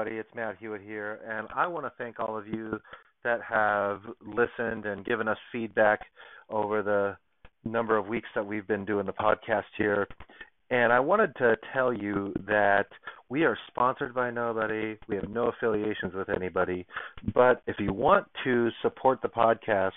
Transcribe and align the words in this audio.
Everybody, 0.00 0.18
it's 0.18 0.34
Matt 0.34 0.56
Hewitt 0.58 0.80
here, 0.80 1.20
and 1.28 1.46
I 1.54 1.66
want 1.66 1.84
to 1.84 1.92
thank 1.98 2.18
all 2.20 2.38
of 2.38 2.48
you 2.48 2.80
that 3.22 3.40
have 3.46 4.00
listened 4.24 4.86
and 4.86 5.04
given 5.04 5.28
us 5.28 5.36
feedback 5.52 6.00
over 6.48 6.82
the 6.82 7.18
number 7.68 7.98
of 7.98 8.06
weeks 8.06 8.28
that 8.34 8.46
we've 8.46 8.66
been 8.66 8.86
doing 8.86 9.04
the 9.04 9.12
podcast 9.12 9.64
here. 9.76 10.08
And 10.70 10.90
I 10.90 11.00
wanted 11.00 11.36
to 11.36 11.54
tell 11.74 11.92
you 11.92 12.32
that 12.46 12.86
we 13.28 13.44
are 13.44 13.58
sponsored 13.68 14.14
by 14.14 14.30
nobody. 14.30 14.96
We 15.06 15.16
have 15.16 15.28
no 15.28 15.48
affiliations 15.48 16.14
with 16.14 16.30
anybody. 16.30 16.86
But 17.34 17.60
if 17.66 17.76
you 17.78 17.92
want 17.92 18.26
to 18.44 18.70
support 18.80 19.20
the 19.20 19.28
podcast, 19.28 19.92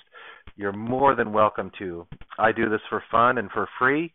you're 0.57 0.73
more 0.73 1.15
than 1.15 1.31
welcome 1.31 1.71
to. 1.79 2.05
I 2.37 2.51
do 2.51 2.67
this 2.67 2.81
for 2.89 3.01
fun 3.09 3.37
and 3.37 3.49
for 3.51 3.69
free. 3.79 4.11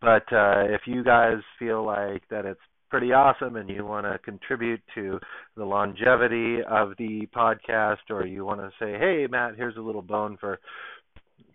But 0.00 0.32
uh, 0.32 0.64
if 0.64 0.82
you 0.86 1.04
guys 1.04 1.36
feel 1.58 1.84
like 1.84 2.22
that 2.30 2.46
it's 2.46 2.60
pretty 2.88 3.12
awesome 3.12 3.56
and 3.56 3.68
you 3.68 3.84
want 3.84 4.06
to 4.06 4.18
contribute 4.18 4.80
to 4.94 5.18
the 5.56 5.64
longevity 5.64 6.58
of 6.70 6.90
the 6.98 7.26
podcast 7.34 7.96
or 8.10 8.24
you 8.24 8.44
want 8.44 8.60
to 8.60 8.70
say 8.78 8.98
hey 8.98 9.26
matt 9.30 9.54
here's 9.56 9.76
a 9.76 9.80
little 9.80 10.02
bone 10.02 10.36
for 10.40 10.58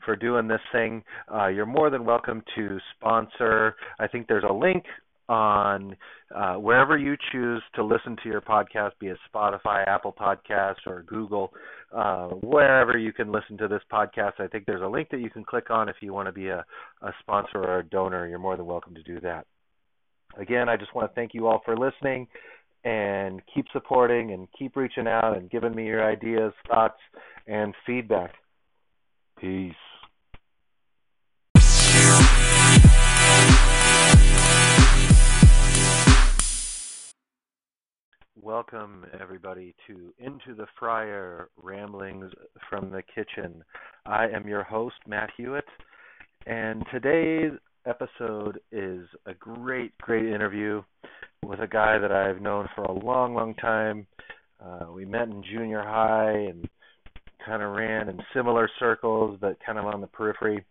for 0.05 0.15
doing 0.15 0.47
this 0.47 0.61
thing. 0.71 1.03
Uh, 1.33 1.47
you're 1.47 1.65
more 1.65 1.89
than 1.89 2.05
welcome 2.05 2.43
to 2.55 2.77
sponsor. 2.95 3.75
I 3.99 4.07
think 4.07 4.27
there's 4.27 4.45
a 4.47 4.53
link 4.53 4.83
on 5.29 5.95
uh, 6.35 6.55
wherever 6.55 6.97
you 6.97 7.15
choose 7.31 7.61
to 7.75 7.83
listen 7.83 8.17
to 8.21 8.29
your 8.29 8.41
podcast, 8.41 8.91
be 8.99 9.07
it 9.07 9.17
Spotify, 9.33 9.87
Apple 9.87 10.13
Podcasts, 10.13 10.85
or 10.85 11.03
Google, 11.03 11.53
uh, 11.95 12.27
wherever 12.41 12.97
you 12.97 13.13
can 13.13 13.31
listen 13.31 13.57
to 13.57 13.67
this 13.67 13.81
podcast. 13.91 14.33
I 14.39 14.47
think 14.47 14.65
there's 14.65 14.81
a 14.81 14.87
link 14.87 15.09
that 15.11 15.21
you 15.21 15.29
can 15.29 15.43
click 15.43 15.69
on 15.69 15.87
if 15.87 15.97
you 16.01 16.13
want 16.13 16.27
to 16.27 16.33
be 16.33 16.47
a, 16.49 16.65
a 17.01 17.11
sponsor 17.21 17.59
or 17.59 17.79
a 17.79 17.83
donor. 17.83 18.27
You're 18.27 18.39
more 18.39 18.57
than 18.57 18.65
welcome 18.65 18.93
to 18.95 19.03
do 19.03 19.19
that. 19.21 19.45
Again, 20.37 20.69
I 20.69 20.77
just 20.77 20.95
want 20.95 21.09
to 21.09 21.15
thank 21.15 21.33
you 21.33 21.47
all 21.47 21.61
for 21.65 21.77
listening 21.77 22.27
and 22.83 23.41
keep 23.53 23.65
supporting 23.73 24.31
and 24.31 24.47
keep 24.57 24.75
reaching 24.75 25.07
out 25.07 25.37
and 25.37 25.49
giving 25.49 25.75
me 25.75 25.85
your 25.85 26.09
ideas, 26.09 26.53
thoughts, 26.67 26.99
and 27.47 27.75
feedback. 27.85 28.33
Peace. 29.39 29.73
Welcome, 38.41 39.05
everybody, 39.19 39.75
to 39.87 40.13
Into 40.17 40.55
the 40.55 40.65
Fryer 40.79 41.49
Ramblings 41.61 42.31
from 42.69 42.89
the 42.89 43.03
Kitchen. 43.03 43.63
I 44.05 44.27
am 44.29 44.47
your 44.47 44.63
host, 44.63 44.95
Matt 45.05 45.29
Hewitt, 45.37 45.65
and 46.47 46.83
today's 46.91 47.51
episode 47.85 48.59
is 48.71 49.05
a 49.25 49.33
great, 49.33 49.97
great 49.99 50.25
interview 50.25 50.81
with 51.43 51.59
a 51.59 51.67
guy 51.67 51.97
that 51.97 52.11
I've 52.11 52.41
known 52.41 52.67
for 52.75 52.83
a 52.83 52.91
long, 52.91 53.33
long 53.33 53.55
time. 53.55 54.07
Uh, 54.63 54.91
we 54.93 55.05
met 55.05 55.27
in 55.27 55.43
junior 55.43 55.81
high 55.81 56.31
and 56.31 56.67
kind 57.45 57.63
of 57.63 57.73
ran 57.75 58.09
in 58.09 58.19
similar 58.33 58.69
circles, 58.79 59.37
but 59.41 59.57
kind 59.65 59.79
of 59.79 59.85
on 59.85 60.01
the 60.01 60.07
periphery. 60.07 60.63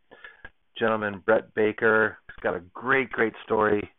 Gentleman 0.79 1.23
Brett 1.27 1.55
Baker. 1.55 2.19
He's 2.29 2.43
got 2.43 2.57
a 2.57 2.63
great, 2.73 3.11
great 3.11 3.35
story. 3.45 3.91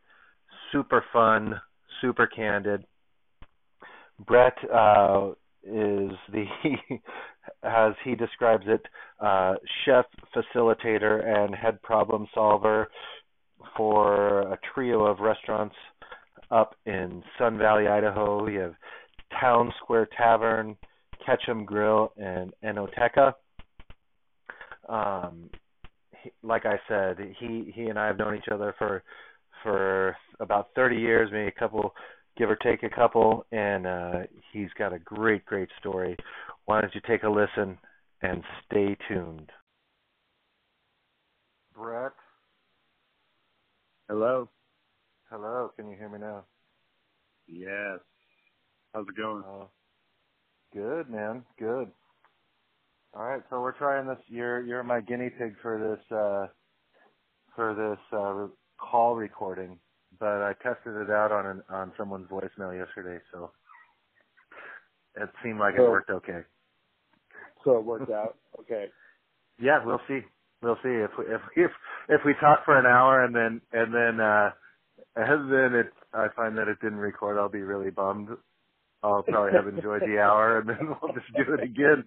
Super 0.72 1.04
fun, 1.12 1.60
super 2.02 2.28
candid 2.28 2.86
Brett 4.26 4.58
uh, 4.74 5.32
is 5.64 6.12
the, 6.32 6.46
as 7.64 7.94
he 8.04 8.16
describes 8.16 8.66
it, 8.68 8.82
uh, 9.20 9.56
chef, 9.86 10.06
facilitator, 10.36 11.26
and 11.26 11.56
head 11.56 11.82
problem 11.82 12.28
solver 12.34 12.90
for 13.78 14.42
a 14.54 14.60
trio 14.74 15.06
of 15.06 15.20
restaurants 15.20 15.76
up 16.50 16.76
in 16.86 17.24
Sun 17.38 17.58
Valley, 17.58 17.88
Idaho. 17.88 18.44
We 18.44 18.56
have 18.56 18.74
Town 19.40 19.72
Square 19.82 20.10
Tavern, 20.18 20.76
Ketchum 21.26 21.66
Grill, 21.66 22.12
and 22.18 22.54
Enoteca. 22.64 23.34
Um, 24.90 25.50
he, 26.24 26.32
like 26.44 26.66
I 26.66 26.80
said, 26.88 27.18
he 27.40 27.72
he 27.74 27.84
and 27.84 27.98
I 27.98 28.08
have 28.08 28.18
known 28.18 28.36
each 28.36 28.50
other 28.52 28.76
for 28.78 29.04
for 29.64 30.16
about 30.40 30.70
30 30.76 30.96
years, 30.96 31.30
maybe 31.32 31.48
a 31.48 31.60
couple 31.60 31.94
give 32.38 32.50
or 32.50 32.56
take 32.58 32.84
a 32.84 32.90
couple, 32.90 33.46
and 33.52 33.86
uh, 33.86 34.20
he's 34.52 34.70
got 34.78 34.94
a 34.94 35.00
great, 35.00 35.46
great 35.46 35.70
story. 35.80 36.16
Why 36.66 36.82
don't 36.82 36.94
you 36.96 37.02
take 37.08 37.24
a 37.24 37.30
listen 37.30 37.78
and 38.22 38.44
stay 38.66 38.98
tuned? 39.08 39.52
Brett. 41.76 42.12
Hello. 44.10 44.50
Hello. 45.30 45.72
Can 45.76 45.90
you 45.90 45.98
hear 45.98 46.10
me 46.10 46.20
now? 46.20 46.46
Yes. 47.48 48.00
How's 48.94 49.08
it 49.08 49.18
going? 49.18 49.44
Uh, 49.44 49.66
good, 50.74 51.10
man. 51.10 51.44
Good. 51.58 51.92
All 53.14 53.24
right, 53.24 53.42
so 53.50 53.60
we're 53.60 53.74
trying 53.74 54.08
this. 54.08 54.20
You're 54.28 54.62
you're 54.62 54.84
my 54.84 55.02
guinea 55.02 55.30
pig 55.30 55.56
for 55.62 55.78
this 55.78 56.18
uh, 56.18 56.48
for 57.56 57.76
this 57.76 58.18
uh, 58.18 58.48
call 58.78 59.16
recording 59.16 59.78
but 60.22 60.30
I 60.30 60.54
tested 60.64 60.96
it 60.96 61.12
out 61.12 61.34
on 61.34 61.48
an, 61.48 61.64
on 61.72 61.94
someone's 62.00 62.30
voicemail 62.30 62.78
yesterday, 62.78 63.24
so 63.34 63.52
it 65.16 65.30
seemed 65.44 65.60
like 65.60 65.76
so, 65.78 65.84
it 65.84 65.90
worked 65.90 66.12
okay. 66.12 66.42
So 67.66 67.78
it 67.80 67.86
worked 67.86 68.10
out. 68.12 68.38
Okay. 68.62 68.88
Yeah, 69.62 69.80
we'll 69.86 70.02
see. 70.10 70.22
We'll 70.64 70.78
see 70.84 70.90
if 70.90 71.12
we, 71.20 71.26
if 71.26 71.42
if 71.58 71.72
if 72.10 72.22
we 72.26 72.34
talk 72.42 72.66
for 72.66 72.80
an 72.80 72.88
hour 72.88 73.24
and 73.26 73.36
then 73.36 73.62
and 73.74 73.94
then 73.94 74.22
uh 74.26 74.52
and 75.18 75.52
then 75.52 75.76
it 75.82 75.94
I 76.14 76.28
find 76.36 76.58
that 76.58 76.70
it 76.70 76.80
didn't 76.82 77.00
record, 77.00 77.38
I'll 77.40 77.50
be 77.50 77.62
really 77.62 77.92
bummed. 77.92 78.30
I'll 79.04 79.24
probably 79.24 79.54
have 79.54 79.68
enjoyed 79.68 80.04
the 80.06 80.20
hour 80.20 80.60
and 80.60 80.70
then 80.70 80.80
we'll 81.02 81.12
just 81.14 81.28
do 81.38 81.54
it 81.54 81.64
again. 81.64 82.06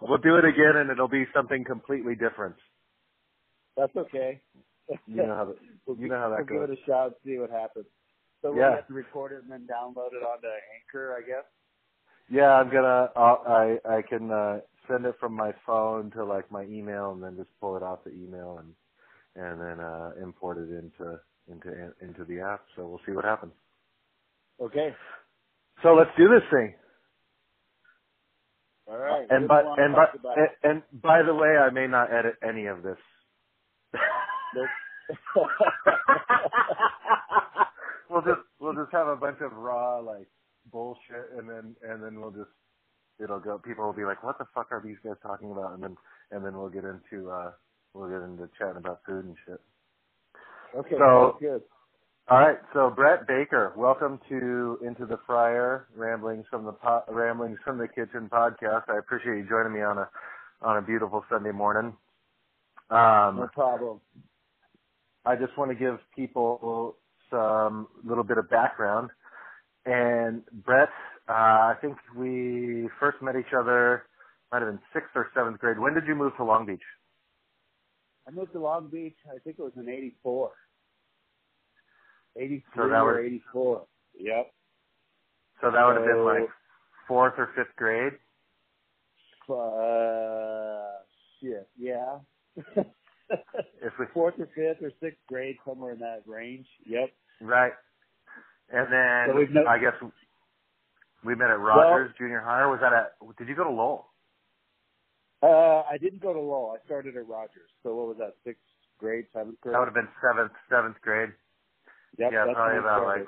We'll 0.00 0.18
do 0.18 0.36
it 0.36 0.44
again 0.46 0.76
and 0.76 0.90
it'll 0.90 1.08
be 1.08 1.24
something 1.34 1.64
completely 1.64 2.14
different. 2.16 2.56
That's 3.76 3.96
okay. 3.96 4.42
You 5.06 5.22
know 5.24 5.34
how 5.36 5.44
that, 5.46 5.58
we'll 5.86 5.98
you 5.98 6.08
know 6.08 6.18
how 6.18 6.30
that 6.30 6.38
we'll 6.50 6.66
goes. 6.66 6.68
Give 6.68 6.76
it 6.76 6.78
a 6.82 6.86
shot, 6.86 7.06
and 7.06 7.14
see 7.24 7.38
what 7.38 7.50
happens. 7.50 7.86
So 8.42 8.52
we'll 8.52 8.60
yeah. 8.60 8.76
have 8.76 8.86
to 8.88 8.94
record 8.94 9.32
it 9.32 9.42
and 9.42 9.50
then 9.50 9.66
download 9.66 10.12
it 10.12 10.22
onto 10.22 10.46
Anchor, 10.46 11.16
I 11.16 11.26
guess. 11.26 11.44
Yeah, 12.28 12.52
I'm 12.52 12.70
gonna. 12.70 13.10
Uh, 13.14 13.36
I 13.46 13.78
I 13.88 14.02
can 14.02 14.30
uh, 14.30 14.58
send 14.88 15.06
it 15.06 15.14
from 15.20 15.34
my 15.34 15.52
phone 15.64 16.10
to 16.12 16.24
like 16.24 16.50
my 16.50 16.64
email, 16.64 17.12
and 17.12 17.22
then 17.22 17.36
just 17.36 17.50
pull 17.60 17.76
it 17.76 17.82
off 17.82 18.04
the 18.04 18.12
email 18.12 18.58
and 18.58 18.74
and 19.36 19.60
then 19.60 19.80
uh, 19.80 20.10
import 20.22 20.58
it 20.58 20.70
into 20.70 21.20
into 21.50 21.92
into 22.00 22.24
the 22.24 22.40
app. 22.40 22.64
So 22.74 22.86
we'll 22.86 23.00
see 23.06 23.12
what 23.12 23.24
happens. 23.24 23.52
Okay. 24.60 24.94
So 25.82 25.94
let's 25.94 26.10
do 26.16 26.28
this 26.28 26.42
thing. 26.50 26.74
All 28.88 28.98
right. 28.98 29.26
And 29.30 29.46
by 29.48 29.62
and 29.76 29.94
by 29.94 30.06
and, 30.36 30.48
and 30.62 31.02
by 31.02 31.22
the 31.22 31.34
way, 31.34 31.56
I 31.56 31.70
may 31.70 31.86
not 31.86 32.12
edit 32.12 32.34
any 32.42 32.66
of 32.66 32.82
this. 32.82 32.98
We'll 38.10 38.22
just 38.22 38.40
we'll 38.60 38.74
just 38.74 38.92
have 38.92 39.08
a 39.08 39.16
bunch 39.16 39.38
of 39.40 39.52
raw 39.52 39.98
like 39.98 40.28
bullshit, 40.72 41.30
and 41.38 41.48
then 41.48 41.76
and 41.82 42.02
then 42.02 42.20
we'll 42.20 42.30
just 42.30 42.50
it'll 43.22 43.40
go. 43.40 43.58
People 43.58 43.84
will 43.84 43.92
be 43.92 44.04
like, 44.04 44.22
"What 44.22 44.38
the 44.38 44.46
fuck 44.54 44.68
are 44.72 44.82
these 44.84 44.96
guys 45.04 45.16
talking 45.22 45.52
about?" 45.52 45.74
And 45.74 45.82
then 45.82 45.96
and 46.30 46.44
then 46.44 46.56
we'll 46.56 46.68
get 46.68 46.84
into 46.84 47.30
uh 47.30 47.52
we'll 47.94 48.08
get 48.08 48.22
into 48.22 48.48
chatting 48.58 48.78
about 48.78 49.00
food 49.06 49.24
and 49.24 49.36
shit. 49.46 49.60
Okay, 50.76 50.96
so 50.98 51.36
good. 51.40 51.62
All 52.28 52.40
right, 52.40 52.58
so 52.74 52.90
Brett 52.90 53.28
Baker, 53.28 53.72
welcome 53.76 54.18
to 54.28 54.78
Into 54.84 55.06
the 55.06 55.18
Fryer 55.28 55.86
Ramblings 55.94 56.44
from 56.50 56.64
the 56.64 56.72
po- 56.72 57.04
Ramblings 57.08 57.58
from 57.64 57.78
the 57.78 57.86
Kitchen 57.86 58.28
podcast. 58.28 58.82
I 58.88 58.98
appreciate 58.98 59.36
you 59.36 59.46
joining 59.48 59.72
me 59.72 59.82
on 59.82 59.98
a 59.98 60.08
on 60.60 60.78
a 60.78 60.82
beautiful 60.82 61.24
Sunday 61.30 61.52
morning. 61.52 61.96
Um, 62.90 63.36
no 63.36 63.48
problem. 63.52 64.00
I 65.26 65.34
just 65.34 65.58
want 65.58 65.70
to 65.72 65.74
give 65.74 65.98
people 66.14 66.96
some 67.30 67.88
little 68.04 68.24
bit 68.24 68.38
of 68.38 68.48
background. 68.48 69.10
And 69.84 70.42
Brett, 70.64 70.88
uh, 71.28 71.32
I 71.32 71.74
think 71.80 71.96
we 72.16 72.88
first 73.00 73.20
met 73.20 73.34
each 73.36 73.52
other 73.58 74.04
might 74.52 74.62
have 74.62 74.70
been 74.70 74.80
sixth 74.92 75.10
or 75.16 75.28
seventh 75.34 75.58
grade. 75.58 75.78
When 75.78 75.94
did 75.94 76.06
you 76.06 76.14
move 76.14 76.32
to 76.36 76.44
Long 76.44 76.66
Beach? 76.66 76.80
I 78.26 78.30
moved 78.30 78.52
to 78.52 78.60
Long 78.60 78.88
Beach. 78.88 79.16
I 79.28 79.38
think 79.40 79.56
it 79.58 79.62
was 79.62 79.72
in 79.76 79.88
'84. 79.88 80.52
'83 82.36 82.62
so 82.76 82.82
or 82.82 83.20
'84. 83.20 83.86
Yep. 84.18 84.52
So 85.60 85.70
that 85.70 85.84
would 85.86 85.96
have 85.96 86.04
been 86.04 86.24
like 86.24 86.48
fourth 87.08 87.34
or 87.38 87.50
fifth 87.56 87.74
grade. 87.76 88.12
Uh, 89.48 91.02
shit. 91.40 91.68
Yeah. 91.78 92.18
if 93.30 93.92
we 93.98 94.06
fourth 94.14 94.34
or 94.38 94.48
fifth 94.54 94.82
or 94.82 94.90
sixth 95.00 95.20
grade, 95.28 95.56
somewhere 95.66 95.92
in 95.92 95.98
that 96.00 96.22
range. 96.26 96.66
Yep. 96.86 97.10
Right. 97.40 97.72
And 98.70 98.92
then 98.92 99.46
so 99.46 99.60
no, 99.60 99.66
I 99.68 99.78
guess 99.78 99.94
we 101.24 101.34
met 101.34 101.50
at 101.50 101.60
Rogers 101.60 102.10
well, 102.10 102.18
Junior 102.18 102.40
High. 102.40 102.62
Or 102.62 102.70
was 102.70 102.80
that 102.82 102.92
at? 102.92 103.14
Did 103.38 103.48
you 103.48 103.56
go 103.56 103.64
to 103.64 103.70
Lowell? 103.70 104.08
Uh, 105.42 105.82
I 105.82 105.98
didn't 106.00 106.20
go 106.20 106.32
to 106.32 106.40
Lowell. 106.40 106.74
I 106.74 106.84
started 106.86 107.16
at 107.16 107.28
Rogers. 107.28 107.70
So 107.82 107.94
what 107.94 108.08
was 108.08 108.16
that? 108.18 108.34
Sixth 108.44 108.62
grade, 108.98 109.26
seventh 109.32 109.60
grade. 109.60 109.74
That 109.74 109.78
would 109.78 109.86
have 109.86 109.94
been 109.94 110.08
seventh, 110.20 110.52
seventh 110.70 110.96
grade. 111.02 111.30
Yep, 112.18 112.30
yeah, 112.32 112.44
probably 112.54 112.78
about 112.78 113.06
like 113.06 113.26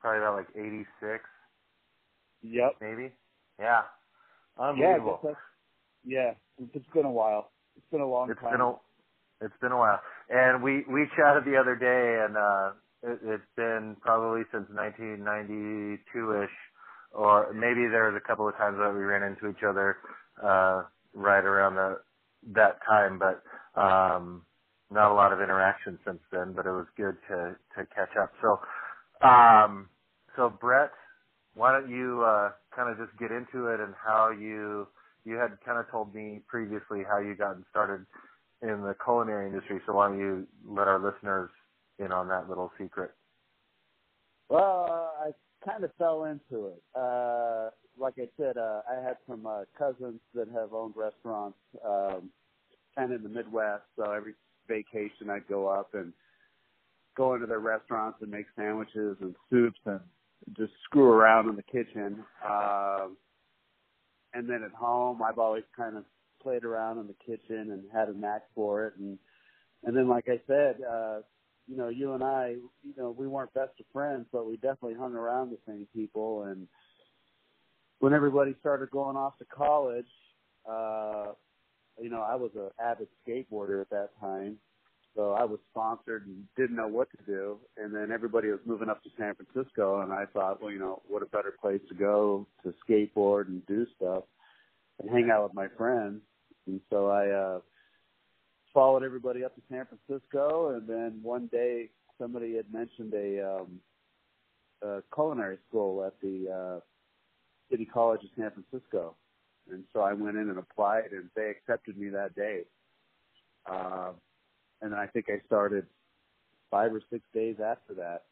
probably 0.00 0.18
about 0.18 0.36
like 0.36 0.48
eighty 0.56 0.86
six. 1.00 1.24
Yep. 2.42 2.76
Maybe. 2.80 3.12
Yeah. 3.58 3.82
Yeah, 4.58 4.64
Unbelievable. 4.64 5.20
that's, 5.22 5.36
yeah. 6.04 6.32
It's 6.74 6.86
been 6.94 7.04
a 7.06 7.10
while. 7.10 7.50
It's 7.76 7.86
been 7.90 8.00
a 8.00 8.06
long 8.06 8.30
it's 8.30 8.40
time. 8.40 8.52
been 8.52 8.60
a 8.60 8.74
it's 9.42 9.56
been 9.60 9.72
a 9.72 9.78
while. 9.78 10.00
And 10.30 10.62
we 10.62 10.84
we 10.88 11.06
chatted 11.16 11.44
the 11.44 11.56
other 11.58 11.76
day, 11.76 12.24
and 12.24 12.36
uh, 12.36 12.70
it, 13.02 13.18
it's 13.34 13.50
been 13.56 13.96
probably 14.00 14.42
since 14.52 14.66
1992 14.70 16.42
ish, 16.44 16.50
or 17.12 17.52
maybe 17.52 17.88
there 17.90 18.10
was 18.10 18.20
a 18.22 18.26
couple 18.26 18.48
of 18.48 18.56
times 18.56 18.78
that 18.78 18.92
we 18.94 19.02
ran 19.04 19.22
into 19.22 19.48
each 19.48 19.64
other 19.68 19.98
uh, 20.42 20.82
right 21.14 21.44
around 21.44 21.74
the 21.76 22.00
that 22.54 22.78
time, 22.88 23.18
but 23.18 23.42
um, 23.80 24.42
not 24.90 25.12
a 25.12 25.14
lot 25.14 25.32
of 25.32 25.40
interaction 25.40 25.98
since 26.06 26.20
then. 26.32 26.52
But 26.54 26.66
it 26.66 26.72
was 26.72 26.86
good 26.96 27.16
to 27.28 27.56
to 27.76 27.86
catch 27.94 28.16
up. 28.20 28.32
So, 28.42 28.60
um, 29.26 29.88
so 30.36 30.50
Brett, 30.60 30.90
why 31.54 31.72
don't 31.72 31.90
you 31.90 32.22
uh, 32.24 32.50
kind 32.74 32.90
of 32.90 32.98
just 32.98 33.18
get 33.18 33.30
into 33.30 33.68
it 33.68 33.80
and 33.80 33.94
how 34.02 34.30
you 34.30 34.88
you 35.24 35.36
had 35.36 35.58
kind 35.64 35.78
of 35.78 35.90
told 35.90 36.14
me 36.14 36.40
previously 36.48 37.02
how 37.08 37.18
you 37.20 37.34
got 37.36 37.56
started 37.70 38.06
in 38.62 38.80
the 38.82 38.94
culinary 39.04 39.48
industry. 39.48 39.80
So 39.86 39.94
why 39.94 40.08
don't 40.08 40.18
you 40.18 40.46
let 40.66 40.88
our 40.88 40.98
listeners 40.98 41.50
in 41.98 42.12
on 42.12 42.28
that 42.28 42.48
little 42.48 42.70
secret? 42.78 43.10
Well, 44.48 45.14
I 45.20 45.30
kind 45.68 45.84
of 45.84 45.90
fell 45.98 46.24
into 46.24 46.66
it. 46.66 46.82
Uh, 46.94 47.70
like 47.98 48.14
I 48.18 48.28
said, 48.36 48.56
uh, 48.56 48.82
I 48.90 49.02
had 49.02 49.16
some 49.28 49.46
uh, 49.46 49.62
cousins 49.76 50.20
that 50.34 50.48
have 50.48 50.72
owned 50.72 50.94
restaurants, 50.96 51.58
um, 51.84 52.30
kind 52.96 53.12
of 53.12 53.18
in 53.18 53.22
the 53.22 53.28
Midwest. 53.28 53.82
So 53.96 54.10
every 54.10 54.34
vacation, 54.68 55.30
I'd 55.30 55.48
go 55.48 55.68
up 55.68 55.94
and 55.94 56.12
go 57.16 57.34
into 57.34 57.46
their 57.46 57.60
restaurants 57.60 58.18
and 58.22 58.30
make 58.30 58.46
sandwiches 58.56 59.16
and 59.20 59.34
soups 59.50 59.78
and 59.84 60.00
just 60.56 60.72
screw 60.84 61.10
around 61.10 61.48
in 61.48 61.56
the 61.56 61.62
kitchen. 61.62 62.24
Um, 62.48 63.16
and 64.34 64.48
then 64.48 64.62
at 64.62 64.72
home, 64.72 65.22
I've 65.22 65.38
always 65.38 65.64
kind 65.76 65.96
of 65.96 66.04
played 66.42 66.64
around 66.64 66.98
in 66.98 67.06
the 67.06 67.14
kitchen 67.24 67.70
and 67.72 67.84
had 67.92 68.08
a 68.08 68.18
knack 68.18 68.42
for 68.54 68.86
it. 68.86 68.94
And 68.98 69.18
and 69.84 69.96
then, 69.96 70.08
like 70.08 70.28
I 70.28 70.40
said, 70.46 70.76
uh, 70.88 71.18
you 71.66 71.76
know, 71.76 71.88
you 71.88 72.12
and 72.14 72.22
I, 72.22 72.56
you 72.82 72.94
know, 72.96 73.14
we 73.16 73.26
weren't 73.26 73.52
best 73.54 73.72
of 73.80 73.86
friends, 73.92 74.26
but 74.32 74.46
we 74.46 74.56
definitely 74.56 74.94
hung 74.94 75.14
around 75.14 75.50
the 75.50 75.58
same 75.66 75.86
people. 75.94 76.44
And 76.44 76.68
when 77.98 78.12
everybody 78.12 78.54
started 78.60 78.90
going 78.90 79.16
off 79.16 79.38
to 79.38 79.44
college, 79.44 80.06
uh, 80.68 81.32
you 82.00 82.10
know, 82.10 82.20
I 82.20 82.36
was 82.36 82.50
an 82.56 82.70
avid 82.80 83.08
skateboarder 83.26 83.80
at 83.80 83.90
that 83.90 84.10
time. 84.20 84.58
So 85.14 85.32
I 85.32 85.44
was 85.44 85.60
sponsored 85.70 86.26
and 86.26 86.44
didn't 86.56 86.76
know 86.76 86.88
what 86.88 87.08
to 87.10 87.18
do. 87.26 87.58
And 87.76 87.94
then 87.94 88.10
everybody 88.10 88.48
was 88.48 88.60
moving 88.64 88.88
up 88.88 89.02
to 89.02 89.10
San 89.18 89.34
Francisco 89.34 90.00
and 90.00 90.12
I 90.12 90.24
thought, 90.32 90.62
well, 90.62 90.72
you 90.72 90.78
know, 90.78 91.02
what 91.06 91.22
a 91.22 91.26
better 91.26 91.54
place 91.60 91.82
to 91.90 91.94
go 91.94 92.46
to 92.62 92.72
skateboard 92.88 93.48
and 93.48 93.64
do 93.66 93.86
stuff 93.96 94.24
and 95.00 95.10
hang 95.10 95.30
out 95.30 95.44
with 95.44 95.54
my 95.54 95.68
friends. 95.76 96.22
And 96.66 96.80
so 96.90 97.08
I, 97.08 97.28
uh, 97.28 97.60
followed 98.72 99.02
everybody 99.02 99.44
up 99.44 99.54
to 99.54 99.62
San 99.70 99.86
Francisco 99.86 100.74
and 100.74 100.88
then 100.88 101.20
one 101.22 101.46
day 101.48 101.90
somebody 102.18 102.56
had 102.56 102.72
mentioned 102.72 103.12
a, 103.14 103.56
um, 103.56 103.80
a 104.82 105.02
culinary 105.14 105.58
school 105.68 106.04
at 106.04 106.18
the, 106.20 106.48
uh, 106.50 106.80
City 107.70 107.84
College 107.84 108.22
of 108.24 108.30
San 108.36 108.50
Francisco. 108.50 109.16
And 109.70 109.84
so 109.92 110.00
I 110.00 110.12
went 110.12 110.36
in 110.36 110.50
and 110.50 110.58
applied 110.58 111.12
and 111.12 111.28
they 111.36 111.50
accepted 111.50 111.96
me 111.96 112.08
that 112.10 112.34
day. 112.34 112.62
Um, 113.70 114.14
and 114.80 114.94
I 114.94 115.06
think 115.06 115.26
I 115.28 115.44
started 115.46 115.86
five 116.70 116.92
or 116.92 117.00
six 117.10 117.24
days 117.32 117.56
after 117.64 117.94
that, 117.94 118.24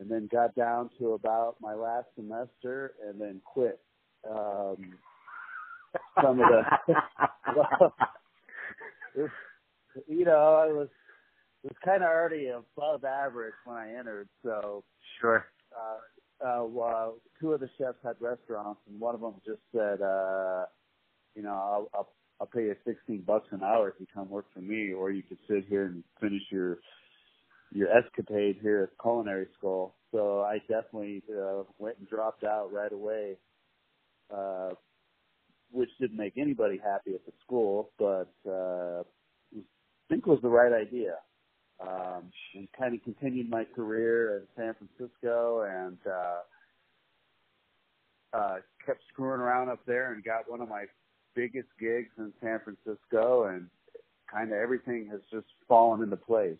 and 0.00 0.10
then 0.10 0.28
got 0.32 0.54
down 0.54 0.90
to 0.98 1.12
about 1.12 1.56
my 1.60 1.74
last 1.74 2.06
semester, 2.16 2.94
and 3.06 3.20
then 3.20 3.40
quit. 3.44 3.80
Um, 4.28 4.94
some 6.20 6.40
of 6.40 6.48
the, 6.48 6.62
well, 7.56 7.94
you 10.08 10.24
know, 10.24 10.54
I 10.56 10.72
was 10.72 10.88
was 11.62 11.74
kind 11.84 12.02
of 12.02 12.08
already 12.08 12.48
above 12.48 13.04
average 13.04 13.54
when 13.64 13.76
I 13.76 13.94
entered, 13.98 14.28
so 14.44 14.84
Sure. 15.20 15.46
uh, 15.74 16.46
uh, 16.46 16.64
well, 16.64 17.18
two 17.40 17.52
of 17.52 17.60
the 17.60 17.70
chefs 17.78 17.98
had 18.04 18.16
restaurants, 18.20 18.80
and 18.88 19.00
one 19.00 19.14
of 19.14 19.20
them 19.22 19.34
just 19.46 19.62
said, 19.72 20.02
uh, 20.02 20.66
you 21.34 21.42
know, 21.42 21.54
I'll, 21.54 21.90
I'll 21.94 22.12
I'll 22.40 22.46
pay 22.48 22.62
you 22.64 22.76
16 22.84 23.22
bucks 23.22 23.48
an 23.52 23.62
hour 23.62 23.88
if 23.90 23.94
you 24.00 24.06
come 24.12 24.28
work 24.28 24.46
for 24.52 24.60
me, 24.60 24.92
or 24.92 25.10
you 25.12 25.22
could 25.22 25.38
sit 25.48 25.66
here 25.68 25.86
and 25.86 26.04
finish 26.20 26.42
your 26.50 26.78
your 27.72 27.88
escapade 27.96 28.58
here 28.62 28.84
at 28.84 29.02
culinary 29.02 29.48
school. 29.58 29.96
So 30.12 30.42
I 30.42 30.58
definitely 30.60 31.22
uh, 31.30 31.64
went 31.78 31.98
and 31.98 32.08
dropped 32.08 32.44
out 32.44 32.72
right 32.72 32.92
away, 32.92 33.38
uh, 34.34 34.70
which 35.84 35.98
didn't 36.00 36.16
make 36.16 36.32
anybody 36.38 36.80
happy 36.82 37.14
at 37.14 37.26
the 37.26 37.32
school, 37.44 37.90
but 37.98 38.32
uh, 38.48 39.02
I 39.54 39.60
think 40.08 40.26
it 40.26 40.26
was 40.26 40.38
the 40.40 40.48
right 40.48 40.72
idea. 40.72 41.16
Um, 41.78 42.30
and 42.54 42.68
kind 42.78 42.94
of 42.94 43.02
continued 43.02 43.50
my 43.50 43.64
career 43.76 44.38
in 44.38 44.42
San 44.56 44.74
Francisco 44.74 45.66
and 45.68 45.98
uh, 46.06 46.38
uh, 48.32 48.54
kept 48.86 49.00
screwing 49.12 49.40
around 49.40 49.68
up 49.68 49.80
there 49.86 50.14
and 50.14 50.24
got 50.24 50.50
one 50.50 50.62
of 50.62 50.68
my 50.70 50.84
biggest 51.34 51.68
gigs 51.78 52.08
in 52.16 52.32
San 52.40 52.60
Francisco, 52.64 53.48
and 53.48 53.68
kind 54.32 54.52
of 54.52 54.58
everything 54.58 55.08
has 55.10 55.20
just 55.30 55.48
fallen 55.68 56.02
into 56.02 56.16
place. 56.16 56.56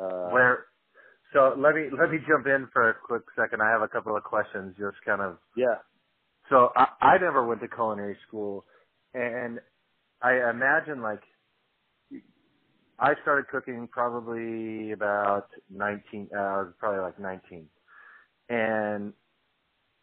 Uh, 0.00 0.30
Where? 0.30 0.66
So 1.34 1.54
let 1.58 1.74
me 1.74 1.88
let 1.98 2.10
me 2.10 2.18
jump 2.26 2.46
in 2.46 2.68
for 2.72 2.88
a 2.88 2.94
quick 2.94 3.24
second. 3.36 3.60
I 3.60 3.68
have 3.68 3.82
a 3.82 3.88
couple 3.88 4.16
of 4.16 4.22
questions, 4.22 4.74
just 4.78 4.96
kind 5.04 5.20
of. 5.20 5.36
yeah, 5.56 5.74
So 6.50 6.70
I, 6.76 6.86
I 7.00 7.18
never 7.18 7.44
went 7.46 7.60
to 7.60 7.68
culinary 7.68 8.16
school, 8.26 8.64
and 9.14 9.58
I 10.22 10.50
imagine 10.50 11.02
like 11.02 11.22
I 12.98 13.12
started 13.22 13.48
cooking 13.48 13.88
probably 13.90 14.92
about 14.92 15.48
19. 15.70 16.28
Uh, 16.34 16.38
I 16.38 16.56
was 16.62 16.72
probably 16.78 17.00
like 17.00 17.18
19, 17.18 17.66
and 18.48 19.12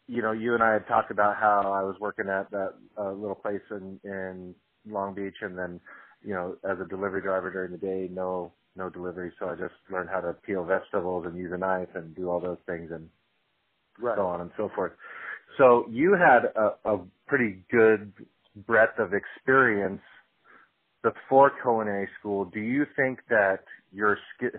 you 0.06 0.20
know, 0.20 0.32
you 0.32 0.54
and 0.54 0.62
I 0.62 0.74
had 0.74 0.86
talked 0.86 1.10
about 1.10 1.36
how 1.36 1.72
I 1.72 1.82
was 1.82 1.96
working 1.98 2.28
at 2.28 2.50
that 2.50 2.74
uh, 2.98 3.12
little 3.12 3.34
place 3.34 3.62
in 3.70 3.98
in 4.04 4.54
Long 4.86 5.14
Beach, 5.14 5.36
and 5.40 5.58
then 5.58 5.80
you 6.22 6.34
know, 6.34 6.56
as 6.68 6.78
a 6.80 6.88
delivery 6.88 7.22
driver 7.22 7.50
during 7.50 7.72
the 7.72 7.78
day, 7.78 8.08
no 8.12 8.52
no 8.76 8.90
delivery, 8.90 9.32
so 9.38 9.48
I 9.48 9.54
just 9.54 9.74
learned 9.90 10.10
how 10.10 10.20
to 10.20 10.32
peel 10.32 10.64
vegetables 10.64 11.26
and 11.26 11.38
use 11.38 11.52
a 11.52 11.58
knife 11.58 11.88
and 11.94 12.14
do 12.14 12.28
all 12.28 12.40
those 12.40 12.58
things 12.66 12.90
and 12.92 13.08
right. 14.00 14.16
so 14.16 14.26
on 14.26 14.40
and 14.40 14.50
so 14.56 14.70
forth. 14.74 14.92
So 15.58 15.86
you 15.90 16.14
had 16.18 16.46
a, 16.56 16.94
a 16.96 17.06
pretty 17.28 17.64
good 17.70 18.12
breadth 18.66 18.98
of 18.98 19.12
experience 19.14 20.02
before 21.02 21.52
culinary 21.62 22.08
school. 22.20 22.46
Do 22.46 22.60
you 22.60 22.84
think 22.96 23.20
that 23.30 23.60
your 23.92 24.18
skill? 24.36 24.50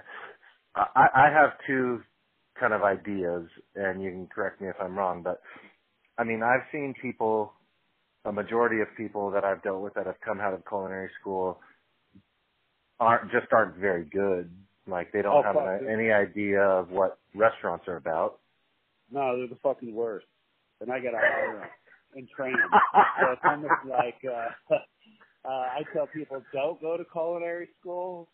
I, 0.75 1.07
I 1.15 1.29
have 1.33 1.51
two 1.67 2.01
kind 2.59 2.73
of 2.73 2.83
ideas, 2.83 3.49
and 3.75 4.03
you 4.03 4.11
can 4.11 4.27
correct 4.27 4.61
me 4.61 4.69
if 4.69 4.75
I'm 4.81 4.97
wrong, 4.97 5.23
but 5.23 5.41
I 6.17 6.25
mean, 6.25 6.41
I've 6.43 6.67
seen 6.71 6.95
people, 7.01 7.53
a 8.25 8.31
majority 8.31 8.81
of 8.81 8.87
people 8.97 9.31
that 9.31 9.43
I've 9.45 9.63
dealt 9.63 9.81
with 9.83 9.95
that 9.95 10.05
have 10.07 10.19
come 10.25 10.39
out 10.41 10.53
of 10.53 10.63
culinary 10.67 11.09
school 11.21 11.59
aren't 12.99 13.31
just 13.31 13.47
aren't 13.53 13.77
very 13.77 14.05
good. 14.05 14.51
Like 14.87 15.11
they 15.13 15.21
don't 15.23 15.35
Oh, 15.35 15.43
have 15.43 15.57
an, 15.57 15.87
any 15.91 16.11
idea 16.11 16.61
of 16.61 16.89
what 16.89 17.19
restaurants 17.35 17.85
are 17.87 17.97
about. 17.97 18.39
No, 19.11 19.37
they're 19.37 19.47
the 19.47 19.59
fucking 19.63 19.93
worst, 19.93 20.27
and 20.81 20.91
I 20.91 20.99
got 20.99 21.11
to 21.11 21.17
hire 21.17 21.59
them 21.59 21.69
and 22.15 22.29
train 22.29 22.53
them. 22.53 22.69
so 23.19 23.31
it's 23.33 23.41
almost 23.43 23.81
like 23.89 24.19
uh, 24.25 24.73
uh, 25.45 25.49
I 25.49 25.81
tell 25.93 26.07
people, 26.07 26.41
don't 26.53 26.81
go 26.81 26.97
to 26.97 27.05
culinary 27.11 27.69
school. 27.79 28.29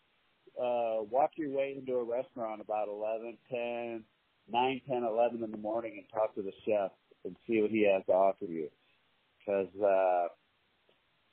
Uh, 0.58 1.02
walk 1.10 1.30
your 1.36 1.50
way 1.50 1.74
into 1.78 1.94
a 1.94 2.04
restaurant 2.04 2.60
about 2.60 2.88
eleven, 2.88 3.38
ten, 3.50 4.04
nine, 4.50 4.80
ten, 4.86 5.02
eleven 5.02 5.42
in 5.42 5.50
the 5.50 5.56
morning 5.56 5.94
and 5.96 6.06
talk 6.12 6.34
to 6.34 6.42
the 6.42 6.52
chef 6.66 6.90
and 7.24 7.36
see 7.46 7.60
what 7.62 7.70
he 7.70 7.88
has 7.90 8.04
to 8.06 8.12
offer 8.12 8.44
you. 8.44 8.68
Because, 9.38 9.68
uh, 9.82 10.28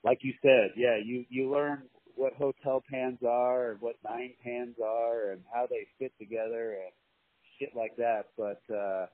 like 0.03 0.19
you 0.21 0.33
said, 0.41 0.71
yeah, 0.77 0.97
you 1.03 1.25
you 1.29 1.51
learn 1.51 1.83
what 2.15 2.33
hotel 2.33 2.83
pans 2.89 3.19
are 3.27 3.71
and 3.71 3.81
what 3.81 3.95
nine 4.03 4.33
pans 4.43 4.75
are 4.83 5.31
and 5.31 5.41
how 5.53 5.67
they 5.69 5.87
fit 5.99 6.13
together 6.19 6.77
and 6.83 6.91
shit 7.59 7.75
like 7.75 7.95
that. 7.97 8.27
But 8.37 8.61
uh, 8.73 9.07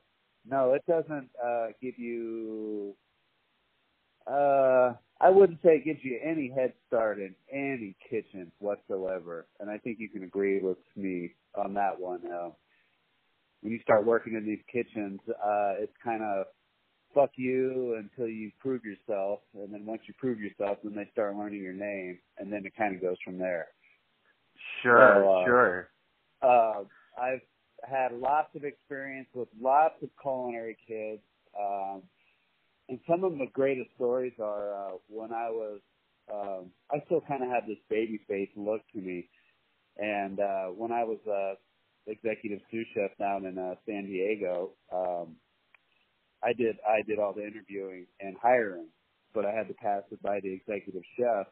no, 0.49 0.73
it 0.73 0.83
doesn't 0.87 1.29
uh, 1.43 1.67
give 1.81 1.97
you. 1.97 2.93
Uh, 4.27 4.93
I 5.21 5.29
wouldn't 5.29 5.59
say 5.63 5.77
it 5.77 5.85
gives 5.85 5.99
you 6.03 6.19
any 6.23 6.51
head 6.53 6.73
start 6.87 7.19
in 7.19 7.35
any 7.51 7.95
kitchen 8.09 8.51
whatsoever, 8.59 9.47
and 9.59 9.69
I 9.69 9.77
think 9.77 9.97
you 9.99 10.09
can 10.09 10.23
agree 10.23 10.59
with 10.59 10.77
me 10.95 11.33
on 11.55 11.73
that 11.75 11.99
one. 11.99 12.21
Uh, 12.25 12.49
when 13.61 13.71
you 13.71 13.79
start 13.81 14.05
working 14.05 14.33
in 14.35 14.45
these 14.45 14.59
kitchens, 14.71 15.19
uh, 15.29 15.73
it's 15.79 15.93
kind 16.03 16.21
of 16.21 16.47
fuck 17.13 17.31
you 17.37 17.95
until 17.97 18.27
you 18.27 18.51
prove 18.59 18.81
yourself, 18.83 19.39
and 19.55 19.73
then 19.73 19.85
once 19.85 20.01
you 20.07 20.13
prove 20.19 20.39
yourself, 20.39 20.77
then 20.83 20.95
they 20.95 21.09
start 21.13 21.35
learning 21.35 21.61
your 21.63 21.73
name, 21.73 22.19
and 22.37 22.51
then 22.51 22.65
it 22.65 22.73
kind 22.77 22.95
of 22.95 23.01
goes 23.01 23.17
from 23.23 23.37
there. 23.37 23.67
Sure, 24.83 25.23
So, 25.23 25.29
uh, 25.29 25.45
sure. 25.45 25.89
Uh, 26.41 26.83
I've 27.21 27.41
had 27.87 28.13
lots 28.13 28.49
of 28.55 28.63
experience 28.63 29.27
with 29.33 29.47
lots 29.59 29.95
of 30.01 30.09
culinary 30.21 30.77
kids. 30.87 31.21
Um, 31.59 32.03
and 32.89 32.99
some 33.09 33.23
of 33.23 33.37
the 33.37 33.47
greatest 33.53 33.89
stories 33.95 34.33
are 34.39 34.73
uh, 34.73 34.91
when 35.07 35.31
I 35.31 35.49
was, 35.49 35.79
um, 36.31 36.71
I 36.91 37.03
still 37.05 37.21
kind 37.27 37.43
of 37.43 37.49
had 37.49 37.63
this 37.67 37.79
baby 37.89 38.19
face 38.27 38.49
look 38.55 38.81
to 38.93 38.99
me, 38.99 39.27
and 39.97 40.39
uh, 40.39 40.65
when 40.67 40.91
I 40.91 41.03
was 41.03 41.19
uh, 41.27 41.55
executive 42.07 42.59
sous 42.69 42.85
chef 42.93 43.17
down 43.17 43.45
in 43.45 43.57
uh, 43.57 43.75
San 43.85 44.05
Diego, 44.05 44.71
um, 44.93 45.35
I 46.43 46.53
did 46.53 46.77
I 46.87 47.01
did 47.07 47.17
all 47.17 47.33
the 47.33 47.45
interviewing 47.45 48.05
and 48.19 48.35
hiring, 48.41 48.87
but 49.33 49.45
I 49.45 49.51
had 49.51 49.67
to 49.67 49.73
pass 49.73 50.03
it 50.11 50.21
by 50.21 50.39
the 50.41 50.53
executive 50.53 51.03
chef. 51.17 51.47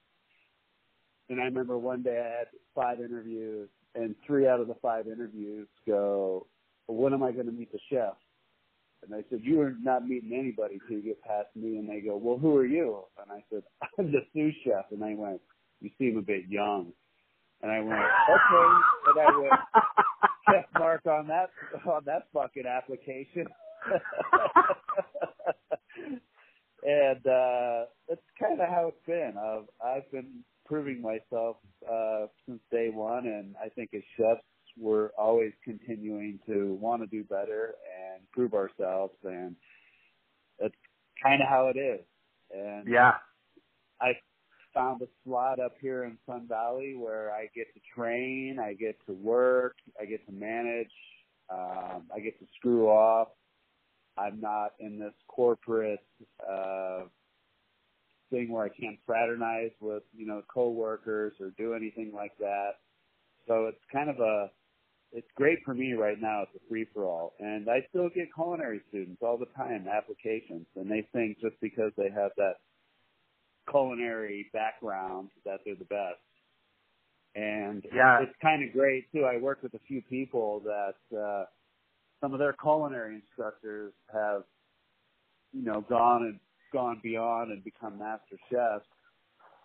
And 1.29 1.41
I 1.41 1.45
remember 1.45 1.77
one 1.77 2.03
day 2.03 2.19
I 2.19 2.37
had 2.39 2.47
five 2.75 2.99
interviews, 2.99 3.69
and 3.95 4.15
three 4.25 4.47
out 4.47 4.59
of 4.59 4.67
the 4.67 4.75
five 4.81 5.07
interviews 5.07 5.67
go, 5.87 6.47
"When 6.87 7.13
am 7.13 7.23
I 7.23 7.31
going 7.31 7.45
to 7.47 7.51
meet 7.51 7.71
the 7.71 7.79
chef?" 7.89 8.15
And 9.03 9.13
I 9.13 9.23
said, 9.29 9.41
"You 9.43 9.61
are 9.61 9.75
not 9.81 10.07
meeting 10.07 10.33
anybody 10.33 10.79
till 10.87 10.97
you 10.97 11.03
get 11.03 11.21
past 11.21 11.55
me." 11.55 11.77
And 11.77 11.89
they 11.89 12.01
go, 12.01 12.17
"Well, 12.17 12.37
who 12.37 12.55
are 12.57 12.65
you?" 12.65 13.03
And 13.21 13.31
I 13.31 13.43
said, 13.49 13.63
"I'm 13.99 14.11
the 14.11 14.25
sous 14.33 14.53
chef." 14.63 14.91
And 14.91 15.01
they 15.01 15.15
went, 15.15 15.41
"You 15.81 15.89
seem 15.97 16.17
a 16.17 16.21
bit 16.21 16.47
young." 16.47 16.93
And 17.61 17.71
I 17.71 17.79
went, 17.79 17.99
"Okay." 17.99 18.81
And 19.07 19.19
I 19.19 19.37
went, 19.39 19.53
check 20.49 20.67
mark 20.77 21.05
on 21.05 21.27
that 21.27 21.49
on 21.87 22.03
that 22.05 22.27
fucking 22.33 22.65
application. 22.65 23.47
and 26.83 27.27
uh 27.27 27.85
that's 28.07 28.21
kind 28.39 28.59
of 28.61 28.67
how 28.69 28.87
it's 28.89 29.05
been. 29.05 29.33
I've 29.37 29.67
I've 29.85 30.11
been 30.11 30.43
proving 30.65 31.01
myself 31.01 31.57
uh 31.89 32.27
since 32.45 32.59
day 32.71 32.89
one, 32.89 33.25
and 33.27 33.55
I 33.63 33.69
think 33.69 33.91
as 33.93 34.01
chefs 34.17 34.43
we're 34.77 35.09
always 35.17 35.51
continuing 35.63 36.39
to 36.47 36.73
want 36.81 37.01
to 37.01 37.07
do 37.07 37.23
better 37.23 37.75
and 37.85 38.23
prove 38.31 38.53
ourselves, 38.53 39.13
and 39.23 39.55
that's 40.59 40.73
kind 41.21 41.41
of 41.41 41.47
how 41.47 41.67
it 41.67 41.77
is. 41.77 42.01
And 42.55 42.87
yeah, 42.87 43.13
I 44.01 44.13
found 44.73 45.01
a 45.01 45.07
slot 45.23 45.59
up 45.59 45.75
here 45.79 46.05
in 46.05 46.17
Sun 46.25 46.47
Valley 46.47 46.95
where 46.95 47.31
I 47.31 47.47
get 47.55 47.67
to 47.73 47.79
train, 47.95 48.57
I 48.59 48.73
get 48.73 48.97
to 49.05 49.13
work, 49.13 49.75
I 50.01 50.05
get 50.05 50.25
to 50.25 50.31
manage, 50.31 50.91
um, 51.51 52.03
I 52.13 52.19
get 52.19 52.39
to 52.39 52.45
screw 52.57 52.87
off. 52.87 53.29
I'm 54.17 54.39
not 54.39 54.73
in 54.79 54.99
this 54.99 55.13
corporate 55.27 56.03
uh 56.47 57.03
thing 58.29 58.51
where 58.51 58.65
I 58.65 58.69
can't 58.69 58.97
fraternize 59.05 59.71
with, 59.79 60.03
you 60.15 60.25
know, 60.25 60.41
coworkers 60.53 61.33
or 61.39 61.51
do 61.57 61.73
anything 61.73 62.11
like 62.13 62.37
that. 62.39 62.71
So 63.47 63.65
it's 63.67 63.83
kind 63.91 64.09
of 64.09 64.19
a 64.19 64.49
it's 65.13 65.27
great 65.35 65.59
for 65.63 65.75
me 65.75 65.93
right 65.93 66.19
now. 66.19 66.41
It's 66.41 66.55
a 66.55 66.69
free 66.69 66.87
for 66.91 67.05
all. 67.05 67.33
And 67.39 67.69
I 67.69 67.85
still 67.89 68.09
get 68.09 68.33
culinary 68.33 68.81
students 68.89 69.21
all 69.21 69.37
the 69.37 69.45
time, 69.55 69.87
applications, 69.87 70.65
and 70.75 70.89
they 70.89 71.07
think 71.13 71.39
just 71.39 71.55
because 71.61 71.91
they 71.97 72.09
have 72.09 72.31
that 72.37 72.55
culinary 73.69 74.47
background 74.53 75.29
that 75.45 75.59
they're 75.63 75.75
the 75.75 75.85
best. 75.85 76.19
And 77.35 77.85
yeah. 77.93 78.21
it's 78.21 78.35
kind 78.41 78.67
of 78.67 78.73
great 78.73 79.11
too. 79.11 79.23
I 79.23 79.37
work 79.37 79.63
with 79.63 79.73
a 79.75 79.79
few 79.87 80.01
people 80.01 80.61
that 80.65 81.17
uh 81.17 81.45
some 82.21 82.33
of 82.33 82.39
their 82.39 82.53
culinary 82.53 83.15
instructors 83.15 83.93
have 84.13 84.43
you 85.51 85.63
know 85.63 85.81
gone 85.81 86.23
and 86.23 86.39
gone 86.73 86.99
beyond 87.01 87.51
and 87.51 87.63
become 87.63 87.99
master 87.99 88.37
chefs. 88.51 88.85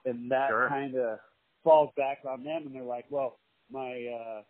And 0.05 0.31
that 0.31 0.49
sure. 0.51 0.69
kind 0.69 0.95
of 0.95 1.19
falls 1.65 1.91
back 1.97 2.19
on 2.29 2.45
them 2.45 2.63
and 2.67 2.75
they're 2.75 2.83
like 2.83 3.05
well 3.11 3.39
my 3.71 4.07
uh 4.07 4.43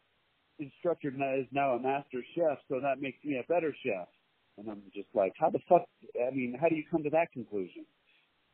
instructor 0.59 1.09
is 1.09 1.47
now 1.53 1.73
a 1.73 1.81
master 1.81 2.23
chef 2.35 2.59
so 2.69 2.81
that 2.81 3.00
makes 3.00 3.19
me 3.25 3.38
a 3.38 3.53
better 3.53 3.75
chef. 3.85 4.09
And 4.59 4.69
i'm 4.69 4.83
just 4.95 5.09
like 5.15 5.33
how 5.38 5.50
the 5.50 5.61
fuck 5.69 5.87
i 6.21 6.35
mean 6.35 6.57
how 6.61 6.69
do 6.69 6.77
you 6.77 6.85
come 6.91 7.03
to 7.05 7.11
that 7.11 7.33
conclusion? 7.33 7.87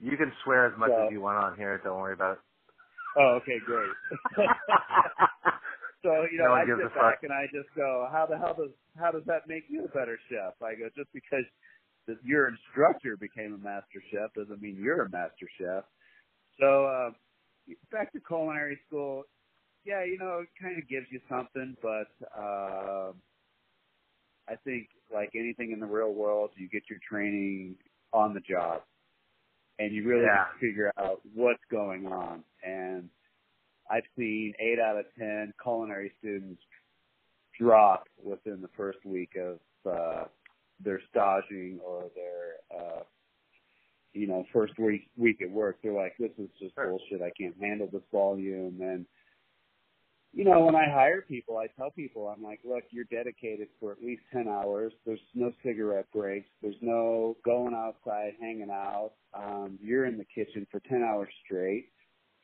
You 0.00 0.16
can 0.16 0.32
swear 0.44 0.66
as 0.66 0.78
much 0.78 0.90
so, 0.90 1.06
as 1.06 1.12
you 1.12 1.20
want 1.20 1.42
on 1.42 1.56
here. 1.56 1.80
Don't 1.82 1.99
worry 1.99 2.14
about 2.14 2.32
it. 2.32 2.38
Oh 3.16 3.38
okay 3.42 3.58
great. 3.64 3.90
So 6.04 6.28
you 6.30 6.37
know 6.37 6.52
no 6.52 6.52
i 6.52 6.68
sit 6.68 6.76
back 6.92 7.16
fuck. 7.16 7.25
and 7.25 7.32
i 7.32 7.49
just 7.49 7.73
go 7.75 8.06
how 8.12 8.28
the 8.28 8.37
hell 8.37 8.52
does 8.52 8.76
how 9.00 9.11
does 9.11 9.25
that 9.26 9.49
make 9.49 9.64
you 9.73 9.87
a 9.87 9.88
better 9.88 10.20
chef? 10.28 10.52
I 10.61 10.76
go 10.76 10.92
just 10.94 11.08
because 11.16 11.49
that 12.06 12.16
your 12.25 12.49
instructor 12.49 13.16
became 13.16 13.54
a 13.54 13.58
master 13.58 14.02
chef 14.11 14.32
doesn't 14.34 14.61
mean 14.61 14.76
you're 14.80 15.02
a 15.02 15.11
master 15.11 15.49
chef. 15.58 15.84
So 16.61 16.87
uh, 16.87 17.11
back 17.90 18.12
to 18.12 18.20
culinary 18.20 18.78
school, 18.87 19.25
yeah, 19.84 20.04
you 20.04 20.18
know, 20.18 20.40
it 20.42 20.49
kind 20.61 20.80
of 20.80 20.88
gives 20.88 21.06
you 21.11 21.20
something, 21.28 21.76
but 21.82 22.08
uh, 22.37 23.12
I 24.49 24.56
think 24.64 24.88
like 25.12 25.30
anything 25.34 25.73
in 25.73 25.80
the 25.80 25.87
real 25.87 26.12
world, 26.12 26.50
you 26.56 26.68
get 26.68 26.82
your 26.88 26.99
training 27.08 27.76
on 28.12 28.34
the 28.34 28.40
job, 28.40 28.82
and 29.78 29.92
you 29.92 30.06
really 30.06 30.25
yeah. 30.25 30.46
figure 30.61 30.92
out 30.99 31.20
what's 31.34 31.62
going 31.70 32.06
on. 32.06 32.44
And 32.62 33.08
I've 33.90 34.04
seen 34.16 34.54
eight 34.58 34.78
out 34.78 34.99
of 34.99 35.04
ten 35.18 35.52
culinary 35.62 36.12
students 36.18 36.62
drop 37.61 38.04
within 38.23 38.61
the 38.61 38.70
first 38.76 38.99
week 39.04 39.37
of 39.37 39.58
uh, 39.90 40.25
their 40.80 41.00
staging 41.10 41.80
or 41.84 42.10
their 42.14 42.78
uh 42.80 43.02
you 44.12 44.26
know 44.26 44.44
first 44.52 44.78
week 44.78 45.08
week 45.16 45.40
at 45.42 45.50
work 45.50 45.78
they're 45.82 45.92
like 45.92 46.14
this 46.18 46.30
is 46.38 46.48
just 46.60 46.74
sure. 46.74 46.88
bullshit. 46.88 47.22
I 47.22 47.30
can't 47.38 47.54
handle 47.60 47.88
this 47.92 48.02
volume. 48.12 48.78
And 48.80 49.06
you 50.32 50.44
know 50.44 50.64
when 50.64 50.74
i 50.74 50.84
hire 50.84 51.22
people 51.22 51.58
i 51.58 51.66
tell 51.76 51.90
people 51.90 52.26
i'm 52.26 52.42
like 52.42 52.58
look 52.64 52.82
you're 52.90 53.04
dedicated 53.04 53.68
for 53.78 53.92
at 53.92 54.02
least 54.02 54.22
10 54.32 54.48
hours. 54.48 54.92
There's 55.06 55.20
no 55.34 55.52
cigarette 55.64 56.06
breaks. 56.12 56.48
There's 56.62 56.80
no 56.80 57.36
going 57.44 57.74
outside 57.74 58.32
hanging 58.40 58.70
out. 58.70 59.12
Um 59.34 59.78
you're 59.82 60.06
in 60.06 60.18
the 60.18 60.24
kitchen 60.24 60.66
for 60.70 60.80
10 60.88 61.02
hours 61.02 61.28
straight. 61.44 61.86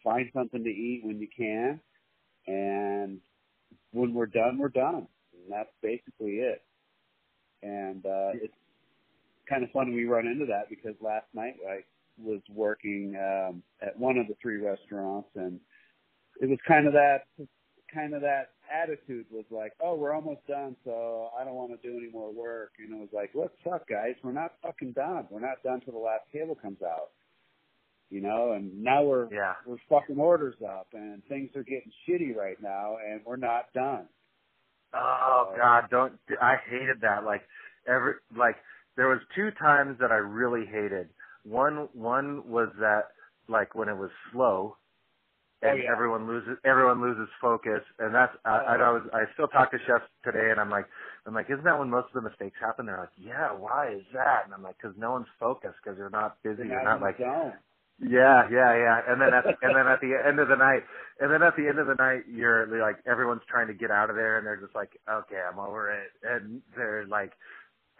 Find 0.04 0.28
something 0.32 0.62
to 0.62 0.70
eat 0.70 1.02
when 1.04 1.18
you 1.18 1.28
can. 1.36 1.80
And 2.46 3.18
when 3.92 4.14
we're 4.14 4.26
done 4.26 4.58
we're 4.58 4.68
done. 4.68 5.06
And 5.32 5.50
that's 5.50 5.70
basically 5.82 6.36
it 6.36 6.62
and 7.62 8.04
uh, 8.06 8.30
it's 8.34 8.54
kind 9.48 9.64
of 9.64 9.70
fun 9.70 9.92
we 9.92 10.04
run 10.04 10.26
into 10.26 10.46
that 10.46 10.68
because 10.68 10.94
last 11.00 11.26
night 11.34 11.56
I 11.68 11.80
was 12.18 12.40
working 12.50 13.16
um, 13.16 13.62
at 13.82 13.98
one 13.98 14.16
of 14.16 14.26
the 14.28 14.34
three 14.40 14.58
restaurants, 14.58 15.28
and 15.34 15.58
it 16.40 16.48
was 16.48 16.58
kind 16.66 16.86
of 16.86 16.92
that 16.92 17.26
kind 17.92 18.14
of 18.14 18.20
that 18.22 18.50
attitude 18.72 19.26
was 19.30 19.44
like, 19.50 19.72
oh, 19.82 19.94
we're 19.94 20.12
almost 20.12 20.46
done, 20.46 20.76
so 20.84 21.30
I 21.38 21.44
don't 21.44 21.54
want 21.54 21.70
to 21.70 21.88
do 21.88 21.96
any 21.96 22.10
more 22.10 22.32
work. 22.32 22.72
And 22.78 22.94
it 22.94 23.00
was 23.00 23.08
like, 23.12 23.30
what's 23.32 23.54
up, 23.72 23.86
guys? 23.88 24.14
We're 24.22 24.32
not 24.32 24.52
fucking 24.62 24.92
done. 24.92 25.26
We're 25.28 25.40
not 25.40 25.62
done 25.64 25.80
till 25.80 25.94
the 25.94 25.98
last 25.98 26.24
table 26.32 26.54
comes 26.54 26.82
out. 26.82 27.10
You 28.10 28.20
know, 28.20 28.52
and 28.52 28.82
now 28.82 29.04
we're 29.04 29.32
yeah. 29.32 29.54
we're 29.64 29.76
fucking 29.88 30.18
orders 30.18 30.56
up, 30.68 30.88
and 30.94 31.22
things 31.28 31.50
are 31.54 31.62
getting 31.62 31.92
shitty 32.08 32.34
right 32.34 32.60
now, 32.60 32.96
and 33.08 33.20
we're 33.24 33.36
not 33.36 33.72
done. 33.72 34.06
Oh 34.94 35.54
God, 35.56 35.84
don't! 35.90 36.12
I 36.40 36.56
hated 36.68 37.00
that. 37.02 37.24
Like 37.24 37.42
every 37.86 38.14
like 38.36 38.56
there 38.96 39.08
was 39.08 39.20
two 39.34 39.50
times 39.52 39.96
that 40.00 40.10
I 40.10 40.16
really 40.16 40.66
hated. 40.66 41.08
One 41.44 41.88
one 41.92 42.48
was 42.48 42.68
that 42.80 43.08
like 43.48 43.74
when 43.74 43.88
it 43.88 43.96
was 43.96 44.10
slow, 44.32 44.76
and 45.62 45.72
oh, 45.72 45.82
yeah. 45.82 45.92
everyone 45.92 46.26
loses 46.26 46.58
everyone 46.64 47.00
loses 47.00 47.28
focus, 47.40 47.80
and 47.98 48.14
that's 48.14 48.32
I, 48.44 48.76
I 48.80 48.90
was 48.90 49.02
I 49.12 49.24
still 49.34 49.48
talk 49.48 49.70
to 49.70 49.78
chefs 49.86 50.04
today, 50.24 50.50
and 50.50 50.60
I'm 50.60 50.70
like 50.70 50.86
I'm 51.26 51.34
like, 51.34 51.46
isn't 51.50 51.64
that 51.64 51.78
when 51.78 51.90
most 51.90 52.08
of 52.14 52.22
the 52.22 52.28
mistakes 52.28 52.56
happen? 52.60 52.86
They're 52.86 52.98
like, 52.98 53.16
yeah, 53.16 53.52
why 53.52 53.92
is 53.94 54.04
that? 54.14 54.42
And 54.44 54.54
I'm 54.54 54.62
like, 54.62 54.76
because 54.80 54.96
no 54.98 55.12
one's 55.12 55.26
focused, 55.38 55.76
because 55.82 55.98
you're 55.98 56.10
not 56.10 56.42
busy, 56.42 56.64
you're 56.66 56.82
not, 56.82 57.00
not 57.00 57.02
like 57.02 57.18
zone. 57.18 57.52
Yeah, 58.00 58.48
yeah, 58.50 58.72
yeah. 58.76 59.00
And 59.08 59.20
then 59.20 59.34
at 59.34 59.44
and 59.46 59.76
then 59.76 59.86
at 59.86 60.00
the 60.00 60.12
end 60.26 60.38
of 60.40 60.48
the 60.48 60.56
night, 60.56 60.82
and 61.20 61.32
then 61.32 61.42
at 61.42 61.56
the 61.56 61.68
end 61.68 61.78
of 61.78 61.86
the 61.86 61.94
night, 61.94 62.24
you're 62.30 62.66
like 62.80 62.96
everyone's 63.06 63.42
trying 63.48 63.68
to 63.68 63.74
get 63.74 63.90
out 63.90 64.10
of 64.10 64.16
there, 64.16 64.38
and 64.38 64.46
they're 64.46 64.60
just 64.60 64.74
like, 64.74 64.98
okay, 65.08 65.40
I'm 65.40 65.58
over 65.58 65.90
it, 65.92 66.08
and 66.22 66.62
they're 66.76 67.06
like 67.06 67.32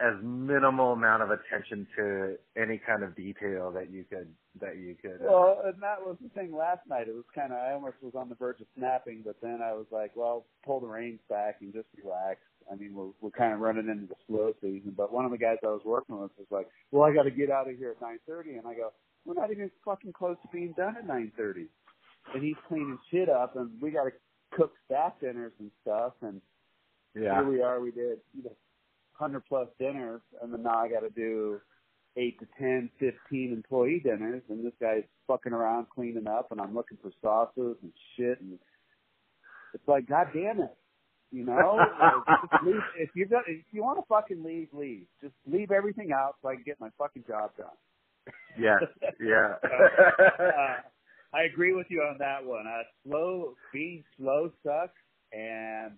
as 0.00 0.14
minimal 0.23 0.92
amount 0.92 1.23
of 1.23 1.30
attention 1.30 1.87
to 1.95 2.37
any 2.57 2.80
kind 2.85 3.02
of 3.02 3.14
detail 3.14 3.71
that 3.73 3.90
you 3.90 4.04
could 4.09 4.28
that 4.61 4.78
you 4.78 4.97
could. 5.00 5.21
Uh, 5.21 5.28
well, 5.28 5.62
and 5.66 5.83
that 5.83 6.00
was 6.00 6.16
the 6.23 6.30
thing 6.30 6.57
last 6.57 6.80
night. 6.88 7.07
It 7.07 7.14
was 7.14 7.28
kind 7.35 7.52
of 7.52 7.59
I 7.59 7.73
almost 7.73 7.97
was 8.02 8.14
on 8.16 8.28
the 8.28 8.35
verge 8.35 8.61
of 8.61 8.66
snapping, 8.76 9.23
but 9.25 9.37
then 9.42 9.61
I 9.62 9.73
was 9.73 9.87
like, 9.90 10.12
well, 10.16 10.47
pull 10.64 10.80
the 10.80 10.87
reins 10.87 11.21
back 11.28 11.57
and 11.61 11.73
just 11.73 11.88
relax. 12.02 12.40
I 12.73 12.76
mean, 12.76 12.95
we're 12.95 13.12
we're 13.21 13.30
kind 13.37 13.52
of 13.52 13.61
running 13.61 13.88
into 13.88 14.07
the 14.07 14.16
slow 14.26 14.54
season. 14.62 14.95
But 14.97 15.12
one 15.12 15.26
of 15.26 15.30
the 15.30 15.38
guys 15.38 15.59
I 15.62 15.66
was 15.69 15.83
working 15.85 16.19
with 16.19 16.30
was 16.38 16.49
like, 16.50 16.69
well, 16.90 17.04
I 17.04 17.12
got 17.12 17.25
to 17.25 17.30
get 17.30 17.50
out 17.50 17.69
of 17.69 17.76
here 17.76 17.90
at 17.90 18.00
9:30, 18.00 18.59
and 18.59 18.66
I 18.66 18.75
go, 18.75 18.92
we're 19.25 19.35
not 19.35 19.50
even 19.50 19.71
fucking 19.85 20.12
close 20.12 20.37
to 20.43 20.49
being 20.53 20.73
done 20.77 20.97
at 20.97 21.07
9:30, 21.07 21.67
and 22.35 22.43
he's 22.43 22.57
cleaning 22.69 22.99
shit 23.11 23.29
up, 23.29 23.57
and 23.57 23.71
we 23.81 23.91
got 23.91 24.05
to 24.05 24.12
cook 24.53 24.73
staff 24.87 25.12
dinners 25.21 25.53
and 25.59 25.71
stuff, 25.83 26.15
and 26.23 26.41
yeah. 27.15 27.35
here 27.35 27.49
we 27.49 27.62
are. 27.62 27.81
We 27.81 27.91
did 27.91 28.21
you 28.35 28.45
know, 28.45 28.57
hundred 29.12 29.45
plus 29.49 29.69
dinners, 29.79 30.23
and 30.43 30.53
then 30.53 30.62
now 30.62 30.79
I 30.79 30.89
got 30.89 31.00
to 31.00 31.11
do 31.11 31.61
eight 32.17 32.39
to 32.41 32.47
ten, 32.59 32.91
fifteen 32.99 33.53
employee 33.53 34.00
dinners, 34.05 34.43
and 34.49 34.65
this 34.65 34.75
guy's 34.81 35.05
fucking 35.27 35.53
around 35.53 35.87
cleaning 35.95 36.27
up, 36.27 36.49
and 36.50 36.61
I'm 36.61 36.75
looking 36.75 36.99
for 37.03 37.11
sauces 37.23 37.77
and 37.83 37.93
shit, 38.17 38.41
and 38.41 38.59
it's 39.75 39.87
like, 39.87 40.09
god 40.09 40.29
damn 40.35 40.61
it. 40.61 40.77
You 41.31 41.45
know, 41.45 41.79
just 42.50 42.65
leave, 42.65 42.83
if 42.99 43.11
you 43.15 43.27
if 43.47 43.65
you 43.71 43.85
want 43.85 43.99
to 43.99 44.05
fucking 44.09 44.43
leave, 44.43 44.69
leave. 44.73 45.07
Just 45.23 45.35
leave 45.47 45.71
everything 45.71 46.11
out 46.12 46.35
so 46.43 46.49
I 46.49 46.55
can 46.55 46.65
get 46.65 46.81
my 46.81 46.89
fucking 46.99 47.25
job 47.29 47.50
done. 47.57 47.69
Yeah, 48.58 48.76
yeah. 49.20 49.54
uh, 49.62 50.82
I 51.32 51.42
agree 51.44 51.72
with 51.72 51.87
you 51.88 52.00
on 52.00 52.18
that 52.18 52.44
one. 52.44 52.66
Uh, 52.66 52.82
slow 53.06 53.54
being 53.72 54.02
slow 54.18 54.50
sucks, 54.62 54.99
and 55.32 55.96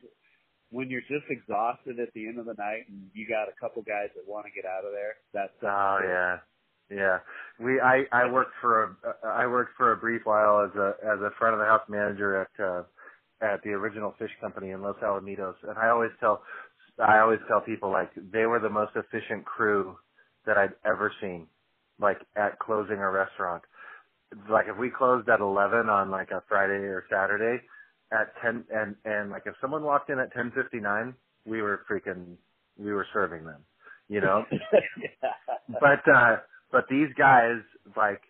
when 0.70 0.90
you're 0.90 1.02
just 1.02 1.24
exhausted 1.30 1.98
at 1.98 2.12
the 2.14 2.26
end 2.26 2.38
of 2.38 2.46
the 2.46 2.54
night 2.54 2.88
and 2.88 3.08
you 3.14 3.26
got 3.26 3.48
a 3.48 3.56
couple 3.60 3.82
guys 3.82 4.08
that 4.14 4.28
want 4.28 4.46
to 4.46 4.52
get 4.52 4.68
out 4.68 4.84
of 4.84 4.92
there, 4.92 5.16
that's 5.32 5.52
oh 5.62 5.98
yeah, 6.04 6.36
yeah. 6.94 7.18
We 7.58 7.80
I 7.80 8.04
I 8.12 8.30
worked 8.30 8.52
for 8.60 8.84
a 8.84 9.26
I 9.26 9.46
worked 9.46 9.72
for 9.76 9.92
a 9.92 9.96
brief 9.96 10.22
while 10.24 10.64
as 10.64 10.74
a 10.76 10.94
as 11.02 11.20
a 11.20 11.30
front 11.38 11.54
of 11.54 11.60
the 11.60 11.66
house 11.66 11.88
manager 11.88 12.42
at 12.42 12.64
uh, 12.64 12.82
at 13.42 13.62
the 13.64 13.70
original 13.70 14.14
fish 14.18 14.30
company 14.40 14.70
in 14.70 14.82
Los 14.82 14.96
Alamitos, 15.02 15.54
and 15.62 15.78
I 15.78 15.88
always 15.88 16.10
tell 16.20 16.42
I 16.98 17.18
always 17.20 17.40
tell 17.48 17.60
people 17.60 17.90
like 17.90 18.10
they 18.32 18.46
were 18.46 18.60
the 18.60 18.70
most 18.70 18.92
efficient 18.96 19.44
crew 19.44 19.96
that 20.46 20.56
I'd 20.58 20.74
ever 20.84 21.12
seen, 21.20 21.46
like 22.02 22.18
at 22.36 22.58
closing 22.60 22.98
a 22.98 23.10
restaurant. 23.10 23.62
Like 24.50 24.66
if 24.68 24.78
we 24.78 24.90
closed 24.90 25.28
at 25.28 25.40
11 25.40 25.88
on 25.88 26.10
like 26.10 26.30
a 26.30 26.42
Friday 26.48 26.74
or 26.84 27.04
Saturday 27.10 27.62
at 28.12 28.32
10 28.42 28.64
and 28.74 28.96
and 29.04 29.30
like 29.30 29.44
if 29.46 29.54
someone 29.60 29.82
walked 29.84 30.10
in 30.10 30.18
at 30.18 30.34
10:59 30.34 31.14
we 31.46 31.62
were 31.62 31.82
freaking 31.90 32.36
we 32.78 32.92
were 32.92 33.06
serving 33.12 33.44
them 33.44 33.62
you 34.08 34.20
know? 34.20 34.44
Yeah. 35.00 35.30
but 35.80 36.02
uh 36.12 36.36
but 36.72 36.84
these 36.90 37.08
guys 37.18 37.60
like 37.96 38.22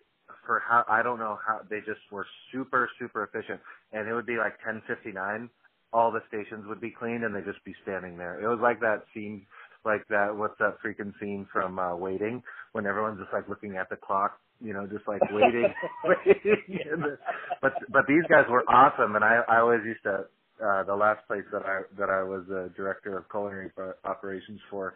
for 0.45 0.61
how 0.67 0.85
I 0.89 1.03
don't 1.03 1.19
know 1.19 1.39
how 1.45 1.61
they 1.69 1.79
just 1.79 2.01
were 2.11 2.25
super 2.51 2.89
super 2.99 3.23
efficient. 3.23 3.59
And 3.93 4.07
it 4.07 4.13
would 4.13 4.25
be 4.25 4.37
like 4.37 4.55
10:59 4.67 5.49
all 5.93 6.11
the 6.11 6.21
stations 6.27 6.65
would 6.67 6.81
be 6.81 6.91
cleaned 6.91 7.23
and 7.23 7.35
they'd 7.35 7.45
just 7.45 7.63
be 7.65 7.75
standing 7.83 8.17
there. 8.17 8.41
It 8.41 8.47
was 8.47 8.59
like 8.61 8.79
that 8.81 9.03
scene 9.13 9.45
like 9.85 10.07
that 10.09 10.35
what's 10.35 10.57
that 10.59 10.77
freaking 10.85 11.13
scene 11.19 11.47
from 11.51 11.79
uh 11.79 11.95
waiting 11.95 12.41
when 12.71 12.85
everyone's 12.85 13.19
just 13.19 13.33
like 13.33 13.47
looking 13.49 13.77
at 13.77 13.89
the 13.89 13.95
clock 13.95 14.39
you 14.63 14.73
know, 14.73 14.87
just 14.87 15.07
like 15.07 15.21
waiting, 15.31 15.67
waiting. 16.03 17.17
But 17.61 17.73
but 17.89 18.03
these 18.07 18.23
guys 18.29 18.45
were 18.49 18.63
awesome, 18.69 19.15
and 19.15 19.23
I 19.23 19.41
I 19.47 19.59
always 19.59 19.81
used 19.85 20.03
to. 20.03 20.25
Uh, 20.63 20.83
the 20.83 20.95
last 20.95 21.19
place 21.27 21.43
that 21.51 21.63
I 21.65 21.81
that 21.97 22.09
I 22.09 22.23
was 22.23 22.47
a 22.47 22.69
director 22.77 23.17
of 23.17 23.29
culinary 23.29 23.71
operations 24.05 24.61
for, 24.69 24.93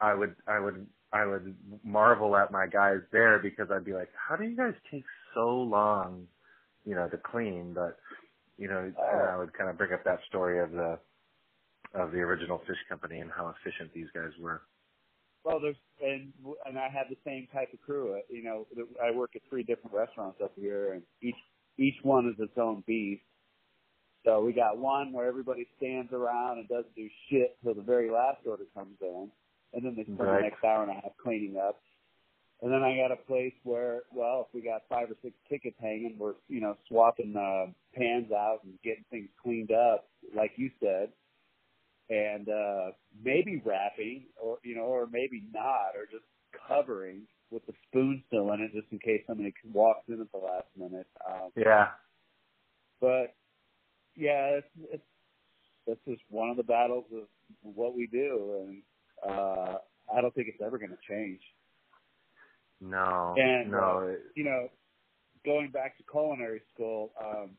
I 0.00 0.14
would 0.14 0.34
I 0.48 0.58
would 0.58 0.86
I 1.12 1.26
would 1.26 1.54
marvel 1.84 2.34
at 2.36 2.50
my 2.50 2.66
guys 2.66 2.98
there 3.12 3.38
because 3.38 3.68
I'd 3.70 3.84
be 3.84 3.92
like, 3.92 4.08
how 4.16 4.34
do 4.34 4.44
you 4.44 4.56
guys 4.56 4.72
take 4.90 5.04
so 5.34 5.46
long, 5.46 6.26
you 6.84 6.94
know, 6.94 7.06
to 7.08 7.18
clean? 7.18 7.74
But 7.74 7.98
you 8.56 8.66
know, 8.66 8.78
and 8.78 9.28
I 9.30 9.36
would 9.36 9.52
kind 9.52 9.68
of 9.68 9.76
bring 9.76 9.92
up 9.92 10.02
that 10.04 10.20
story 10.26 10.58
of 10.58 10.72
the 10.72 10.98
of 11.94 12.12
the 12.12 12.18
original 12.18 12.60
fish 12.66 12.78
company 12.88 13.20
and 13.20 13.30
how 13.30 13.54
efficient 13.58 13.92
these 13.94 14.08
guys 14.14 14.30
were. 14.40 14.62
Well, 15.44 15.60
there's 15.60 15.76
and 16.02 16.32
and 16.66 16.78
I 16.78 16.88
have 16.88 17.06
the 17.10 17.18
same 17.24 17.46
type 17.52 17.72
of 17.72 17.80
crew. 17.82 18.14
Uh, 18.14 18.20
you 18.30 18.42
know, 18.42 18.66
I 19.02 19.10
work 19.10 19.32
at 19.36 19.42
three 19.48 19.62
different 19.62 19.94
restaurants 19.94 20.38
up 20.42 20.52
here, 20.56 20.94
and 20.94 21.02
each 21.22 21.36
each 21.78 21.96
one 22.02 22.26
is 22.28 22.34
its 22.38 22.56
own 22.56 22.82
beast. 22.86 23.22
So 24.24 24.42
we 24.42 24.54
got 24.54 24.78
one 24.78 25.12
where 25.12 25.26
everybody 25.26 25.66
stands 25.76 26.12
around 26.12 26.58
and 26.58 26.68
doesn't 26.68 26.94
do 26.96 27.08
shit 27.28 27.58
till 27.62 27.74
the 27.74 27.82
very 27.82 28.10
last 28.10 28.38
order 28.46 28.64
comes 28.74 28.96
in, 29.02 29.30
and 29.74 29.84
then 29.84 29.94
they 29.96 30.04
spend 30.04 30.18
right. 30.18 30.36
the 30.36 30.42
next 30.48 30.64
hour 30.64 30.82
and 30.82 30.90
a 30.90 30.94
half 30.94 31.12
cleaning 31.22 31.58
up. 31.58 31.78
And 32.62 32.72
then 32.72 32.82
I 32.82 32.96
got 32.96 33.12
a 33.12 33.16
place 33.16 33.52
where, 33.64 34.04
well, 34.14 34.46
if 34.48 34.54
we 34.54 34.62
got 34.62 34.82
five 34.88 35.10
or 35.10 35.16
six 35.20 35.34
tickets 35.50 35.76
hanging, 35.78 36.16
we're 36.18 36.34
you 36.48 36.62
know 36.62 36.74
swapping 36.88 37.36
uh, 37.36 37.70
pans 37.94 38.32
out 38.32 38.60
and 38.64 38.72
getting 38.82 39.04
things 39.10 39.28
cleaned 39.42 39.72
up, 39.72 40.08
like 40.34 40.52
you 40.56 40.70
said 40.80 41.10
and 42.10 42.48
uh 42.48 42.90
maybe 43.22 43.62
wrapping 43.64 44.24
or 44.40 44.58
you 44.62 44.74
know 44.76 44.82
or 44.82 45.06
maybe 45.10 45.44
not 45.52 45.96
or 45.96 46.04
just 46.10 46.24
covering 46.68 47.22
with 47.50 47.64
the 47.66 47.72
spoon 47.88 48.22
still 48.26 48.52
in 48.52 48.60
it 48.60 48.72
just 48.72 48.86
in 48.90 48.98
case 48.98 49.22
somebody 49.26 49.52
walks 49.72 50.04
in 50.08 50.20
at 50.20 50.30
the 50.32 50.38
last 50.38 50.66
minute 50.76 51.06
um. 51.28 51.50
Yeah. 51.56 51.88
But 53.00 53.34
yeah 54.16 54.58
it's 54.58 54.66
it's 54.92 55.02
this 55.86 55.98
is 56.06 56.18
one 56.28 56.50
of 56.50 56.56
the 56.56 56.62
battles 56.62 57.04
of 57.14 57.24
what 57.62 57.96
we 57.96 58.06
do 58.06 58.64
and 58.66 58.82
uh 59.28 59.76
i 60.14 60.20
don't 60.20 60.34
think 60.34 60.48
it's 60.48 60.62
ever 60.64 60.78
going 60.78 60.90
to 60.90 60.98
change. 61.08 61.40
No. 62.80 63.34
And 63.38 63.70
no 63.70 64.10
uh, 64.10 64.18
you 64.34 64.44
know 64.44 64.68
going 65.44 65.70
back 65.70 65.96
to 65.96 66.04
culinary 66.10 66.60
school 66.74 67.12
um 67.22 67.50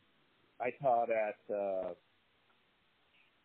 i 0.61 0.71
taught 0.81 1.09
at 1.09 1.53
uh 1.53 1.93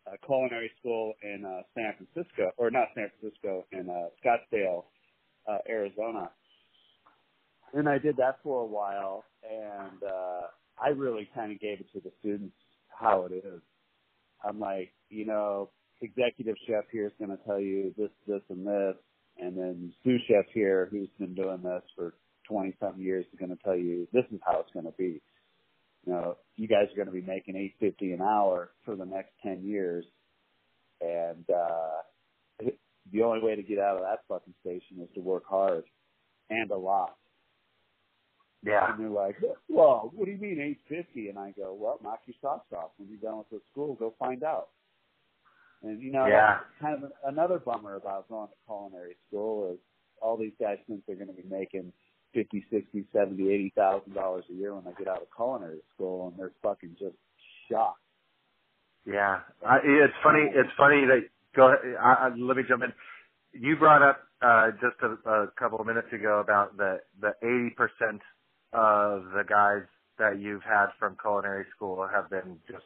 uh, 0.07 0.15
culinary 0.25 0.71
school 0.79 1.13
in 1.23 1.45
uh, 1.45 1.61
San 1.75 1.93
Francisco, 1.97 2.51
or 2.57 2.71
not 2.71 2.87
San 2.95 3.09
Francisco, 3.19 3.65
in 3.71 3.89
uh, 3.89 4.07
Scottsdale, 4.23 4.85
uh, 5.49 5.57
Arizona. 5.69 6.29
And 7.73 7.87
I 7.87 7.97
did 7.97 8.17
that 8.17 8.39
for 8.43 8.63
a 8.63 8.65
while, 8.65 9.23
and 9.49 10.03
uh, 10.03 10.47
I 10.81 10.89
really 10.89 11.29
kind 11.33 11.51
of 11.51 11.59
gave 11.59 11.79
it 11.79 11.91
to 11.93 11.99
the 12.01 12.11
students 12.19 12.55
how 12.89 13.25
it 13.25 13.33
is. 13.33 13.61
I'm 14.43 14.59
like, 14.59 14.91
you 15.09 15.25
know, 15.25 15.69
executive 16.01 16.55
chef 16.67 16.85
here 16.91 17.05
is 17.05 17.13
going 17.19 17.35
to 17.35 17.43
tell 17.45 17.59
you 17.59 17.93
this, 17.97 18.09
this, 18.27 18.41
and 18.49 18.65
this, 18.65 18.95
and 19.37 19.57
then 19.57 19.93
sous 20.03 20.21
chef 20.27 20.45
here, 20.53 20.87
who's 20.91 21.09
been 21.19 21.33
doing 21.33 21.61
this 21.63 21.83
for 21.95 22.15
20 22.49 22.75
something 22.79 23.01
years, 23.01 23.25
is 23.31 23.39
going 23.39 23.55
to 23.55 23.63
tell 23.63 23.75
you 23.75 24.07
this 24.11 24.25
is 24.31 24.39
how 24.45 24.59
it's 24.59 24.71
going 24.73 24.85
to 24.85 24.93
be 24.97 25.21
you 26.05 26.13
know, 26.13 26.37
you 26.55 26.67
guys 26.67 26.87
are 26.91 26.95
going 26.95 27.07
to 27.07 27.13
be 27.13 27.21
making 27.21 27.55
850 27.55 28.13
an 28.13 28.21
hour 28.21 28.71
for 28.85 28.95
the 28.95 29.05
next 29.05 29.31
10 29.43 29.63
years. 29.63 30.05
And, 31.01 31.45
uh, 31.49 32.71
the 33.11 33.23
only 33.23 33.41
way 33.41 33.55
to 33.55 33.63
get 33.63 33.79
out 33.79 33.97
of 33.97 34.03
that 34.03 34.19
fucking 34.27 34.53
station 34.61 35.01
is 35.01 35.09
to 35.15 35.21
work 35.21 35.43
hard 35.47 35.83
and 36.49 36.69
a 36.71 36.77
lot. 36.77 37.15
Yeah. 38.63 38.93
And 38.93 38.99
they're 38.99 39.09
like, 39.09 39.37
well, 39.69 40.11
what 40.13 40.25
do 40.25 40.31
you 40.31 40.37
mean 40.37 40.59
850? 40.59 41.29
And 41.29 41.39
I 41.39 41.51
go, 41.57 41.75
well, 41.77 41.99
knock 42.03 42.21
your 42.27 42.35
socks 42.41 42.71
off. 42.75 42.91
When 42.97 43.09
you're 43.09 43.17
done 43.17 43.39
with 43.39 43.49
the 43.49 43.59
school, 43.71 43.95
go 43.95 44.13
find 44.19 44.43
out. 44.43 44.69
And, 45.81 45.99
you 46.01 46.11
know, 46.11 46.27
yeah. 46.27 46.59
kind 46.79 47.03
of 47.03 47.11
another 47.25 47.57
bummer 47.57 47.95
about 47.95 48.29
going 48.29 48.49
to 48.49 48.53
culinary 48.67 49.17
school 49.27 49.73
is 49.73 49.79
all 50.21 50.37
these 50.37 50.53
guys 50.59 50.77
think 50.87 51.01
they're 51.07 51.15
going 51.15 51.27
to 51.27 51.33
be 51.33 51.47
making 51.49 51.91
fifty, 52.33 52.65
sixty, 52.71 53.05
seventy, 53.13 53.51
eighty 53.53 53.73
thousand 53.75 54.13
dollars 54.13 54.45
a 54.49 54.53
year 54.53 54.73
when 54.75 54.83
they 54.85 54.91
get 54.97 55.07
out 55.07 55.21
of 55.21 55.27
culinary 55.35 55.79
school, 55.93 56.29
and 56.29 56.39
they're 56.39 56.51
fucking 56.63 56.95
just 56.99 57.15
shocked. 57.69 57.99
Yeah, 59.05 59.39
I, 59.65 59.77
it's 59.83 60.13
funny. 60.23 60.45
It's 60.53 60.69
funny 60.77 61.05
that 61.07 61.21
go. 61.55 61.67
Ahead, 61.67 61.95
I, 61.99 62.27
I, 62.27 62.29
let 62.37 62.57
me 62.57 62.63
jump 62.67 62.83
in. 62.83 62.93
You 63.59 63.75
brought 63.75 64.01
up 64.01 64.19
uh, 64.41 64.71
just 64.79 64.95
a, 65.01 65.29
a 65.29 65.47
couple 65.57 65.79
of 65.79 65.87
minutes 65.87 66.07
ago 66.13 66.39
about 66.39 66.77
the 66.77 66.99
the 67.19 67.33
eighty 67.41 67.73
percent 67.75 68.21
of 68.73 69.23
the 69.33 69.43
guys 69.47 69.83
that 70.19 70.39
you've 70.39 70.63
had 70.63 70.87
from 70.99 71.17
culinary 71.21 71.65
school 71.75 72.07
have 72.13 72.29
been 72.29 72.57
just, 72.69 72.85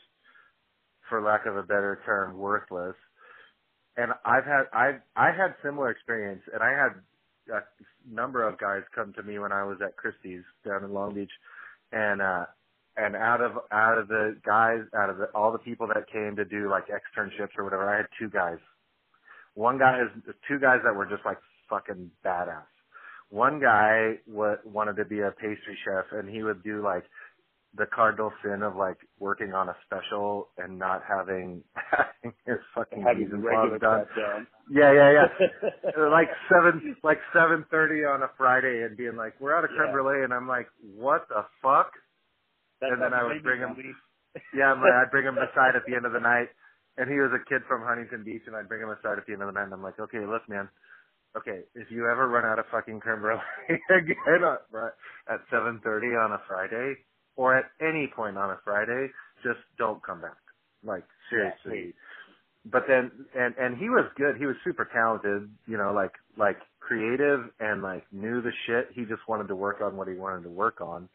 for 1.09 1.21
lack 1.21 1.45
of 1.45 1.57
a 1.57 1.63
better 1.63 1.99
term, 2.05 2.37
worthless. 2.37 2.95
And 3.97 4.11
I've 4.25 4.45
had 4.45 4.63
I've 4.73 5.01
I 5.15 5.27
had 5.27 5.55
similar 5.63 5.89
experience, 5.91 6.41
and 6.53 6.63
I 6.63 6.71
had 6.71 7.01
a 7.53 7.61
number 8.09 8.47
of 8.47 8.57
guys 8.59 8.81
come 8.93 9.13
to 9.13 9.23
me 9.23 9.39
when 9.39 9.51
I 9.51 9.63
was 9.63 9.77
at 9.83 9.95
Christie's 9.97 10.43
down 10.65 10.83
in 10.83 10.93
Long 10.93 11.13
Beach, 11.13 11.31
and 11.91 12.21
uh, 12.21 12.45
and 12.97 13.15
out 13.15 13.41
of 13.41 13.53
out 13.71 13.97
of 13.97 14.07
the 14.07 14.37
guys, 14.45 14.81
out 14.97 15.09
of 15.09 15.17
the, 15.17 15.25
all 15.35 15.51
the 15.51 15.57
people 15.59 15.87
that 15.87 16.09
came 16.11 16.35
to 16.35 16.45
do 16.45 16.69
like 16.69 16.85
externships 16.87 17.57
or 17.57 17.63
whatever, 17.63 17.89
I 17.89 17.97
had 17.97 18.07
two 18.19 18.29
guys. 18.29 18.57
One 19.53 19.77
guy 19.77 20.01
is 20.01 20.33
two 20.47 20.59
guys 20.59 20.79
that 20.83 20.95
were 20.95 21.05
just 21.05 21.25
like 21.25 21.37
fucking 21.69 22.11
badass. 22.25 22.65
One 23.29 23.59
guy 23.59 24.19
w- 24.27 24.57
wanted 24.65 24.97
to 24.97 25.05
be 25.05 25.21
a 25.21 25.31
pastry 25.31 25.77
chef, 25.83 26.05
and 26.11 26.29
he 26.29 26.43
would 26.43 26.63
do 26.63 26.83
like 26.83 27.03
the 27.77 27.85
cardinal 27.87 28.31
sin 28.43 28.63
of 28.63 28.75
like 28.75 28.97
working 29.19 29.53
on 29.53 29.69
a 29.69 29.75
special 29.85 30.49
and 30.57 30.79
not 30.79 31.03
having 31.07 31.63
having 31.75 32.33
his 32.45 32.57
fucking 32.73 33.01
having 33.03 33.29
regular 33.41 33.79
done. 33.79 34.05
down. 34.17 34.47
Yeah, 34.71 34.91
yeah, 34.93 35.11
yeah. 35.11 36.07
like 36.09 36.29
seven, 36.49 36.95
like 37.03 37.19
seven 37.33 37.65
thirty 37.69 38.03
on 38.05 38.23
a 38.23 38.29
Friday, 38.37 38.83
and 38.83 38.97
being 38.97 39.15
like, 39.15 39.33
"We're 39.39 39.55
out 39.55 39.63
of 39.63 39.71
creme 39.71 39.87
Yeah. 39.87 39.93
brulee," 39.93 40.23
and 40.23 40.33
I'm 40.33 40.47
like, 40.47 40.67
"What 40.81 41.27
the 41.29 41.45
fuck?" 41.61 41.91
That's 42.81 42.93
And 42.93 43.01
then 43.01 43.13
I 43.13 43.23
would 43.23 43.43
bring 43.43 43.61
him- 43.61 43.95
Yeah, 44.53 44.71
I'm 44.73 44.81
like, 44.81 44.91
I'd 44.91 45.11
bring 45.11 45.25
him 45.25 45.37
aside 45.37 45.75
at 45.75 45.85
the 45.87 45.95
end 45.95 46.05
of 46.05 46.11
the 46.11 46.19
night, 46.19 46.49
and 46.97 47.09
he 47.09 47.15
was 47.19 47.31
a 47.31 47.39
kid 47.47 47.61
from 47.67 47.83
Huntington 47.87 48.23
Beach, 48.23 48.43
and 48.47 48.55
I'd 48.55 48.67
bring 48.67 48.81
him 48.81 48.89
aside 48.91 49.17
at 49.17 49.25
the 49.27 49.33
end 49.33 49.41
of 49.43 49.47
the 49.47 49.55
night, 49.55 49.65
and 49.71 49.73
I'm 49.73 49.83
like, 49.83 49.99
"Okay, 49.99 50.19
look, 50.25 50.47
man. 50.49 50.67
Okay, 51.37 51.61
if 51.75 51.91
you 51.91 52.07
ever 52.09 52.27
run 52.29 52.45
out 52.45 52.59
of 52.59 52.65
fucking 52.71 52.99
creme 53.01 53.19
brulee 53.21 53.43
again 53.91 54.43
at, 54.43 54.63
at 55.33 55.41
seven 55.51 55.79
thirty 55.83 56.07
on 56.15 56.31
a 56.31 56.39
Friday, 56.47 56.95
or 57.35 57.57
at 57.57 57.65
any 57.81 58.11
point 58.15 58.37
on 58.37 58.49
a 58.49 58.57
Friday, 58.63 59.07
just 59.43 59.59
don't 59.77 60.01
come 60.03 60.21
back. 60.21 60.37
Like 60.83 61.03
seriously." 61.29 61.93
but 62.71 62.83
then 62.87 63.11
and 63.37 63.55
and 63.57 63.77
he 63.77 63.89
was 63.89 64.05
good 64.17 64.35
he 64.37 64.45
was 64.45 64.55
super 64.63 64.89
talented 64.91 65.49
you 65.67 65.77
know 65.77 65.93
like 65.93 66.13
like 66.37 66.57
creative 66.79 67.41
and 67.59 67.81
like 67.81 68.03
knew 68.11 68.41
the 68.41 68.51
shit 68.65 68.89
he 68.93 69.01
just 69.01 69.21
wanted 69.27 69.47
to 69.47 69.55
work 69.55 69.81
on 69.81 69.95
what 69.95 70.07
he 70.07 70.15
wanted 70.15 70.43
to 70.43 70.49
work 70.49 70.81
on 70.81 71.07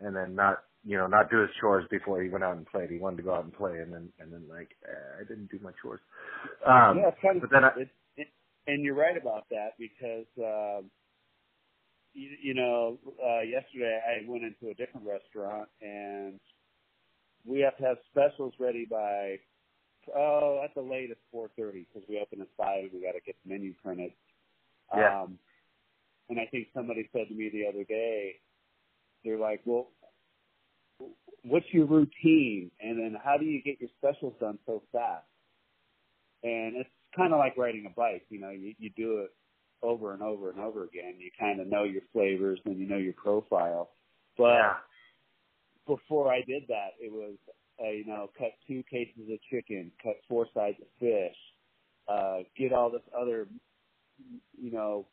and 0.00 0.14
then 0.14 0.34
not 0.34 0.58
you 0.84 0.96
know 0.96 1.06
not 1.06 1.30
do 1.30 1.40
his 1.40 1.50
chores 1.60 1.84
before 1.90 2.22
he 2.22 2.28
went 2.28 2.44
out 2.44 2.56
and 2.56 2.66
played 2.66 2.90
he 2.90 2.98
wanted 2.98 3.16
to 3.16 3.22
go 3.22 3.34
out 3.34 3.44
and 3.44 3.52
play 3.54 3.78
and 3.78 3.92
then 3.92 4.08
and 4.20 4.32
then 4.32 4.42
like 4.48 4.70
eh, 4.88 5.20
i 5.20 5.24
didn't 5.24 5.50
do 5.50 5.58
my 5.62 5.70
chores 5.82 6.00
um 6.66 6.98
yeah, 6.98 7.08
it's 7.08 7.18
kind 7.20 7.36
of. 7.36 7.42
but 7.42 7.50
then 7.50 7.64
I, 7.64 7.68
it, 7.80 7.88
it, 8.16 8.28
and 8.66 8.84
you're 8.84 8.94
right 8.94 9.16
about 9.16 9.46
that 9.50 9.70
because 9.78 10.26
um, 10.38 10.90
you, 12.14 12.30
you 12.42 12.54
know, 12.54 12.98
uh, 13.24 13.40
yesterday 13.40 13.98
I 14.06 14.28
went 14.28 14.44
into 14.44 14.70
a 14.70 14.74
different 14.74 15.06
restaurant 15.06 15.68
and 15.80 16.38
we 17.44 17.60
have 17.60 17.76
to 17.78 17.84
have 17.84 17.96
specials 18.10 18.54
ready 18.58 18.86
by 18.88 19.38
oh 20.16 20.60
at 20.64 20.74
the 20.74 20.82
latest 20.82 21.20
4:30 21.34 21.86
because 21.86 22.08
we 22.08 22.18
open 22.20 22.40
at 22.40 22.48
five 22.56 22.84
and 22.84 22.92
we 22.92 23.02
got 23.02 23.12
to 23.12 23.20
get 23.24 23.36
the 23.44 23.52
menu 23.52 23.74
printed. 23.82 24.12
Yeah. 24.94 25.22
Um, 25.22 25.38
and 26.28 26.38
I 26.38 26.46
think 26.46 26.68
somebody 26.74 27.08
said 27.12 27.28
to 27.28 27.34
me 27.34 27.50
the 27.50 27.66
other 27.66 27.84
day, 27.84 28.36
they're 29.24 29.38
like, 29.38 29.60
well, 29.64 29.88
what's 31.42 31.66
your 31.72 31.86
routine? 31.86 32.70
And 32.80 32.98
then 32.98 33.16
how 33.22 33.36
do 33.36 33.44
you 33.44 33.62
get 33.62 33.80
your 33.80 33.90
specials 33.98 34.34
done 34.40 34.58
so 34.66 34.82
fast? 34.92 35.26
And 36.42 36.76
it's 36.76 36.90
kind 37.16 37.32
of 37.32 37.38
like 37.38 37.56
riding 37.56 37.86
a 37.86 37.94
bike. 37.94 38.24
You 38.30 38.40
know, 38.40 38.50
you, 38.50 38.74
you 38.78 38.90
do 38.96 39.18
it 39.18 39.30
over 39.82 40.12
and 40.12 40.22
over 40.22 40.50
and 40.50 40.60
over 40.60 40.84
again. 40.84 41.14
You 41.18 41.30
kind 41.38 41.60
of 41.60 41.66
know 41.66 41.84
your 41.84 42.02
flavors 42.12 42.60
and 42.64 42.78
you 42.78 42.86
know 42.86 42.96
your 42.96 43.14
profile. 43.14 43.90
But 44.36 44.54
yeah. 44.54 44.74
before 45.86 46.32
I 46.32 46.42
did 46.42 46.64
that, 46.68 46.90
it 47.00 47.12
was, 47.12 47.34
uh, 47.82 47.90
you 47.90 48.06
know, 48.06 48.30
cut 48.38 48.52
two 48.66 48.82
cases 48.90 49.28
of 49.30 49.38
chicken, 49.50 49.90
cut 50.02 50.16
four 50.28 50.46
sides 50.54 50.76
of 50.80 50.86
fish, 50.98 51.36
uh, 52.08 52.38
get 52.56 52.72
all 52.72 52.90
this 52.90 53.02
other, 53.18 53.46
you 54.60 54.70
know, 54.70 55.06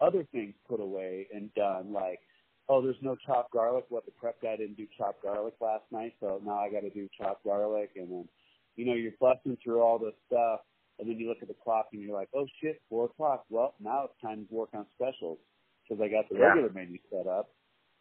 other 0.00 0.24
things 0.32 0.54
put 0.68 0.80
away 0.80 1.26
and 1.34 1.52
done, 1.54 1.92
like, 1.92 2.20
oh, 2.68 2.82
there's 2.82 2.96
no 3.00 3.16
chopped 3.26 3.52
garlic. 3.52 3.86
What 3.88 4.04
the 4.04 4.12
prep 4.12 4.40
guy 4.42 4.56
didn't 4.56 4.76
do 4.76 4.86
chopped 4.96 5.22
garlic 5.22 5.54
last 5.60 5.84
night, 5.90 6.14
so 6.20 6.40
now 6.44 6.58
I 6.58 6.70
got 6.70 6.80
to 6.80 6.90
do 6.90 7.08
chopped 7.18 7.44
garlic. 7.44 7.90
And 7.96 8.10
then, 8.10 8.28
you 8.76 8.84
know, 8.84 8.94
you're 8.94 9.12
busting 9.20 9.56
through 9.62 9.80
all 9.80 9.98
this 9.98 10.14
stuff, 10.26 10.60
and 10.98 11.08
then 11.08 11.18
you 11.18 11.28
look 11.28 11.38
at 11.42 11.48
the 11.48 11.54
clock 11.54 11.88
and 11.92 12.02
you're 12.02 12.16
like, 12.16 12.28
oh 12.34 12.46
shit, 12.60 12.80
four 12.88 13.06
o'clock. 13.06 13.44
Well, 13.50 13.74
now 13.80 14.04
it's 14.04 14.20
time 14.20 14.46
to 14.48 14.54
work 14.54 14.70
on 14.74 14.86
specials 14.94 15.38
because 15.82 16.02
I 16.02 16.08
got 16.08 16.28
the 16.28 16.36
Yeah. 16.36 16.48
regular 16.48 16.70
menu 16.70 16.98
set 17.10 17.26
up, 17.26 17.50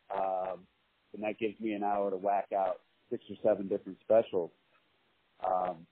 um, 0.10 0.68
and 1.14 1.24
that 1.24 1.38
gives 1.38 1.60
me 1.60 1.74
an 1.74 1.84
hour 1.84 2.10
to 2.10 2.18
whack 2.18 2.52
out 2.52 2.82
six 3.10 3.24
or 3.30 3.36
seven 3.44 3.68
different 3.68 4.00
specials. 4.02 4.52
Um, 5.46 5.88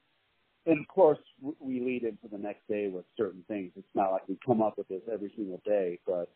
and 0.65 0.79
of 0.79 0.87
course, 0.87 1.19
we 1.59 1.79
lead 1.79 2.03
into 2.03 2.27
the 2.27 2.37
next 2.39 2.67
day 2.67 2.87
with 2.87 3.05
certain 3.15 3.43
things. 3.47 3.71
It's 3.75 3.95
not 3.95 4.11
like 4.11 4.27
we 4.27 4.37
come 4.45 4.61
up 4.61 4.77
with 4.77 4.87
this 4.87 5.03
every 5.11 5.31
single 5.35 5.61
day, 5.63 5.99
but 6.05 6.33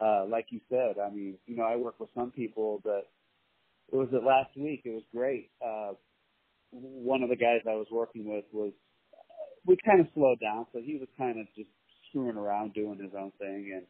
uh, 0.00 0.26
like 0.26 0.46
you 0.50 0.60
said, 0.68 0.98
I 0.98 1.10
mean, 1.10 1.38
you 1.46 1.56
know, 1.56 1.64
I 1.64 1.76
work 1.76 2.00
with 2.00 2.10
some 2.14 2.32
people 2.32 2.80
that 2.84 3.04
it 3.92 3.96
was 3.96 4.08
it 4.12 4.24
last 4.24 4.56
week. 4.56 4.82
It 4.84 4.90
was 4.90 5.04
great. 5.14 5.50
Uh, 5.64 5.92
one 6.72 7.22
of 7.22 7.28
the 7.28 7.36
guys 7.36 7.60
I 7.68 7.74
was 7.74 7.86
working 7.90 8.28
with 8.28 8.44
was 8.52 8.72
we 9.66 9.76
kind 9.84 10.00
of 10.00 10.06
slowed 10.14 10.40
down, 10.40 10.66
so 10.72 10.80
he 10.80 10.96
was 10.96 11.08
kind 11.18 11.40
of 11.40 11.46
just 11.54 11.68
screwing 12.08 12.36
around 12.36 12.74
doing 12.74 12.98
his 12.98 13.12
own 13.18 13.32
thing, 13.38 13.72
and 13.74 13.86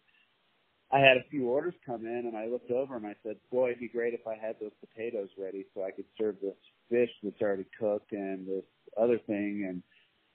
I 0.92 0.98
had 0.98 1.16
a 1.16 1.28
few 1.30 1.48
orders 1.48 1.74
come 1.86 2.04
in, 2.04 2.26
and 2.26 2.36
I 2.36 2.46
looked 2.46 2.70
over 2.70 2.96
and 2.96 3.06
I 3.06 3.14
said, 3.22 3.36
"Boy, 3.50 3.70
it'd 3.70 3.80
be 3.80 3.88
great 3.88 4.12
if 4.12 4.26
I 4.26 4.34
had 4.34 4.58
those 4.58 4.74
potatoes 4.80 5.28
ready 5.38 5.64
so 5.72 5.84
I 5.84 5.92
could 5.92 6.06
serve 6.18 6.40
this 6.40 6.56
fish 6.88 7.10
that's 7.22 7.40
already 7.40 7.66
cooked 7.78 8.12
and 8.12 8.46
this 8.46 8.64
other 8.96 9.18
thing." 9.18 9.66
And 9.68 9.82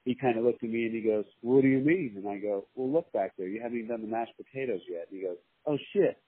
he 0.06 0.16
kind 0.16 0.38
of 0.38 0.46
looked 0.46 0.64
at 0.64 0.70
me 0.70 0.86
and 0.86 0.96
he 0.96 1.02
goes, 1.02 1.26
"What 1.42 1.62
do 1.62 1.68
you 1.68 1.80
mean?" 1.80 2.14
And 2.16 2.28
I 2.28 2.38
go, 2.38 2.68
"Well, 2.76 2.90
look 2.90 3.12
back 3.12 3.36
there. 3.38 3.48
You 3.48 3.62
haven't 3.62 3.78
even 3.78 3.90
done 3.90 4.02
the 4.02 4.08
mashed 4.08 4.38
potatoes 4.38 4.82
yet." 4.88 5.08
And 5.10 5.20
he 5.20 5.26
goes, 5.26 5.38
"Oh 5.66 5.78
shit." 5.92 6.22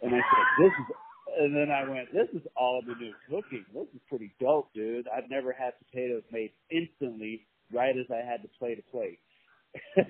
And 0.00 0.12
I 0.12 0.18
said, 0.18 0.46
"This 0.64 0.72
is." 0.72 0.96
And 1.38 1.56
then 1.56 1.70
I 1.70 1.88
went, 1.88 2.12
"This 2.12 2.28
is 2.34 2.46
all 2.56 2.78
of 2.78 2.84
the 2.84 2.94
new 2.96 3.14
cooking. 3.30 3.64
This 3.72 3.88
is 3.94 4.02
pretty 4.06 4.34
dope, 4.38 4.70
dude. 4.74 5.08
I've 5.08 5.30
never 5.30 5.50
had 5.50 5.72
potatoes 5.78 6.24
made 6.30 6.52
instantly, 6.68 7.46
right 7.72 7.96
as 7.96 8.06
I 8.10 8.26
had 8.26 8.42
to 8.42 8.48
plate 8.58 8.78
a 8.78 8.90
plate." 8.90 9.20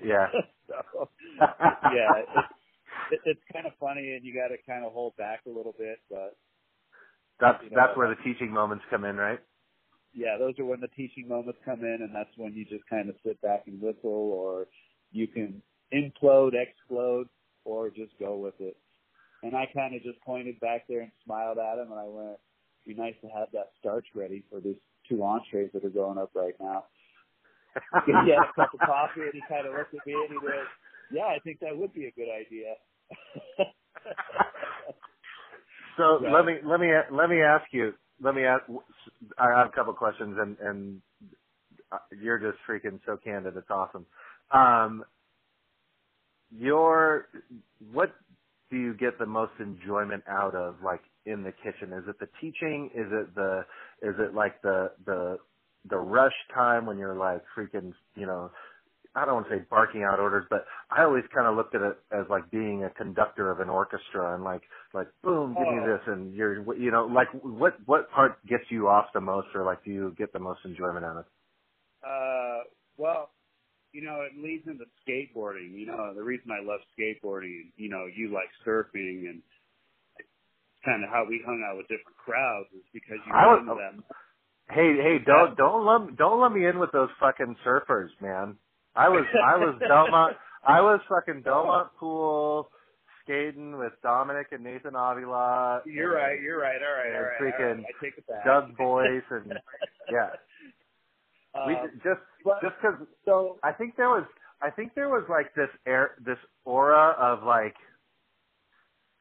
Yeah. 0.03 0.27
so, 0.67 1.09
yeah, 1.39 2.23
it's, 2.23 2.47
it, 3.11 3.21
it's 3.25 3.41
kind 3.53 3.67
of 3.67 3.73
funny, 3.79 4.13
and 4.13 4.25
you 4.25 4.33
got 4.33 4.49
to 4.49 4.57
kind 4.67 4.85
of 4.85 4.93
hold 4.93 5.15
back 5.17 5.41
a 5.47 5.49
little 5.49 5.75
bit, 5.77 5.99
but 6.09 6.35
That's 7.39 7.59
You 7.63 7.71
know, 7.71 7.77
that's 7.77 7.97
where 7.97 8.09
the 8.09 8.21
teaching 8.23 8.51
moments 8.51 8.85
come 8.91 9.05
in, 9.05 9.17
right? 9.17 9.39
yeah, 10.13 10.37
those 10.39 10.57
are 10.59 10.65
when 10.65 10.81
the 10.81 10.89
teaching 10.89 11.27
moments 11.27 11.59
come 11.65 11.81
in, 11.81 11.99
and 12.01 12.15
that's 12.15 12.29
when 12.37 12.53
you 12.53 12.65
just 12.65 12.87
kind 12.89 13.09
of 13.09 13.15
sit 13.25 13.41
back 13.41 13.63
and 13.67 13.81
whistle, 13.81 14.11
or 14.33 14.67
you 15.11 15.27
can 15.27 15.61
implode, 15.93 16.53
explode, 16.55 17.27
or 17.65 17.89
just 17.89 18.13
go 18.19 18.37
with 18.37 18.55
it. 18.59 18.77
And 19.43 19.55
I 19.55 19.65
kind 19.73 19.95
of 19.95 20.03
just 20.03 20.21
pointed 20.21 20.59
back 20.59 20.87
there 20.87 21.01
and 21.01 21.11
smiled 21.25 21.57
at 21.57 21.79
him, 21.79 21.91
and 21.91 21.99
I 21.99 22.05
went, 22.07 22.39
"Be 22.85 22.93
nice 22.93 23.15
to 23.21 23.27
have 23.29 23.51
that 23.53 23.71
starch 23.79 24.07
ready 24.15 24.43
for 24.49 24.59
these 24.61 24.77
two 25.09 25.23
entrees 25.23 25.71
that 25.73 25.85
are 25.85 25.89
going 25.89 26.17
up 26.17 26.31
right 26.35 26.55
now." 26.59 26.85
He 28.05 28.31
had 28.31 28.43
a 28.43 28.53
cup 28.55 28.73
of 28.73 28.81
coffee, 28.81 29.21
and 29.21 29.33
he 29.33 29.41
kind 29.49 29.67
of 29.67 29.75
looked 29.75 29.93
at 29.95 30.05
me, 30.05 30.13
and 30.13 30.31
he 30.31 30.37
went, 30.39 30.69
"Yeah, 31.11 31.25
I 31.27 31.39
think 31.43 31.59
that 31.61 31.77
would 31.77 31.93
be 31.93 32.05
a 32.07 32.11
good 32.13 32.29
idea." 32.31 32.75
So 35.97 36.21
Yeah. 36.21 36.29
let 36.31 36.45
me 36.45 36.55
let 36.65 36.79
me 36.79 36.87
let 37.11 37.29
me 37.29 37.41
ask 37.41 37.65
you. 37.73 37.93
Let 38.21 38.35
me 38.35 38.43
ask. 38.45 38.63
I 39.37 39.49
have 39.57 39.67
a 39.67 39.71
couple 39.75 39.93
questions, 39.93 40.37
and 40.39 40.57
and 40.59 41.01
uh, 41.91 41.99
you're 42.21 42.39
just 42.39 42.59
freaking 42.69 42.99
so 43.05 43.17
candid. 43.23 43.57
It's 43.57 43.69
awesome. 43.71 44.05
Um, 44.51 45.05
your 46.51 47.27
what 47.93 48.15
do 48.71 48.77
you 48.77 48.95
get 48.95 49.19
the 49.19 49.25
most 49.25 49.53
enjoyment 49.59 50.23
out 50.29 50.55
of, 50.55 50.77
like 50.83 51.01
in 51.25 51.43
the 51.43 51.51
kitchen? 51.51 51.93
Is 51.93 52.05
it 52.07 52.19
the 52.19 52.29
teaching? 52.41 52.89
Is 52.95 53.07
it 53.11 53.35
the 53.35 53.61
is 54.03 54.15
it 54.19 54.35
like 54.35 54.61
the 54.63 54.91
the 55.05 55.37
the 55.89 55.97
rush 55.97 56.33
time 56.53 56.85
when 56.85 56.97
you're 56.97 57.15
like 57.15 57.41
freaking 57.57 57.93
you 58.15 58.25
know 58.25 58.51
I 59.15 59.25
don't 59.25 59.35
want 59.35 59.49
to 59.49 59.57
say 59.59 59.63
barking 59.69 60.01
out 60.01 60.19
orders, 60.19 60.45
but 60.49 60.65
I 60.89 61.03
always 61.03 61.23
kind 61.31 61.45
of 61.45 61.55
looked 61.55 61.75
at 61.75 61.81
it 61.83 61.97
as 62.11 62.25
like 62.31 62.49
being 62.49 62.83
a 62.83 62.89
conductor 62.89 63.51
of 63.51 63.59
an 63.59 63.69
orchestra 63.69 64.33
and 64.33 64.43
like 64.43 64.63
like 64.93 65.07
boom, 65.23 65.53
give 65.53 65.67
me 65.67 65.79
Oh. 65.83 65.85
this, 65.85 66.01
and 66.07 66.33
you're 66.33 66.63
you 66.75 66.89
know 66.89 67.05
like 67.05 67.27
what 67.43 67.75
what 67.85 68.09
part 68.11 68.43
gets 68.47 68.63
you 68.69 68.87
off 68.87 69.13
the 69.13 69.21
most, 69.21 69.49
or 69.53 69.63
like 69.63 69.83
do 69.83 69.91
you 69.91 70.15
get 70.17 70.33
the 70.33 70.39
most 70.39 70.61
enjoyment 70.65 71.05
out 71.05 71.17
of? 71.17 71.25
Uh, 72.03 72.63
well, 72.97 73.29
you 73.91 74.01
know, 74.03 74.21
it 74.21 74.31
leads 74.41 74.65
into 74.67 74.85
skateboarding. 75.07 75.77
You 75.77 75.85
know, 75.85 76.11
the 76.15 76.23
reason 76.23 76.49
I 76.49 76.65
love 76.65 76.79
skateboarding, 76.97 77.69
you 77.77 77.89
know, 77.89 78.07
you 78.07 78.33
like 78.33 78.49
surfing 78.65 79.29
and 79.29 79.41
kind 80.83 81.03
of 81.03 81.09
how 81.11 81.23
we 81.27 81.41
hung 81.45 81.63
out 81.69 81.77
with 81.77 81.87
different 81.87 82.17
crowds 82.17 82.67
is 82.73 82.83
because 82.91 83.19
you 83.27 83.31
I 83.33 83.45
was- 83.45 83.59
into 83.61 83.75
them. 83.75 84.03
Hey 84.73 84.95
hey, 84.97 85.17
don't 85.25 85.55
don't 85.55 85.85
let 85.85 86.17
don't 86.17 86.41
let 86.41 86.51
me 86.51 86.65
in 86.65 86.79
with 86.79 86.91
those 86.91 87.09
fucking 87.19 87.55
surfers, 87.65 88.09
man. 88.21 88.55
I 88.95 89.09
was 89.09 89.25
I 89.33 89.57
was 89.57 89.75
Belmont 89.79 90.35
I 90.67 90.81
was 90.81 90.99
fucking 91.07 91.43
Belmont 91.43 91.89
pool 91.99 92.69
skating 93.23 93.77
with 93.77 93.93
Dominic 94.01 94.47
and 94.51 94.63
Nathan 94.63 94.95
Avila. 94.95 95.81
You're 95.85 96.17
and 96.17 96.23
right. 96.23 96.41
You're 96.41 96.59
right. 96.59 96.79
All 96.81 96.95
right. 96.97 97.15
All 97.15 97.21
right. 97.21 97.39
freaking 97.39 97.77
all 97.77 97.83
right. 97.83 97.95
I 98.01 98.03
take 98.03 98.17
it 98.17 98.27
back. 98.27 98.45
Doug 98.45 98.75
Boyce 98.77 99.23
and 99.29 99.53
yeah. 100.11 100.29
we 101.67 101.75
Um, 101.75 101.89
just 102.03 102.21
but, 102.43 102.61
just 102.61 102.73
because 102.81 103.07
so 103.25 103.59
I 103.63 103.73
think 103.73 103.95
there 103.95 104.09
was 104.09 104.25
I 104.61 104.71
think 104.71 104.95
there 104.95 105.09
was 105.09 105.23
like 105.29 105.53
this 105.55 105.69
air 105.85 106.15
this 106.25 106.39
aura 106.65 107.15
of 107.19 107.43
like 107.43 107.75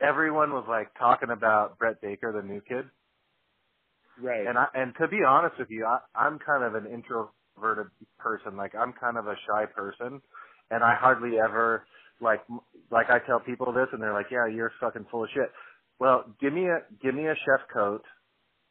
everyone 0.00 0.52
was 0.52 0.64
like 0.68 0.88
talking 0.98 1.30
about 1.30 1.78
Brett 1.78 2.00
Baker, 2.00 2.32
the 2.32 2.46
new 2.46 2.62
kid. 2.62 2.86
Right. 4.18 4.50
And 4.50 4.58
I 4.58 4.66
and 4.74 4.94
to 5.00 5.08
be 5.08 5.18
honest 5.28 5.56
with 5.58 5.68
you, 5.70 5.86
I, 5.86 6.00
I'm 6.18 6.38
kind 6.38 6.64
of 6.64 6.74
an 6.76 6.92
introverted 6.92 7.92
person. 8.18 8.56
Like 8.56 8.74
I'm 8.74 8.92
kind 8.94 9.18
of 9.18 9.26
a 9.26 9.34
shy 9.46 9.66
person, 9.74 10.22
and 10.70 10.84
I 10.84 10.96
hardly 10.96 11.38
ever 11.38 11.86
like 12.20 12.42
like 12.90 13.08
I 13.10 13.20
tell 13.26 13.40
people 13.40 13.72
this, 13.72 13.88
and 13.92 14.02
they're 14.02 14.14
like, 14.14 14.28
"Yeah, 14.30 14.46
you're 14.54 14.72
fucking 14.80 15.06
full 15.10 15.24
of 15.24 15.30
shit." 15.34 15.50
Well, 16.00 16.34
give 16.40 16.52
me 16.52 16.66
a 16.66 16.80
give 17.02 17.14
me 17.14 17.26
a 17.26 17.34
chef 17.36 17.68
coat, 17.74 18.04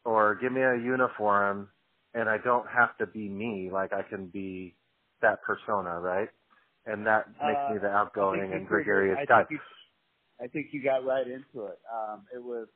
or 0.05 0.35
give 0.41 0.51
me 0.53 0.61
a 0.61 0.77
uniform, 0.83 1.69
and 2.13 2.29
I 2.29 2.37
don't 2.43 2.67
have 2.67 2.97
to 2.99 3.07
be 3.07 3.29
me. 3.29 3.69
Like 3.73 3.93
I 3.93 4.03
can 4.09 4.27
be 4.27 4.77
that 5.21 5.39
persona, 5.43 5.99
right? 5.99 6.29
And 6.85 7.07
that 7.07 7.27
makes 7.43 7.61
Uh, 7.61 7.69
me 7.69 7.77
the 7.81 7.89
outgoing 7.89 8.53
and 8.53 8.67
gregarious 8.67 9.19
I 9.19 9.25
guy. 9.27 9.43
I 10.41 10.47
think 10.47 10.67
you 10.73 10.83
got 10.83 11.05
right 11.05 11.27
into 11.27 11.67
it. 11.67 11.79
Um, 11.93 12.27
it 12.33 12.43
was 12.43 12.67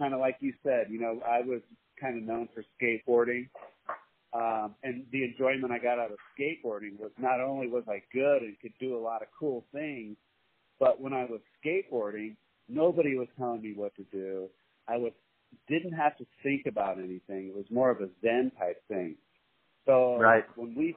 kind 0.00 0.14
of 0.14 0.20
like 0.20 0.38
you 0.40 0.54
said. 0.64 0.86
You 0.90 1.00
know, 1.00 1.20
I 1.26 1.42
was 1.42 1.60
kind 2.00 2.16
of 2.16 2.24
known 2.24 2.48
for 2.54 2.64
skateboarding, 2.80 3.48
um, 4.32 4.74
and 4.82 5.04
the 5.12 5.24
enjoyment 5.24 5.72
I 5.72 5.78
got 5.78 5.98
out 5.98 6.10
of 6.10 6.18
skateboarding 6.38 6.98
was 6.98 7.12
not 7.18 7.40
only 7.40 7.68
was 7.68 7.84
I 7.88 8.02
good 8.12 8.42
and 8.42 8.58
could 8.60 8.72
do 8.80 8.96
a 8.96 9.02
lot 9.02 9.22
of 9.22 9.28
cool 9.38 9.64
things, 9.72 10.16
but 10.80 11.00
when 11.00 11.12
I 11.12 11.26
was 11.26 11.40
skateboarding, 11.64 12.36
nobody 12.68 13.16
was 13.16 13.28
telling 13.38 13.62
me 13.62 13.74
what 13.76 13.94
to 13.96 14.04
do. 14.04 14.48
I 14.88 14.96
was 14.96 15.12
didn't 15.68 15.92
have 15.92 16.16
to 16.18 16.26
think 16.42 16.66
about 16.66 16.98
anything. 16.98 17.48
It 17.48 17.56
was 17.56 17.66
more 17.70 17.90
of 17.90 18.00
a 18.00 18.08
Zen 18.22 18.52
type 18.58 18.82
thing. 18.88 19.16
So 19.86 20.18
Right. 20.18 20.44
when 20.56 20.74
we 20.74 20.96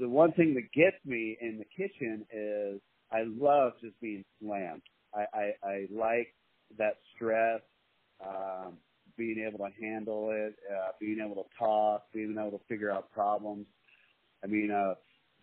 the 0.00 0.08
one 0.08 0.32
thing 0.32 0.54
that 0.54 0.72
gets 0.72 0.96
me 1.04 1.36
in 1.40 1.58
the 1.58 1.64
kitchen 1.66 2.26
is 2.32 2.80
I 3.12 3.24
love 3.24 3.74
just 3.80 4.00
being 4.00 4.24
slammed. 4.40 4.82
I, 5.14 5.26
I, 5.32 5.68
I 5.68 5.86
like 5.90 6.34
that 6.78 6.96
stress, 7.14 7.60
um, 8.24 8.78
being 9.16 9.44
able 9.46 9.58
to 9.58 9.70
handle 9.80 10.30
it, 10.32 10.54
uh, 10.70 10.92
being 11.00 11.20
able 11.24 11.42
to 11.42 11.48
talk, 11.58 12.04
being 12.12 12.36
able 12.38 12.58
to 12.58 12.64
figure 12.68 12.90
out 12.90 13.10
problems. 13.12 13.66
I 14.44 14.46
mean, 14.46 14.70
uh, 14.70 14.94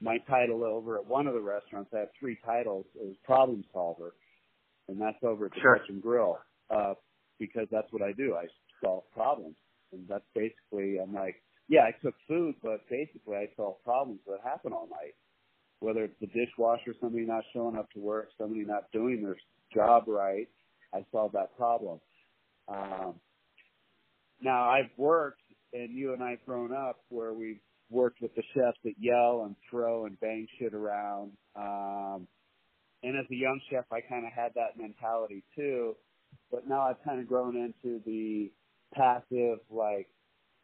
my 0.02 0.18
title 0.30 0.64
over 0.64 0.98
at 0.98 1.06
one 1.08 1.28
of 1.28 1.34
the 1.34 1.42
restaurants, 1.42 1.92
I 1.96 2.00
have 2.00 2.10
three 2.20 2.38
titles, 2.46 2.86
is 3.02 3.16
problem 3.26 3.64
solver. 3.74 4.14
and 4.90 5.00
that's 5.00 5.24
over 5.24 5.46
at 5.46 5.52
the 5.54 5.62
Sure. 5.62 5.80
And 5.90 6.02
Grill, 6.02 6.40
uh, 6.70 6.94
because 7.40 7.68
that's 7.72 7.92
what 7.92 8.02
I 8.02 8.12
do. 8.14 8.36
I 8.36 8.48
solve 8.84 9.04
problems, 9.14 9.56
and 9.94 10.08
that's 10.08 10.26
basically 10.36 11.00
I'm 11.00 11.14
like, 11.14 11.42
yeah, 11.70 11.82
I 11.84 11.92
cook 12.02 12.16
food, 12.28 12.56
but 12.64 12.82
basically 12.90 13.38
I 13.38 13.50
solve 13.56 13.84
problems 13.84 14.22
that 14.28 14.40
happen 14.44 14.74
all 14.74 14.88
night. 14.88 15.16
Whether 15.80 16.06
it's 16.06 16.20
the 16.22 16.28
dishwasher, 16.28 16.96
somebody 17.02 17.26
not 17.26 17.44
showing 17.54 17.78
up 17.78 17.92
to 17.92 18.00
work, 18.00 18.30
somebody 18.38 18.66
not 18.66 18.92
doing 18.92 19.24
their 19.24 19.38
job 19.74 20.06
right, 20.08 20.48
I 20.94 21.06
solve 21.12 21.34
that 21.34 21.56
problem. 21.58 22.00
Um, 22.68 23.16
now 24.42 24.70
I've 24.70 24.92
worked, 24.98 25.42
and 25.74 25.96
you 25.96 26.14
and 26.14 26.24
I've 26.24 26.46
grown 26.46 26.74
up 26.74 26.98
where 27.10 27.34
we've 27.34 27.62
worked 27.90 28.22
with 28.22 28.34
the 28.36 28.44
chefs 28.54 28.78
that 28.84 28.94
yell 29.00 29.44
and 29.46 29.56
throw 29.70 30.06
and 30.06 30.20
bang 30.20 30.48
shit 30.60 30.74
around. 30.74 31.32
Um, 31.56 32.28
and 33.04 33.18
as 33.18 33.26
a 33.32 33.36
young 33.36 33.60
chef, 33.70 33.86
I 33.92 34.02
kind 34.02 34.26
of 34.26 34.34
had 34.34 34.54
that 34.56 34.78
mentality 34.78 35.44
too. 35.56 35.96
But 36.52 36.68
now 36.68 36.82
I've 36.82 37.04
kind 37.06 37.20
of 37.20 37.28
grown 37.28 37.56
into 37.56 38.02
the 38.06 38.52
passive, 38.94 39.60
like, 39.70 40.08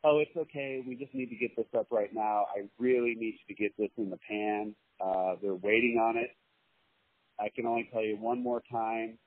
oh, 0.04 0.20
it's 0.20 0.36
okay. 0.36 0.82
We 0.88 0.96
just 0.96 1.14
need 1.14 1.30
to 1.30 1.36
get 1.36 1.56
this 1.56 1.68
up 1.78 1.88
right 1.92 2.14
now. 2.14 2.46
I 2.56 2.68
really 2.78 3.16
need 3.18 3.36
you 3.48 3.56
to 3.56 3.62
get 3.62 3.74
this 3.78 3.90
in 3.98 4.10
the 4.10 4.18
pan. 4.28 4.76
Uh, 5.04 5.36
they're 5.42 5.56
waiting 5.56 6.00
on 6.02 6.18
it. 6.18 6.30
I 7.40 7.50
can 7.56 7.66
only 7.66 7.90
tell 7.92 8.04
you 8.04 8.18
one 8.18 8.44
more 8.44 8.62
time, 8.72 9.18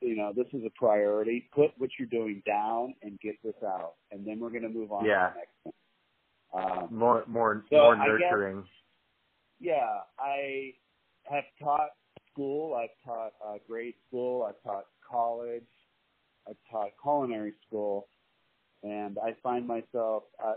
you 0.00 0.16
know, 0.16 0.32
this 0.34 0.46
is 0.52 0.64
a 0.64 0.70
priority. 0.70 1.48
Put 1.54 1.70
what 1.78 1.90
you're 1.98 2.08
doing 2.08 2.42
down 2.46 2.94
and 3.02 3.18
get 3.20 3.34
this 3.42 3.54
out, 3.64 3.94
and 4.10 4.26
then 4.26 4.38
we're 4.40 4.50
going 4.50 4.62
to 4.62 4.68
move 4.68 4.92
on 4.92 5.04
Yeah. 5.04 5.28
to 5.28 5.34
the 5.34 5.38
next 5.40 5.52
thing. 5.64 5.72
Um, 6.54 6.88
More 6.98 7.24
more 7.26 7.64
So, 7.70 7.76
more 7.76 7.94
I 7.96 8.06
guess- 8.06 8.20
nurturing. 8.30 8.64
yeah, 9.60 10.00
I 10.18 10.74
have 11.24 11.44
taught 11.58 11.90
school. 12.32 12.74
I've 12.74 12.96
taught 13.04 13.32
uh, 13.44 13.58
grade 13.66 13.94
school. 14.08 14.42
I've 14.44 14.62
taught 14.62 14.86
college. 15.08 15.66
I've 16.48 16.56
taught 16.70 16.90
culinary 17.02 17.52
school, 17.66 18.08
and 18.82 19.18
I 19.18 19.32
find 19.42 19.66
myself. 19.66 20.24
Uh, 20.42 20.54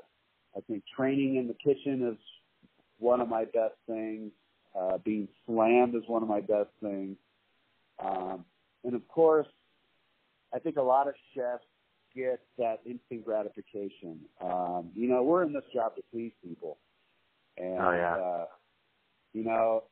I 0.56 0.62
think 0.62 0.84
training 0.96 1.36
in 1.38 1.48
the 1.48 1.54
kitchen 1.56 2.08
is 2.12 2.18
one 3.00 3.22
of 3.22 3.28
my 3.30 3.46
best 3.46 3.76
things. 3.88 4.32
Uh, 4.80 4.98
being 5.00 5.28
slammed 5.46 5.96
is 5.96 6.04
one 6.08 6.22
of 6.22 6.30
my 6.30 6.42
best 6.42 6.70
things. 6.82 7.18
Um, 8.00 8.46
and 8.84 8.94
of 8.94 9.08
course, 9.08 9.48
I 10.54 10.60
think 10.60 10.78
a 10.78 10.82
lot 10.82 11.08
of 11.08 11.14
chefs 11.36 11.64
get 12.16 12.40
that 12.58 12.80
instant 12.86 13.24
gratification. 13.26 14.20
Um, 14.42 14.90
you 14.96 15.08
know, 15.08 15.22
we're 15.24 15.44
in 15.44 15.54
this 15.54 15.64
job 15.74 15.96
to 15.96 16.02
please 16.12 16.32
people. 16.44 16.78
And, 17.58 17.80
Oh, 17.80 17.92
yeah. 17.92 18.16
uh, 18.16 18.46
you 19.34 19.44
know, 19.44 19.84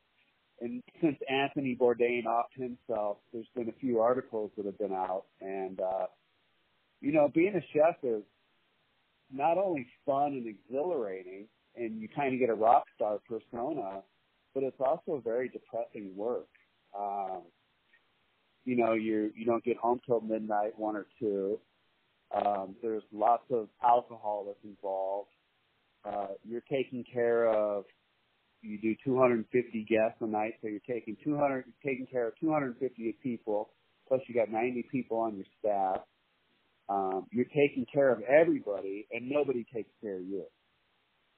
and 0.60 0.82
since 1.00 1.16
Anthony 1.28 1.76
Bourdain 1.76 2.24
offed 2.24 2.54
himself, 2.54 3.18
there's 3.32 3.46
been 3.54 3.68
a 3.68 3.80
few 3.80 4.00
articles 4.00 4.50
that 4.56 4.66
have 4.66 4.78
been 4.78 4.92
out. 4.92 5.24
And, 5.40 5.80
uh, 5.80 6.06
you 7.00 7.12
know, 7.12 7.28
being 7.32 7.54
a 7.54 7.60
chef 7.72 7.96
is 8.02 8.24
not 9.32 9.58
only 9.58 9.86
fun 10.04 10.32
and 10.32 10.46
exhilarating, 10.46 11.46
and 11.76 12.00
you 12.00 12.08
kind 12.08 12.34
of 12.34 12.40
get 12.40 12.50
a 12.50 12.54
rock 12.54 12.84
star 12.96 13.20
persona, 13.28 14.02
but 14.54 14.64
it's 14.64 14.80
also 14.80 15.20
very 15.22 15.48
depressing 15.48 16.16
work. 16.16 16.48
Um, 16.98 17.42
you 18.68 18.76
know, 18.76 18.92
you 18.92 19.32
you 19.34 19.46
don't 19.46 19.64
get 19.64 19.78
home 19.78 19.98
till 20.04 20.20
midnight, 20.20 20.78
one 20.78 20.94
or 20.94 21.06
two. 21.18 21.58
Um, 22.34 22.76
there's 22.82 23.02
lots 23.10 23.44
of 23.50 23.68
alcohol 23.82 24.44
that's 24.46 24.62
involved. 24.62 25.30
Uh, 26.04 26.34
you're 26.44 26.64
taking 26.70 27.02
care 27.10 27.48
of. 27.48 27.84
You 28.60 28.78
do 28.78 28.94
250 29.06 29.86
guests 29.88 30.18
a 30.20 30.26
night, 30.26 30.54
so 30.60 30.68
you're 30.68 30.80
taking 30.80 31.16
200, 31.24 31.64
taking 31.82 32.06
care 32.10 32.28
of 32.28 32.34
250 32.40 33.16
people. 33.22 33.70
Plus, 34.06 34.20
you 34.28 34.34
got 34.34 34.50
90 34.50 34.86
people 34.92 35.18
on 35.18 35.36
your 35.36 35.46
staff. 35.60 36.02
Um, 36.90 37.26
you're 37.32 37.46
taking 37.46 37.86
care 37.90 38.12
of 38.12 38.20
everybody, 38.22 39.06
and 39.12 39.30
nobody 39.30 39.64
takes 39.72 39.90
care 40.02 40.16
of 40.16 40.24
you. 40.24 40.44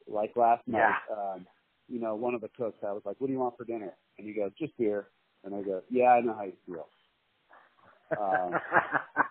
Like 0.09 0.33
last 0.35 0.67
night, 0.67 0.97
um, 1.17 1.47
you 1.89 2.01
know, 2.01 2.17
one 2.17 2.35
of 2.35 2.41
the 2.41 2.51
cooks, 2.57 2.79
I 2.83 2.93
was 2.93 3.03
like, 3.05 3.17
"What 3.21 3.29
do 3.29 3.33
you 3.33 3.39
want 3.39 3.57
for 3.57 3.65
dinner?" 3.65 3.95
And 4.19 4.27
he 4.27 4.35
goes, 4.35 4.51
"Just 4.59 4.77
beer." 4.79 5.11
And 5.45 5.55
I 5.55 5.63
go, 5.63 5.83
"Yeah, 5.91 6.15
I 6.15 6.21
know 6.23 6.35
how 6.35 6.45
you 6.45 6.57
feel." 6.67 6.89
Um, 8.19 8.55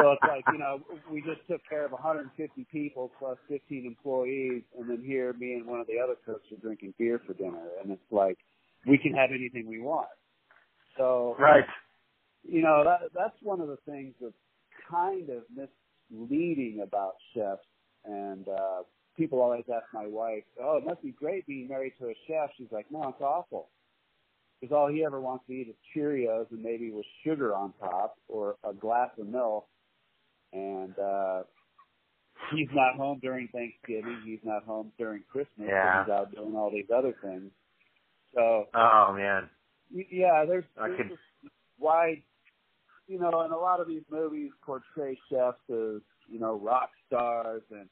So 0.00 0.12
it's 0.12 0.22
like, 0.28 0.44
you 0.52 0.58
know, 0.58 0.80
we 1.10 1.20
just 1.22 1.40
took 1.50 1.60
care 1.68 1.84
of 1.84 1.90
150 1.90 2.66
people 2.70 3.10
plus 3.18 3.36
15 3.48 3.84
employees, 3.84 4.62
and 4.78 4.88
then 4.88 5.02
here, 5.04 5.32
me 5.32 5.54
and 5.54 5.66
one 5.66 5.80
of 5.80 5.88
the 5.88 5.98
other 5.98 6.14
cooks 6.24 6.46
are 6.52 6.60
drinking 6.60 6.94
beer 6.98 7.20
for 7.26 7.34
dinner, 7.34 7.66
and 7.82 7.90
it's 7.90 8.12
like, 8.12 8.38
we 8.86 8.96
can 8.96 9.12
have 9.12 9.30
anything 9.30 9.66
we 9.66 9.80
want. 9.80 10.08
So, 10.96 11.34
right. 11.38 11.64
you 12.44 12.62
know, 12.62 12.84
that 12.84 13.10
that's 13.14 13.34
one 13.42 13.60
of 13.60 13.66
the 13.66 13.78
things 13.86 14.14
that's 14.20 14.32
kind 14.88 15.30
of 15.30 15.42
misleading 15.50 16.80
about 16.82 17.14
chefs. 17.34 17.62
And 18.04 18.48
uh, 18.48 18.82
people 19.16 19.40
always 19.40 19.64
ask 19.72 19.86
my 19.92 20.06
wife, 20.06 20.44
"Oh, 20.60 20.76
it 20.76 20.86
must 20.86 21.02
be 21.02 21.10
great 21.10 21.46
being 21.46 21.68
married 21.68 21.92
to 22.00 22.06
a 22.06 22.14
chef." 22.26 22.50
She's 22.56 22.70
like, 22.72 22.86
"No, 22.90 23.08
it's 23.08 23.20
awful." 23.20 23.68
Because 24.60 24.74
all 24.74 24.88
he 24.88 25.04
ever 25.04 25.20
wants 25.20 25.44
to 25.46 25.52
eat 25.52 25.68
is 25.68 25.76
Cheerios 25.96 26.50
and 26.50 26.62
maybe 26.62 26.90
with 26.90 27.06
sugar 27.24 27.54
on 27.54 27.72
top 27.78 28.16
or 28.28 28.56
a 28.68 28.72
glass 28.74 29.10
of 29.18 29.26
milk. 29.28 29.66
And 30.52 30.98
uh 30.98 31.42
he's 32.54 32.68
not 32.72 32.96
home 32.96 33.18
during 33.22 33.48
Thanksgiving. 33.48 34.20
He's 34.24 34.40
not 34.44 34.64
home 34.64 34.92
during 34.98 35.22
Christmas. 35.30 35.68
Yeah. 35.68 36.04
He's 36.04 36.12
out 36.12 36.34
doing 36.34 36.54
all 36.56 36.70
these 36.70 36.90
other 36.94 37.14
things. 37.22 37.50
So 38.34 38.66
Oh 38.74 39.14
man. 39.16 39.48
yeah, 39.90 40.44
there's, 40.46 40.64
I 40.80 40.88
there's 40.88 40.98
can- 40.98 41.08
this 41.10 41.50
wide, 41.78 42.22
you 43.06 43.18
know, 43.18 43.40
and 43.42 43.52
a 43.52 43.56
lot 43.56 43.80
of 43.80 43.86
these 43.88 44.02
movies 44.10 44.50
portray 44.64 45.16
chefs 45.30 45.58
as, 45.70 46.02
you 46.30 46.38
know, 46.40 46.58
rock 46.62 46.90
stars 47.06 47.62
and 47.70 47.88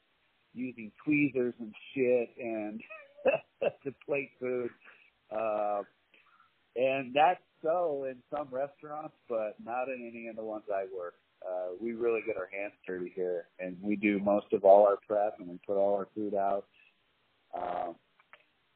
using 0.53 0.91
tweezers 1.03 1.53
and 1.59 1.73
shit 1.93 2.29
and 2.39 2.81
to 3.83 3.93
plate 4.05 4.31
food. 4.39 4.69
Uh, 5.31 5.81
and 6.77 7.13
that's 7.13 7.41
so 7.63 8.05
in 8.09 8.17
some 8.31 8.47
restaurants, 8.51 9.15
but 9.27 9.55
not 9.63 9.89
in 9.89 10.09
any 10.13 10.27
of 10.27 10.35
the 10.35 10.43
ones 10.43 10.63
I 10.73 10.85
work. 10.95 11.15
Uh, 11.45 11.75
we 11.81 11.93
really 11.93 12.21
get 12.25 12.37
our 12.37 12.49
hands 12.51 12.73
dirty 12.85 13.11
here, 13.15 13.47
and 13.59 13.77
we 13.81 13.95
do 13.95 14.19
most 14.19 14.47
of 14.53 14.63
all 14.63 14.85
our 14.87 14.97
prep, 15.07 15.39
and 15.39 15.47
we 15.47 15.59
put 15.65 15.77
all 15.77 15.95
our 15.95 16.07
food 16.15 16.33
out. 16.35 16.65
Um, 17.55 17.95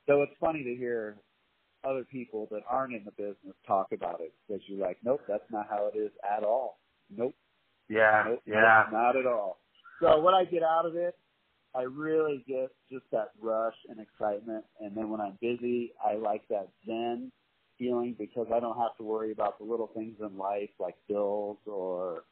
so 0.07 0.21
it's 0.23 0.33
funny 0.39 0.63
to 0.63 0.75
hear 0.75 1.17
other 1.83 2.03
people 2.03 2.47
that 2.51 2.61
aren't 2.69 2.93
in 2.93 3.03
the 3.03 3.11
business 3.11 3.55
talk 3.67 3.87
about 3.91 4.19
it 4.21 4.33
because 4.47 4.61
you're 4.67 4.85
like, 4.85 4.97
nope, 5.03 5.21
that's 5.27 5.49
not 5.51 5.67
how 5.69 5.89
it 5.93 5.97
is 5.97 6.11
at 6.29 6.43
all. 6.43 6.79
Nope, 7.15 7.35
Yeah. 7.89 8.23
nope, 8.27 8.41
Yeah. 8.45 8.83
nope, 8.85 8.93
not 8.93 9.15
at 9.15 9.25
all. 9.25 9.59
So 9.99 10.19
what 10.19 10.33
I 10.33 10.45
get 10.45 10.63
out 10.63 10.85
of 10.85 10.95
it, 10.95 11.17
I 11.75 11.83
really 11.83 12.43
get 12.47 12.71
just 12.91 13.05
that 13.11 13.31
rush 13.41 13.75
and 13.89 13.99
excitement, 13.99 14.65
and 14.79 14.95
then 14.95 15.09
when 15.09 15.21
I'm 15.21 15.37
busy, 15.41 15.93
I 16.03 16.15
like 16.15 16.47
that 16.49 16.69
zen 16.85 17.31
feeling 17.81 18.15
because 18.17 18.45
I 18.53 18.59
don't 18.59 18.77
have 18.77 18.95
to 18.97 19.03
worry 19.03 19.31
about 19.31 19.57
the 19.57 19.65
little 19.65 19.89
things 19.95 20.15
in 20.19 20.37
life 20.37 20.69
like 20.79 20.95
bills 21.09 21.57
or 21.65 22.23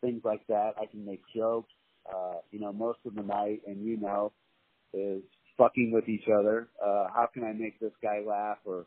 things 0.00 0.22
like 0.24 0.46
that. 0.48 0.72
I 0.80 0.86
can 0.86 1.04
make 1.04 1.20
jokes. 1.36 1.72
Uh, 2.10 2.36
you 2.50 2.58
know, 2.58 2.72
most 2.72 2.98
of 3.04 3.14
the 3.14 3.22
night, 3.22 3.60
and 3.66 3.84
you 3.84 3.98
know, 3.98 4.32
is 4.94 5.22
fucking 5.58 5.92
with 5.92 6.08
each 6.08 6.24
other. 6.34 6.68
Uh, 6.82 7.08
how 7.14 7.28
can 7.32 7.44
I 7.44 7.52
make 7.52 7.78
this 7.78 7.92
guy 8.02 8.20
laugh, 8.26 8.56
or 8.64 8.86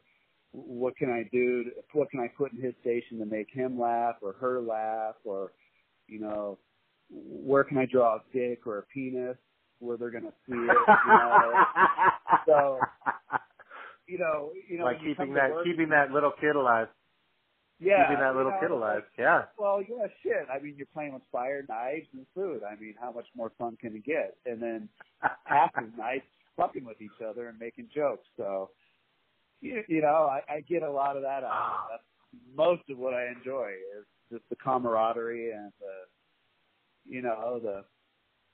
what 0.51 0.97
can 0.97 1.11
I 1.11 1.29
do? 1.31 1.65
To, 1.65 1.69
what 1.93 2.09
can 2.09 2.19
I 2.19 2.27
put 2.27 2.53
in 2.53 2.61
his 2.61 2.73
station 2.81 3.19
to 3.19 3.25
make 3.25 3.47
him 3.51 3.79
laugh 3.79 4.15
or 4.21 4.33
her 4.33 4.61
laugh, 4.61 5.15
or 5.23 5.51
you 6.07 6.19
know, 6.19 6.57
where 7.09 7.63
can 7.63 7.77
I 7.77 7.85
draw 7.85 8.15
a 8.15 8.21
dick 8.33 8.65
or 8.65 8.79
a 8.79 8.83
penis 8.83 9.37
where 9.77 9.95
they're 9.95 10.09
gonna 10.09 10.33
see 10.49 10.55
it? 10.55 10.77
You 11.05 11.13
know, 11.13 11.53
so 12.47 12.79
you 14.07 14.17
know, 14.17 14.51
you 14.69 14.77
know, 14.77 14.85
like 14.85 14.99
keeping 14.99 15.33
that 15.33 15.51
keeping 15.63 15.89
that 15.89 16.11
little 16.11 16.31
kid 16.39 16.55
alive. 16.55 16.87
yeah, 17.79 18.07
keeping 18.07 18.21
that 18.21 18.35
little 18.35 18.51
know, 18.51 18.59
kid 18.59 18.71
alive. 18.71 19.03
like, 19.03 19.17
Yeah. 19.17 19.43
well, 19.57 19.81
yeah, 19.81 20.07
shit. 20.21 20.47
I 20.53 20.59
mean, 20.59 20.75
you're 20.77 20.87
playing 20.93 21.13
with 21.13 21.23
fire, 21.31 21.63
knives, 21.67 22.07
and 22.13 22.25
food. 22.35 22.61
I 22.63 22.75
mean, 22.79 22.95
how 22.99 23.11
much 23.11 23.27
more 23.35 23.51
fun 23.57 23.77
can 23.79 23.95
it 23.95 24.05
get? 24.05 24.37
And 24.45 24.61
then 24.61 24.89
half 25.45 25.73
the 25.75 25.91
night 25.97 26.23
fucking 26.57 26.85
with 26.85 27.01
each 27.01 27.21
other 27.27 27.47
and 27.47 27.57
making 27.59 27.89
jokes. 27.93 28.27
So, 28.37 28.69
you, 29.61 29.83
you 29.87 30.01
know, 30.01 30.29
I, 30.29 30.41
I 30.55 30.61
get 30.61 30.83
a 30.83 30.91
lot 30.91 31.15
of 31.15 31.23
that 31.23 31.43
out 31.43 31.51
of 31.51 31.85
it. 31.85 31.91
That's 31.91 32.03
most 32.55 32.83
of 32.89 32.97
what 32.97 33.13
I 33.13 33.27
enjoy 33.27 33.71
is 33.97 34.05
just 34.31 34.43
the 34.49 34.55
camaraderie 34.55 35.51
and 35.51 35.71
the, 35.79 37.11
you 37.11 37.21
know, 37.21 37.59
the 37.61 37.83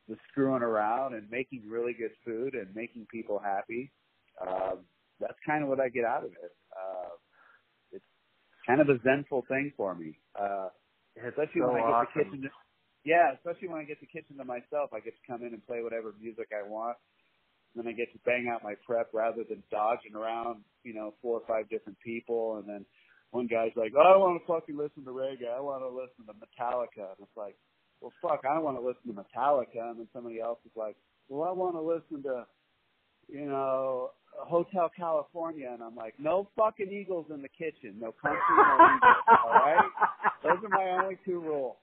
the 0.08 0.18
screwing 0.32 0.64
around 0.64 1.14
and 1.14 1.30
making 1.30 1.62
really 1.70 1.94
good 1.94 2.12
food 2.26 2.56
and 2.56 2.74
making 2.76 3.06
people 3.12 3.38
happy. 3.38 3.92
Um, 4.42 4.80
that's 5.20 5.38
kind 5.46 5.64
of 5.64 5.70
what 5.70 5.80
I 5.80 5.90
get 5.90 6.06
out 6.06 6.24
of 6.24 6.32
it. 6.32 6.54
Uh, 6.72 7.10
it's 7.92 8.12
kind 8.68 8.82
of 8.82 8.90
a 8.90 9.00
zenful 9.04 9.44
thing 9.48 9.72
for 9.76 9.96
me. 9.96 10.18
Uh, 10.40 10.70
especially 11.18 11.62
so 11.62 11.72
when 11.72 11.82
I 11.82 11.86
get 11.86 11.94
awesome. 11.94 12.08
the 12.16 12.24
kitchen. 12.24 12.42
To, 12.44 12.50
yeah, 13.06 13.34
especially 13.34 13.68
when 13.68 13.80
I 13.80 13.84
get 13.84 14.00
the 14.00 14.08
kitchen 14.08 14.38
to 14.38 14.46
myself, 14.46 14.92
I 14.94 15.00
get 15.00 15.14
to 15.16 15.24
come 15.28 15.42
in 15.44 15.54
and 15.54 15.66
play 15.66 15.82
whatever 15.82 16.14
music 16.20 16.50
I 16.52 16.68
want. 16.68 16.98
Then 17.76 17.88
I 17.88 17.94
get 17.94 18.12
to 18.14 18.20
bang 18.26 18.50
out 18.52 18.64
my 18.64 18.74
prep 18.86 19.10
rather 19.14 19.44
than 19.48 19.64
dodging 19.70 20.16
around, 20.16 20.66
you 20.84 20.94
know, 20.94 21.14
four 21.22 21.40
or 21.40 21.46
five 21.48 21.70
different 21.70 22.00
people 22.00 22.58
and 22.58 22.68
then 22.68 22.86
one 23.32 23.48
guy's 23.48 23.72
like, 23.76 23.94
oh, 23.96 24.02
I 24.02 24.18
want 24.18 24.42
to 24.42 24.48
fucking 24.48 24.78
listen 24.78 25.06
to 25.06 25.12
reggae. 25.12 25.54
I 25.56 25.62
want 25.62 25.84
to 25.84 25.90
listen 25.90 26.26
to 26.26 26.34
Metallica. 26.34 27.14
And 27.14 27.22
it's 27.22 27.38
like, 27.38 27.56
well, 28.02 28.14
fuck, 28.22 28.42
I 28.50 28.56
don't 28.56 28.64
want 28.64 28.78
to 28.78 28.86
listen 28.86 29.14
to 29.14 29.22
Metallica. 29.22 29.90
And 29.90 30.00
then 30.00 30.08
somebody 30.14 30.40
else 30.40 30.60
is 30.66 30.72
like, 30.76 30.96
well, 31.28 31.48
I 31.48 31.52
want 31.52 31.76
to 31.76 31.82
listen 31.82 32.24
to, 32.24 32.46
you 33.32 33.46
know, 33.46 34.12
Hotel 34.38 34.90
California. 34.96 35.70
And 35.74 35.84
I'm 35.84 35.96
like, 35.96 36.16
no 36.20 36.50
fucking 36.56 36.92
Eagles 36.92 37.28
in 37.34 37.42
the 37.42 37.50
kitchen. 37.50 37.96
No 38.00 38.12
country, 38.12 38.40
no 38.58 38.74
Eagles. 38.98 39.40
All 39.46 39.52
right? 39.52 39.90
Those 40.44 40.58
are 40.64 40.70
my 40.70 41.04
only 41.04 41.18
two 41.26 41.40
rules. 41.40 41.76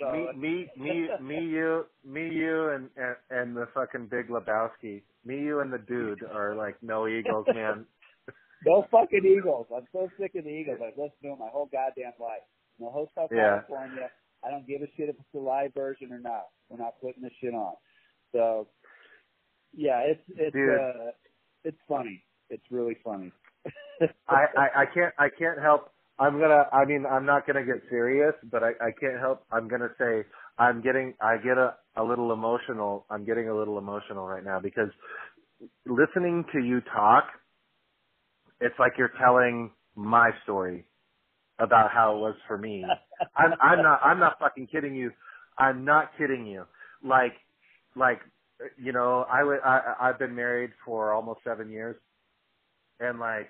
So, 0.00 0.12
me, 0.12 0.28
me, 0.36 0.68
me, 0.78 1.08
me, 1.20 1.44
you, 1.46 1.84
me, 2.04 2.28
you, 2.28 2.68
and, 2.68 2.88
and 2.96 3.16
and 3.30 3.56
the 3.56 3.66
fucking 3.74 4.06
Big 4.06 4.28
Lebowski. 4.28 5.02
Me, 5.24 5.40
you, 5.40 5.60
and 5.60 5.72
the 5.72 5.78
dude 5.78 6.22
are 6.22 6.54
like 6.54 6.76
no 6.82 7.08
Eagles, 7.08 7.46
man. 7.52 7.84
no 8.66 8.86
fucking 8.90 9.24
Eagles. 9.24 9.66
I'm 9.74 9.86
so 9.92 10.08
sick 10.18 10.34
of 10.36 10.44
the 10.44 10.50
Eagles. 10.50 10.78
I've 10.80 10.96
listened 10.96 11.18
to 11.22 11.28
them 11.30 11.38
my 11.40 11.48
whole 11.50 11.68
goddamn 11.72 12.12
life. 12.20 12.46
No 12.78 12.90
Hotel 12.90 13.28
Yeah. 13.32 13.62
California. 13.66 14.08
I 14.44 14.50
don't 14.50 14.66
give 14.68 14.82
a 14.82 14.86
shit 14.96 15.08
if 15.08 15.16
it's 15.16 15.34
a 15.34 15.38
live 15.38 15.74
version 15.74 16.12
or 16.12 16.20
not. 16.20 16.46
We're 16.68 16.78
not 16.78 17.00
putting 17.00 17.22
this 17.22 17.32
shit 17.40 17.54
on. 17.54 17.74
So, 18.30 18.68
yeah, 19.74 20.00
it's 20.00 20.22
it's 20.36 20.54
Dude. 20.54 20.78
uh, 20.78 21.10
it's 21.64 21.78
funny. 21.88 22.24
It's 22.50 22.64
really 22.70 22.96
funny. 23.04 23.32
I, 24.28 24.44
I 24.56 24.82
I 24.82 24.84
can't 24.94 25.14
I 25.18 25.28
can't 25.38 25.60
help. 25.60 25.92
I'm 26.18 26.38
gonna. 26.40 26.64
I 26.72 26.84
mean, 26.84 27.04
I'm 27.10 27.26
not 27.26 27.46
gonna 27.46 27.64
get 27.64 27.82
serious, 27.90 28.34
but 28.50 28.62
I 28.62 28.70
I 28.80 28.90
can't 29.00 29.20
help. 29.20 29.44
I'm 29.52 29.68
gonna 29.68 29.90
say 29.98 30.24
I'm 30.58 30.82
getting. 30.82 31.14
I 31.20 31.36
get 31.36 31.58
a 31.58 31.74
a 31.96 32.02
little 32.02 32.32
emotional. 32.32 33.06
I'm 33.10 33.24
getting 33.24 33.48
a 33.48 33.56
little 33.56 33.78
emotional 33.78 34.26
right 34.26 34.44
now 34.44 34.60
because 34.60 34.90
listening 35.86 36.44
to 36.52 36.60
you 36.60 36.80
talk, 36.94 37.24
it's 38.60 38.74
like 38.78 38.92
you're 38.98 39.12
telling 39.20 39.70
my 39.94 40.30
story 40.44 40.84
about 41.58 41.90
how 41.92 42.16
it 42.16 42.20
was 42.20 42.34
for 42.46 42.58
me. 42.58 42.84
I'm 43.36 43.52
I'm 43.60 43.82
not 43.82 44.00
I'm 44.02 44.18
not 44.18 44.38
fucking 44.38 44.68
kidding 44.68 44.94
you. 44.94 45.10
I'm 45.58 45.84
not 45.84 46.10
kidding 46.18 46.46
you. 46.46 46.64
Like 47.04 47.34
like 47.96 48.20
you 48.76 48.92
know, 48.92 49.24
I 49.30 49.44
would 49.44 49.60
I 49.64 49.94
I've 50.00 50.18
been 50.18 50.34
married 50.34 50.70
for 50.84 51.12
almost 51.12 51.40
7 51.44 51.70
years 51.70 51.96
and 53.00 53.18
like 53.18 53.48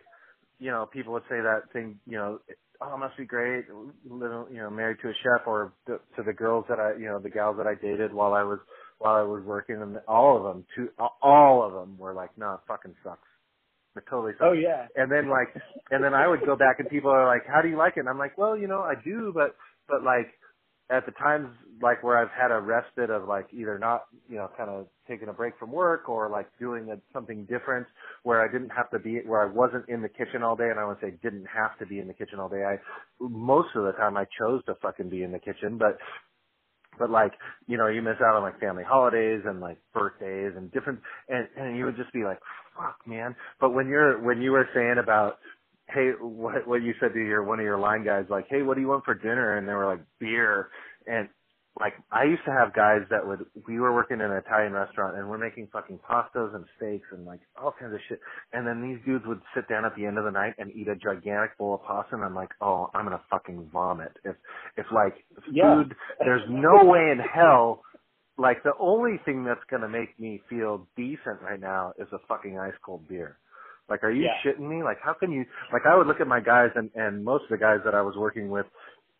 you 0.59 0.71
know, 0.71 0.88
people 0.92 1.12
would 1.12 1.23
say 1.29 1.40
that 1.40 1.73
thing, 1.73 2.01
you 2.07 2.16
know, 2.18 2.40
oh, 2.81 2.94
it 2.94 2.99
must 2.99 3.16
be 3.16 3.25
great 3.25 3.64
living, 4.09 4.44
you 4.51 4.59
know, 4.59 4.71
married 4.71 4.99
to 5.03 5.09
a 5.09 5.12
chef 5.23 5.47
or 5.47 5.73
to, 5.87 5.99
to 6.16 6.23
the 6.23 6.33
girls 6.33 6.64
that 6.68 6.79
I, 6.79 6.94
you 6.99 7.07
know, 7.07 7.18
the 7.18 7.31
gals 7.31 7.57
that 7.59 7.66
I 7.66 7.75
dated 7.75 8.12
while 8.12 8.35
I 8.35 8.42
was 8.42 8.59
while 8.99 9.14
I 9.14 9.23
was 9.23 9.44
working 9.44 9.77
and 9.81 9.99
all 10.09 10.37
of 10.37 10.42
them, 10.42 10.64
to 10.77 10.88
all 11.23 11.62
of 11.64 11.73
them 11.73 11.97
were 11.99 12.14
like, 12.14 12.31
no, 12.37 12.55
it 12.55 12.61
fucking 12.66 12.94
sucks. 13.05 13.21
It 13.97 14.03
totally 14.11 14.33
sucks. 14.33 14.42
oh 14.42 14.53
yeah. 14.53 14.87
And 14.97 15.11
then 15.11 15.29
like, 15.29 15.55
and 15.90 16.03
then 16.03 16.14
I 16.14 16.27
would 16.27 16.40
go 16.44 16.57
back 16.57 16.81
and 16.81 16.88
people 16.88 17.11
are 17.11 17.27
like, 17.27 17.47
how 17.47 17.62
do 17.62 17.68
you 17.68 17.77
like 17.77 17.97
it? 17.97 18.01
And 18.01 18.09
I'm 18.09 18.18
like, 18.18 18.37
well, 18.37 18.57
you 18.57 18.66
know, 18.66 18.81
I 18.81 18.94
do, 19.05 19.33
but, 19.33 19.55
but 19.88 20.03
like, 20.03 20.27
at 20.90 21.05
the 21.07 21.12
times 21.12 21.49
like 21.83 22.03
where 22.03 22.18
I've 22.18 22.31
had 22.31 22.51
a 22.51 22.61
respite 22.61 23.11
of 23.11 23.29
like 23.29 23.47
either 23.53 23.79
not, 23.79 24.05
you 24.29 24.37
know, 24.37 24.51
kind 24.57 24.71
of 24.71 24.87
taking 25.09 25.29
a 25.29 25.33
break 25.33 25.59
from 25.59 25.73
work 25.73 26.09
or 26.09 26.29
like 26.29 26.47
doing 26.59 26.90
a, 26.90 26.97
something 27.12 27.44
different 27.47 27.87
where 28.23 28.42
I 28.42 28.53
didn't 28.53 28.71
have 28.71 28.90
to 28.90 28.99
be, 28.99 29.21
where 29.27 29.42
I 29.42 29.53
wasn't 29.53 29.88
in 29.88 30.03
the 30.03 30.09
kitchen 30.09 30.42
all 30.42 30.57
day 30.57 30.68
and 30.71 30.79
I 30.79 30.87
would 30.87 30.99
say 31.01 31.14
didn't 31.23 31.47
have 31.47 31.79
to 31.79 31.87
be 31.87 31.99
in 31.99 32.07
the 32.09 32.14
kitchen 32.14 32.38
all 32.38 32.49
day. 32.49 32.64
I, 32.64 32.77
most 33.21 33.68
of 33.75 33.85
the 33.85 33.92
time 33.92 34.16
I 34.16 34.27
chose 34.38 34.64
to 34.66 34.75
fucking 34.83 35.09
be 35.09 35.23
in 35.23 35.33
the 35.33 35.38
kitchen, 35.38 35.79
but 35.79 35.99
but 36.99 37.11
like 37.11 37.33
you 37.66 37.79
know 37.79 37.87
you 37.87 38.03
miss 38.03 38.16
out 38.21 38.37
on 38.37 38.42
like 38.42 38.61
family 38.61 38.85
holidays 38.85 39.42
and 39.47 39.61
like 39.61 39.79
birthdays 39.94 40.53
and 40.57 40.71
different 40.73 41.01
and 41.29 41.47
and 41.57 41.77
you 41.77 41.85
would 41.85 41.97
just 41.97 42.12
be 42.12 42.25
like 42.25 42.38
fuck 42.77 42.99
man. 43.07 43.35
But 43.61 43.71
when 43.71 43.88
you're 43.88 44.21
when 44.23 44.42
you 44.42 44.53
were 44.53 44.68
saying 44.75 44.97
about 45.03 45.38
hey 45.88 46.11
what 46.21 46.66
what 46.66 46.83
you 46.83 46.94
said 47.01 47.12
to 47.14 47.21
your 47.21 47.44
one 47.44 47.59
of 47.61 47.64
your 47.64 47.79
line 47.79 48.05
guys 48.05 48.25
like 48.29 48.47
hey 48.51 48.62
what 48.62 48.75
do 48.75 48.81
you 48.81 48.88
want 48.88 49.05
for 49.05 49.14
dinner? 49.14 49.57
And 49.57 49.68
they 49.68 49.73
were 49.73 49.87
like 49.87 50.01
beer. 50.18 50.68
And 51.07 51.29
like 51.81 51.95
I 52.11 52.25
used 52.25 52.45
to 52.45 52.53
have 52.53 52.75
guys 52.75 53.03
that 53.11 53.27
would 53.27 53.47
we 53.67 53.79
were 53.81 53.93
working 53.95 54.17
in 54.21 54.27
an 54.27 54.33
Italian 54.33 54.73
restaurant 54.73 55.17
and 55.17 55.29
we're 55.29 55.38
making 55.38 55.69
fucking 55.73 56.01
pastas 56.09 56.55
and 56.55 56.64
steaks 56.77 57.07
and 57.12 57.25
like 57.25 57.41
all 57.61 57.73
kinds 57.79 57.95
of 57.95 58.01
shit. 58.09 58.21
And 58.53 58.67
then 58.67 58.83
these 58.83 58.99
dudes 59.07 59.25
would 59.27 59.41
sit 59.55 59.69
down 59.69 59.85
at 59.85 59.95
the 59.97 60.05
end 60.05 60.19
of 60.19 60.25
the 60.25 60.31
night 60.31 60.55
and 60.59 60.71
eat 60.73 60.88
a 60.88 60.97
gigantic 60.97 61.57
bowl 61.59 61.75
of 61.77 61.83
pasta 61.85 62.14
and 62.17 62.25
I'm 62.25 62.35
like 62.35 62.51
oh 62.61 62.91
I'm 62.95 63.05
gonna 63.05 63.21
fucking 63.31 63.71
vomit. 63.73 64.12
If 64.25 64.37
if 64.77 64.87
like 64.93 65.14
Yeah. 65.51 65.75
food 65.77 65.95
there's 66.21 66.43
no 66.49 66.85
way 66.85 67.11
in 67.12 67.19
hell 67.21 67.83
like 68.37 68.62
the 68.62 68.73
only 68.79 69.19
thing 69.25 69.45
that's 69.45 69.64
gonna 69.71 69.88
make 69.88 70.19
me 70.19 70.43
feel 70.51 70.87
decent 70.97 71.41
right 71.43 71.61
now 71.61 71.93
is 71.99 72.09
a 72.12 72.19
fucking 72.29 72.59
ice 72.59 72.75
cold 72.85 73.07
beer. 73.09 73.38
Like 73.88 74.03
are 74.05 74.11
you 74.11 74.25
Yeah. 74.25 74.35
shitting 74.45 74.69
me? 74.69 74.83
Like 74.83 74.99
how 75.01 75.12
can 75.14 75.31
you 75.31 75.45
like 75.73 75.83
I 75.87 75.97
would 75.97 76.07
look 76.09 76.21
at 76.21 76.27
my 76.27 76.41
guys 76.41 76.71
and 76.75 76.91
and 76.97 77.25
most 77.25 77.45
of 77.45 77.51
the 77.51 77.59
guys 77.59 77.81
that 77.85 77.95
I 77.95 78.03
was 78.03 78.17
working 78.17 78.49
with 78.49 78.67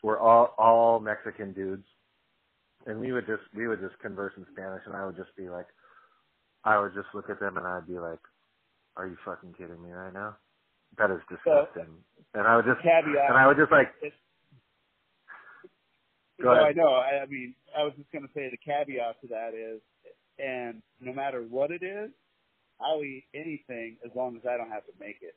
were 0.03 0.18
all 0.18 0.55
all 0.59 1.01
Mexican 1.01 1.53
dudes 1.53 1.87
and 2.88 2.98
we 2.98 3.12
would 3.12 3.27
just 3.27 3.44
we 3.55 3.68
would 3.68 3.81
just 3.81 3.98
converse 4.01 4.33
in 4.37 4.46
Spanish, 4.53 4.83
and 4.87 4.96
I 4.96 5.07
would 5.07 5.16
just 5.16 5.35
be 5.37 5.48
like, 5.48 5.66
I 6.64 6.81
would 6.81 6.94
just 6.94 7.09
look 7.14 7.31
at 7.31 7.38
them 7.38 7.57
and 7.57 7.66
I'd 7.66 7.87
be 7.87 7.98
like, 8.01 8.20
"Are 8.96 9.07
you 9.07 9.16
fucking 9.24 9.55
kidding 9.55 9.81
me 9.83 9.92
right 9.92 10.12
now? 10.12 10.37
That 10.98 11.11
is 11.12 11.20
disgusting." 11.29 12.03
and 12.35 12.46
I 12.46 12.57
would 12.57 12.64
just 12.64 12.81
Caveat. 12.83 13.29
and 13.31 13.38
I 13.38 13.46
would 13.46 13.57
just 13.57 13.70
like, 13.72 13.92
Go 16.40 16.48
no, 16.48 16.53
ahead. 16.55 16.64
I 16.66 16.72
know. 16.72 16.92
I, 16.94 17.22
I 17.22 17.27
mean, 17.27 17.55
I 17.77 17.83
was 17.83 17.92
just 17.98 18.11
going 18.12 18.22
to 18.27 18.33
say 18.35 18.48
the 18.51 18.57
caveat 18.59 19.20
to 19.22 19.29
that 19.29 19.55
is, 19.55 19.81
and 20.38 20.83
no 21.01 21.12
matter 21.12 21.42
what 21.42 21.70
it 21.70 21.83
is, 21.83 22.11
I'll 22.81 23.03
eat 23.03 23.24
anything 23.35 23.98
as 24.07 24.12
long 24.14 24.37
as 24.37 24.42
I 24.46 24.57
don't 24.57 24.70
have 24.70 24.87
to 24.87 24.92
make 25.01 25.18
it. 25.20 25.35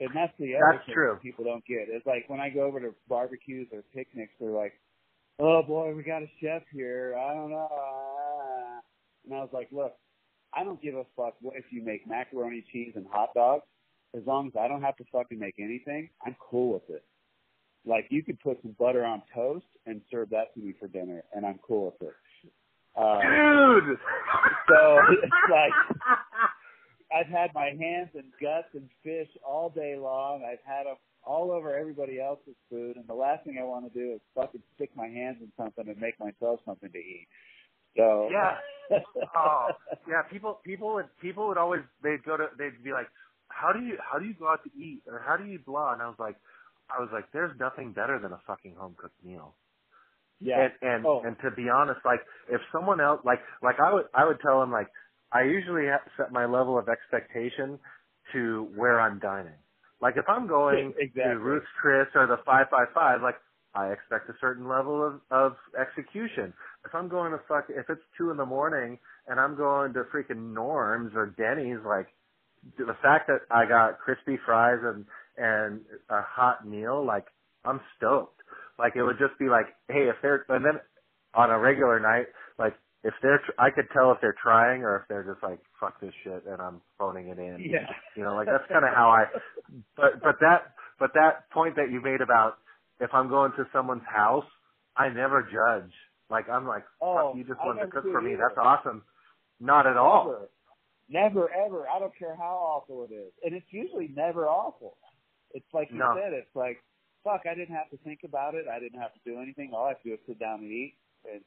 And 0.00 0.08
that's 0.14 0.32
the 0.38 0.56
other 0.56 0.76
That's 0.80 0.86
thing 0.86 0.94
true. 0.94 1.18
people 1.22 1.44
don't 1.44 1.64
get. 1.66 1.86
It's 1.88 2.06
like 2.06 2.24
when 2.28 2.40
I 2.40 2.48
go 2.48 2.62
over 2.62 2.80
to 2.80 2.94
barbecues 3.08 3.68
or 3.72 3.82
picnics, 3.94 4.32
they're 4.40 4.50
like, 4.50 4.72
"Oh 5.38 5.62
boy, 5.62 5.94
we 5.94 6.02
got 6.02 6.22
a 6.22 6.30
chef 6.40 6.62
here. 6.72 7.16
I 7.18 7.34
don't 7.34 7.50
know." 7.50 7.68
ah." 7.70 8.80
And 9.24 9.34
I 9.34 9.40
was 9.40 9.50
like, 9.52 9.68
"Look, 9.72 9.94
I 10.52 10.64
don't 10.64 10.80
give 10.80 10.94
a 10.94 11.04
fuck 11.16 11.34
what 11.40 11.56
if 11.56 11.64
you 11.70 11.82
make 11.82 12.06
macaroni, 12.06 12.64
cheese, 12.72 12.92
and 12.96 13.06
hot 13.10 13.34
dogs. 13.34 13.64
As 14.16 14.22
long 14.26 14.46
as 14.46 14.52
I 14.58 14.68
don't 14.68 14.82
have 14.82 14.96
to 14.98 15.04
fucking 15.10 15.38
make 15.38 15.56
anything, 15.58 16.08
I'm 16.24 16.36
cool 16.38 16.74
with 16.74 16.88
it. 16.88 17.04
Like 17.84 18.06
you 18.10 18.22
could 18.22 18.38
put 18.40 18.62
some 18.62 18.76
butter 18.78 19.04
on 19.04 19.22
toast 19.34 19.66
and 19.86 20.00
serve 20.10 20.30
that 20.30 20.54
to 20.54 20.60
me 20.60 20.74
for 20.78 20.86
dinner, 20.86 21.24
and 21.34 21.44
I'm 21.44 21.58
cool 21.66 21.86
with 21.86 22.08
it. 22.08 22.14
Uh, 22.96 23.20
dude. 23.20 23.98
so 24.68 24.98
it's 25.10 25.32
like 25.50 25.72
I've 27.14 27.26
had 27.26 27.50
my 27.54 27.72
hands 27.78 28.10
and 28.14 28.24
guts 28.40 28.68
and 28.74 28.88
fish 29.02 29.28
all 29.46 29.68
day 29.68 29.96
long. 29.96 30.44
I've 30.44 30.62
had 30.64 30.86
them 30.86 30.96
all 31.26 31.50
over 31.50 31.76
everybody 31.76 32.20
else's 32.20 32.56
food, 32.70 32.96
and 32.96 33.06
the 33.06 33.14
last 33.14 33.44
thing 33.44 33.58
I 33.60 33.64
want 33.64 33.92
to 33.92 33.98
do 33.98 34.14
is 34.14 34.20
fucking 34.34 34.62
stick 34.76 34.90
my 34.96 35.06
hands 35.08 35.38
in 35.40 35.50
something 35.56 35.88
and 35.88 35.98
make 36.00 36.18
myself 36.20 36.60
something 36.64 36.90
to 36.90 36.98
eat. 36.98 37.28
So 37.96 38.28
Yeah. 38.30 38.56
oh, 39.36 39.68
yeah. 40.08 40.22
People, 40.30 40.60
people 40.64 40.94
would, 40.94 41.06
people 41.20 41.48
would 41.48 41.58
always, 41.58 41.82
they'd 42.02 42.22
go 42.24 42.36
to, 42.36 42.48
they'd 42.58 42.82
be 42.84 42.92
like, 42.92 43.08
"How 43.48 43.72
do 43.72 43.80
you, 43.80 43.96
how 43.98 44.18
do 44.18 44.26
you 44.26 44.34
go 44.34 44.48
out 44.48 44.62
to 44.64 44.70
eat, 44.76 45.02
or 45.06 45.22
how 45.26 45.36
do 45.36 45.44
you 45.44 45.58
blah?" 45.58 45.92
And 45.94 46.02
I 46.02 46.06
was 46.06 46.18
like, 46.18 46.36
I 46.90 47.00
was 47.00 47.08
like, 47.12 47.24
"There's 47.32 47.58
nothing 47.58 47.92
better 47.92 48.18
than 48.18 48.32
a 48.32 48.40
fucking 48.46 48.74
home 48.76 48.94
cooked 48.98 49.24
meal." 49.24 49.54
yeah. 50.40 50.68
And 50.68 50.72
and 50.82 51.06
Oh. 51.06 51.22
and 51.24 51.36
to 51.42 51.50
be 51.50 51.68
honest, 51.70 52.00
like 52.04 52.20
if 52.50 52.60
someone 52.72 53.00
else, 53.00 53.20
like 53.24 53.40
like 53.62 53.76
I 53.80 53.92
would, 53.94 54.04
I 54.14 54.26
would 54.26 54.40
tell 54.40 54.60
them 54.60 54.70
like 54.70 54.88
I 55.32 55.42
usually 55.44 55.86
have 55.86 56.00
set 56.16 56.32
my 56.32 56.44
level 56.46 56.78
of 56.78 56.88
expectation 56.88 57.78
to 58.32 58.68
where 58.76 59.00
I'm 59.00 59.18
dining. 59.18 59.58
Like 60.04 60.18
if 60.18 60.26
I'm 60.28 60.46
going 60.48 60.94
Exactly. 61.00 61.34
to 61.34 61.40
Ruth's 61.40 61.66
Chris 61.82 62.08
or 62.14 62.28
the 62.28 62.38
five 62.46 62.68
five 62.70 62.88
five, 62.94 63.22
like 63.22 63.36
I 63.74 63.88
expect 63.88 64.30
a 64.30 64.34
certain 64.40 64.68
level 64.68 65.04
of 65.04 65.22
of 65.32 65.54
execution. 65.80 66.54
If 66.86 66.94
I'm 66.94 67.08
going 67.08 67.32
to 67.32 67.40
fuck, 67.48 67.66
if 67.70 67.90
it's 67.90 68.02
two 68.18 68.30
in 68.30 68.38
the 68.38 68.46
morning 68.46 69.00
and 69.28 69.40
I'm 69.40 69.56
going 69.56 69.94
to 69.94 70.04
freaking 70.14 70.54
Norm's 70.54 71.12
or 71.16 71.34
Denny's, 71.38 71.80
like 71.86 72.08
the 72.78 72.96
fact 73.02 73.28
that 73.28 73.40
I 73.50 73.66
got 73.66 73.98
crispy 74.00 74.38
fries 74.46 74.80
and 74.84 75.06
and 75.38 75.80
a 76.10 76.22
hot 76.22 76.68
meal, 76.68 77.04
like 77.04 77.26
I'm 77.64 77.80
stoked. 77.96 78.42
Like 78.78 78.96
it 78.96 79.04
would 79.04 79.18
just 79.18 79.38
be 79.40 79.48
like, 79.48 79.66
hey, 79.88 80.08
if 80.10 80.16
they're 80.22 80.44
and 80.50 80.64
then 80.64 80.80
on 81.34 81.50
a 81.50 81.58
regular 81.58 81.98
night, 82.00 82.26
like 82.58 82.74
if 83.04 83.14
they're, 83.22 83.38
tr- 83.38 83.52
I 83.60 83.70
could 83.70 83.86
tell 83.92 84.10
if 84.12 84.18
they're 84.20 84.34
trying 84.42 84.82
or 84.82 84.96
if 84.96 85.08
they're 85.08 85.22
just 85.22 85.42
like, 85.42 85.60
fuck 85.78 86.00
this 86.00 86.12
shit 86.24 86.42
and 86.48 86.60
I'm 86.60 86.80
phoning 86.98 87.28
it 87.28 87.38
in. 87.38 87.58
Yeah. 87.60 87.86
You 88.16 88.24
know, 88.24 88.34
like 88.34 88.46
that's 88.46 88.64
kind 88.72 88.84
of 88.84 88.92
how 88.94 89.10
I. 89.10 89.24
But 89.96 90.22
but 90.22 90.36
that 90.40 90.74
but 90.98 91.10
that 91.14 91.50
point 91.50 91.76
that 91.76 91.90
you 91.90 92.00
made 92.00 92.20
about 92.20 92.58
if 93.00 93.10
I'm 93.12 93.28
going 93.28 93.52
to 93.56 93.64
someone's 93.72 94.06
house, 94.06 94.44
I 94.96 95.08
never 95.08 95.42
judge. 95.42 95.90
Like 96.30 96.48
I'm 96.48 96.66
like, 96.66 96.84
Oh, 97.00 97.30
fuck, 97.30 97.36
you 97.36 97.44
just 97.44 97.58
wanted 97.64 97.86
to 97.86 97.90
cook 97.90 98.04
for 98.04 98.20
me. 98.20 98.32
either. 98.34 98.42
That's 98.48 98.58
awesome. 98.58 99.02
Not 99.60 99.86
at 99.86 99.96
all. 99.96 100.48
Never. 101.08 101.48
Never 101.50 101.50
ever. 101.66 101.88
I 101.88 101.98
don't 101.98 102.16
care 102.18 102.36
how 102.36 102.54
awful 102.80 103.06
it 103.08 103.12
is. 103.12 103.32
And 103.42 103.54
it's 103.54 103.66
usually 103.70 104.08
never 104.14 104.46
awful. 104.48 104.96
It's 105.52 105.66
like 105.72 105.88
you 105.90 105.98
No. 105.98 106.14
said, 106.16 106.32
it's 106.32 106.54
like, 106.54 106.82
fuck, 107.24 107.42
I 107.50 107.54
didn't 107.54 107.74
have 107.74 107.90
to 107.90 107.96
think 107.98 108.20
about 108.24 108.54
it. 108.54 108.66
I 108.72 108.78
didn't 108.80 109.00
have 109.00 109.12
to 109.14 109.20
do 109.24 109.40
anything. 109.40 109.72
All 109.74 109.84
I 109.84 109.88
have 109.88 110.02
to 110.02 110.08
do 110.08 110.14
is 110.14 110.20
sit 110.26 110.38
down 110.38 110.60
and 110.60 110.70
eat 110.70 110.94
and 111.30 111.40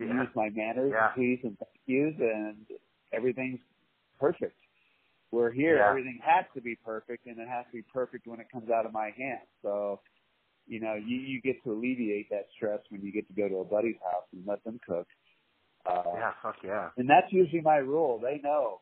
Yeah. 0.00 0.22
use 0.22 0.28
my 0.34 0.50
manners, 0.50 0.92
Yeah. 0.92 1.12
please 1.14 1.40
and 1.44 1.58
thank 1.58 1.70
yous, 1.86 2.14
and 2.18 2.66
everything's 3.12 3.60
perfect. 4.18 4.56
Where 5.30 5.50
here, 5.52 5.78
Yeah. 5.78 5.90
everything 5.90 6.18
has 6.22 6.46
to 6.54 6.60
be 6.60 6.76
perfect, 6.76 7.26
and 7.26 7.38
it 7.38 7.48
has 7.48 7.66
to 7.66 7.72
be 7.72 7.82
perfect 7.82 8.26
when 8.26 8.40
it 8.40 8.48
comes 8.50 8.70
out 8.70 8.86
of 8.86 8.92
my 8.92 9.10
hands. 9.10 9.48
So, 9.62 10.00
you 10.66 10.80
know, 10.80 10.94
you 10.94 11.16
you 11.18 11.40
get 11.42 11.62
to 11.64 11.72
alleviate 11.72 12.30
that 12.30 12.48
stress 12.56 12.80
when 12.90 13.02
you 13.02 13.12
get 13.12 13.26
to 13.28 13.34
go 13.34 13.48
to 13.48 13.56
a 13.58 13.64
buddy's 13.64 14.00
house 14.02 14.26
and 14.32 14.46
let 14.46 14.62
them 14.64 14.78
cook. 14.86 15.08
Uh, 15.86 16.02
Yeah, 16.14 16.32
fuck 16.42 16.56
yeah. 16.64 16.90
and 16.96 17.08
that's 17.08 17.32
usually 17.32 17.62
my 17.62 17.76
rule. 17.78 18.18
They 18.18 18.38
know, 18.42 18.80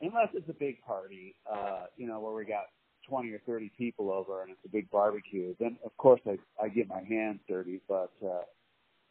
unless 0.00 0.28
it's 0.34 0.48
a 0.48 0.54
big 0.54 0.82
party, 0.82 1.36
uh, 1.50 1.86
you 1.96 2.06
know, 2.06 2.20
where 2.20 2.34
we 2.34 2.44
got 2.44 2.66
20 3.08 3.30
or 3.32 3.40
30 3.40 3.70
people 3.78 4.10
over 4.12 4.42
and 4.42 4.50
it's 4.52 4.64
a 4.64 4.68
big 4.68 4.90
barbecue, 4.90 5.54
then 5.58 5.78
of 5.84 5.96
course 5.96 6.20
I, 6.26 6.38
I 6.62 6.68
get 6.68 6.88
my 6.88 7.02
hands 7.02 7.40
dirty. 7.48 7.80
But, 7.88 8.12
uh, 8.24 8.42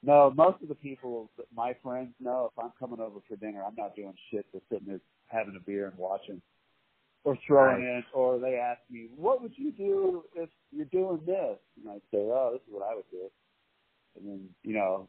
no, 0.03 0.31
most 0.35 0.61
of 0.61 0.67
the 0.67 0.75
people, 0.75 1.29
that 1.37 1.45
my 1.55 1.73
friends 1.81 2.13
know 2.19 2.51
if 2.55 2.63
I'm 2.63 2.71
coming 2.79 2.99
over 2.99 3.19
for 3.27 3.35
dinner, 3.37 3.63
I'm 3.65 3.75
not 3.77 3.95
doing 3.95 4.13
shit 4.31 4.45
but 4.53 4.61
sitting 4.69 4.87
there 4.87 4.99
having 5.27 5.55
a 5.55 5.63
beer 5.63 5.87
and 5.87 5.97
watching 5.97 6.41
or 7.23 7.37
throwing 7.47 7.81
Right. 7.83 7.97
in, 7.97 8.03
or 8.13 8.37
they 8.37 8.55
ask 8.55 8.81
me, 8.91 9.07
what 9.15 9.41
would 9.41 9.53
you 9.57 9.71
do 9.71 10.23
if 10.35 10.49
you're 10.71 10.85
doing 10.87 11.21
this? 11.25 11.57
And 11.81 11.89
I 11.89 11.95
say, 12.11 12.17
oh, 12.19 12.49
this 12.53 12.61
is 12.67 12.73
what 12.73 12.83
I 12.89 12.95
would 12.95 13.09
do. 13.11 13.29
And 14.17 14.27
then, 14.27 14.49
you 14.63 14.73
know, 14.73 15.07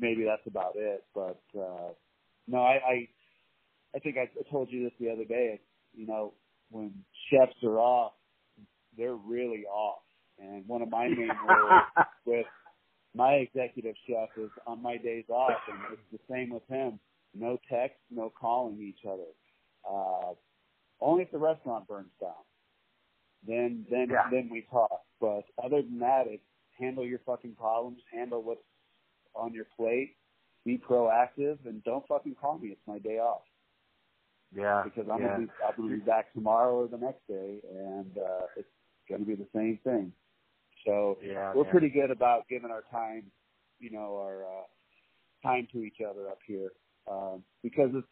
maybe 0.00 0.24
that's 0.24 0.46
about 0.46 0.74
it. 0.76 1.04
But, 1.14 1.40
uh, 1.58 1.92
no, 2.46 2.58
I, 2.58 2.78
I, 2.88 3.08
I 3.96 3.98
think 3.98 4.16
I 4.18 4.28
told 4.50 4.70
you 4.70 4.84
this 4.84 4.92
the 5.00 5.10
other 5.10 5.24
day. 5.24 5.60
You 5.96 6.06
know, 6.06 6.32
when 6.70 6.92
chefs 7.30 7.56
are 7.64 7.78
off, 7.80 8.12
they're 8.96 9.14
really 9.16 9.64
off. 9.66 10.02
And 10.38 10.66
one 10.68 10.82
of 10.82 10.90
my 10.90 11.08
main 11.08 11.28
rules 11.48 11.82
with 12.24 12.46
my 13.18 13.32
executive 13.34 13.96
chef 14.06 14.28
is 14.36 14.50
on 14.66 14.80
my 14.80 14.96
days 14.96 15.24
off, 15.28 15.58
and 15.68 15.78
it's 15.92 16.02
the 16.12 16.20
same 16.32 16.50
with 16.50 16.62
him. 16.68 17.00
No 17.34 17.58
text, 17.68 17.98
no 18.10 18.32
calling 18.40 18.80
each 18.80 19.04
other. 19.04 19.30
Uh, 19.88 20.34
only 21.00 21.24
if 21.24 21.30
the 21.32 21.38
restaurant 21.38 21.88
burns 21.88 22.12
down. 22.20 22.44
Then, 23.46 23.84
then, 23.90 24.08
Yeah. 24.10 24.30
then 24.30 24.48
we 24.50 24.62
talk. 24.70 25.02
But 25.20 25.44
other 25.62 25.82
than 25.82 25.98
that, 25.98 26.28
it's 26.28 26.44
handle 26.78 27.04
your 27.04 27.18
fucking 27.26 27.56
problems, 27.56 28.00
handle 28.12 28.42
what's 28.42 28.62
on 29.34 29.52
your 29.52 29.66
plate, 29.76 30.16
be 30.64 30.78
proactive, 30.78 31.58
and 31.66 31.82
don't 31.82 32.06
fucking 32.06 32.36
call 32.36 32.58
me. 32.58 32.68
It's 32.68 32.86
my 32.86 33.00
day 33.00 33.18
off 33.18 33.42
yeah. 34.54 34.82
because 34.84 35.08
I'm 35.10 35.20
yeah. 35.20 35.28
gonna 35.28 35.46
be 35.46 35.52
I'm 35.66 35.74
gonna 35.76 35.94
be 35.96 36.00
back 36.00 36.32
tomorrow 36.32 36.84
or 36.84 36.88
the 36.88 36.98
next 36.98 37.26
day, 37.26 37.60
and 37.68 38.16
uh, 38.16 38.46
it's 38.56 38.68
gonna 39.08 39.24
be 39.24 39.34
the 39.34 39.48
same 39.54 39.78
thing. 39.84 40.12
So 40.86 41.18
Yeah, 41.22 41.52
we're 41.54 41.64
man. 41.64 41.70
pretty 41.72 41.88
good 41.90 42.10
about 42.10 42.48
giving 42.48 42.70
our 42.70 42.84
time, 42.90 43.30
you 43.78 43.90
know, 43.90 44.16
our 44.16 44.44
uh, 44.44 44.66
time 45.42 45.68
to 45.72 45.82
each 45.82 45.98
other 46.08 46.28
up 46.28 46.38
here 46.46 46.70
um, 47.10 47.42
because 47.62 47.90
it's 47.94 48.06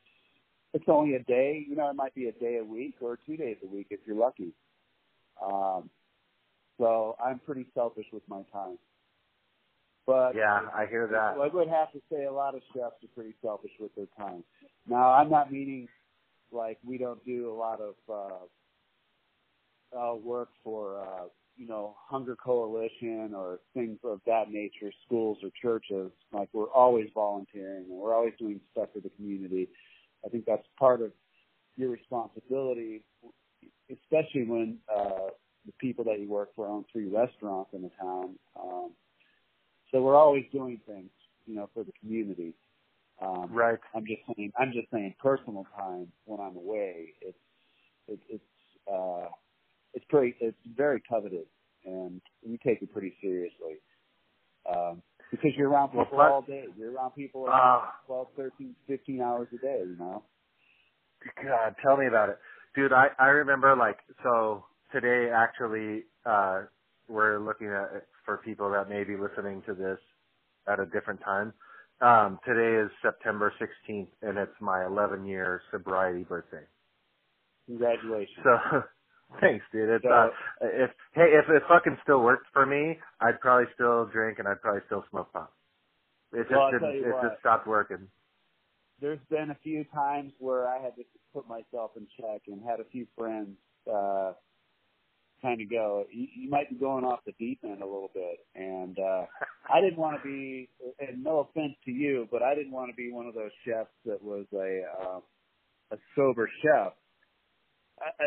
it's 0.75 0.85
only 0.89 1.15
a 1.15 1.23
day. 1.23 1.65
You 1.69 1.77
know, 1.77 1.89
it 1.89 1.97
might 1.97 2.15
be 2.15 2.27
a 2.29 2.33
day 2.33 2.59
a 2.61 2.65
week 2.65 2.97
or 3.01 3.19
two 3.27 3.37
days 3.37 3.57
a 3.63 3.67
week 3.67 3.87
if 3.91 4.01
you're 4.07 4.17
lucky. 4.17 4.53
Um, 5.43 5.91
so 6.79 7.17
I'm 7.25 7.39
pretty 7.39 7.67
selfish 7.75 8.07
with 8.13 8.23
my 8.29 8.43
time. 8.53 8.79
But 10.07 10.35
Yeah, 10.37 10.61
I 10.75 10.87
hear 10.87 11.07
that. 11.09 11.41
I 11.41 11.49
would 11.53 11.69
have 11.69 11.93
to 11.93 12.01
say 12.11 12.25
a 12.25 12.33
lot 12.33 12.55
of 12.55 12.63
chefs 12.75 13.03
are 13.03 13.09
pretty 13.15 13.35
selfish 13.43 13.73
with 13.81 13.95
their 13.97 14.07
time. 14.17 14.45
Now, 14.89 15.13
I'm 15.13 15.31
not 15.31 15.51
meaning 15.51 15.89
like 16.53 16.79
we 16.85 16.99
don't 16.99 17.25
do 17.25 17.51
a 17.51 17.55
lot 17.55 17.81
of 17.81 17.95
uh, 18.09 19.99
uh, 19.99 20.15
work 20.15 20.51
for 20.63 21.01
uh, 21.01 21.25
you 21.57 21.67
know 21.67 21.97
Hunger 22.09 22.37
Coalition 22.37 23.33
or 23.35 23.61
things 23.75 23.99
of 24.05 24.21
that 24.27 24.51
nature, 24.51 24.93
schools 25.07 25.39
or 25.43 25.51
churches. 25.61 26.11
Like 26.33 26.49
we're 26.53 26.71
always 26.71 27.09
volunteering 27.15 27.85
and 27.89 27.99
we're 27.99 28.15
always 28.15 28.35
doing 28.39 28.61
stuff 28.73 28.89
for 28.95 29.01
the 29.01 29.11
community. 29.11 29.69
I 30.25 30.29
think 30.29 30.45
that's 30.47 30.67
part 30.79 31.01
of 31.03 31.13
your 31.77 31.91
responsibility, 31.91 33.03
especially 33.91 34.45
when 34.45 34.79
uh, 34.95 35.31
the 35.67 35.73
people 35.79 36.05
that 36.05 36.21
you 36.21 36.29
work 36.29 36.55
for 36.57 36.67
own 36.67 36.85
three 36.93 37.09
restaurants 37.09 37.71
in 37.73 37.83
the 37.83 37.91
town. 38.01 38.37
Um, 38.61 38.91
so 39.93 40.03
we're 40.03 40.17
always 40.17 40.45
doing 40.53 40.81
things, 40.87 41.11
you 41.47 41.55
know, 41.55 41.69
for 41.75 41.85
the 41.85 41.93
community. 42.01 42.55
Um, 43.21 43.49
Right. 43.51 43.79
I'm 43.95 44.05
just 44.07 44.21
saying, 44.37 44.53
I'm 44.59 44.73
just 44.73 44.91
saying 44.93 45.15
personal 45.19 45.67
time 45.77 46.09
when 46.25 46.41
I'm 46.41 46.57
away, 46.57 47.15
it's, 47.21 47.39
it, 48.09 48.21
it's, 48.29 48.45
uh, 48.93 49.29
it's 49.97 50.05
pretty, 50.09 50.37
it's 50.41 50.57
very 50.77 51.03
coveted 51.11 51.47
and 51.85 52.21
we 52.47 52.59
take 52.65 52.83
it 52.83 52.93
pretty 52.93 53.17
seriously. 53.21 53.81
Um, 54.71 55.03
because 55.31 55.51
you're 55.57 55.71
around 55.71 55.89
people 55.89 56.21
all 56.21 56.43
day. 56.43 56.65
You're 56.79 56.93
around 56.93 57.13
people 57.13 57.47
Ah. 57.51 57.95
12, 58.07 58.29
13, 58.37 58.77
15 58.87 59.21
hours 59.23 59.49
a 59.53 59.59
day, 59.59 59.81
you 59.87 59.97
know? 59.99 60.23
God, 61.43 61.75
tell 61.83 61.97
me 61.97 62.07
about 62.07 62.29
it. 62.29 62.39
Dude, 62.75 62.93
I, 62.93 63.09
I 63.19 63.29
remember 63.29 63.75
like, 63.77 63.99
so 64.23 64.65
today 64.93 65.31
actually, 65.35 66.05
uh, 66.25 66.63
we're 67.09 67.39
looking 67.39 67.69
at, 67.69 68.07
for 68.25 68.39
people 68.39 68.71
that 68.71 68.89
may 68.89 69.05
be 69.05 69.17
listening 69.17 69.63
to 69.67 69.75
this 69.75 69.99
at 70.69 70.79
a 70.81 70.87
different 70.87 71.21
time. 71.25 71.53
Um, 72.01 72.39
today 72.47 72.85
is 72.85 72.91
September 73.03 73.53
16th 73.61 74.09
and 74.23 74.37
it's 74.39 74.53
my 74.61 74.85
11 74.85 75.25
year 75.25 75.63
sobriety 75.73 76.25
birthday. 76.25 76.65
Congratulations. 77.67 78.37
So, 78.45 78.83
thanks 79.41 79.65
dude. 79.73 79.91
It's, 79.91 80.05
So- 80.05 80.11
uh, 80.11 80.29
if, 80.63 80.91
hey, 81.15 81.31
if 81.35 81.49
it 81.51 81.63
fucking 81.69 81.99
still 82.05 82.23
worked 82.23 82.47
for 82.53 82.67
me, 82.67 82.99
I'd 83.21 83.41
probably 83.41 83.67
still 83.75 84.07
drink 84.07 84.39
and 84.39 84.49
I'd 84.49 84.61
probably 84.63 84.83
still 84.87 85.05
smoke 85.11 85.33
pot. 85.33 85.53
It 86.33 86.49
just 86.51 86.53
Well, 86.53 86.71
didn't, 86.73 86.97
it 87.05 87.13
what. 87.15 87.23
just 87.23 87.41
stopped 87.41 87.67
working. 87.67 88.09
there's 89.01 89.21
been 89.31 89.51
a 89.51 89.59
few 89.63 89.85
times 89.95 90.33
where 90.39 90.69
I 90.69 90.83
had 90.83 90.97
to 90.97 91.05
put 91.35 91.49
myself 91.49 91.93
in 91.97 92.07
check 92.21 92.43
and 92.49 92.63
had 92.63 92.81
a 92.81 92.85
few 92.91 93.07
friends 93.17 93.59
uh 93.93 94.35
kind 95.43 95.61
of 95.61 95.71
go, 95.71 96.07
you, 96.13 96.29
you 96.37 96.51
might 96.51 96.71
be 96.71 96.77
going 96.77 97.05
off 97.05 97.21
the 97.27 97.33
deep 97.39 97.61
end 97.65 97.83
a 97.83 97.87
little 97.87 98.11
bit. 98.15 98.47
And 98.55 98.99
uh 98.99 99.27
I 99.75 99.81
didn't 99.83 99.99
want 99.99 100.23
to 100.23 100.29
be, 100.29 100.71
and 101.01 101.25
no 101.25 101.41
offense 101.41 101.75
to 101.87 101.91
you, 101.93 102.29
but 102.31 102.43
I 102.43 102.55
didn't 102.55 102.73
want 102.73 102.91
to 102.91 102.97
be 102.97 103.13
one 103.13 103.27
of 103.27 103.35
those 103.35 103.51
chefs 103.67 103.91
that 104.07 104.23
was 104.23 104.47
a 104.55 104.83
uh, 105.03 105.21
a 105.93 105.99
sober 106.17 106.49
chef. 106.63 106.95
I, 108.01 108.07
I, 108.25 108.27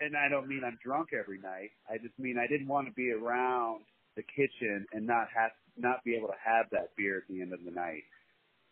and 0.00 0.16
I 0.16 0.28
don't 0.28 0.48
mean 0.48 0.62
I'm 0.64 0.78
drunk 0.82 1.10
every 1.18 1.38
night. 1.38 1.70
I 1.90 1.98
just 1.98 2.18
mean 2.18 2.38
I 2.38 2.46
didn't 2.46 2.68
want 2.68 2.86
to 2.86 2.92
be 2.92 3.10
around 3.10 3.82
the 4.16 4.22
kitchen 4.22 4.86
and 4.92 5.06
not 5.06 5.28
have 5.34 5.52
not 5.76 6.02
be 6.04 6.14
able 6.16 6.28
to 6.28 6.34
have 6.44 6.66
that 6.72 6.90
beer 6.96 7.18
at 7.18 7.32
the 7.32 7.40
end 7.40 7.52
of 7.52 7.64
the 7.64 7.70
night 7.70 8.02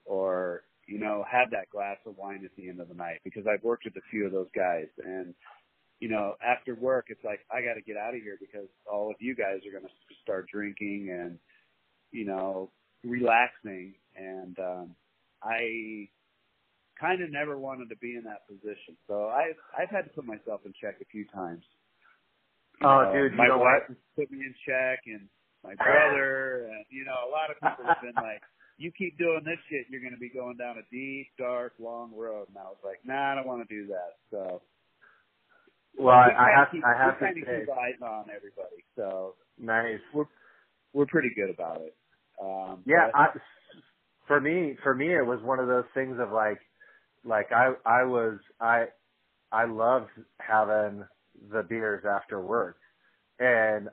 or 0.04 0.62
you 0.86 0.98
know 0.98 1.24
have 1.30 1.50
that 1.50 1.70
glass 1.70 1.98
of 2.06 2.16
wine 2.16 2.42
at 2.44 2.50
the 2.56 2.68
end 2.68 2.80
of 2.80 2.88
the 2.88 2.94
night 2.94 3.20
because 3.24 3.44
I've 3.46 3.62
worked 3.62 3.84
with 3.84 3.96
a 3.96 4.06
few 4.10 4.26
of 4.26 4.32
those 4.32 4.48
guys 4.54 4.86
and 5.04 5.34
you 6.00 6.08
know 6.08 6.34
after 6.44 6.74
work 6.74 7.06
it's 7.08 7.24
like 7.24 7.40
I 7.50 7.62
got 7.62 7.74
to 7.74 7.80
get 7.80 7.96
out 7.96 8.14
of 8.14 8.22
here 8.22 8.36
because 8.40 8.68
all 8.90 9.10
of 9.10 9.16
you 9.20 9.36
guys 9.36 9.60
are 9.66 9.70
going 9.70 9.84
to 9.84 10.14
start 10.22 10.48
drinking 10.52 11.10
and 11.10 11.38
you 12.10 12.24
know 12.24 12.70
relaxing 13.04 13.94
and 14.16 14.58
um 14.58 14.90
I 15.42 16.08
kind 17.00 17.22
of 17.22 17.30
never 17.30 17.58
wanted 17.58 17.88
to 17.88 17.96
be 17.96 18.16
in 18.16 18.24
that 18.24 18.46
position 18.48 18.96
so 19.06 19.28
I've 19.28 19.56
I've 19.76 19.90
had 19.90 20.02
to 20.04 20.10
put 20.10 20.24
myself 20.24 20.60
in 20.64 20.72
check 20.80 20.96
a 21.00 21.04
few 21.06 21.24
times 21.34 21.64
You 22.80 22.86
Oh, 22.88 23.04
know, 23.04 23.12
dude, 23.12 23.32
you 23.32 23.38
my 23.38 23.48
know 23.48 23.58
wife 23.58 23.88
what? 23.88 23.96
put 24.16 24.30
me 24.30 24.38
in 24.44 24.54
check 24.66 25.00
and 25.06 25.28
my 25.64 25.74
brother 25.74 26.68
and 26.72 26.84
you 26.90 27.04
know 27.04 27.16
a 27.26 27.30
lot 27.30 27.50
of 27.50 27.56
people 27.60 27.84
have 27.88 28.00
been 28.02 28.14
like 28.16 28.42
you 28.78 28.92
keep 28.92 29.16
doing 29.16 29.40
this 29.44 29.56
shit, 29.70 29.86
you're 29.88 30.02
going 30.04 30.12
to 30.12 30.20
be 30.20 30.28
going 30.28 30.58
down 30.58 30.76
a 30.76 30.84
deep, 30.92 31.28
dark, 31.38 31.72
long 31.80 32.12
road. 32.14 32.44
And 32.48 32.58
I 32.58 32.64
was 32.64 32.76
like, 32.84 33.00
nah, 33.06 33.32
I 33.32 33.34
don't 33.34 33.46
want 33.46 33.66
to 33.66 33.74
do 33.74 33.86
that. 33.88 34.20
So, 34.30 34.60
Well, 35.98 36.14
I, 36.14 36.28
I 36.28 36.48
have, 36.58 36.68
keep, 36.70 36.84
I 36.84 36.92
have 36.92 37.18
to 37.18 37.24
kind 37.24 37.38
of 37.38 37.44
say, 37.48 37.60
keep 37.60 37.70
eyes 37.70 37.96
on 38.02 38.26
everybody. 38.28 38.84
So 38.94 39.34
nice. 39.58 40.00
we're 40.12 40.26
we're 40.92 41.06
pretty 41.06 41.30
good 41.34 41.48
about 41.48 41.80
it. 41.80 41.96
Um, 42.38 42.82
Yeah, 42.84 43.08
but- 43.12 43.18
I, 43.18 43.26
for 44.28 44.40
me, 44.42 44.76
for 44.82 44.94
me, 44.94 45.14
it 45.16 45.24
was 45.24 45.40
one 45.42 45.58
of 45.58 45.68
those 45.68 45.88
things 45.94 46.18
of 46.20 46.30
like, 46.32 46.58
like 47.26 47.52
I, 47.52 47.72
I 47.84 48.04
was, 48.04 48.38
I, 48.60 48.86
I 49.52 49.66
loved 49.66 50.10
having 50.38 51.04
the 51.52 51.62
beers 51.62 52.04
after 52.08 52.40
work, 52.40 52.76
and 53.38 53.88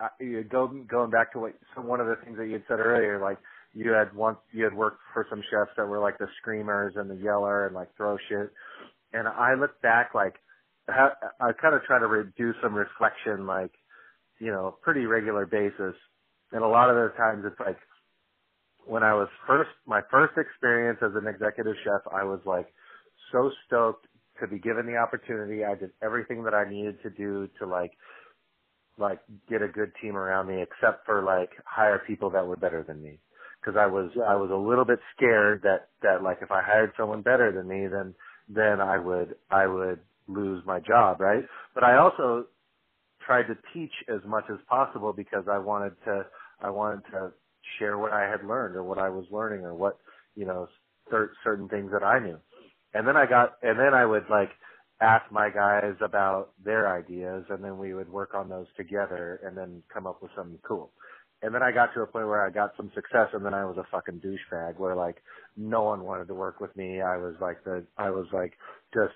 I, 0.00 0.08
you 0.20 0.42
go 0.44 0.68
going 0.88 1.10
back 1.10 1.32
to 1.32 1.38
what 1.38 1.54
so 1.74 1.82
one 1.82 2.00
of 2.00 2.06
the 2.06 2.16
things 2.24 2.36
that 2.38 2.46
you 2.46 2.54
had 2.54 2.64
said 2.68 2.80
earlier, 2.80 3.20
like 3.20 3.38
you 3.74 3.92
had 3.92 4.14
once 4.14 4.38
you 4.52 4.64
had 4.64 4.74
worked 4.74 5.00
for 5.12 5.26
some 5.30 5.42
chefs 5.50 5.70
that 5.76 5.86
were 5.86 6.00
like 6.00 6.18
the 6.18 6.28
screamers 6.40 6.94
and 6.96 7.10
the 7.10 7.16
yeller 7.16 7.66
and 7.66 7.74
like 7.74 7.94
throw 7.96 8.16
shit, 8.28 8.50
and 9.12 9.28
I 9.28 9.54
look 9.54 9.80
back 9.82 10.14
like 10.14 10.34
I 10.88 11.52
kind 11.60 11.74
of 11.74 11.82
try 11.84 11.98
to 11.98 12.06
re- 12.06 12.30
do 12.36 12.52
some 12.62 12.74
reflection, 12.74 13.46
like 13.46 13.72
you 14.38 14.50
know, 14.50 14.76
pretty 14.82 15.06
regular 15.06 15.46
basis, 15.46 15.94
and 16.50 16.62
a 16.62 16.68
lot 16.68 16.90
of 16.90 16.96
the 16.96 17.16
times 17.16 17.44
it's 17.46 17.60
like 17.60 17.76
when 18.86 19.02
I 19.02 19.14
was 19.14 19.28
first, 19.46 19.70
my 19.86 20.00
first 20.10 20.34
experience 20.36 20.98
as 21.02 21.12
an 21.14 21.26
executive 21.26 21.74
chef, 21.84 22.02
I 22.12 22.24
was 22.24 22.40
like 22.44 22.72
so 23.30 23.50
stoked 23.66 24.06
to 24.40 24.46
be 24.46 24.58
given 24.58 24.86
the 24.86 24.96
opportunity. 24.96 25.64
I 25.64 25.74
did 25.74 25.90
everything 26.02 26.44
that 26.44 26.54
I 26.54 26.68
needed 26.68 27.02
to 27.02 27.10
do 27.10 27.48
to 27.58 27.66
like, 27.66 27.92
like 28.98 29.20
get 29.48 29.62
a 29.62 29.68
good 29.68 29.92
team 30.00 30.16
around 30.16 30.48
me, 30.48 30.62
except 30.62 31.06
for 31.06 31.22
like 31.22 31.50
hire 31.64 32.02
people 32.06 32.30
that 32.30 32.46
were 32.46 32.56
better 32.56 32.84
than 32.86 33.02
me. 33.02 33.18
Cause 33.64 33.74
I 33.78 33.86
was, 33.86 34.10
I 34.28 34.34
was 34.34 34.50
a 34.50 34.56
little 34.56 34.84
bit 34.84 34.98
scared 35.16 35.62
that, 35.62 35.90
that 36.02 36.24
like 36.24 36.38
if 36.42 36.50
I 36.50 36.62
hired 36.62 36.92
someone 36.96 37.22
better 37.22 37.52
than 37.52 37.68
me, 37.68 37.86
then, 37.86 38.12
then 38.48 38.80
I 38.80 38.98
would, 38.98 39.36
I 39.52 39.68
would 39.68 40.00
lose 40.26 40.64
my 40.66 40.80
job, 40.80 41.20
right? 41.20 41.44
But 41.74 41.84
I 41.84 41.96
also 41.96 42.46
tried 43.24 43.44
to 43.44 43.56
teach 43.72 43.92
as 44.08 44.20
much 44.26 44.44
as 44.50 44.58
possible 44.68 45.12
because 45.12 45.44
I 45.50 45.58
wanted 45.58 45.92
to 46.06 46.26
I 46.60 46.70
wanted 46.70 47.02
to 47.12 47.32
share 47.78 47.98
what 47.98 48.12
I 48.12 48.22
had 48.28 48.44
learned 48.46 48.76
or 48.76 48.84
what 48.84 48.98
I 48.98 49.10
was 49.10 49.26
learning 49.30 49.64
or 49.64 49.74
what 49.74 49.98
you 50.36 50.46
know 50.46 50.68
cer- 51.10 51.32
certain 51.44 51.68
things 51.68 51.90
that 51.92 52.04
I 52.04 52.18
knew. 52.20 52.38
And 52.94 53.06
then 53.08 53.16
I 53.16 53.26
got 53.26 53.54
and 53.62 53.78
then 53.78 53.94
I 53.94 54.06
would 54.06 54.24
like 54.30 54.50
ask 55.00 55.30
my 55.32 55.50
guys 55.50 55.94
about 56.04 56.50
their 56.64 56.88
ideas 56.96 57.44
and 57.50 57.64
then 57.64 57.78
we 57.78 57.94
would 57.94 58.10
work 58.10 58.34
on 58.34 58.48
those 58.48 58.66
together 58.76 59.40
and 59.44 59.56
then 59.56 59.82
come 59.92 60.06
up 60.06 60.22
with 60.22 60.30
something 60.36 60.58
cool. 60.66 60.92
And 61.42 61.54
then 61.54 61.62
I 61.62 61.72
got 61.72 61.94
to 61.94 62.02
a 62.02 62.06
point 62.06 62.26
where 62.28 62.46
I 62.46 62.50
got 62.50 62.72
some 62.76 62.90
success 62.94 63.28
and 63.34 63.44
then 63.44 63.54
I 63.54 63.64
was 63.64 63.76
a 63.78 63.86
fucking 63.90 64.20
douchebag 64.22 64.78
where 64.78 64.96
like 64.96 65.22
no 65.56 65.82
one 65.84 66.04
wanted 66.04 66.28
to 66.28 66.34
work 66.34 66.60
with 66.60 66.74
me. 66.76 67.02
I 67.02 67.16
was 67.18 67.34
like 67.40 67.64
the 67.64 67.84
I 67.98 68.10
was 68.10 68.26
like 68.32 68.54
just 68.94 69.14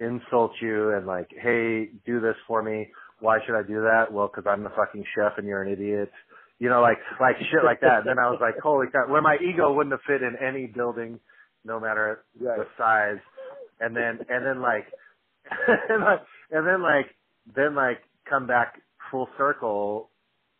insult 0.00 0.52
you 0.60 0.92
and 0.94 1.06
like, 1.06 1.28
hey, 1.42 1.90
do 2.06 2.20
this 2.20 2.36
for 2.46 2.62
me. 2.62 2.88
Why 3.20 3.38
should 3.46 3.58
I 3.58 3.62
do 3.62 3.80
that? 3.82 4.12
Well, 4.12 4.28
because 4.34 4.50
I'm 4.50 4.64
the 4.64 4.70
fucking 4.70 5.04
chef 5.14 5.34
and 5.38 5.46
you're 5.46 5.62
an 5.62 5.72
idiot. 5.72 6.10
You 6.58 6.68
know, 6.68 6.80
like 6.80 6.98
like 7.20 7.36
shit 7.50 7.64
like 7.64 7.80
that. 7.82 8.00
And 8.00 8.06
then 8.06 8.18
I 8.18 8.30
was 8.30 8.38
like, 8.40 8.58
holy 8.62 8.88
crap, 8.88 9.08
where 9.08 9.22
my 9.22 9.36
ego 9.40 9.72
wouldn't 9.72 9.92
have 9.92 10.00
fit 10.06 10.22
in 10.22 10.34
any 10.44 10.66
building, 10.66 11.20
no 11.64 11.78
matter 11.80 12.24
Right. 12.40 12.58
the 12.58 12.66
size. 12.76 13.22
And 13.80 13.94
then 13.94 14.18
and 14.28 14.44
then 14.44 14.60
like 14.60 14.86
and 15.88 16.02
like 16.04 16.20
and 16.50 16.66
then 16.66 16.82
like 16.82 17.06
then 17.54 17.74
like 17.74 17.98
come 18.28 18.46
back 18.46 18.80
full 19.10 19.28
circle 19.38 20.10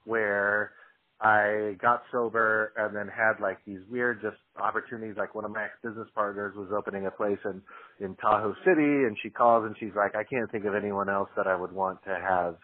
where 0.05 0.73
I 1.21 1.77
got 1.83 2.03
sober 2.13 2.73
and 2.77 2.95
then 2.95 3.09
had 3.09 3.41
like 3.43 3.59
these 3.67 3.81
weird 3.91 4.23
just 4.23 4.37
opportunities. 4.63 5.17
Like 5.19 5.35
one 5.35 5.45
of 5.45 5.51
my 5.51 5.65
ex 5.65 5.73
business 5.83 6.07
partners 6.15 6.55
was 6.57 6.69
opening 6.77 7.07
a 7.07 7.11
place 7.11 7.39
in 7.45 7.61
in 7.99 8.15
Tahoe 8.17 8.55
City, 8.65 9.03
and 9.05 9.17
she 9.21 9.31
calls 9.31 9.65
and 9.67 9.75
she's 9.81 9.97
like, 9.97 10.15
I 10.15 10.23
can't 10.23 10.49
think 10.53 10.65
of 10.65 10.75
anyone 10.77 11.09
else 11.11 11.29
that 11.37 11.49
I 11.49 11.57
would 11.57 11.73
want 11.73 12.05
to 12.05 12.11
have 12.15 12.57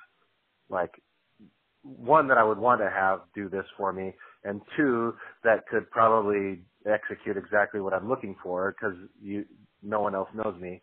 like 0.71 0.93
one 1.85 2.29
that 2.29 2.39
I 2.39 2.45
would 2.45 2.59
want 2.59 2.81
to 2.81 2.91
have 2.91 3.21
do 3.35 3.49
this 3.49 3.67
for 3.77 3.93
me, 3.93 4.13
and 4.45 4.61
two 4.77 5.15
that 5.45 5.67
could 5.71 5.91
probably 5.91 6.61
execute 6.87 7.37
exactly 7.37 7.81
what 7.81 7.93
I'm 7.93 8.09
looking 8.09 8.37
for 8.43 8.75
because 8.79 8.97
you 9.23 9.45
no 9.83 10.01
one 10.01 10.15
else 10.15 10.29
knows 10.35 10.59
me, 10.61 10.81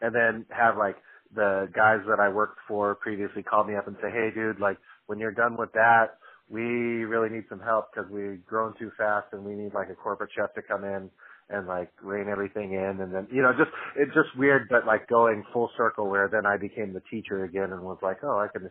and 0.00 0.14
then 0.14 0.46
have 0.50 0.76
like 0.76 0.96
the 1.34 1.68
guys 1.74 2.00
that 2.08 2.20
I 2.20 2.28
worked 2.28 2.58
for 2.66 2.94
previously 2.94 3.42
call 3.42 3.64
me 3.64 3.76
up 3.76 3.86
and 3.86 3.96
say, 4.02 4.08
hey 4.10 4.30
dude, 4.34 4.60
like 4.60 4.78
when 5.06 5.18
you're 5.18 5.32
done 5.32 5.56
with 5.56 5.72
that, 5.72 6.16
we 6.48 6.62
really 7.04 7.28
need 7.28 7.44
some 7.48 7.60
help 7.60 7.86
because 7.92 8.10
we've 8.10 8.44
grown 8.46 8.74
too 8.78 8.90
fast 8.96 9.26
and 9.32 9.44
we 9.44 9.54
need 9.54 9.74
like 9.74 9.90
a 9.90 9.94
corporate 9.94 10.30
chef 10.34 10.54
to 10.54 10.62
come 10.62 10.84
in 10.84 11.10
and 11.50 11.66
like 11.66 11.90
rein 12.02 12.28
everything 12.28 12.72
in. 12.72 13.00
And 13.00 13.12
then 13.14 13.28
you 13.30 13.42
know 13.42 13.52
just 13.52 13.70
it's 13.96 14.14
just 14.14 14.36
weird 14.38 14.68
but 14.70 14.86
like 14.86 15.08
going 15.08 15.44
full 15.52 15.70
circle 15.76 16.08
where 16.08 16.28
then 16.28 16.46
I 16.46 16.56
became 16.56 16.94
the 16.94 17.02
teacher 17.10 17.44
again 17.44 17.72
and 17.72 17.82
was 17.82 17.98
like 18.02 18.18
oh 18.22 18.38
I 18.38 18.48
can 18.48 18.70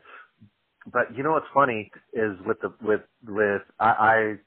but 0.92 1.16
you 1.18 1.24
know 1.24 1.34
what's 1.34 1.48
funny 1.54 1.92
is 2.14 2.38
with 2.46 2.60
the 2.62 2.74
with 2.82 3.02
with 3.28 3.64
I, 3.80 4.38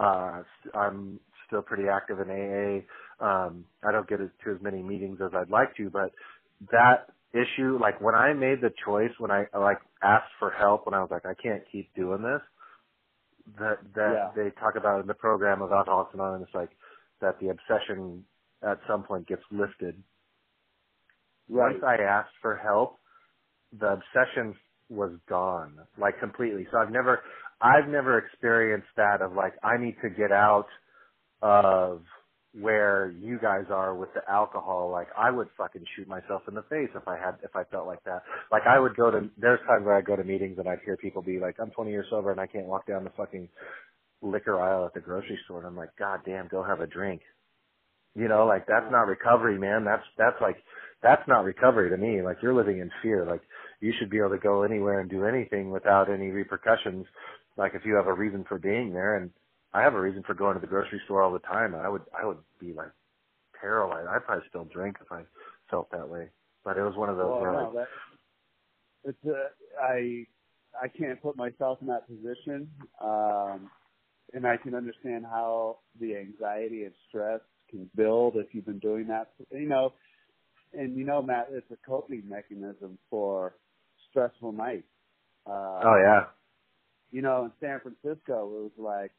I 0.00 0.02
uh 0.02 0.42
I'm 0.78 1.20
still 1.48 1.62
pretty 1.62 1.84
active 1.88 2.20
in 2.20 2.30
AA 2.30 3.24
um 3.26 3.66
I 3.88 3.92
don't 3.92 4.08
get 4.08 4.18
to 4.18 4.50
as 4.54 4.62
many 4.62 4.82
meetings 4.82 5.20
as 5.24 5.32
I'd 5.34 5.50
like 5.50 5.76
to 5.78 5.90
but 5.90 6.12
that 6.72 7.08
issue 7.34 7.78
like 7.80 8.00
when 8.00 8.14
I 8.16 8.34
made 8.34 8.60
the 8.62 8.72
choice 8.84 9.12
when 9.18 9.30
I 9.32 9.46
like 9.58 9.78
asked 10.02 10.32
for 10.38 10.50
help 10.50 10.86
when 10.86 10.94
I 10.94 11.00
was 11.00 11.10
like 11.10 11.26
I 11.26 11.34
can't 11.42 11.62
keep 11.72 11.94
doing 11.94 12.22
this 12.22 12.42
that 13.58 13.78
that 13.94 14.14
Yeah. 14.14 14.32
they 14.36 14.50
talk 14.60 14.76
about 14.76 15.00
in 15.02 15.06
the 15.08 15.14
program 15.14 15.62
of 15.62 15.72
Alcoholics 15.72 16.14
Anonymous 16.14 16.50
like 16.54 16.70
that 17.20 17.40
the 17.40 17.48
obsession 17.50 18.24
at 18.62 18.78
some 18.88 19.04
point 19.04 19.28
gets 19.28 19.42
lifted 19.52 20.02
Right. 21.48 21.74
once 21.74 21.82
I 21.86 21.96
asked 22.02 22.34
for 22.42 22.56
help, 22.56 22.98
the 23.78 23.94
obsession 23.94 24.54
was 24.88 25.12
gone, 25.28 25.74
like 25.98 26.18
completely. 26.20 26.66
So 26.70 26.78
I've 26.78 26.92
never, 26.92 27.20
I've 27.60 27.88
never 27.88 28.18
experienced 28.18 28.88
that 28.96 29.22
of 29.22 29.32
like, 29.34 29.54
I 29.62 29.76
need 29.82 29.96
to 30.02 30.10
get 30.10 30.32
out 30.32 30.66
of 31.42 32.02
where 32.58 33.14
you 33.20 33.38
guys 33.40 33.64
are 33.70 33.94
with 33.94 34.08
the 34.14 34.22
alcohol. 34.30 34.90
Like 34.90 35.08
I 35.16 35.30
would 35.30 35.48
fucking 35.58 35.84
shoot 35.94 36.08
myself 36.08 36.42
in 36.48 36.54
the 36.54 36.62
face 36.62 36.88
if 36.94 37.06
I 37.06 37.16
had, 37.16 37.34
if 37.42 37.54
I 37.54 37.64
felt 37.64 37.86
like 37.86 38.02
that. 38.04 38.22
Like 38.50 38.62
I 38.66 38.78
would 38.78 38.96
go 38.96 39.10
to, 39.10 39.28
there's 39.36 39.60
times 39.66 39.84
where 39.84 39.96
I 39.96 40.00
go 40.00 40.16
to 40.16 40.24
meetings 40.24 40.58
and 40.58 40.68
I'd 40.68 40.78
hear 40.84 40.96
people 40.96 41.22
be 41.22 41.38
like, 41.38 41.56
I'm 41.60 41.70
20 41.70 41.90
years 41.90 42.06
sober 42.10 42.30
and 42.30 42.40
I 42.40 42.46
can't 42.46 42.66
walk 42.66 42.86
down 42.86 43.04
the 43.04 43.10
fucking 43.16 43.48
liquor 44.22 44.58
aisle 44.60 44.86
at 44.86 44.94
the 44.94 45.00
grocery 45.00 45.38
store. 45.44 45.58
And 45.58 45.66
I'm 45.66 45.76
like, 45.76 45.90
God 45.98 46.20
damn, 46.24 46.48
go 46.48 46.62
have 46.62 46.80
a 46.80 46.86
drink. 46.86 47.20
You 48.14 48.28
know, 48.28 48.46
like 48.46 48.66
that's 48.66 48.90
not 48.90 49.06
recovery, 49.06 49.58
man. 49.58 49.84
That's, 49.84 50.04
that's 50.16 50.40
like, 50.40 50.56
that's 51.02 51.26
not 51.28 51.44
recovery 51.44 51.90
to 51.90 51.96
me. 51.98 52.22
Like 52.22 52.38
you're 52.42 52.54
living 52.54 52.78
in 52.78 52.90
fear. 53.02 53.26
Like 53.26 53.42
you 53.80 53.92
should 53.98 54.10
be 54.10 54.18
able 54.18 54.30
to 54.30 54.38
go 54.38 54.62
anywhere 54.62 55.00
and 55.00 55.10
do 55.10 55.24
anything 55.24 55.70
without 55.70 56.10
any 56.10 56.28
repercussions. 56.28 57.06
Like 57.56 57.72
if 57.74 57.84
you 57.84 57.94
have 57.94 58.06
a 58.06 58.12
reason 58.12 58.44
for 58.48 58.58
being 58.58 58.92
there 58.92 59.16
and 59.16 59.30
I 59.72 59.82
have 59.82 59.94
a 59.94 60.00
reason 60.00 60.22
for 60.26 60.34
going 60.34 60.54
to 60.54 60.60
the 60.60 60.66
grocery 60.66 61.00
store 61.04 61.22
all 61.22 61.32
the 61.32 61.38
time. 61.40 61.74
I 61.74 61.88
would, 61.88 62.02
I 62.18 62.24
would 62.26 62.38
be 62.58 62.72
like 62.72 62.90
paralyzed. 63.60 64.08
I'd 64.08 64.24
probably 64.24 64.44
still 64.48 64.64
drink 64.64 64.96
if 65.00 65.12
I 65.12 65.22
felt 65.70 65.90
that 65.90 66.08
way. 66.08 66.28
But 66.64 66.78
it 66.78 66.82
was 66.82 66.96
one 66.96 67.10
of 67.10 67.16
those 67.16 67.26
Well, 67.26 67.40
where 67.40 67.52
no, 67.52 67.72
like, 67.74 67.74
that, 67.74 67.88
it's 69.04 69.26
uh, 69.26 69.82
I 69.82 70.26
I 70.82 70.88
can't 70.88 71.20
put 71.22 71.36
myself 71.36 71.78
in 71.80 71.86
that 71.88 72.06
position, 72.08 72.68
um, 73.00 73.70
and 74.32 74.46
I 74.46 74.56
can 74.56 74.74
understand 74.74 75.24
how 75.24 75.78
the 76.00 76.16
anxiety 76.16 76.84
and 76.84 76.92
stress 77.08 77.40
can 77.70 77.88
build 77.94 78.36
if 78.36 78.46
you've 78.52 78.66
been 78.66 78.80
doing 78.80 79.06
that. 79.08 79.30
You 79.52 79.68
know, 79.68 79.92
and 80.72 80.96
you 80.96 81.04
know, 81.04 81.22
Matt, 81.22 81.48
it's 81.50 81.70
a 81.70 81.76
coping 81.88 82.24
mechanism 82.28 82.98
for 83.10 83.54
stressful 84.16 84.52
nights. 84.52 84.86
Uh, 85.46 85.80
oh 85.84 85.96
yeah, 86.02 86.24
you 87.10 87.22
know, 87.22 87.44
in 87.44 87.52
San 87.60 87.80
Francisco, 87.80 88.44
it 88.44 88.62
was 88.64 88.70
like, 88.78 89.12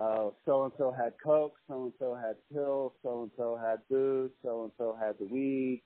oh, 0.00 0.34
so 0.46 0.64
and 0.64 0.72
so 0.78 0.92
had 0.92 1.14
coke, 1.22 1.54
so 1.68 1.84
and 1.84 1.92
so 1.98 2.14
had 2.14 2.36
pills, 2.52 2.92
so 3.02 3.22
and 3.22 3.30
so 3.36 3.58
had 3.60 3.78
booze, 3.90 4.30
so 4.42 4.64
and 4.64 4.72
so 4.78 4.96
had 4.98 5.14
the 5.18 5.26
weed. 5.26 5.82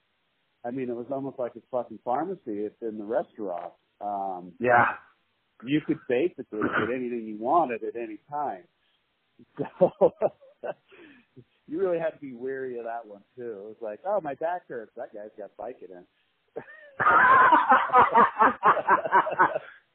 I 0.64 0.70
mean, 0.70 0.88
it 0.90 0.96
was 0.96 1.06
almost 1.10 1.38
like 1.38 1.52
a 1.56 1.60
fucking 1.70 2.00
pharmacy. 2.04 2.40
It's 2.46 2.82
in 2.82 2.98
the 2.98 3.04
restaurant. 3.04 3.72
Um, 4.00 4.52
yeah. 4.60 4.86
you 5.64 5.80
could 5.86 5.98
basically 6.08 6.60
get 6.62 6.94
anything 6.94 7.24
you 7.26 7.36
wanted 7.38 7.82
at 7.82 7.96
any 7.96 8.18
time. 8.30 8.64
So 9.56 9.92
you 11.68 11.78
really 11.78 12.00
had 12.00 12.10
to 12.10 12.18
be 12.20 12.32
wary 12.32 12.76
of 12.78 12.86
that 12.86 13.06
one 13.06 13.22
too. 13.36 13.52
It 13.52 13.64
was 13.64 13.76
like, 13.80 14.00
oh, 14.04 14.20
my 14.20 14.34
back 14.34 14.62
hurts. 14.68 14.90
That 14.96 15.14
guy's 15.14 15.30
got 15.38 15.56
Vicodin. 15.56 16.02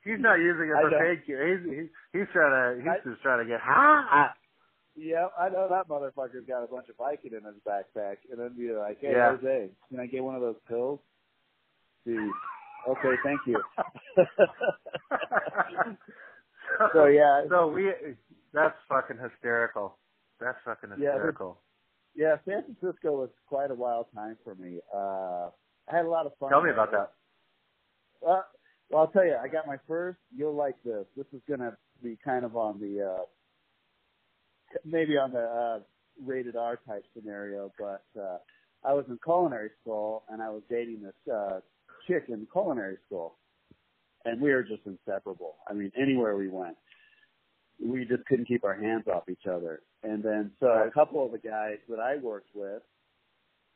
He's 0.04 0.20
not 0.20 0.36
using 0.40 0.70
it 0.70 0.78
for 0.82 0.90
know. 0.92 1.00
fake. 1.00 1.24
He's, 1.26 1.64
he's 1.70 1.90
he's 2.14 2.28
trying 2.34 2.54
to 2.54 2.82
he's 2.82 2.90
I- 2.92 3.10
just 3.10 3.22
trying 3.22 3.44
to 3.46 3.50
get 3.50 3.60
high. 3.62 4.30
Yeah, 4.96 5.28
I 5.40 5.50
know 5.50 5.68
that 5.72 5.88
motherfucker's 5.90 6.46
got 6.48 6.64
a 6.64 6.68
bunch 6.68 6.88
of 6.90 6.98
Vicodin 6.98 7.40
in 7.40 7.46
his 7.46 7.64
backpack, 7.68 8.18
and 8.30 8.40
then 8.40 8.54
be 8.56 8.72
like, 8.74 9.00
"Hey, 9.02 9.14
Yeah. 9.14 9.36
Jose, 9.38 9.70
can 9.90 10.00
I 10.00 10.06
get 10.06 10.24
one 10.24 10.36
of 10.36 10.42
those 10.42 10.60
pills?" 10.68 11.00
See, 12.06 12.16
okay, 12.88 13.16
thank 13.24 13.40
you. 13.48 13.60
so 16.94 17.06
yeah, 17.06 17.44
So 17.50 17.68
we 17.70 17.92
that's 18.54 18.76
fucking 18.88 19.18
hysterical. 19.18 19.98
That's 20.40 20.58
fucking 20.64 20.90
Yeah, 21.00 21.14
hysterical. 21.14 21.60
yeah. 22.16 22.36
San 22.46 22.64
Francisco 22.64 23.14
was 23.18 23.30
quite 23.48 23.72
a 23.72 23.76
wild 23.76 24.08
time 24.14 24.38
for 24.44 24.54
me. 24.54 24.80
Uh, 24.94 25.50
I 25.92 25.96
had 25.98 26.06
a 26.06 26.10
lot 26.10 26.26
of 26.26 26.34
fun. 26.40 26.50
Tell 26.50 26.62
me 26.62 26.72
about 26.72 26.92
that. 26.92 27.12
Uh, 28.26 28.42
well, 28.90 29.02
I'll 29.02 29.08
tell 29.08 29.26
you, 29.26 29.36
I 29.42 29.48
got 29.48 29.68
my 29.68 29.78
first. 29.88 30.20
You'll 30.36 30.56
like 30.56 30.76
this. 30.84 31.06
This 31.18 31.26
is 31.34 31.42
gonna 31.50 31.76
be 32.02 32.18
kind 32.24 32.46
of 32.46 32.56
on 32.56 32.80
the 32.80 33.04
uh, 33.04 33.24
maybe 34.86 35.18
on 35.18 35.32
the 35.32 35.40
uh, 35.44 35.80
rated 36.24 36.56
R 36.56 36.80
type 36.88 37.04
scenario, 37.16 37.72
but 37.78 38.04
uh, 38.20 38.38
I 38.84 38.94
was 38.94 39.06
in 39.10 39.18
culinary 39.24 39.72
school 39.82 40.24
and 40.30 40.42
I 40.42 40.50
was 40.50 40.62
dating 40.70 41.04
this 41.04 41.34
uh, 41.34 41.60
chick 42.08 42.26
in 42.30 42.48
culinary 42.52 42.98
school, 43.06 43.36
and 44.26 44.42
we 44.42 44.52
were 44.52 44.64
just 44.64 44.82
inseparable. 44.86 45.56
I 45.68 45.74
mean, 45.74 45.92
anywhere 46.00 46.36
we 46.36 46.50
went, 46.50 46.78
we 47.84 48.06
just 48.06 48.26
couldn't 48.26 48.48
keep 48.48 48.64
our 48.64 48.76
hands 48.76 49.06
off 49.08 49.24
each 49.30 49.48
other. 49.50 49.82
And 50.04 50.22
then 50.22 50.52
so 50.60 50.68
a 50.68 50.92
couple 50.92 51.26
of 51.26 51.32
the 51.32 51.38
guys 51.38 51.78
that 51.90 52.00
I 52.00 52.18
worked 52.18 52.50
with 52.54 52.82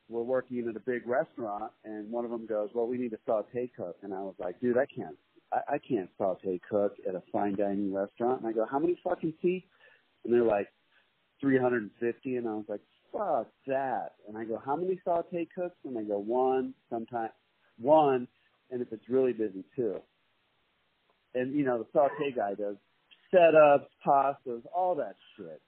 were 0.08 0.22
working 0.22 0.66
at 0.68 0.76
a 0.76 0.80
big 0.80 1.06
restaurant, 1.06 1.72
and 1.84 2.10
one 2.10 2.24
of 2.24 2.30
them 2.30 2.46
goes, 2.46 2.70
"Well, 2.74 2.86
we 2.86 2.98
need 2.98 3.12
a 3.12 3.18
saute 3.26 3.70
cook," 3.76 3.96
and 4.02 4.14
I 4.14 4.20
was 4.20 4.34
like, 4.38 4.60
"Dude, 4.60 4.78
I 4.78 4.86
can't, 4.86 5.16
I, 5.52 5.74
I 5.74 5.78
can't 5.78 6.10
saute 6.16 6.60
cook 6.68 6.96
at 7.06 7.14
a 7.14 7.22
fine 7.32 7.56
dining 7.56 7.92
restaurant." 7.92 8.40
And 8.40 8.48
I 8.48 8.52
go, 8.52 8.64
"How 8.64 8.78
many 8.78 8.98
fucking 9.04 9.34
seats?" 9.42 9.66
And 10.24 10.32
they're 10.32 10.42
like, 10.42 10.68
"350," 11.40 12.36
and 12.36 12.48
I 12.48 12.54
was 12.54 12.64
like, 12.68 12.80
"Fuck 13.12 13.48
that!" 13.66 14.14
And 14.26 14.36
I 14.36 14.44
go, 14.44 14.60
"How 14.64 14.76
many 14.76 15.00
saute 15.04 15.46
cooks?" 15.54 15.76
And 15.84 15.96
they 15.96 16.04
go, 16.04 16.18
"One, 16.18 16.74
sometimes 16.90 17.32
one, 17.78 18.26
and 18.70 18.82
if 18.82 18.92
it's 18.92 19.08
really 19.08 19.32
busy, 19.32 19.64
two." 19.76 20.00
And 21.34 21.54
you 21.54 21.64
know, 21.64 21.78
the 21.78 21.86
saute 21.92 22.32
guy 22.34 22.54
does 22.54 22.76
setups, 23.32 23.86
pastas, 24.06 24.62
all 24.74 24.94
that 24.96 25.16
shit. 25.36 25.60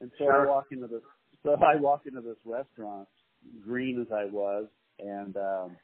And 0.00 0.10
so 0.18 0.24
Sure. 0.24 0.46
I 0.46 0.50
walk 0.50 0.66
into 0.72 0.86
this, 0.86 1.02
so 1.42 1.54
I 1.54 1.76
walk 1.76 2.06
into 2.06 2.20
this 2.20 2.36
restaurant, 2.44 3.08
green 3.64 4.00
as 4.00 4.12
I 4.12 4.24
was, 4.26 4.66
and 4.98 5.36
um, 5.36 5.76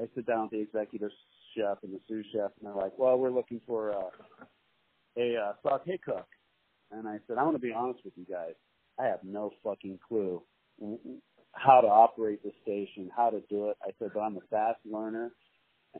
I 0.00 0.04
sit 0.14 0.26
down 0.26 0.42
with 0.42 0.50
the 0.52 0.60
executive 0.60 1.10
chef 1.56 1.78
and 1.82 1.92
the 1.92 2.00
sous 2.08 2.26
chef, 2.32 2.50
and 2.58 2.68
they're 2.68 2.74
like, 2.74 2.98
"Well, 2.98 3.18
we're 3.18 3.30
looking 3.30 3.60
for 3.66 3.92
uh, 3.92 4.10
a 5.16 5.36
uh, 5.36 5.52
saute 5.62 5.98
cook." 6.04 6.26
And 6.90 7.08
I 7.08 7.18
said, 7.26 7.38
"I 7.38 7.42
want 7.42 7.56
to 7.56 7.60
be 7.60 7.72
honest 7.72 8.00
with 8.04 8.14
you 8.16 8.26
guys. 8.30 8.54
I 8.98 9.04
have 9.04 9.20
no 9.22 9.52
fucking 9.62 9.98
clue 10.06 10.42
how 11.52 11.80
to 11.80 11.86
operate 11.86 12.42
the 12.42 12.52
station, 12.62 13.10
how 13.14 13.30
to 13.30 13.40
do 13.48 13.70
it." 13.70 13.76
I 13.82 13.90
said, 13.98 14.10
"But 14.14 14.20
I'm 14.20 14.36
a 14.36 14.46
fast 14.50 14.80
learner." 14.84 15.32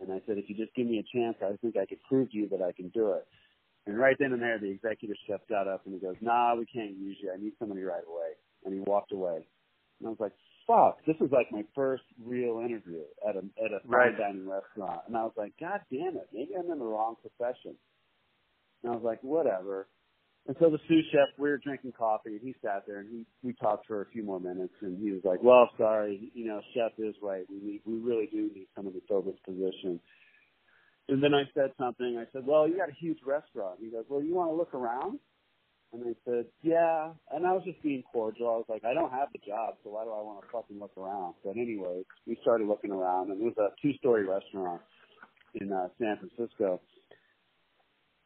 And 0.01 0.13
I 0.13 0.21
said, 0.27 0.39
if 0.39 0.49
you 0.49 0.55
just 0.55 0.75
give 0.75 0.87
me 0.87 0.99
a 0.99 1.17
chance, 1.17 1.37
I 1.43 1.57
think 1.63 1.77
I 1.77 1.87
could 1.87 2.03
prove 2.09 2.31
to 2.31 2.37
you 2.37 2.49
that 2.51 2.63
I 2.63 2.73
can 2.73 2.89
do 2.89 3.13
it. 3.13 3.27
And 3.87 3.99
right 3.99 4.17
then 4.19 4.33
and 4.33 4.43
there, 4.43 4.59
the 4.59 4.71
executive 4.71 5.17
chef 5.27 5.41
got 5.49 5.69
up 5.69 5.83
and 5.87 5.95
he 5.95 6.01
goes, 6.01 6.17
nah, 6.21 6.55
we 6.55 6.67
can't 6.67 6.97
use 6.97 7.17
you. 7.23 7.33
I 7.33 7.41
need 7.41 7.53
somebody 7.59 7.83
right 7.83 8.03
away. 8.07 8.35
And 8.65 8.75
he 8.75 8.81
walked 8.81 9.13
away. 9.13 9.47
And 10.01 10.07
I 10.07 10.11
was 10.11 10.19
like, 10.19 10.33
fuck, 10.67 10.99
this 11.07 11.17
is 11.21 11.31
like 11.33 11.53
my 11.53 11.65
first 11.75 12.05
real 12.25 12.61
interview 12.61 13.03
at 13.29 13.37
a, 13.37 13.41
at 13.65 13.73
a 13.73 13.81
Right. 13.85 14.13
fine 14.13 14.19
dining 14.19 14.49
restaurant. 14.49 15.03
And 15.07 15.17
I 15.17 15.23
was 15.25 15.33
like, 15.37 15.53
God 15.61 15.81
damn 15.93 16.17
it, 16.17 16.29
maybe 16.33 16.53
I'm 16.59 16.71
in 16.71 16.79
the 16.79 16.85
wrong 16.85 17.17
profession. 17.23 17.77
And 18.83 18.93
I 18.93 18.97
was 18.97 19.05
like, 19.05 19.23
whatever. 19.23 19.89
And 20.47 20.57
so 20.61 20.71
the 20.71 20.79
sous 20.89 21.05
chef, 21.13 21.29
we 21.39 21.51
were 21.51 21.59
drinking 21.59 21.93
coffee, 21.99 22.31
and 22.31 22.41
he 22.41 22.55
sat 22.63 22.85
there 22.87 23.01
and 23.01 23.09
he 23.11 23.27
we 23.43 23.53
talked 23.55 23.87
for 23.87 24.03
a 24.03 24.07
few 24.07 24.23
more 24.23 24.39
minutes, 24.39 24.75
and 24.81 24.97
he 25.03 25.11
was 25.11 25.23
like, 25.25 25.43
"Well, 25.43 25.69
sorry, 25.77 26.31
you 26.35 26.47
know, 26.47 26.61
chef 26.73 26.93
is 26.99 27.17
right. 27.21 27.45
We 27.51 27.59
need, 27.59 27.81
we 27.85 27.99
really 27.99 28.29
do 28.31 28.51
need 28.55 28.69
somebody 28.77 29.01
to 29.01 29.07
fill 29.09 29.23
this 29.23 29.39
position." 29.45 29.99
And 31.09 31.23
then 31.23 31.35
I 31.35 31.45
said 31.55 31.73
something. 31.79 32.17
I 32.17 32.31
said, 32.33 32.47
"Well, 32.47 32.69
you 32.69 32.77
got 32.77 32.89
a 32.89 32.95
huge 33.01 33.19
restaurant." 33.27 33.81
He 33.81 33.91
goes, 33.91 34.05
"Well, 34.09 34.23
you 34.23 34.35
want 34.35 34.51
to 34.51 34.55
look 34.55 34.73
around?" 34.73 35.19
And 35.97 36.15
I 36.15 36.31
said, 36.31 36.47
"Yeah." 36.63 37.13
And 37.33 37.47
I 37.47 37.53
was 37.53 37.63
just 37.65 37.83
being 37.83 38.03
cordial. 38.13 38.49
I 38.49 38.57
was 38.57 38.67
like, 38.69 38.85
"I 38.85 38.93
don't 38.93 39.13
have 39.13 39.29
the 39.33 39.39
job, 39.47 39.77
so 39.83 39.91
why 39.91 40.05
do 40.05 40.11
I 40.11 40.23
want 40.23 40.43
to 40.43 40.49
fucking 40.53 40.79
look 40.79 40.93
around?" 40.97 41.35
But 41.45 41.57
anyway, 41.57 42.05
we 42.27 42.37
started 42.43 42.69
looking 42.69 42.93
around, 42.93 43.31
and 43.31 43.41
it 43.41 43.45
was 43.45 43.57
a 43.59 43.71
two-story 43.81 44.27
restaurant 44.27 44.83
in 45.55 45.73
uh, 45.73 45.89
San 45.99 46.19
Francisco. 46.19 46.81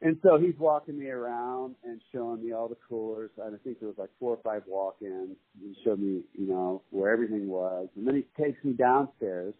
And 0.02 0.16
so 0.22 0.38
he's 0.38 0.54
walking 0.58 0.98
me 0.98 1.08
around 1.08 1.74
and 1.84 2.00
showing 2.10 2.42
me 2.42 2.52
all 2.52 2.68
the 2.68 2.76
coolers. 2.88 3.30
And 3.36 3.54
I 3.54 3.58
think 3.58 3.80
there 3.80 3.88
was 3.88 3.98
like 3.98 4.08
four 4.18 4.30
or 4.32 4.38
five 4.42 4.62
walk-ins. 4.66 5.36
He 5.60 5.76
showed 5.84 6.00
me, 6.00 6.22
you 6.32 6.46
know, 6.46 6.82
where 6.90 7.12
everything 7.12 7.48
was. 7.48 7.88
And 7.96 8.06
then 8.06 8.14
he 8.14 8.42
takes 8.42 8.62
me 8.64 8.72
downstairs 8.72 9.52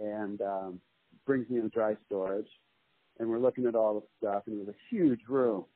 and 0.00 0.40
um, 0.40 0.80
brings 1.26 1.48
me 1.50 1.60
in 1.60 1.68
dry 1.68 1.94
storage. 2.06 2.48
And 3.18 3.28
we're 3.28 3.38
looking 3.38 3.66
at 3.66 3.74
all 3.74 4.00
the 4.00 4.06
stuff. 4.18 4.44
And 4.46 4.56
it 4.56 4.66
was 4.66 4.74
a 4.74 4.94
huge 4.94 5.20
room. 5.28 5.66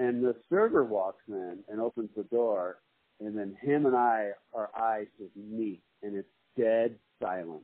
And 0.00 0.24
the 0.24 0.34
server 0.48 0.82
walks 0.82 1.22
in 1.28 1.58
and 1.68 1.78
opens 1.78 2.08
the 2.16 2.24
door. 2.24 2.78
And 3.20 3.36
then 3.36 3.54
him 3.60 3.84
and 3.84 3.94
I, 3.94 4.30
our 4.54 4.70
eyes 4.74 5.06
just 5.18 5.36
meet. 5.36 5.82
And 6.02 6.16
it's 6.16 6.26
dead 6.58 6.96
silent. 7.22 7.62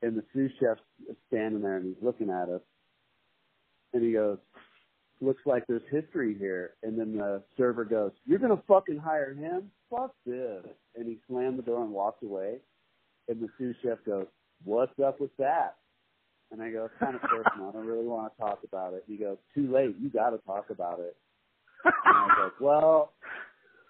And 0.00 0.16
the 0.16 0.24
sous 0.32 0.50
chef's 0.58 0.80
standing 1.28 1.60
there 1.60 1.76
and 1.76 1.86
he's 1.86 2.02
looking 2.02 2.30
at 2.30 2.48
us 2.48 2.62
and 3.92 4.02
he 4.02 4.12
goes, 4.12 4.38
looks 5.20 5.42
like 5.44 5.66
there's 5.66 5.82
history 5.90 6.34
here. 6.38 6.74
And 6.82 6.98
then 6.98 7.16
the 7.16 7.42
server 7.58 7.84
goes, 7.84 8.12
you're 8.24 8.38
going 8.38 8.56
to 8.56 8.62
fucking 8.66 8.98
hire 8.98 9.34
him? 9.34 9.70
Fuck 9.90 10.14
this. 10.24 10.64
And 10.96 11.06
he 11.06 11.18
slammed 11.28 11.58
the 11.58 11.62
door 11.62 11.82
and 11.82 11.92
walked 11.92 12.22
away. 12.22 12.58
And 13.28 13.40
the 13.40 13.48
sous 13.58 13.76
chef 13.82 13.98
goes, 14.06 14.26
what's 14.64 14.98
up 15.04 15.20
with 15.20 15.36
that? 15.38 15.76
And 16.50 16.62
I 16.62 16.70
go, 16.70 16.86
it's 16.86 16.94
kind 16.98 17.14
of 17.14 17.20
personal. 17.22 17.68
I 17.68 17.72
don't 17.72 17.86
really 17.86 18.06
want 18.06 18.32
to 18.34 18.40
talk 18.40 18.60
about 18.64 18.94
it. 18.94 19.04
And 19.06 19.18
he 19.18 19.22
goes, 19.22 19.36
too 19.54 19.72
late. 19.72 19.96
You 20.00 20.08
got 20.08 20.30
to 20.30 20.38
talk 20.38 20.70
about 20.70 21.00
it. 21.00 21.16
And 21.84 21.94
I 22.04 22.28
go, 22.36 22.50
well, 22.64 23.12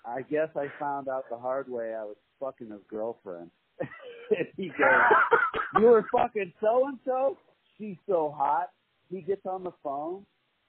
I 0.04 0.22
guess 0.22 0.48
I 0.56 0.66
found 0.80 1.08
out 1.08 1.24
the 1.30 1.36
hard 1.36 1.68
way 1.68 1.94
I 1.94 2.04
was 2.04 2.16
fucking 2.40 2.70
his 2.70 2.80
girlfriend. 2.90 3.50
and 3.80 4.48
he 4.56 4.68
goes, 4.68 5.80
you 5.80 5.86
were 5.86 6.06
fucking 6.12 6.52
so 6.60 6.88
and 6.88 6.98
so? 7.04 7.36
She's 7.78 7.96
so 8.08 8.34
hot 8.36 8.70
he 9.10 9.20
gets 9.22 9.46
on 9.46 9.64
the 9.64 9.72
phone, 9.82 10.24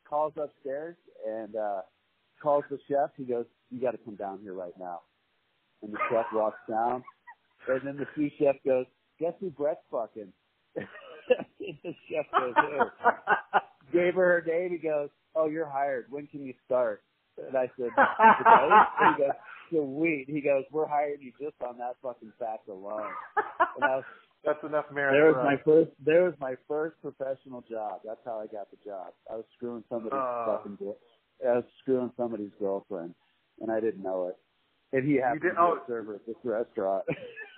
calls 0.08 0.34
upstairs, 0.42 0.96
and 1.28 1.56
uh 1.56 1.82
calls 2.42 2.64
the 2.70 2.80
chef. 2.88 3.12
He 3.18 3.26
goes, 3.26 3.46
"You 3.70 3.82
got 3.82 3.92
to 3.92 3.98
come 3.98 4.16
down 4.16 4.40
here 4.42 4.54
right 4.54 4.78
now." 4.80 5.02
And 5.82 5.94
the 5.94 6.00
chef 6.10 6.26
walks 6.34 6.60
down, 6.70 7.04
and 7.68 7.82
then 7.86 7.98
the 7.98 8.08
sous 8.16 8.32
chef 8.40 8.56
goes, 8.66 8.86
"Guess 9.20 9.34
who 9.40 9.50
Brett's 9.50 9.82
fucking?" 9.92 10.32
the 11.84 11.96
chef 12.10 12.26
goes? 12.32 12.54
Gave 13.92 14.16
her 14.16 14.42
her 14.42 14.44
name. 14.46 14.72
He 14.72 14.78
goes, 14.78 15.10
"Oh, 15.36 15.48
you're 15.48 15.68
hired. 15.70 16.06
When 16.10 16.28
can 16.28 16.44
you 16.46 16.54
start?" 16.66 17.02
And 17.38 17.56
I 17.58 17.70
said, 17.78 17.90
"Today." 17.90 18.70
And 19.02 19.16
he 19.16 19.22
goes, 19.24 19.32
"Sweet." 19.72 20.26
He 20.30 20.42
goes, 20.42 20.64
"We're 20.72 20.88
hiring 20.88 21.22
you 21.22 21.32
just 21.42 21.56
on 21.68 21.78
that 21.80 21.96
fucking 22.04 22.32
fact 22.40 22.68
alone." 22.70 23.12
And 23.76 23.84
I 23.84 23.96
was 23.98 24.04
That's 24.46 24.64
enough 24.64 24.86
merit. 24.94 25.14
there 25.14 25.26
was 25.34 25.44
my 25.44 25.58
first. 25.66 25.92
There 26.06 26.24
was 26.24 26.34
my 26.40 26.56
first 26.68 26.96
professional 27.02 27.62
job. 27.70 28.00
That's 28.06 28.22
how 28.26 28.40
I 28.40 28.46
got 28.48 28.70
the 28.72 28.78
job. 28.86 29.08
I 29.30 29.36
was 29.36 29.46
screwing 29.58 29.84
somebody's 29.90 30.14
Oh. 30.14 30.60
fucking. 30.64 30.78
I 31.48 31.56
was 31.56 31.64
screwing 31.82 32.12
somebody's 32.16 32.52
girlfriend, 32.60 33.16
and 33.62 33.72
I 33.72 33.80
didn't 33.80 34.02
know 34.04 34.28
it. 34.28 34.38
And 34.96 35.08
he 35.08 35.16
happened 35.18 35.42
did- 35.42 35.50
to 35.50 35.56
be 35.56 35.60
oh. 35.62 35.74
a 35.84 35.88
server 35.88 36.16
at 36.16 36.26
this 36.26 36.36
restaurant. 36.44 37.04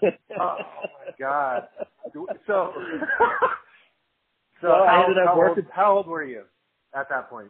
Oh 0.04 0.10
my 0.40 1.12
god. 1.20 1.68
So. 2.48 2.74
So 4.62 4.68
Well, 4.70 4.84
I 4.84 4.88
how, 4.96 5.04
ended 5.04 5.18
up 5.18 5.28
how 5.30 5.38
working- 5.38 5.66
Old, 5.66 5.74
how 5.74 5.98
old 5.98 6.08
were 6.08 6.24
you 6.24 6.44
at 6.96 7.10
that 7.10 7.30
point? 7.30 7.50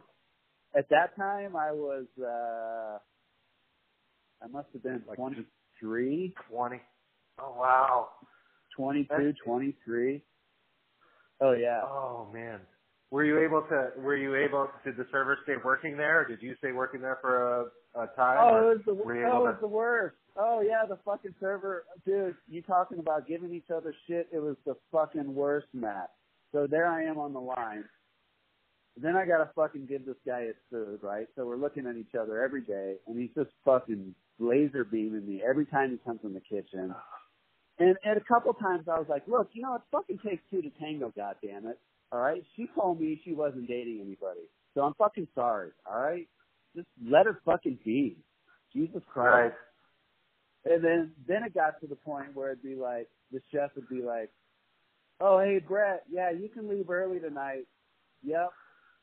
At 0.74 0.88
that 0.90 1.14
time, 1.16 1.54
I 1.56 1.70
was. 1.72 2.06
uh 2.18 2.98
I 4.44 4.48
must 4.48 4.68
have 4.72 4.82
been 4.82 5.02
Like 5.06 5.16
23, 5.16 6.34
Twenty. 6.50 6.80
Oh 7.38 7.54
wow. 7.58 8.08
22, 8.76 9.06
That's- 9.10 9.34
23. 9.44 10.22
Oh 11.40 11.52
yeah. 11.52 11.80
Oh 11.84 12.28
man. 12.32 12.60
Were 13.10 13.24
you 13.24 13.38
able 13.40 13.60
to? 13.68 13.90
Were 13.98 14.16
you 14.16 14.34
able? 14.34 14.68
Did 14.84 14.96
the 14.96 15.06
server 15.12 15.36
stay 15.42 15.56
working 15.62 15.98
there, 15.98 16.20
or 16.22 16.24
did 16.24 16.40
you 16.40 16.54
stay 16.56 16.72
working 16.72 17.02
there 17.02 17.18
for 17.20 17.60
a, 17.94 18.00
a 18.00 18.06
time? 18.16 18.38
Oh, 18.40 18.70
it 18.70 18.76
was 18.76 18.80
the 18.86 18.92
oh, 18.92 19.12
able 19.12 19.46
it 19.46 19.48
was 19.50 19.54
to- 19.56 19.60
the 19.60 19.68
worst. 19.68 20.16
Oh 20.34 20.62
yeah, 20.62 20.86
the 20.88 20.96
fucking 21.04 21.34
server, 21.38 21.84
dude. 22.06 22.34
You 22.48 22.62
talking 22.62 22.98
about 23.00 23.26
giving 23.28 23.52
each 23.52 23.68
other 23.70 23.94
shit? 24.08 24.28
It 24.32 24.38
was 24.38 24.56
the 24.64 24.76
fucking 24.90 25.34
worst, 25.34 25.66
Matt. 25.74 26.10
So 26.52 26.66
there 26.70 26.86
I 26.86 27.04
am 27.04 27.18
on 27.18 27.32
the 27.32 27.40
line. 27.40 27.84
Then 28.96 29.16
I 29.16 29.24
gotta 29.24 29.50
fucking 29.56 29.86
give 29.86 30.04
this 30.04 30.16
guy 30.26 30.44
his 30.44 30.56
food, 30.70 31.00
right? 31.02 31.26
So 31.34 31.46
we're 31.46 31.56
looking 31.56 31.86
at 31.86 31.96
each 31.96 32.14
other 32.18 32.42
every 32.42 32.60
day, 32.60 32.96
and 33.06 33.18
he's 33.18 33.30
just 33.34 33.50
fucking 33.64 34.14
laser 34.38 34.84
beaming 34.84 35.26
me 35.26 35.42
every 35.48 35.64
time 35.64 35.90
he 35.92 35.96
comes 35.98 36.20
in 36.24 36.34
the 36.34 36.40
kitchen. 36.40 36.94
And 37.78 37.96
and 38.04 38.16
a 38.18 38.24
couple 38.24 38.52
times 38.52 38.84
I 38.88 38.98
was 38.98 39.06
like, 39.08 39.26
look, 39.26 39.48
you 39.54 39.62
know, 39.62 39.74
it 39.76 39.82
fucking 39.90 40.18
takes 40.18 40.42
two 40.50 40.60
to 40.60 40.70
tango, 40.78 41.10
goddamn 41.16 41.66
it. 41.66 41.78
All 42.12 42.20
right, 42.20 42.42
she 42.54 42.68
told 42.74 43.00
me 43.00 43.18
she 43.24 43.32
wasn't 43.32 43.66
dating 43.66 44.00
anybody, 44.04 44.46
so 44.74 44.82
I'm 44.82 44.92
fucking 44.94 45.28
sorry. 45.34 45.70
All 45.90 45.98
right, 45.98 46.28
just 46.76 46.88
let 47.02 47.24
her 47.24 47.40
fucking 47.46 47.78
be. 47.82 48.18
Jesus 48.74 49.02
Christ. 49.10 49.54
Right. 50.64 50.74
And 50.74 50.84
then 50.84 51.12
then 51.26 51.44
it 51.44 51.54
got 51.54 51.80
to 51.80 51.86
the 51.86 51.96
point 51.96 52.34
where 52.34 52.52
it'd 52.52 52.62
be 52.62 52.74
like 52.74 53.08
the 53.32 53.40
chef 53.50 53.70
would 53.74 53.88
be 53.88 54.02
like, 54.02 54.30
"Oh, 55.22 55.38
hey 55.38 55.60
Brett, 55.60 56.02
yeah, 56.10 56.30
you 56.30 56.48
can 56.48 56.68
leave 56.68 56.90
early 56.90 57.20
tonight. 57.20 57.66
Yep, 58.24 58.50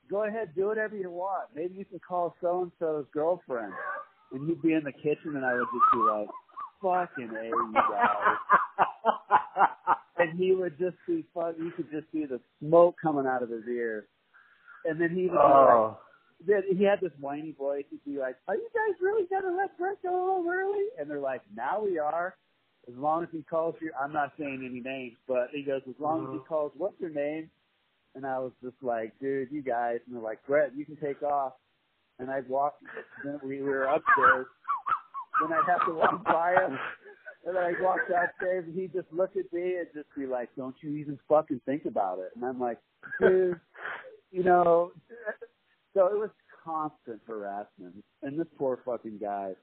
go 0.10 0.26
ahead, 0.26 0.54
do 0.56 0.68
whatever 0.68 0.96
you 0.96 1.10
want. 1.10 1.50
Maybe 1.56 1.76
you 1.76 1.86
can 1.86 2.00
call 2.00 2.36
so 2.42 2.64
and 2.64 2.72
so's 2.80 3.06
girlfriend." 3.14 3.74
And 4.32 4.48
he'd 4.48 4.62
be 4.62 4.74
in 4.74 4.84
the 4.84 4.92
kitchen, 4.92 5.36
and 5.36 5.46
I 5.46 5.54
would 5.54 5.68
just 5.74 5.92
be 5.94 6.00
like, 6.00 6.28
"Fucking 6.82 7.36
a, 7.36 7.46
you 7.46 7.74
guys." 7.74 8.38
And 10.20 10.38
he 10.38 10.52
would 10.52 10.78
just 10.78 10.98
be 11.08 11.24
fun. 11.34 11.56
You 11.58 11.72
could 11.72 11.90
just 11.92 12.12
see 12.12 12.26
the 12.26 12.42
smoke 12.60 12.98
coming 13.02 13.26
out 13.26 13.42
of 13.42 13.50
his 13.50 13.64
ears. 13.70 14.04
And 14.84 15.00
then 15.00 15.12
he 15.12 15.24
would 15.24 15.32
be 15.32 15.38
like, 15.38 15.46
oh. 15.46 15.98
then 16.46 16.64
he 16.78 16.84
had 16.84 17.00
this 17.02 17.14
whiny 17.22 17.54
voice. 17.58 17.86
He'd 17.90 18.04
be 18.06 18.20
like, 18.20 18.36
"Are 18.48 18.56
you 18.56 18.68
guys 18.76 19.00
really 19.02 19.26
gonna 19.30 19.56
let 19.56 19.78
Brett 19.78 20.02
go 20.04 20.10
home 20.10 20.48
early?" 20.50 20.88
And 21.00 21.10
they're 21.10 21.20
like, 21.20 21.42
"Now 21.56 21.82
we 21.82 22.00
are." 22.00 22.36
As 22.90 22.96
long 22.98 23.24
as 23.24 23.30
he 23.32 23.44
calls 23.44 23.76
you, 23.80 23.92
I'm 24.00 24.12
not 24.12 24.34
saying 24.38 24.66
any 24.66 24.82
names, 24.82 25.18
but 25.28 25.50
he 25.52 25.64
goes, 25.64 25.82
"As 25.88 26.00
long 26.00 26.26
as 26.26 26.32
he 26.32 26.40
Mhm. 26.40 26.46
calls, 26.48 26.74
what's 26.76 27.00
your 27.00 27.12
name?" 27.12 27.52
And 28.16 28.26
I 28.26 28.40
was 28.40 28.52
just 28.62 28.82
like, 28.82 29.18
"Dude, 29.20 29.52
you 29.52 29.62
guys." 29.62 30.02
And 30.06 30.16
they're 30.16 30.24
like, 30.24 30.44
"Brett, 30.48 30.74
you 30.74 30.86
can 30.86 30.96
take 30.98 31.22
off." 31.22 31.54
And 32.18 32.32
I'd 32.32 32.50
walk. 32.50 32.82
Then 33.24 33.40
we 33.44 33.62
were 33.62 33.84
upstairs. 33.84 34.48
Then 35.40 35.54
I'd 35.54 35.66
have 35.66 35.86
to 35.86 35.94
walk 35.94 36.24
by 36.24 36.56
him. 36.56 36.80
And 37.46 37.56
then 37.56 37.64
I'd 37.64 37.80
walk 37.80 38.08
downstairs, 38.10 38.66
and 38.66 38.74
he'd 38.74 38.92
just 38.92 39.12
look 39.14 39.36
at 39.38 39.54
me 39.54 39.78
and 39.78 39.88
just 39.94 40.14
be 40.16 40.26
like, 40.26 40.54
"Don't 40.56 40.82
you 40.84 40.90
even 40.98 41.18
fucking 41.30 41.60
think 41.62 41.86
about 41.86 42.20
it?" 42.20 42.36
And 42.36 42.44
I'm 42.44 42.60
like, 42.60 42.80
"Dude." 43.20 43.62
you 44.32 44.44
know, 44.44 44.92
so 45.94 46.08
it 46.08 46.18
was 46.18 46.30
constant 46.64 47.22
harassment. 47.26 48.04
And 48.22 48.40
this 48.40 48.48
poor 48.58 48.78
fucking 48.78 49.18
guy, 49.20 49.56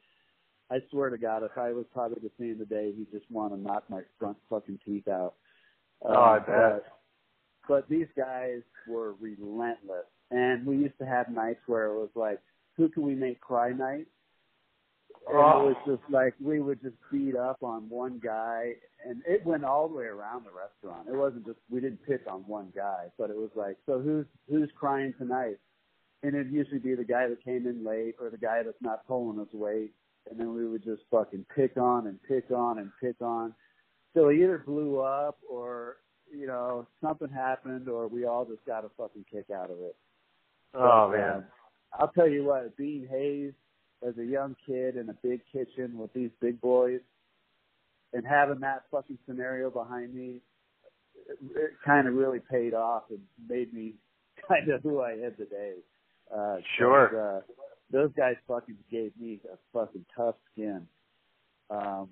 I 0.70 0.78
swear 0.90 1.10
to 1.10 1.18
God, 1.18 1.42
if 1.44 1.56
I 1.56 1.72
was 1.72 1.84
probably 1.92 2.20
to 2.20 2.30
see 2.38 2.48
him 2.48 2.58
today, 2.58 2.92
he'd 2.96 3.10
just 3.12 3.30
want 3.30 3.52
to 3.54 3.60
knock 3.60 3.84
my 3.88 4.00
front 4.18 4.36
fucking 4.50 4.80
teeth 4.84 5.06
out. 5.08 5.34
Oh, 6.02 6.12
I 6.12 6.36
Um, 6.38 6.42
bet. 6.46 6.56
But, 6.56 6.84
but 7.68 7.88
these 7.88 8.08
guys 8.16 8.62
were 8.88 9.14
relentless. 9.20 10.06
And 10.30 10.66
we 10.66 10.76
used 10.76 10.98
to 10.98 11.06
have 11.06 11.28
nights 11.28 11.60
where 11.66 11.86
it 11.86 11.94
was 11.94 12.10
like, 12.16 12.40
who 12.76 12.88
can 12.88 13.04
we 13.04 13.14
make 13.14 13.40
cry 13.40 13.70
night? 13.72 14.06
and 15.28 15.36
Oh. 15.38 15.60
it 15.60 15.64
was 15.64 15.76
just 15.98 16.10
like 16.12 16.34
we 16.40 16.60
would 16.60 16.80
just 16.82 16.94
beat 17.10 17.34
up 17.34 17.62
on 17.62 17.88
one 17.88 18.20
guy, 18.22 18.74
and 19.04 19.22
it 19.26 19.44
went 19.44 19.64
all 19.64 19.88
the 19.88 19.94
way 19.96 20.04
around 20.04 20.44
the 20.44 20.50
restaurant. 20.52 21.08
It 21.08 21.16
wasn't 21.16 21.46
just 21.46 21.58
we 21.68 21.80
didn't 21.80 22.04
pick 22.06 22.22
on 22.30 22.40
one 22.46 22.72
guy, 22.76 23.06
but 23.18 23.30
it 23.30 23.36
was 23.36 23.50
like, 23.56 23.76
so 23.86 24.00
who's 24.00 24.26
who's 24.48 24.70
crying 24.78 25.14
tonight? 25.18 25.56
And 26.22 26.34
it'd 26.34 26.52
usually 26.52 26.78
be 26.78 26.94
the 26.94 27.04
guy 27.04 27.28
that 27.28 27.42
came 27.42 27.66
in 27.66 27.84
late 27.84 28.14
or 28.20 28.30
the 28.30 28.38
guy 28.38 28.62
that's 28.62 28.80
not 28.80 29.06
pulling 29.08 29.38
his 29.38 29.52
weight, 29.52 29.92
and 30.30 30.38
then 30.38 30.54
we 30.54 30.66
would 30.66 30.84
just 30.84 31.02
fucking 31.10 31.44
pick 31.54 31.76
on 31.76 32.06
and 32.06 32.18
pick 32.26 32.50
on 32.50 32.78
and 32.78 32.90
pick 33.00 33.20
on. 33.20 33.54
So 34.14 34.28
he 34.28 34.42
either 34.42 34.58
blew 34.58 35.00
up 35.00 35.38
or 35.48 35.96
you 36.32 36.46
know 36.46 36.86
something 37.02 37.28
happened, 37.28 37.88
or 37.88 38.08
we 38.08 38.24
all 38.24 38.44
just 38.44 38.64
got 38.66 38.84
a 38.84 38.90
fucking 38.96 39.24
kick 39.30 39.46
out 39.54 39.70
of 39.70 39.78
it. 39.80 39.96
Oh 40.74 41.08
But, 41.10 41.16
man. 41.16 41.30
uh, 41.30 41.42
I'll 41.98 42.08
tell 42.08 42.28
you 42.28 42.44
what, 42.44 42.76
being 42.76 43.06
Hayes 43.10 43.52
as 44.06 44.14
a 44.18 44.24
young 44.24 44.56
kid 44.66 44.96
in 44.96 45.08
a 45.08 45.14
big 45.22 45.40
kitchen 45.52 45.96
with 45.96 46.12
these 46.12 46.30
big 46.40 46.60
boys 46.60 47.00
and 48.12 48.24
having 48.26 48.60
that 48.60 48.84
fucking 48.90 49.18
scenario 49.26 49.70
behind 49.70 50.14
me, 50.14 50.40
it, 51.28 51.38
it 51.54 51.70
kind 51.84 52.06
of 52.06 52.14
really 52.14 52.40
paid 52.50 52.74
off 52.74 53.04
and 53.10 53.20
made 53.48 53.72
me 53.72 53.94
kind 54.48 54.68
of 54.70 54.82
who 54.82 55.00
I 55.00 55.12
am 55.12 55.34
today. 55.36 55.74
Uh, 56.34 56.56
Sure. 56.78 57.38
Uh, 57.38 57.40
those 57.90 58.10
guys 58.16 58.36
fucking 58.48 58.76
gave 58.90 59.12
me 59.20 59.40
a 59.52 59.56
fucking 59.72 60.04
tough 60.16 60.34
skin. 60.52 60.86
Um, 61.70 62.08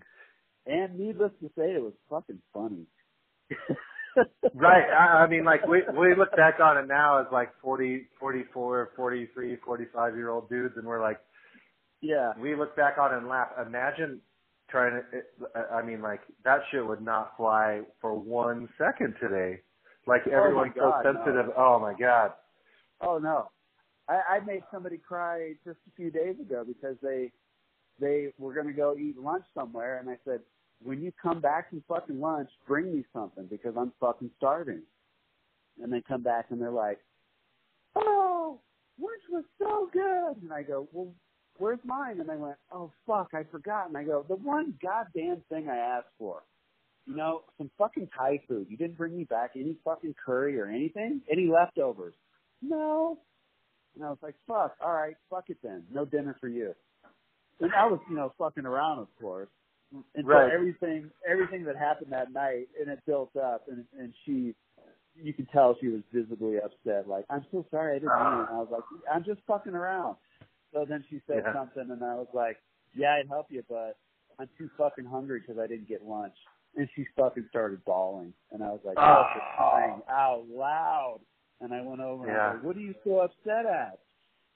and 0.67 0.99
needless 0.99 1.33
to 1.41 1.49
say, 1.57 1.73
it 1.75 1.83
was 1.83 1.93
fucking 2.11 2.41
funny. 2.53 2.87
Right. 4.55 4.85
I, 4.91 5.25
I 5.25 5.27
mean, 5.27 5.45
like 5.45 5.67
we 5.67 5.83
we 5.99 6.15
look 6.15 6.31
back 6.37 6.61
on 6.61 6.79
it 6.79 6.87
now 6.87 7.19
as 7.21 7.27
like 7.33 7.51
forty, 7.61 8.07
forty-four, 8.21 8.91
forty-three, 8.95 9.57
forty-five 9.67 10.15
year 10.15 10.31
old 10.31 10.49
dudes, 10.49 10.75
and 10.77 10.87
we're 10.87 11.03
like, 11.03 11.19
Yeah. 12.01 12.31
we 12.41 12.55
look 12.55 12.77
back 12.77 12.97
on 12.97 13.13
it 13.13 13.19
and 13.19 13.29
laugh. 13.29 13.49
Imagine 13.67 14.21
trying 14.71 14.93
to. 14.93 15.19
It, 15.19 15.25
I 15.73 15.83
mean, 15.83 16.01
like 16.01 16.21
that 16.45 16.61
shit 16.71 16.87
would 16.87 17.03
not 17.03 17.33
fly 17.37 17.81
for 18.01 18.15
one 18.15 18.69
second 18.79 19.17
today. 19.21 19.63
Like 20.07 20.23
Oh, 20.29 20.31
everyone's 20.37 20.75
so 20.77 20.83
God, 20.83 21.05
no. 21.05 21.13
sensitive. 21.13 21.47
Oh 21.57 21.81
my 21.81 21.95
god. 21.99 22.35
Oh 23.01 23.19
no, 23.19 23.51
I, 24.09 24.37
I 24.37 24.41
made 24.45 24.63
somebody 24.73 24.99
cry 24.99 25.55
just 25.65 25.79
a 25.89 25.97
few 25.97 26.11
days 26.11 26.37
ago 26.41 26.65
because 26.67 26.97
they 27.03 27.33
they 28.01 28.33
were 28.39 28.55
going 28.55 28.67
to 28.67 28.73
go 28.73 28.97
eat 28.97 29.19
lunch 29.19 29.45
somewhere, 29.55 29.99
and 29.99 30.11
I 30.11 30.19
said, 30.25 30.41
when 30.83 31.01
you 31.01 31.13
come 31.23 31.41
back 31.41 31.71
from 31.71 31.83
fucking 31.89 32.21
lunch, 32.21 32.51
bring 32.67 32.93
me 32.93 33.05
something 33.13 33.47
because 33.47 33.75
I'm 33.79 33.93
fucking 34.01 34.31
starving. 34.37 34.83
And 35.83 35.93
they 35.93 36.01
come 36.01 36.23
back 36.23 36.47
and 36.51 36.61
they're 36.61 36.71
like, 36.71 36.99
oh, 37.97 38.61
lunch 39.01 39.23
was 39.31 39.45
so 39.59 39.89
good, 39.93 40.43
and 40.43 40.53
I 40.53 40.63
go, 40.63 40.89
well. 40.93 41.09
Where's 41.59 41.79
mine? 41.85 42.19
And 42.19 42.29
they 42.29 42.35
went, 42.35 42.57
oh 42.73 42.91
fuck, 43.07 43.29
I 43.33 43.45
forgot. 43.45 43.87
And 43.87 43.97
I 43.97 44.03
go, 44.03 44.25
the 44.29 44.35
one 44.35 44.75
goddamn 44.83 45.41
thing 45.49 45.69
I 45.69 45.77
asked 45.77 46.09
for, 46.19 46.43
you 47.07 47.15
know, 47.15 47.43
some 47.59 47.71
fucking 47.79 48.09
Thai 48.19 48.41
food. 48.49 48.67
You 48.69 48.77
didn't 48.77 48.99
bring 48.99 49.17
me 49.17 49.23
back 49.23 49.53
any 49.55 49.77
fucking 49.85 50.17
curry 50.27 50.59
or 50.59 50.67
anything, 50.67 51.21
any 51.31 51.47
leftovers. 51.47 52.15
No. 52.61 53.19
And 53.95 54.05
I 54.05 54.09
was 54.11 54.19
like, 54.23 54.35
fuck, 54.47 54.77
all 54.85 54.93
right, 54.93 55.17
fuck 55.31 55.51
it 55.51 55.59
then. 55.63 55.85
No 55.93 56.05
dinner 56.05 56.37
for 56.41 56.49
you. 56.49 56.75
And 57.61 57.73
I 57.75 57.87
was, 57.87 58.01
you 58.11 58.17
know, 58.17 58.33
fucking 58.39 58.67
around, 58.67 58.99
of 58.99 59.09
course. 59.21 59.49
And 60.17 60.27
Right. 60.27 60.51
so 60.51 60.55
everything, 60.55 61.11
everything 61.29 61.65
that 61.65 61.77
happened 61.77 62.11
that 62.13 62.33
night, 62.33 62.69
and 62.81 62.89
it 62.91 62.99
built 63.07 63.37
up, 63.37 63.69
and 63.69 63.85
and 63.97 64.13
she, 64.25 64.55
you 65.15 65.33
could 65.33 65.49
tell 65.51 65.77
she 65.81 65.87
was 65.89 66.03
visibly 66.13 66.57
upset. 66.59 67.07
Like, 67.07 67.25
I'm 67.31 67.47
so 67.53 67.65
sorry, 67.71 67.93
I 67.97 67.99
didn't 68.01 68.19
mean 68.19 68.41
it. 68.41 68.49
And 68.49 68.57
I 68.57 68.59
was 68.59 68.69
like, 68.73 68.83
I'm 69.13 69.23
just 69.23 69.41
fucking 69.47 69.73
around. 69.75 70.17
So 70.73 70.85
then 70.85 71.05
she 71.09 71.21
said 71.29 71.45
Yeah. 71.47 71.53
something, 71.55 71.89
and 71.91 72.03
I 72.03 72.15
was 72.17 72.27
like, 72.35 72.59
Yeah, 72.97 73.15
I'd 73.15 73.29
help 73.29 73.47
you, 73.51 73.63
but 73.69 73.97
I'm 74.41 74.49
too 74.59 74.69
fucking 74.77 75.05
hungry 75.05 75.41
because 75.41 75.59
I 75.63 75.67
didn't 75.69 75.87
get 75.89 76.05
lunch. 76.05 76.35
And 76.77 76.89
she 76.97 77.07
fucking 77.17 77.47
started 77.51 77.85
bawling, 77.85 78.33
and 78.51 78.65
I 78.65 78.71
was 78.71 78.81
like, 78.85 78.97
Oh. 78.99 79.25
for 79.33 79.41
crying 79.57 80.03
out 80.11 80.49
loud. 80.49 81.21
And 81.65 81.73
I 81.73 81.81
went 81.81 82.01
over 82.03 82.25
and 82.25 82.33
I 82.33 82.35
Yeah. 82.37 82.53
like, 82.53 82.63
What 82.63 82.77
are 82.77 82.81
you 82.81 82.95
so 83.05 83.21
upset 83.21 83.65
at? 83.67 83.99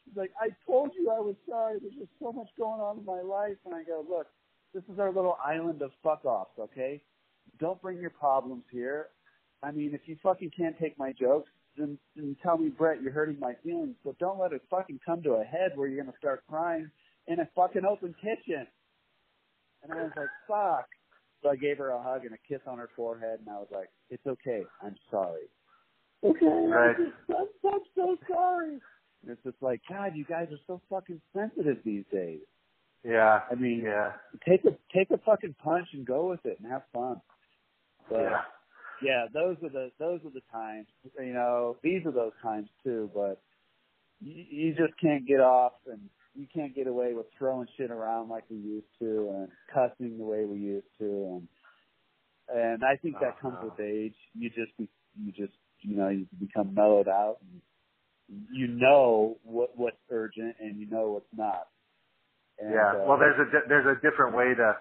She's 0.05 0.15
like, 0.17 0.33
I 0.41 0.51
told 0.67 0.95
you 0.95 1.11
I 1.11 1.19
was 1.21 1.37
sorry. 1.49 1.79
There's 1.81 1.95
just 1.95 2.13
so 2.21 2.33
much 2.33 2.49
going 2.59 2.81
on 2.81 2.99
in 2.99 3.05
my 3.05 3.23
life. 3.23 3.57
And 3.65 3.75
I 3.75 3.83
go, 3.83 4.05
Look, 4.09 4.29
this 4.75 4.85
is 4.93 4.99
our 4.99 5.11
little 5.11 5.39
island 5.43 5.81
of 5.81 5.91
fuck 6.03 6.25
offs, 6.27 6.59
okay? 6.59 7.03
Don't 7.59 7.81
bring 7.81 7.99
your 7.99 8.11
problems 8.11 8.65
here. 8.71 9.09
I 9.63 9.71
mean, 9.71 9.95
if 9.95 10.03
you 10.07 10.17
fucking 10.23 10.51
can't 10.57 10.79
take 10.79 10.99
my 10.99 11.13
jokes, 11.13 11.51
then, 11.77 11.99
then 12.15 12.37
tell 12.43 12.59
me, 12.59 12.69
Brett, 12.69 13.01
you're 13.03 13.13
hurting 13.13 13.39
my 13.41 13.55
feelings. 13.65 13.97
But 14.05 14.19
don't 14.19 14.39
let 14.39 14.53
it 14.53 14.63
fucking 14.71 15.01
come 15.05 15.23
to 15.23 15.33
a 15.35 15.45
head 15.45 15.73
where 15.77 15.89
you're 15.89 16.05
gonna 16.05 16.17
start 16.19 16.45
crying 16.47 16.91
in 17.27 17.41
a 17.41 17.49
fucking 17.57 17.85
open 17.87 18.15
kitchen. 18.21 18.67
And 19.83 19.93
I 19.93 20.03
was 20.03 20.13
like, 20.17 20.29
fuck. 20.47 20.89
So 21.43 21.49
I 21.49 21.57
gave 21.57 21.79
her 21.79 21.91
a 21.91 22.03
hug 22.03 22.25
and 22.25 22.35
a 22.35 22.39
kiss 22.49 22.61
on 22.67 22.79
her 22.79 22.91
forehead, 22.97 23.41
and 23.41 23.49
I 23.49 23.59
was 23.59 23.69
like, 23.73 23.89
it's 24.11 24.27
okay. 24.27 24.63
I'm 24.83 24.97
sorry. 25.11 25.49
Okay, 26.25 26.47
Right. 26.47 26.97
I'm, 26.99 27.05
just, 27.07 27.17
I'm, 27.31 27.73
I'm 27.73 27.81
so 27.95 28.17
sorry. 28.29 28.79
And 29.23 29.31
it's 29.31 29.43
just 29.45 29.63
like, 29.63 29.81
God, 29.89 30.13
you 30.15 30.25
guys 30.25 30.49
are 30.51 30.59
so 30.67 30.81
fucking 30.91 31.21
sensitive 31.35 31.79
these 31.85 32.05
days. 32.13 32.41
Yeah. 33.05 33.41
I 33.51 33.55
mean, 33.55 33.83
Yeah. 33.85 34.13
take 34.47 34.65
a 34.65 34.77
take 34.95 35.11
a 35.11 35.19
fucking 35.19 35.55
punch 35.63 35.89
and 35.93 36.05
go 36.07 36.29
with 36.29 36.45
it 36.45 36.59
and 36.61 36.71
have 36.71 36.83
fun. 36.93 37.21
But 38.11 38.23
Yeah. 38.23 38.43
yeah, 39.03 39.27
those 39.33 39.57
are 39.63 39.69
the 39.69 39.93
those 39.99 40.21
are 40.25 40.31
the 40.31 40.43
times. 40.53 40.89
You 41.19 41.33
know, 41.33 41.77
these 41.83 42.05
are 42.07 42.11
those 42.13 42.33
times 42.43 42.69
too. 42.83 43.11
But 43.15 43.41
you, 44.21 44.45
you 44.51 44.75
just 44.75 44.99
can't 45.01 45.27
get 45.27 45.41
off, 45.41 45.75
and 45.87 46.11
you 46.35 46.47
can't 46.53 46.75
get 46.75 46.89
away 46.89 47.15
with 47.15 47.27
throwing 47.39 47.69
shit 47.77 47.91
around 47.93 48.29
like 48.29 48.45
we 48.51 48.57
used 48.57 48.89
to, 48.99 49.31
and 49.37 49.49
cussing 49.73 50.19
the 50.19 50.25
way 50.25 50.45
we 50.45 50.59
used 50.59 50.89
to, 50.99 51.05
and 51.05 51.49
and 52.53 52.85
I 52.85 52.97
think 52.97 53.15
oh, 53.19 53.25
that 53.25 53.41
comes 53.41 53.59
with 53.63 53.79
age. 53.79 54.17
You 54.37 54.51
just 54.51 54.77
be, 54.77 54.89
you 55.23 55.31
just 55.33 55.55
you 55.83 55.97
know 55.97 56.09
you 56.09 56.27
become 56.39 56.75
mellowed 56.75 57.09
out. 57.09 57.39
And 57.43 57.61
you 58.53 58.69
know 58.69 59.39
what 59.43 59.77
what's 59.77 59.97
urgent, 60.11 60.57
and 60.61 60.79
you 60.79 60.89
know 60.89 61.13
what's 61.13 61.27
not. 61.37 61.69
And, 62.59 62.75
yeah. 62.75 62.93
uh, 63.03 63.07
Well, 63.07 63.19
there's 63.19 63.39
a 63.41 63.51
di- 63.51 63.69
there's 63.69 63.87
a 63.87 64.01
different 64.03 64.37
way 64.37 64.55
to 64.55 64.77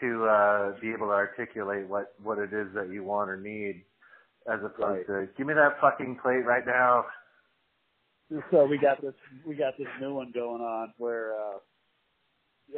to 0.00 0.24
uh, 0.24 0.80
be 0.80 0.88
able 0.88 1.06
to 1.08 1.12
articulate 1.12 1.86
what 1.88 2.14
what 2.22 2.38
it 2.38 2.52
is 2.52 2.68
that 2.74 2.90
you 2.90 3.04
want 3.04 3.30
or 3.30 3.36
need, 3.36 3.84
as 4.50 4.60
opposed 4.64 5.06
to 5.06 5.28
give 5.36 5.46
me 5.46 5.54
that 5.54 5.80
fucking 5.80 6.18
plate 6.22 6.44
right 6.44 6.66
now. 6.66 7.04
So 8.50 8.64
we 8.64 8.78
got 8.78 9.02
this 9.02 9.14
we 9.46 9.56
got 9.56 9.76
this 9.76 9.88
new 10.00 10.14
one 10.14 10.32
going 10.32 10.62
on 10.62 10.94
where 10.98 11.34
uh 11.34 11.58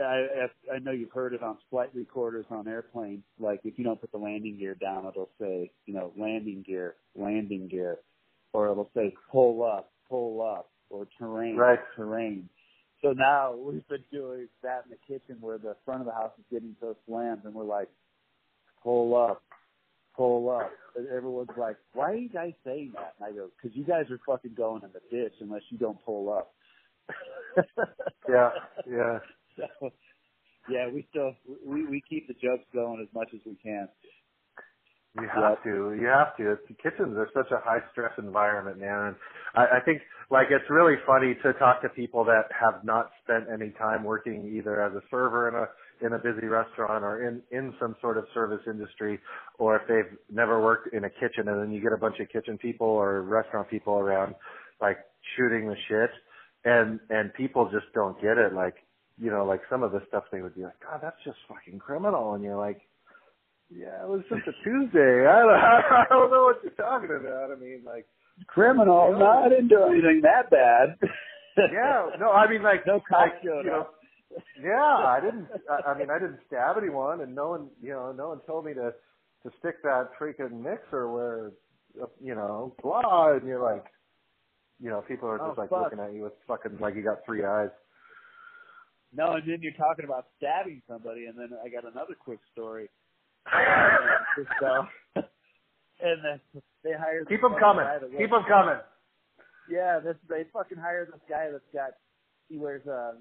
I, 0.01 0.75
I 0.75 0.79
know 0.79 0.93
you've 0.93 1.11
heard 1.13 1.35
it 1.35 1.43
on 1.43 1.59
flight 1.71 1.91
recorders 1.95 2.47
on 2.51 2.69
airplanes. 2.69 3.25
Like 3.39 3.61
if 3.65 3.79
you 3.79 3.85
don't 3.85 4.01
put 4.01 4.13
the 4.13 4.19
landing 4.19 4.57
gear 4.59 4.75
down, 4.75 5.07
it'll 5.07 5.31
say, 5.41 5.73
you 5.87 5.95
know, 5.95 6.13
landing 6.17 6.63
gear, 6.67 6.97
landing 7.17 7.69
gear, 7.69 7.99
or 8.53 8.71
it'll 8.71 8.91
say 8.95 9.15
pull 9.31 9.65
up, 9.65 9.93
pull 10.09 10.41
up, 10.43 10.71
or 10.91 11.07
terrain, 11.19 11.57
Right. 11.57 11.79
terrain. 11.97 12.49
So 13.03 13.13
now 13.13 13.55
we've 13.57 13.87
been 13.89 14.05
doing 14.13 14.49
that 14.63 14.85
in 14.85 14.91
the 14.91 14.99
kitchen 15.07 15.37
where 15.41 15.59
the 15.59 15.77
front 15.85 16.01
of 16.01 16.07
the 16.07 16.13
house 16.13 16.33
is 16.39 16.45
getting 16.51 16.77
so 16.81 16.97
slammed, 17.07 17.45
and 17.45 17.55
we're 17.55 17.65
like, 17.65 17.89
pull 18.83 19.17
up, 19.17 19.43
pull 20.17 20.51
up. 20.51 20.71
And 20.97 21.09
everyone's 21.09 21.49
like, 21.57 21.77
why 21.95 22.13
are 22.13 22.17
you 22.17 22.29
guys 22.29 22.53
saying 22.65 22.93
that? 22.95 23.15
And 23.19 23.27
I 23.27 23.37
go, 23.37 23.49
because 23.61 23.77
you 23.77 23.85
guys 23.85 24.05
are 24.11 24.21
fucking 24.27 24.55
going 24.55 24.83
in 24.85 24.91
the 24.93 25.01
ditch 25.11 25.35
unless 25.41 25.63
you 25.71 25.79
don't 25.79 26.03
pull 26.05 26.33
up. 26.33 26.55
Yeah. 28.29 28.51
Yeah. 28.89 29.19
So, 29.81 29.91
yeah, 30.71 30.89
we 30.89 31.05
still 31.11 31.35
we 31.67 31.85
we 31.85 32.01
keep 32.09 32.29
the 32.29 32.35
jokes 32.35 32.65
going 32.73 33.01
as 33.03 33.13
much 33.13 33.29
as 33.35 33.41
we 33.45 33.57
can. 33.57 33.89
You 35.21 35.29
have 35.29 35.63
to. 35.65 35.95
You 36.01 36.07
have 36.07 36.37
to. 36.39 36.53
It's, 36.53 36.63
kitchens 36.83 37.17
are 37.19 37.29
such 37.35 37.51
a 37.51 37.59
high 37.63 37.81
stress 37.91 38.13
environment, 38.17 38.79
man. 38.81 39.09
And 39.09 39.17
I, 39.55 39.77
I 39.77 39.81
think 39.85 40.01
like 40.31 40.47
it's 40.51 40.65
really 40.71 40.95
funny 41.07 41.35
to 41.43 41.53
talk 41.55 41.83
to 41.83 41.91
people 41.91 42.25
that 42.25 42.45
have 42.59 42.83
not 42.83 43.11
spent 43.23 43.45
any 43.53 43.71
time 43.73 44.05
working 44.05 44.51
either 44.57 44.81
as 44.81 44.95
a 44.95 45.03
server 45.11 45.49
in 45.49 45.55
a 45.55 46.07
in 46.07 46.15
a 46.15 46.19
busy 46.19 46.47
restaurant 46.47 47.05
or 47.05 47.29
in 47.29 47.43
in 47.51 47.75
some 47.79 47.95
sort 48.01 48.17
of 48.17 48.25
service 48.33 48.63
industry, 48.67 49.21
or 49.59 49.77
if 49.77 49.83
they've 49.87 50.19
never 50.31 50.63
worked 50.63 50.95
in 50.95 51.05
a 51.05 51.11
kitchen, 51.11 51.49
and 51.49 51.61
then 51.61 51.71
you 51.71 51.83
get 51.83 51.93
a 51.93 51.99
bunch 51.99 52.19
of 52.19 52.31
kitchen 52.31 52.57
people 52.57 52.87
or 52.87 53.21
restaurant 53.21 53.69
people 53.69 53.95
around, 53.95 54.35
like 54.81 54.97
shooting 55.37 55.69
the 55.69 55.77
shit, 55.89 56.11
and 56.65 57.01
and 57.11 57.35
people 57.35 57.69
just 57.71 57.93
don't 57.93 58.19
get 58.23 58.39
it. 58.39 58.55
Like 58.55 58.77
you 59.19 59.31
know, 59.31 59.45
like 59.45 59.61
some 59.71 59.83
of 59.83 59.93
the 59.93 60.03
stuff 60.09 60.25
they 60.33 60.43
would 60.43 60.55
be 60.55 60.63
like, 60.63 60.81
God, 60.81 61.01
that's 61.03 61.17
just 61.25 61.39
fucking 61.49 61.79
criminal, 61.79 62.35
and 62.35 62.43
you're 62.45 62.59
like. 62.59 62.81
Yeah, 63.75 64.05
it 64.05 64.09
was 64.09 64.21
just 64.29 64.47
a 64.47 64.53
Tuesday. 64.63 65.25
I 65.27 65.41
don't, 65.41 65.51
I 65.57 66.05
don't 66.11 66.31
know 66.31 66.45
what 66.45 66.61
you're 66.63 66.73
talking 66.73 67.09
about. 67.09 67.51
I 67.51 67.59
mean, 67.59 67.81
like, 67.87 68.07
Criminal? 68.47 69.17
No, 69.19 69.27
I 69.27 69.49
didn't 69.49 69.69
do 69.69 69.83
anything 69.85 70.21
that 70.25 70.51
bad. 70.51 70.97
yeah, 71.57 72.07
no, 72.19 72.31
I 72.33 72.51
mean, 72.51 72.63
like, 72.63 72.87
no 72.87 73.01
like, 73.11 73.33
you 73.43 73.63
know, 73.65 73.87
yeah, 74.63 74.73
I 74.77 75.21
didn't. 75.25 75.49
I, 75.71 75.91
I 75.91 75.99
mean, 75.99 76.09
I 76.11 76.19
didn't 76.19 76.41
stab 76.47 76.77
anyone, 76.79 77.21
and 77.21 77.35
no 77.35 77.51
one, 77.51 77.69
you 77.83 77.91
know, 77.91 78.13
no 78.13 78.29
one 78.29 78.41
told 78.47 78.65
me 78.65 78.75
to 78.75 78.93
to 79.45 79.51
stick 79.59 79.83
that 79.83 80.11
freaking 80.21 80.63
mixer 80.63 81.11
where, 81.11 81.53
you 82.23 82.35
know, 82.35 82.75
blah, 82.83 83.33
and 83.33 83.47
you're 83.47 83.63
like, 83.63 83.85
you 84.81 84.89
know, 84.89 85.03
people 85.09 85.29
are 85.29 85.41
oh, 85.41 85.49
just 85.49 85.59
Oh, 85.59 85.61
like 85.63 85.71
fuck. 85.71 85.83
looking 85.85 85.99
at 85.99 86.15
you 86.15 86.23
with 86.25 86.33
fucking 86.47 86.79
like 86.79 86.95
you 86.95 87.03
got 87.03 87.25
three 87.25 87.45
eyes. 87.45 87.71
No, 89.15 89.33
and 89.33 89.43
then 89.47 89.59
you're 89.61 89.73
talking 89.73 90.05
about 90.05 90.27
stabbing 90.39 90.83
somebody, 90.89 91.27
and 91.27 91.39
then 91.39 91.51
I 91.65 91.69
got 91.69 91.85
another 91.91 92.15
quick 92.19 92.41
story. 92.53 92.89
so, 94.61 94.87
and 95.17 96.19
then 96.25 96.41
they 96.83 96.93
hired. 96.99 97.29
Keep 97.29 97.43
them 97.43 97.55
coming. 97.61 97.85
Keep 98.19 98.31
them 98.31 98.45
coming. 98.49 98.77
Yeah, 99.71 100.01
this 100.01 100.17
they 100.29 100.45
fucking 100.53 100.79
hired 100.79 101.09
this 101.09 101.21
guy 101.29 101.49
that's 101.51 101.65
got 101.73 101.91
he 102.49 102.59
wears 102.59 102.87
uh 102.87 103.13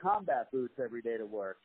combat 0.00 0.50
boots 0.52 0.74
every 0.82 1.02
day 1.02 1.16
to 1.18 1.26
work. 1.26 1.58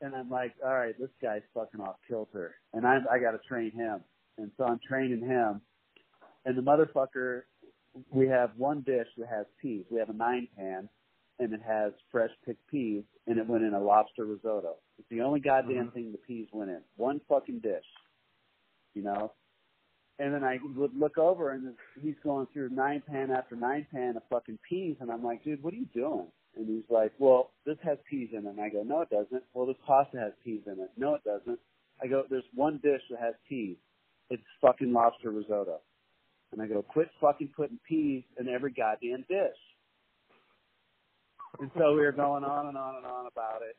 And 0.00 0.14
I'm 0.14 0.28
like, 0.28 0.54
all 0.64 0.74
right, 0.74 0.94
this 0.98 1.10
guy's 1.22 1.42
fucking 1.54 1.80
off 1.80 1.96
kilter, 2.06 2.54
and 2.72 2.86
I 2.86 2.98
I 3.10 3.18
got 3.18 3.32
to 3.32 3.40
train 3.48 3.72
him, 3.72 4.00
and 4.38 4.50
so 4.56 4.64
I'm 4.64 4.80
training 4.86 5.20
him, 5.20 5.60
and 6.44 6.56
the 6.56 6.62
motherfucker, 6.62 7.42
we 8.10 8.28
have 8.28 8.50
one 8.56 8.82
dish 8.82 9.08
that 9.18 9.28
has 9.28 9.46
peas. 9.60 9.84
We 9.90 9.98
have 9.98 10.10
a 10.10 10.14
nine 10.14 10.48
pan, 10.56 10.88
and 11.38 11.52
it 11.52 11.60
has 11.66 11.92
fresh 12.10 12.30
picked 12.44 12.66
peas, 12.68 13.04
and 13.26 13.38
it 13.38 13.46
went 13.46 13.64
in 13.64 13.74
a 13.74 13.80
lobster 13.80 14.24
risotto. 14.24 14.76
It's 14.98 15.08
the 15.10 15.20
only 15.20 15.40
goddamn 15.40 15.86
mm-hmm. 15.86 15.88
thing 15.90 16.12
the 16.12 16.18
peas 16.18 16.48
went 16.52 16.70
in. 16.70 16.80
One 16.96 17.20
fucking 17.28 17.60
dish, 17.60 17.84
you 18.94 19.02
know. 19.02 19.32
And 20.18 20.32
then 20.32 20.44
I 20.44 20.58
would 20.74 20.96
look 20.96 21.18
over, 21.18 21.50
and 21.50 21.74
he's 22.02 22.14
going 22.24 22.46
through 22.52 22.70
nine 22.70 23.02
pan 23.06 23.30
after 23.30 23.54
nine 23.54 23.86
pan 23.92 24.16
of 24.16 24.22
fucking 24.30 24.58
peas, 24.66 24.96
and 25.00 25.10
I'm 25.10 25.22
like, 25.22 25.44
dude, 25.44 25.62
what 25.62 25.74
are 25.74 25.76
you 25.76 25.88
doing? 25.94 26.26
And 26.56 26.66
he's 26.66 26.88
like, 26.88 27.12
well, 27.18 27.50
this 27.66 27.76
has 27.82 27.98
peas 28.08 28.30
in 28.32 28.46
it. 28.46 28.48
And 28.48 28.60
I 28.60 28.70
go, 28.70 28.82
no, 28.82 29.02
it 29.02 29.10
doesn't. 29.10 29.42
Well, 29.52 29.66
this 29.66 29.76
pasta 29.86 30.16
has 30.18 30.32
peas 30.42 30.62
in 30.66 30.80
it. 30.80 30.90
No, 30.96 31.14
it 31.14 31.24
doesn't. 31.24 31.58
I 32.02 32.06
go, 32.06 32.24
there's 32.30 32.44
one 32.54 32.80
dish 32.82 33.02
that 33.10 33.20
has 33.20 33.34
peas. 33.46 33.76
It's 34.30 34.42
fucking 34.62 34.92
lobster 34.92 35.30
risotto. 35.30 35.80
And 36.52 36.62
I 36.62 36.66
go, 36.66 36.82
quit 36.82 37.10
fucking 37.20 37.50
putting 37.54 37.78
peas 37.86 38.24
in 38.40 38.48
every 38.48 38.72
goddamn 38.72 39.24
dish. 39.28 39.58
And 41.60 41.70
so 41.76 41.94
we 41.94 42.00
were 42.00 42.12
going 42.12 42.44
on 42.44 42.66
and 42.66 42.76
on 42.76 42.96
and 42.96 43.06
on 43.06 43.26
about 43.26 43.62
it. 43.62 43.76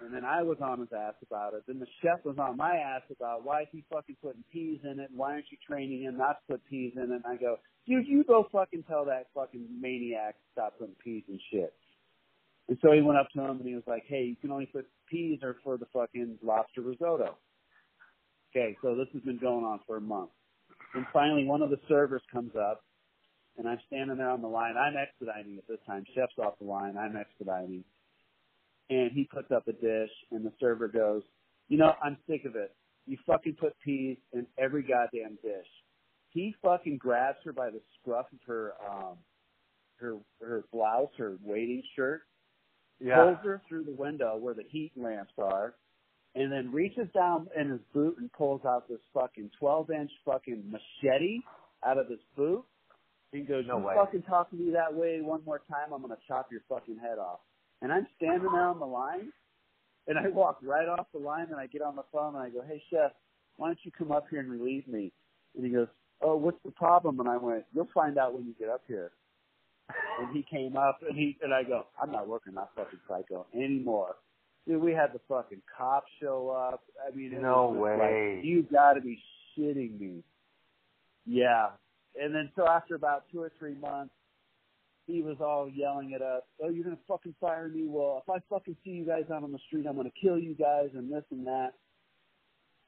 And 0.00 0.14
then 0.14 0.24
I 0.24 0.42
was 0.42 0.58
on 0.60 0.80
his 0.80 0.88
ass 0.96 1.14
about 1.26 1.54
it. 1.54 1.64
Then 1.66 1.80
the 1.80 1.86
chef 2.02 2.24
was 2.24 2.36
on 2.38 2.56
my 2.56 2.76
ass 2.76 3.02
about 3.10 3.44
why 3.44 3.62
is 3.62 3.68
he 3.72 3.84
fucking 3.90 4.16
putting 4.22 4.44
peas 4.52 4.78
in 4.84 5.00
it? 5.00 5.10
And 5.10 5.18
why 5.18 5.32
aren't 5.32 5.50
you 5.50 5.58
training 5.66 6.02
him 6.02 6.16
not 6.16 6.38
to 6.40 6.52
put 6.52 6.64
peas 6.66 6.92
in 6.96 7.02
it? 7.02 7.10
And 7.10 7.26
I 7.26 7.36
go, 7.36 7.56
dude, 7.86 8.06
you 8.06 8.22
go 8.22 8.46
fucking 8.52 8.84
tell 8.84 9.04
that 9.06 9.26
fucking 9.34 9.66
maniac 9.80 10.34
to 10.34 10.44
stop 10.52 10.78
putting 10.78 10.94
peas 11.02 11.24
in 11.28 11.40
shit. 11.50 11.74
And 12.68 12.78
so 12.82 12.92
he 12.92 13.00
went 13.00 13.18
up 13.18 13.28
to 13.34 13.40
him 13.40 13.58
and 13.58 13.66
he 13.66 13.74
was 13.74 13.84
like, 13.86 14.04
hey, 14.06 14.24
you 14.24 14.36
can 14.36 14.52
only 14.52 14.66
put 14.66 14.86
peas 15.10 15.40
or 15.42 15.56
for 15.64 15.78
the 15.78 15.86
fucking 15.92 16.38
lobster 16.42 16.82
risotto. 16.82 17.36
Okay, 18.54 18.76
so 18.82 18.94
this 18.94 19.08
has 19.14 19.22
been 19.22 19.38
going 19.38 19.64
on 19.64 19.80
for 19.86 19.96
a 19.96 20.00
month. 20.00 20.30
And 20.94 21.06
finally 21.12 21.44
one 21.44 21.62
of 21.62 21.70
the 21.70 21.80
servers 21.88 22.22
comes 22.32 22.52
up 22.54 22.82
and 23.58 23.68
I'm 23.68 23.80
standing 23.88 24.16
there 24.16 24.30
on 24.30 24.40
the 24.40 24.48
line. 24.48 24.76
I'm 24.76 24.96
expediting 24.96 25.58
at 25.58 25.66
this 25.68 25.80
time. 25.86 26.04
Chef's 26.14 26.38
off 26.38 26.54
the 26.60 26.66
line. 26.66 26.96
I'm 26.96 27.16
expediting. 27.16 27.84
And 28.88 29.10
he 29.12 29.24
puts 29.24 29.50
up 29.50 29.66
a 29.68 29.72
dish, 29.72 30.10
and 30.30 30.46
the 30.46 30.52
server 30.58 30.88
goes, 30.88 31.22
"You 31.68 31.76
know, 31.76 31.94
I'm 32.02 32.16
sick 32.26 32.44
of 32.44 32.56
it. 32.56 32.74
You 33.06 33.18
fucking 33.26 33.56
put 33.56 33.78
peas 33.80 34.16
in 34.32 34.46
every 34.56 34.82
goddamn 34.82 35.36
dish." 35.42 35.68
He 36.30 36.54
fucking 36.62 36.98
grabs 36.98 37.42
her 37.44 37.52
by 37.52 37.70
the 37.70 37.82
scruff 38.00 38.32
of 38.32 38.40
her 38.46 38.74
um 38.88 39.18
her 39.96 40.18
her 40.40 40.64
blouse, 40.72 41.12
her 41.16 41.36
waiting 41.42 41.82
shirt, 41.96 42.22
yeah. 43.00 43.16
pulls 43.16 43.38
her 43.44 43.60
through 43.68 43.84
the 43.84 43.92
window 43.94 44.36
where 44.36 44.54
the 44.54 44.64
heat 44.70 44.92
lamps 44.96 45.32
are, 45.36 45.74
and 46.34 46.50
then 46.52 46.72
reaches 46.72 47.10
down 47.12 47.48
in 47.56 47.70
his 47.70 47.80
boot 47.92 48.18
and 48.18 48.32
pulls 48.32 48.64
out 48.64 48.88
this 48.88 49.00
fucking 49.12 49.50
12 49.58 49.90
inch 49.90 50.12
fucking 50.24 50.70
machete 50.70 51.40
out 51.84 51.98
of 51.98 52.08
his 52.08 52.20
boot 52.36 52.64
he 53.32 53.40
goes, 53.40 53.64
no 53.66 53.78
you 53.78 53.86
way. 53.86 53.94
fucking 53.96 54.22
talk 54.22 54.50
to 54.50 54.56
me 54.56 54.70
that 54.72 54.92
way 54.94 55.20
one 55.20 55.40
more 55.44 55.60
time, 55.68 55.92
I'm 55.92 56.02
gonna 56.02 56.16
chop 56.26 56.48
your 56.50 56.62
fucking 56.68 56.98
head 56.98 57.18
off. 57.18 57.40
And 57.82 57.92
I'm 57.92 58.06
standing 58.16 58.50
there 58.50 58.66
on 58.66 58.78
the 58.78 58.86
line, 58.86 59.32
and 60.06 60.18
I 60.18 60.28
walk 60.28 60.58
right 60.62 60.88
off 60.88 61.06
the 61.12 61.20
line, 61.20 61.46
and 61.50 61.56
I 61.56 61.66
get 61.66 61.82
on 61.82 61.96
the 61.96 62.04
phone, 62.12 62.34
and 62.34 62.42
I 62.42 62.48
go, 62.50 62.62
hey 62.66 62.82
chef, 62.90 63.12
why 63.56 63.68
don't 63.68 63.78
you 63.82 63.90
come 63.96 64.10
up 64.10 64.26
here 64.30 64.40
and 64.40 64.50
relieve 64.50 64.88
me? 64.88 65.12
And 65.56 65.64
he 65.64 65.70
goes, 65.70 65.88
oh, 66.20 66.36
what's 66.36 66.58
the 66.64 66.70
problem? 66.70 67.20
And 67.20 67.28
I 67.28 67.36
went, 67.36 67.64
you'll 67.74 67.88
find 67.94 68.18
out 68.18 68.34
when 68.34 68.46
you 68.46 68.54
get 68.58 68.68
up 68.68 68.82
here. 68.88 69.12
And 70.20 70.34
he 70.34 70.42
came 70.42 70.76
up, 70.76 71.00
and 71.08 71.16
he 71.16 71.38
and 71.42 71.54
I 71.54 71.62
go, 71.62 71.86
I'm 72.00 72.12
not 72.12 72.28
working 72.28 72.54
that 72.54 72.70
fucking 72.76 72.98
psycho 73.08 73.46
anymore. 73.54 74.16
Dude, 74.66 74.82
we 74.82 74.92
had 74.92 75.14
the 75.14 75.20
fucking 75.28 75.62
cops 75.76 76.08
show 76.20 76.50
up. 76.50 76.82
I 77.06 77.14
mean, 77.16 77.40
no 77.40 77.70
way. 77.70 78.36
Like, 78.36 78.44
you 78.44 78.66
got 78.70 78.94
to 78.94 79.00
be 79.00 79.18
shitting 79.56 79.98
me. 79.98 80.22
Yeah, 81.24 81.68
and 82.20 82.34
then 82.34 82.50
so 82.56 82.66
after 82.66 82.94
about 82.94 83.24
two 83.30 83.40
or 83.40 83.52
three 83.58 83.74
months, 83.74 84.14
he 85.06 85.22
was 85.22 85.36
all 85.40 85.68
yelling 85.68 86.12
at 86.14 86.22
us, 86.22 86.42
"Oh, 86.62 86.68
you're 86.68 86.84
gonna 86.84 86.98
fucking 87.08 87.34
fire 87.40 87.68
me? 87.68 87.86
Well, 87.86 88.22
if 88.22 88.28
I 88.28 88.40
fucking 88.48 88.76
see 88.84 88.90
you 88.90 89.04
guys 89.04 89.30
out 89.30 89.42
on 89.42 89.52
the 89.52 89.58
street, 89.60 89.86
I'm 89.86 89.96
gonna 89.96 90.10
kill 90.10 90.38
you 90.38 90.54
guys 90.54 90.90
and 90.94 91.10
this 91.10 91.24
and 91.30 91.46
that." 91.46 91.74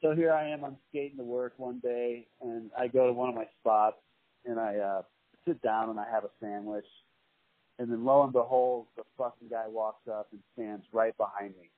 So 0.01 0.15
here 0.15 0.33
I 0.33 0.49
am. 0.49 0.65
I'm 0.65 0.79
skating 0.89 1.19
to 1.19 1.25
work 1.25 1.55
one 1.59 1.79
day, 1.81 2.27
and 2.41 2.71
I 2.77 2.89
go 2.89 3.07
to 3.07 3.13
one 3.13 3.29
of 3.29 3.35
my 3.35 3.47
spots, 3.61 3.99
and 4.45 4.59
I 4.59 4.77
uh 4.77 5.03
sit 5.47 5.61
down 5.63 5.89
and 5.91 5.99
I 5.99 6.09
have 6.11 6.25
a 6.25 6.31
sandwich, 6.41 6.87
and 7.79 7.91
then 7.91 8.05
lo 8.05 8.23
and 8.23 8.33
behold, 8.33 8.87
the 8.97 9.05
fucking 9.17 9.49
guy 9.49 9.67
walks 9.69 10.07
up 10.07 10.29
and 10.33 10.43
stands 10.53 10.85
right 10.93 11.17
behind 11.17 11.57
me, 11.57 11.71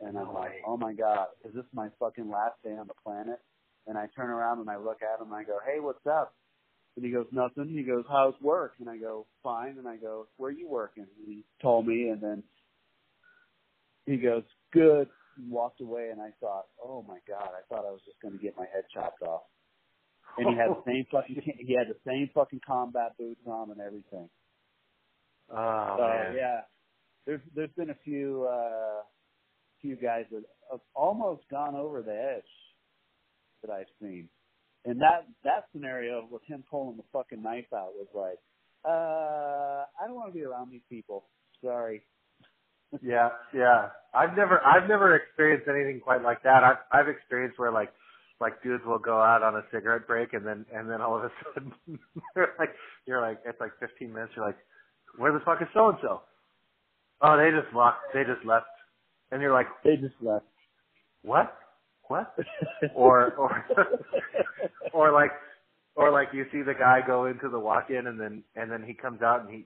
and 0.00 0.18
I'm 0.18 0.32
like, 0.32 0.62
"Oh 0.66 0.76
my 0.76 0.94
god, 0.94 1.28
is 1.44 1.54
this 1.54 1.66
my 1.74 1.90
fucking 1.98 2.30
last 2.30 2.62
day 2.62 2.76
on 2.76 2.86
the 2.86 2.94
planet?" 2.94 3.40
And 3.86 3.96
I 3.96 4.08
turn 4.16 4.30
around 4.30 4.60
and 4.60 4.68
I 4.68 4.76
look 4.76 4.98
at 5.02 5.20
him 5.20 5.32
and 5.32 5.36
I 5.36 5.44
go, 5.44 5.58
hey, 5.64 5.80
what's 5.80 6.06
up? 6.06 6.34
And 6.96 7.04
he 7.04 7.12
goes, 7.12 7.26
nothing. 7.30 7.68
He 7.68 7.82
goes, 7.82 8.04
how's 8.08 8.34
work? 8.40 8.74
And 8.80 8.88
I 8.88 8.96
go, 8.96 9.26
fine. 9.42 9.76
And 9.78 9.86
I 9.86 9.96
go, 9.96 10.26
where 10.38 10.50
are 10.50 10.54
you 10.54 10.68
working? 10.68 11.04
And 11.04 11.26
he 11.26 11.44
told 11.62 11.86
me 11.86 12.08
and 12.08 12.20
then 12.20 12.42
he 14.06 14.16
goes, 14.16 14.42
good. 14.72 15.08
And 15.36 15.50
walked 15.50 15.82
away 15.82 16.08
and 16.10 16.20
I 16.20 16.30
thought, 16.40 16.64
oh 16.82 17.04
my 17.06 17.18
God, 17.28 17.50
I 17.50 17.62
thought 17.68 17.84
I 17.86 17.90
was 17.90 18.00
just 18.06 18.20
going 18.22 18.36
to 18.36 18.42
get 18.42 18.56
my 18.56 18.64
head 18.72 18.84
chopped 18.92 19.22
off. 19.22 19.42
And 20.38 20.48
he 20.48 20.56
had 20.56 20.70
the 20.70 20.82
same 20.86 21.06
fucking, 21.12 21.42
he 21.44 21.74
had 21.74 21.88
the 21.88 21.98
same 22.06 22.30
fucking 22.34 22.60
combat 22.66 23.12
boots 23.18 23.40
on 23.46 23.70
and 23.70 23.80
everything. 23.80 24.28
Oh, 25.50 25.94
so, 25.98 26.02
man. 26.02 26.34
yeah. 26.36 26.60
There's, 27.26 27.40
there's 27.54 27.70
been 27.76 27.90
a 27.90 27.96
few, 28.04 28.48
uh, 28.50 29.02
few 29.80 29.96
guys 29.96 30.24
that 30.32 30.42
have 30.70 30.80
almost 30.94 31.42
gone 31.50 31.74
over 31.74 32.02
the 32.02 32.14
edge 32.14 32.44
that 33.66 33.72
I've 33.72 33.86
seen. 34.00 34.28
And 34.84 35.00
that 35.00 35.26
that 35.44 35.66
scenario 35.72 36.26
with 36.30 36.42
him 36.46 36.64
pulling 36.70 36.96
the 36.96 37.02
fucking 37.12 37.42
knife 37.42 37.66
out 37.74 37.92
was 37.94 38.06
like, 38.14 38.38
uh, 38.84 39.84
I 40.00 40.06
don't 40.06 40.14
want 40.14 40.32
to 40.32 40.38
be 40.38 40.44
around 40.44 40.70
these 40.70 40.86
people. 40.88 41.24
Sorry. 41.62 42.02
yeah, 43.02 43.30
yeah. 43.52 43.88
I've 44.14 44.36
never 44.36 44.60
I've 44.64 44.88
never 44.88 45.16
experienced 45.16 45.68
anything 45.68 46.00
quite 46.00 46.22
like 46.22 46.42
that. 46.44 46.62
I've 46.62 46.78
I've 46.92 47.08
experienced 47.08 47.58
where 47.58 47.72
like 47.72 47.92
like 48.40 48.62
dudes 48.62 48.84
will 48.86 48.98
go 48.98 49.20
out 49.20 49.42
on 49.42 49.56
a 49.56 49.62
cigarette 49.72 50.06
break 50.06 50.34
and 50.34 50.46
then 50.46 50.64
and 50.72 50.88
then 50.88 51.00
all 51.00 51.16
of 51.16 51.24
a 51.24 51.30
sudden 51.54 51.72
you're 52.36 52.54
like 52.58 52.70
you're 53.06 53.20
like 53.20 53.40
it's 53.44 53.60
like 53.60 53.72
15 53.80 54.12
minutes. 54.12 54.32
You're 54.36 54.46
like, 54.46 54.58
where 55.18 55.32
the 55.32 55.40
fuck 55.44 55.60
is 55.60 55.68
so 55.74 55.88
and 55.88 55.98
so? 56.00 56.22
Oh, 57.22 57.36
they 57.36 57.50
just 57.50 57.74
walked. 57.74 58.12
They 58.14 58.22
just 58.22 58.44
left. 58.46 58.66
And 59.32 59.42
you're 59.42 59.52
like, 59.52 59.66
they 59.82 59.96
just 59.96 60.14
left. 60.20 60.44
What? 61.22 61.52
What? 62.08 62.34
or 62.94 63.34
or 63.34 63.64
or 64.92 65.12
like 65.12 65.32
or 65.94 66.10
like 66.10 66.28
you 66.32 66.44
see 66.52 66.62
the 66.62 66.74
guy 66.74 67.00
go 67.06 67.26
into 67.26 67.48
the 67.48 67.58
walk-in 67.58 68.06
and 68.06 68.20
then 68.20 68.42
and 68.54 68.70
then 68.70 68.82
he 68.86 68.94
comes 68.94 69.22
out 69.22 69.42
and 69.42 69.50
he 69.50 69.64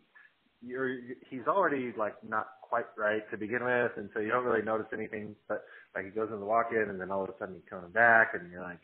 you're 0.63 0.97
he's 1.29 1.47
already 1.49 1.93
like 1.97 2.15
not 2.27 2.49
quite 2.63 2.87
right 2.97 3.29
to 3.31 3.37
begin 3.37 3.65
with 3.65 3.93
and 3.97 4.11
so 4.15 4.21
you 4.21 4.31
don't 4.31 4.45
really 4.45 4.63
notice 4.63 4.87
anything 4.93 5.35
but 5.49 5.65
like 5.95 6.05
he 6.05 6.11
goes 6.11 6.29
in 6.33 6.39
the 6.39 6.47
walk-in 6.47 6.89
and 6.89 7.01
then 7.01 7.11
all 7.11 7.25
of 7.25 7.31
a 7.31 7.35
sudden 7.39 7.55
he's 7.55 7.69
coming 7.69 7.91
back 7.91 8.33
and 8.35 8.51
you're 8.53 8.63
like 8.63 8.81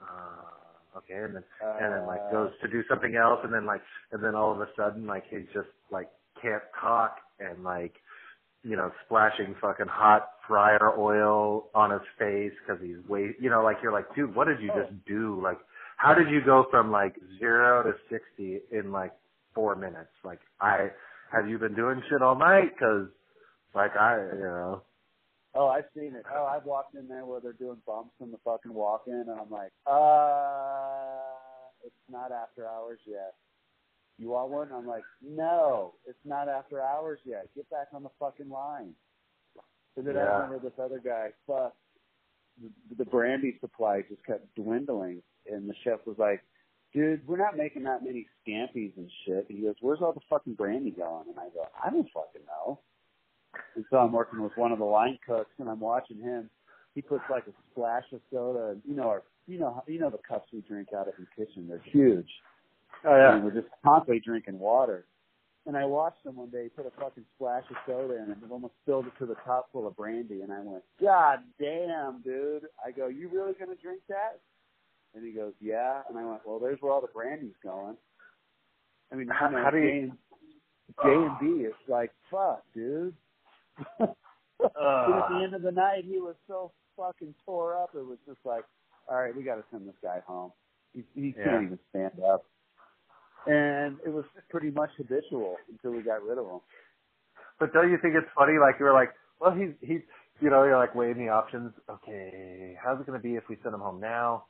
uh 0.00 0.98
okay 0.98 1.14
and 1.14 1.36
then 1.36 1.44
and 1.80 1.92
then 1.92 2.06
like 2.06 2.20
goes 2.32 2.50
to 2.62 2.68
do 2.68 2.82
something 2.88 3.14
else 3.14 3.40
and 3.44 3.52
then 3.52 3.66
like 3.66 3.82
and 4.12 4.22
then 4.24 4.34
all 4.34 4.52
of 4.52 4.60
a 4.60 4.68
sudden 4.76 5.06
like 5.06 5.24
he's 5.30 5.46
just 5.52 5.68
like 5.90 6.08
can't 6.40 6.62
talk 6.80 7.18
and 7.38 7.62
like 7.62 7.94
you 8.64 8.76
know, 8.76 8.90
splashing 9.04 9.54
fucking 9.60 9.86
hot 9.86 10.28
fryer 10.48 10.98
oil 10.98 11.68
on 11.74 11.90
his 11.90 12.02
face 12.18 12.52
because 12.60 12.82
he's 12.82 12.96
wait, 13.08 13.36
you 13.40 13.50
know, 13.50 13.62
like 13.62 13.76
you're 13.82 13.92
like, 13.92 14.14
dude, 14.14 14.34
what 14.34 14.46
did 14.46 14.60
you 14.60 14.68
just 14.68 14.92
do? 15.06 15.40
Like, 15.42 15.58
how 15.96 16.14
did 16.14 16.28
you 16.28 16.40
go 16.44 16.66
from 16.70 16.90
like 16.90 17.14
zero 17.38 17.82
to 17.82 17.92
sixty 18.10 18.60
in 18.70 18.92
like 18.92 19.12
four 19.54 19.76
minutes? 19.76 20.10
Like, 20.24 20.40
I 20.60 20.88
have 21.32 21.48
you 21.48 21.58
been 21.58 21.74
doing 21.74 22.02
shit 22.08 22.22
all 22.22 22.38
night? 22.38 22.70
Because, 22.74 23.08
like, 23.74 23.96
I, 23.96 24.16
you 24.34 24.40
know. 24.40 24.82
Oh, 25.56 25.68
I've 25.68 25.84
seen 25.96 26.14
it. 26.16 26.24
Oh, 26.34 26.44
I've 26.44 26.64
walked 26.64 26.94
in 26.94 27.06
there 27.08 27.24
where 27.24 27.40
they're 27.40 27.52
doing 27.52 27.78
bumps 27.86 28.14
in 28.20 28.32
the 28.32 28.38
fucking 28.44 28.74
walk-in, 28.74 29.14
and 29.14 29.30
I'm 29.30 29.50
like, 29.50 29.70
uh, 29.86 31.20
it's 31.84 31.94
not 32.10 32.32
after 32.32 32.66
hours 32.66 32.98
yet 33.06 33.34
you 34.18 34.30
want 34.30 34.50
one? 34.50 34.68
I'm 34.72 34.86
like, 34.86 35.02
no, 35.22 35.94
it's 36.06 36.24
not 36.24 36.48
after 36.48 36.80
hours 36.80 37.18
yet. 37.24 37.48
Get 37.54 37.68
back 37.70 37.88
on 37.92 38.02
the 38.02 38.10
fucking 38.20 38.48
line. 38.48 38.94
And 39.96 40.06
then 40.06 40.14
yeah. 40.14 40.22
I 40.22 40.36
remember 40.44 40.58
this 40.68 40.78
other 40.82 41.00
guy, 41.04 41.28
fuck, 41.46 41.74
the, 42.62 42.96
the 42.96 43.04
brandy 43.04 43.56
supply 43.60 44.02
just 44.08 44.24
kept 44.24 44.54
dwindling. 44.54 45.22
And 45.50 45.68
the 45.68 45.74
chef 45.84 46.00
was 46.06 46.16
like, 46.18 46.42
dude, 46.92 47.26
we're 47.26 47.36
not 47.36 47.56
making 47.56 47.84
that 47.84 48.04
many 48.04 48.26
scampies 48.46 48.96
and 48.96 49.10
shit. 49.26 49.46
And 49.48 49.58
he 49.58 49.64
goes, 49.64 49.74
where's 49.80 50.00
all 50.00 50.12
the 50.12 50.20
fucking 50.30 50.54
brandy 50.54 50.90
going? 50.90 51.26
And 51.28 51.38
I 51.38 51.48
go, 51.54 51.66
I 51.82 51.90
don't 51.90 52.08
fucking 52.14 52.46
know. 52.46 52.80
And 53.76 53.84
so 53.90 53.98
I'm 53.98 54.12
working 54.12 54.42
with 54.42 54.52
one 54.56 54.72
of 54.72 54.78
the 54.78 54.84
line 54.84 55.18
cooks, 55.26 55.50
and 55.58 55.68
I'm 55.68 55.80
watching 55.80 56.18
him. 56.18 56.50
He 56.94 57.02
puts 57.02 57.22
like 57.30 57.46
a 57.46 57.52
splash 57.70 58.04
of 58.12 58.20
soda, 58.32 58.70
and 58.70 58.82
you 58.88 58.94
know, 58.94 59.08
our, 59.08 59.22
you 59.46 59.58
know, 59.58 59.82
you 59.86 59.98
know 59.98 60.10
the 60.10 60.18
cups 60.28 60.48
we 60.52 60.60
drink 60.60 60.88
out 60.96 61.08
of 61.08 61.14
the 61.18 61.26
kitchen. 61.36 61.66
They're 61.68 61.82
huge. 61.84 62.28
Oh 63.04 63.16
yeah. 63.16 63.34
And 63.34 63.44
we're 63.44 63.52
just 63.52 63.68
constantly 63.84 64.20
drinking 64.24 64.58
water. 64.58 65.04
And 65.66 65.76
I 65.78 65.84
watched 65.86 66.24
him 66.26 66.36
one 66.36 66.50
day 66.50 66.68
put 66.76 66.84
a 66.86 66.90
fucking 67.00 67.24
splash 67.36 67.64
of 67.70 67.76
soda 67.86 68.16
in 68.22 68.30
it 68.30 68.36
and 68.42 68.52
almost 68.52 68.74
filled 68.84 69.06
it 69.06 69.12
to 69.18 69.24
the 69.26 69.36
top 69.46 69.68
full 69.72 69.86
of 69.86 69.96
brandy. 69.96 70.42
And 70.42 70.52
I 70.52 70.60
went, 70.60 70.82
God 71.00 71.38
damn, 71.58 72.20
dude. 72.22 72.66
I 72.84 72.90
go, 72.90 73.08
you 73.08 73.28
really 73.32 73.54
gonna 73.58 73.74
drink 73.82 74.00
that? 74.10 74.40
And 75.14 75.24
he 75.24 75.32
goes, 75.32 75.52
yeah. 75.60 76.02
And 76.08 76.18
I 76.18 76.24
went, 76.24 76.40
well, 76.44 76.58
there's 76.58 76.78
where 76.82 76.92
all 76.92 77.00
the 77.00 77.06
brandy's 77.14 77.54
going. 77.62 77.96
I 79.10 79.14
mean, 79.16 79.28
How- 79.28 79.48
you 79.48 79.56
know, 79.56 79.62
how 79.64 79.70
do 79.70 79.78
you- 79.78 80.12
J 81.02 81.08
and, 81.14 81.38
B, 81.40 81.46
it's 81.64 81.88
like, 81.88 82.12
fuck, 82.30 82.62
dude. 82.74 83.14
and 83.98 84.08
at 84.60 85.28
the 85.30 85.40
end 85.42 85.54
of 85.54 85.62
the 85.62 85.72
night, 85.72 86.04
he 86.04 86.18
was 86.18 86.34
so 86.46 86.72
fucking 86.96 87.34
tore 87.46 87.74
up. 87.82 87.90
It 87.94 88.04
was 88.06 88.18
just 88.26 88.38
like, 88.44 88.64
all 89.08 89.16
right, 89.16 89.34
we 89.34 89.42
got 89.42 89.56
to 89.56 89.64
send 89.70 89.88
this 89.88 89.94
guy 90.02 90.20
home. 90.26 90.52
He, 90.92 91.02
he 91.14 91.34
Yeah. 91.38 91.44
can't 91.44 91.62
even 91.64 91.78
stand 91.90 92.20
up. 92.20 92.44
And 93.46 93.98
it 94.06 94.10
was 94.12 94.24
pretty 94.50 94.70
much 94.70 94.90
habitual 94.96 95.56
until 95.70 95.92
we 95.92 96.02
got 96.02 96.22
rid 96.22 96.38
of 96.38 96.46
him. 96.46 96.60
But 97.60 97.72
don't 97.72 97.90
you 97.90 97.98
think 98.00 98.14
it's 98.16 98.26
funny? 98.36 98.54
Like 98.60 98.76
you 98.80 98.86
were 98.86 98.92
like, 98.94 99.10
well, 99.40 99.52
he's 99.52 99.70
he's 99.80 100.00
you 100.40 100.50
know 100.50 100.64
you're 100.64 100.78
like 100.78 100.94
weighing 100.94 101.18
the 101.18 101.28
options. 101.28 101.72
Okay, 101.88 102.76
how's 102.82 103.00
it 103.00 103.06
going 103.06 103.18
to 103.18 103.22
be 103.22 103.34
if 103.36 103.44
we 103.48 103.56
send 103.62 103.74
him 103.74 103.80
home 103.80 104.00
now 104.00 104.44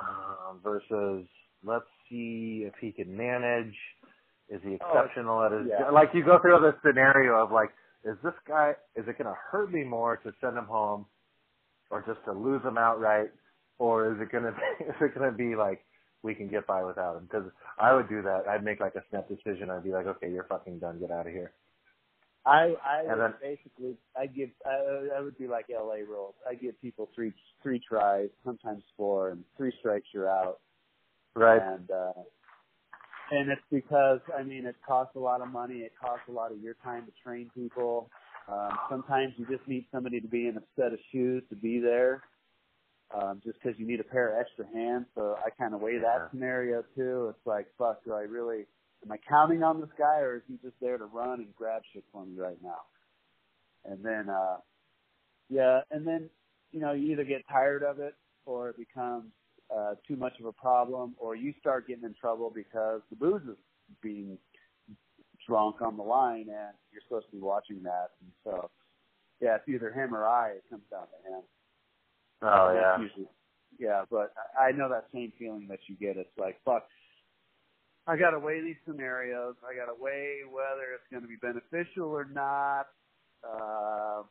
um, 0.00 0.60
versus 0.62 1.26
let's 1.64 1.86
see 2.10 2.64
if 2.66 2.74
he 2.80 2.92
can 2.92 3.16
manage. 3.16 3.74
Is 4.48 4.60
he 4.62 4.76
Oh, 4.80 4.98
exceptional 4.98 5.42
at 5.42 5.52
his 5.52 5.66
yeah. 5.68 5.90
like 5.90 6.10
you 6.14 6.24
go 6.24 6.38
through 6.40 6.60
this 6.60 6.74
scenario 6.86 7.34
of 7.42 7.50
like, 7.50 7.70
is 8.04 8.16
this 8.22 8.34
guy 8.46 8.72
is 8.94 9.04
it 9.08 9.18
going 9.18 9.26
to 9.26 9.34
hurt 9.50 9.72
me 9.72 9.82
more 9.82 10.18
to 10.18 10.32
send 10.40 10.56
him 10.56 10.66
home 10.66 11.06
or 11.90 12.02
just 12.06 12.24
to 12.26 12.32
lose 12.32 12.62
him 12.62 12.78
outright, 12.78 13.30
or 13.78 14.12
is 14.12 14.20
it 14.20 14.30
going 14.30 14.44
to 14.44 14.50
is 14.88 14.94
it 15.00 15.14
going 15.18 15.30
to 15.30 15.36
be 15.36 15.56
like 15.56 15.84
we 16.22 16.34
can 16.34 16.48
get 16.48 16.66
by 16.66 16.82
without 16.84 17.16
him? 17.16 17.24
Because 17.30 17.50
I 17.78 17.94
would 17.94 18.08
do 18.08 18.22
that. 18.22 18.48
I'd 18.48 18.64
make 18.64 18.80
like 18.80 18.94
a 18.94 19.02
snap 19.10 19.28
decision. 19.28 19.70
I'd 19.70 19.84
be 19.84 19.90
like, 19.92 20.06
okay, 20.06 20.30
you're 20.30 20.44
fucking 20.44 20.78
done. 20.78 20.98
Get 21.00 21.10
out 21.10 21.26
of 21.26 21.32
here. 21.32 21.52
I 22.44 22.74
I 22.84 23.00
And 23.00 23.08
would 23.08 23.18
then- 23.18 23.34
basically 23.42 23.96
I 24.16 24.26
give 24.26 24.50
I, 24.64 25.16
I 25.18 25.20
would 25.20 25.36
be 25.38 25.48
like 25.48 25.66
L.A. 25.74 26.04
rules. 26.04 26.34
I 26.48 26.54
give 26.54 26.80
people 26.80 27.08
three 27.14 27.32
three 27.62 27.80
tries, 27.80 28.28
sometimes 28.44 28.82
four, 28.96 29.30
and 29.30 29.42
three 29.56 29.72
strikes 29.80 30.06
you're 30.14 30.30
out. 30.30 30.60
Right. 31.34 31.60
And 31.60 31.90
uh, 31.90 32.12
and 33.32 33.50
it's 33.50 33.60
because 33.70 34.20
I 34.38 34.42
mean 34.44 34.64
it 34.66 34.76
costs 34.86 35.16
a 35.16 35.18
lot 35.18 35.40
of 35.40 35.48
money. 35.48 35.78
It 35.78 35.92
costs 36.00 36.24
a 36.28 36.32
lot 36.32 36.52
of 36.52 36.60
your 36.60 36.74
time 36.84 37.04
to 37.06 37.12
train 37.22 37.50
people. 37.54 38.08
Um, 38.48 38.78
sometimes 38.88 39.32
you 39.36 39.46
just 39.46 39.66
need 39.66 39.86
somebody 39.90 40.20
to 40.20 40.28
be 40.28 40.46
in 40.46 40.56
a 40.56 40.62
set 40.76 40.92
of 40.92 41.00
shoes 41.10 41.42
to 41.50 41.56
be 41.56 41.80
there, 41.80 42.22
um, 43.20 43.40
just 43.44 43.58
because 43.62 43.78
you 43.78 43.86
need 43.86 44.00
a 44.00 44.04
pair 44.04 44.32
of 44.34 44.40
extra 44.40 44.66
hands. 44.72 45.06
So 45.14 45.36
I 45.44 45.50
kind 45.50 45.74
of 45.74 45.80
weigh 45.80 45.94
Yeah. 45.94 46.00
that 46.18 46.30
scenario 46.30 46.82
too. 46.94 47.28
It's 47.30 47.46
like, 47.46 47.66
fuck, 47.78 48.04
do 48.04 48.12
I 48.12 48.22
really? 48.22 48.66
Am 49.04 49.12
I 49.12 49.18
counting 49.28 49.62
on 49.62 49.80
this 49.80 49.90
guy, 49.98 50.20
or 50.20 50.36
is 50.36 50.42
he 50.48 50.56
just 50.58 50.78
there 50.80 50.98
to 50.98 51.06
run 51.06 51.40
and 51.40 51.54
grab 51.54 51.82
shit 51.92 52.04
for 52.12 52.24
me 52.24 52.36
right 52.38 52.60
now? 52.62 52.80
And 53.84 54.04
then, 54.04 54.28
uh, 54.28 54.56
yeah, 55.48 55.80
and 55.90 56.06
then 56.06 56.28
you 56.72 56.80
know 56.80 56.92
you 56.92 57.12
either 57.12 57.24
get 57.24 57.42
tired 57.48 57.82
of 57.82 58.00
it, 58.00 58.14
or 58.46 58.70
it 58.70 58.76
becomes 58.76 59.32
uh, 59.74 59.94
too 60.06 60.16
much 60.16 60.38
of 60.40 60.46
a 60.46 60.52
problem, 60.52 61.14
or 61.18 61.36
you 61.36 61.52
start 61.60 61.86
getting 61.86 62.04
in 62.04 62.14
trouble 62.14 62.50
because 62.50 63.00
the 63.10 63.16
booze 63.16 63.42
is 63.48 63.58
being 64.02 64.38
drunk 65.46 65.80
on 65.82 65.96
the 65.96 66.02
line, 66.02 66.48
and 66.48 66.74
you're 66.92 67.02
supposed 67.06 67.26
to 67.26 67.32
be 67.32 67.40
watching 67.42 67.82
that. 67.82 68.10
And 68.20 68.32
so, 68.44 68.70
yeah, 69.40 69.56
it's 69.56 69.68
either 69.68 69.92
him 69.92 70.14
or 70.14 70.24
I. 70.26 70.50
It 70.50 70.64
comes 70.68 70.82
down 70.90 71.02
to 71.06 71.30
him. 71.32 71.42
Oh 72.42 72.72
That's 72.72 72.84
yeah. 72.84 73.02
Usually, 73.02 73.28
yeah, 73.78 74.04
but 74.10 74.32
I 74.58 74.72
know 74.72 74.88
that 74.88 75.06
same 75.12 75.32
feeling 75.38 75.66
that 75.68 75.80
you 75.86 75.96
get. 75.96 76.16
It's 76.16 76.30
like, 76.38 76.58
fuck, 76.64 76.86
I 78.06 78.16
got 78.16 78.30
to 78.30 78.38
weigh 78.38 78.62
these 78.62 78.76
scenarios. 78.86 79.54
I 79.68 79.74
got 79.74 79.92
to 79.92 80.00
weigh 80.00 80.40
whether 80.50 80.94
it's 80.94 81.06
going 81.10 81.22
to 81.22 81.28
be 81.28 81.36
beneficial 81.36 82.08
or 82.08 82.24
not. 82.24 82.86
Uh, 83.44 84.22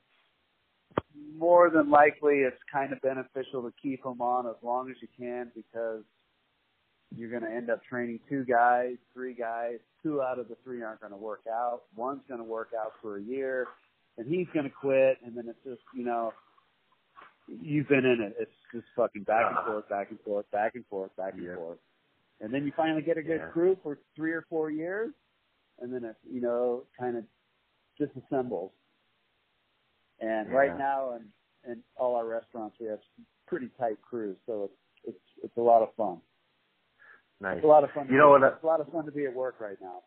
more 1.37 1.69
than 1.69 1.89
likely, 1.89 2.39
it's 2.39 2.57
kind 2.71 2.93
of 2.93 3.01
beneficial 3.01 3.61
to 3.63 3.73
keep 3.81 4.03
them 4.03 4.21
on 4.21 4.47
as 4.47 4.55
long 4.63 4.89
as 4.89 4.95
you 5.01 5.07
can 5.17 5.51
because 5.55 6.03
you're 7.15 7.29
going 7.29 7.43
to 7.43 7.51
end 7.51 7.69
up 7.69 7.83
training 7.83 8.19
two 8.29 8.45
guys, 8.45 8.95
three 9.13 9.33
guys. 9.33 9.77
Two 10.01 10.21
out 10.21 10.39
of 10.39 10.47
the 10.47 10.55
three 10.63 10.81
aren't 10.81 11.01
going 11.01 11.11
to 11.11 11.17
work 11.17 11.41
out. 11.51 11.81
One's 11.95 12.21
going 12.27 12.39
to 12.39 12.45
work 12.45 12.69
out 12.79 12.93
for 13.01 13.17
a 13.17 13.21
year, 13.21 13.67
and 14.17 14.27
he's 14.27 14.47
going 14.53 14.65
to 14.65 14.71
quit. 14.71 15.17
And 15.25 15.35
then 15.35 15.45
it's 15.47 15.63
just, 15.65 15.81
you 15.95 16.05
know, 16.05 16.31
you've 17.47 17.87
been 17.87 18.05
in 18.05 18.21
it. 18.21 18.35
It's 18.39 18.51
just 18.73 18.85
fucking 18.95 19.23
back 19.23 19.45
and 19.49 19.57
Uh-huh. 19.57 19.71
forth, 19.71 19.89
back 19.89 20.09
and 20.09 20.19
forth, 20.21 20.49
back 20.51 20.75
and 20.75 20.85
forth, 20.87 21.15
back 21.15 21.33
and 21.33 21.43
Yep. 21.43 21.55
forth. 21.55 21.79
And 22.41 22.53
then 22.53 22.65
you 22.65 22.71
finally 22.73 23.01
get 23.01 23.17
a 23.17 23.23
good 23.23 23.39
Yeah. 23.41 23.51
crew 23.51 23.75
for 23.77 23.97
three 24.15 24.33
or 24.33 24.41
four 24.43 24.69
years, 24.69 25.13
and 25.79 25.93
then 25.93 26.03
it, 26.03 26.17
you 26.23 26.41
know, 26.41 26.85
kind 26.97 27.17
of 27.17 27.25
disassembles. 27.99 28.71
And 30.19 30.51
right 30.51 30.77
now, 30.77 31.13
in, 31.13 31.33
in 31.63 31.83
all 31.97 32.15
our 32.15 32.25
restaurants, 32.25 32.77
we 32.79 32.87
have 32.87 33.01
pretty 33.47 33.69
tight 33.77 34.01
crews, 34.01 34.37
so 34.45 34.65
it's 34.65 34.77
it's 35.03 35.43
it's 35.43 35.57
a 35.57 35.61
lot 35.61 35.81
of 35.81 35.93
fun. 35.95 36.21
Nice. 37.41 37.57
It's 37.57 37.65
a 37.65 37.67
lot 37.67 37.83
of 37.83 37.91
fun. 37.91 38.07
You 38.09 38.17
know 38.17 38.35
be, 38.35 38.41
what, 38.41 38.53
It's 38.53 38.63
a 38.63 38.65
lot 38.65 38.79
of 38.81 38.91
fun 38.91 39.05
to 39.05 39.11
be 39.11 39.25
at 39.25 39.33
work 39.33 39.59
right 39.59 39.79
now. 39.81 40.03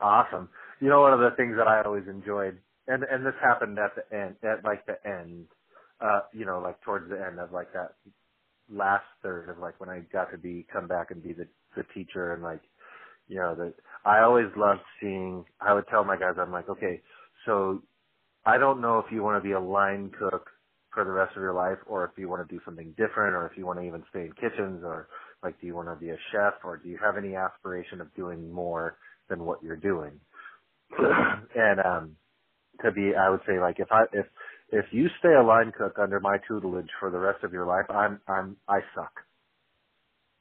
Awesome. 0.00 0.48
You 0.80 0.88
know, 0.88 1.02
one 1.02 1.12
of 1.12 1.20
the 1.20 1.30
things 1.36 1.56
that 1.56 1.68
I 1.68 1.82
always 1.82 2.06
enjoyed, 2.08 2.58
and 2.88 3.04
and 3.04 3.24
this 3.24 3.34
happened 3.40 3.78
at 3.78 3.94
the 3.94 4.16
end, 4.16 4.36
at 4.42 4.64
like 4.64 4.84
the 4.86 4.98
end, 5.06 5.46
uh, 6.04 6.20
you 6.32 6.44
know, 6.44 6.60
like 6.60 6.80
towards 6.82 7.08
the 7.10 7.16
end 7.16 7.40
of 7.40 7.52
like 7.52 7.72
that 7.72 7.94
last 8.70 9.04
third 9.22 9.48
of 9.48 9.58
like 9.58 9.78
when 9.80 9.88
I 9.90 10.00
got 10.12 10.30
to 10.32 10.38
be 10.38 10.66
come 10.72 10.88
back 10.88 11.10
and 11.10 11.22
be 11.22 11.32
the 11.32 11.46
the 11.76 11.84
teacher 11.94 12.34
and 12.34 12.42
like, 12.42 12.62
you 13.28 13.36
know, 13.36 13.54
that 13.56 13.74
I 14.04 14.20
always 14.20 14.46
loved 14.56 14.82
seeing. 15.00 15.44
I 15.60 15.74
would 15.74 15.86
tell 15.88 16.04
my 16.04 16.16
guys, 16.16 16.34
I'm 16.38 16.52
like, 16.52 16.68
okay, 16.68 17.00
so 17.46 17.82
I 18.46 18.58
don't 18.58 18.80
know 18.80 18.98
if 18.98 19.06
you 19.10 19.22
want 19.22 19.42
to 19.42 19.46
be 19.46 19.52
a 19.54 19.60
line 19.60 20.10
cook 20.18 20.50
for 20.92 21.04
the 21.04 21.10
rest 21.10 21.36
of 21.36 21.42
your 21.42 21.54
life, 21.54 21.78
or 21.86 22.04
if 22.04 22.12
you 22.16 22.28
want 22.28 22.46
to 22.46 22.54
do 22.54 22.60
something 22.64 22.90
different, 22.96 23.34
or 23.34 23.46
if 23.46 23.58
you 23.58 23.66
want 23.66 23.80
to 23.80 23.86
even 23.86 24.04
stay 24.10 24.20
in 24.20 24.32
kitchens, 24.32 24.82
or 24.84 25.08
like, 25.42 25.60
do 25.60 25.66
you 25.66 25.74
want 25.74 25.88
to 25.88 25.96
be 25.96 26.10
a 26.10 26.16
chef, 26.32 26.54
or 26.64 26.76
do 26.76 26.88
you 26.88 26.98
have 27.02 27.16
any 27.16 27.34
aspiration 27.34 28.00
of 28.00 28.14
doing 28.14 28.52
more 28.52 28.96
than 29.28 29.44
what 29.44 29.62
you're 29.62 29.76
doing? 29.76 30.12
and 30.98 31.80
um, 31.84 32.16
to 32.84 32.92
be, 32.92 33.12
I 33.18 33.30
would 33.30 33.40
say, 33.46 33.58
like, 33.60 33.80
if 33.80 33.88
I 33.90 34.04
if 34.12 34.26
if 34.74 34.86
you 34.90 35.08
stay 35.18 35.34
a 35.34 35.42
line 35.42 35.72
cook 35.76 35.98
under 35.98 36.20
my 36.20 36.38
tutelage 36.48 36.90
for 36.98 37.10
the 37.10 37.18
rest 37.18 37.44
of 37.44 37.52
your 37.52 37.66
life, 37.66 37.86
I'm 37.88 38.20
I'm 38.28 38.56
I 38.68 38.80
suck. 38.94 39.12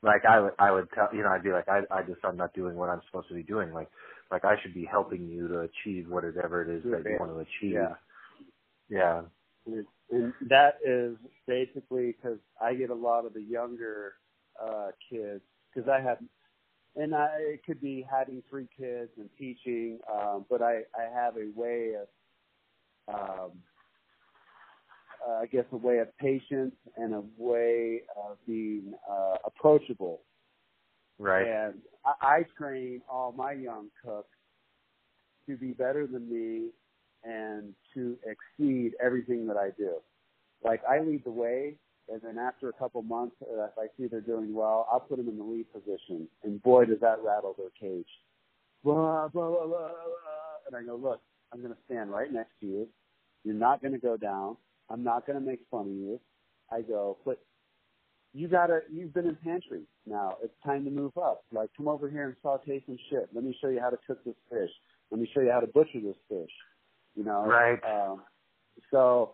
Like 0.02 0.26
I 0.30 0.40
would 0.40 0.54
I 0.60 0.72
would 0.72 0.88
tell 0.94 1.10
you 1.14 1.24
know 1.24 1.30
I'd 1.30 1.44
be 1.44 1.52
like 1.52 1.70
I 1.70 1.82
I 1.92 2.04
just 2.04 2.20
I'm 2.24 2.38
not 2.38 2.54
doing 2.54 2.76
what 2.76 2.90
I'm 2.90 3.02
supposed 3.08 3.30
to 3.30 3.36
be 3.36 3.44
doing. 3.44 3.72
Like 3.72 3.90
like 4.32 4.46
I 4.46 4.56
should 4.62 4.74
be 4.74 4.86
helping 4.90 5.28
you 5.28 5.48
to 5.48 5.60
achieve 5.62 6.08
whatever 6.10 6.64
it 6.64 6.76
is 6.76 6.84
that 6.84 7.04
you 7.06 7.18
want 7.20 7.32
to 7.32 7.40
achieve. 7.40 7.74
Yeah. 7.74 7.94
Yeah. 8.90 9.22
And, 9.66 10.34
that 10.50 10.76
is 10.86 11.16
basically 11.48 12.14
because 12.14 12.38
I 12.62 12.76
get 12.76 12.90
a 12.90 12.96
lot 12.96 13.26
of 13.26 13.34
the 13.34 13.42
younger 13.42 14.14
uh, 14.62 14.90
kids 15.10 15.42
because 15.74 15.90
I 15.90 16.02
have, 16.02 16.18
and 16.96 17.16
I 17.16 17.30
it 17.40 17.62
could 17.66 17.82
be 17.82 18.06
having 18.10 18.44
three 18.50 18.68
kids 18.78 19.10
and 19.18 19.30
teaching, 19.40 20.00
um, 20.12 20.46
but 20.50 20.62
I 20.62 20.82
I 20.96 21.12
have 21.16 21.36
a 21.38 21.50
way 21.56 21.94
of, 22.00 23.16
um, 23.16 23.52
uh, 25.28 25.42
I 25.42 25.46
guess 25.46 25.66
a 25.72 25.78
way 25.78 26.00
of 26.00 26.16
patience 26.18 26.76
and 26.98 27.14
a 27.14 27.24
way 27.38 28.02
of 28.18 28.38
being 28.48 28.94
uh, 29.10 29.36
approachable. 29.46 30.22
Right. 31.20 31.48
And 31.48 31.76
I, 32.06 32.40
I 32.40 32.46
train 32.58 33.02
all 33.10 33.32
my 33.32 33.54
young 33.54 33.88
cooks 34.04 34.28
to 35.48 35.58
be 35.58 35.72
better 35.72 36.08
than 36.08 36.30
me 36.30 36.70
and 37.24 37.74
to 37.94 38.18
exceed 38.26 38.94
everything 39.04 39.48
that 39.48 39.58
I 39.58 39.70
do. 39.78 39.96
Like 40.64 40.82
I 40.90 41.00
lead 41.00 41.24
the 41.26 41.32
way, 41.32 41.76
and 42.10 42.22
then 42.22 42.38
after 42.38 42.70
a 42.70 42.74
couple 42.74 43.02
months, 43.02 43.36
uh, 43.42 43.66
if 43.66 43.78
I 43.78 43.88
see 43.98 44.08
they're 44.08 44.22
doing 44.22 44.54
well, 44.54 44.88
I'll 44.92 45.00
put 45.02 45.18
them 45.18 45.28
in 45.28 45.38
the 45.38 45.44
lead 45.44 45.66
position, 45.74 46.28
and 46.44 46.62
boy, 46.62 46.86
does 46.86 47.00
that 47.02 47.18
rattle 47.24 47.56
their 47.58 47.70
cage. 47.80 48.08
Blah 48.84 49.28
blah 49.30 49.50
blah 49.50 49.66
blah. 49.66 49.68
blah. 49.68 49.90
And 50.66 50.76
I 50.76 50.84
go, 50.84 50.96
look, 50.96 51.22
I'm 51.52 51.62
going 51.62 51.74
to 51.74 51.80
stand 51.86 52.10
right 52.10 52.32
next 52.32 52.52
to 52.62 52.66
you. 52.66 52.88
You're 53.44 53.54
not 53.54 53.82
going 53.82 53.94
to 53.94 54.00
go 54.00 54.16
down. 54.16 54.56
I'm 54.90 55.04
not 55.04 55.26
going 55.26 55.40
to 55.40 55.46
make 55.46 55.62
fun 55.72 55.82
of 55.82 55.88
you. 55.88 56.20
I 56.72 56.82
go, 56.82 57.18
but 57.26 57.40
you 58.34 58.48
gotta, 58.48 58.80
you've 58.92 59.14
been 59.14 59.28
in 59.28 59.36
pantry. 59.36 59.84
Now 60.08 60.38
it's 60.44 60.54
time 60.66 60.86
to 60.86 60.92
move 60.92 61.18
up. 61.18 61.44
Like, 61.52 61.70
come 61.78 61.88
over 61.88 62.10
here 62.10 62.26
and 62.26 62.36
saute 62.42 62.84
some 62.86 62.98
shit. 63.10 63.30
Let 63.34 63.44
me 63.44 63.56
show 63.62 63.70
you 63.70 63.80
how 63.80 63.90
to 63.90 63.98
cook 64.08 64.24
this 64.24 64.36
fish. 64.50 64.72
Let 65.12 65.20
me 65.20 65.30
show 65.34 65.42
you 65.42 65.52
how 65.52 65.60
to 65.60 65.68
butcher 65.68 66.00
this 66.02 66.16
fish. 66.28 66.52
You 67.16 67.24
know? 67.24 67.46
Right. 67.46 67.80
Um, 67.84 68.24
so 68.90 69.34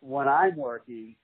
when 0.00 0.26
I'm 0.26 0.56
working, 0.56 1.14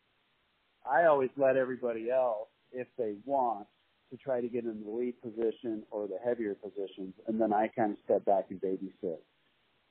I 0.89 1.07
always 1.07 1.31
let 1.37 1.57
everybody 1.57 2.11
else, 2.11 2.49
if 2.73 2.87
they 2.97 3.15
want, 3.25 3.67
to 4.11 4.17
try 4.17 4.41
to 4.41 4.49
get 4.49 4.65
in 4.65 4.83
the 4.85 4.91
lead 4.91 5.21
position 5.21 5.83
or 5.91 6.07
the 6.07 6.19
heavier 6.25 6.55
positions, 6.55 7.15
and 7.27 7.41
then 7.41 7.53
I 7.53 7.69
kind 7.69 7.93
of 7.93 7.99
step 8.05 8.25
back 8.25 8.47
and 8.51 8.61
babysit. 8.61 9.19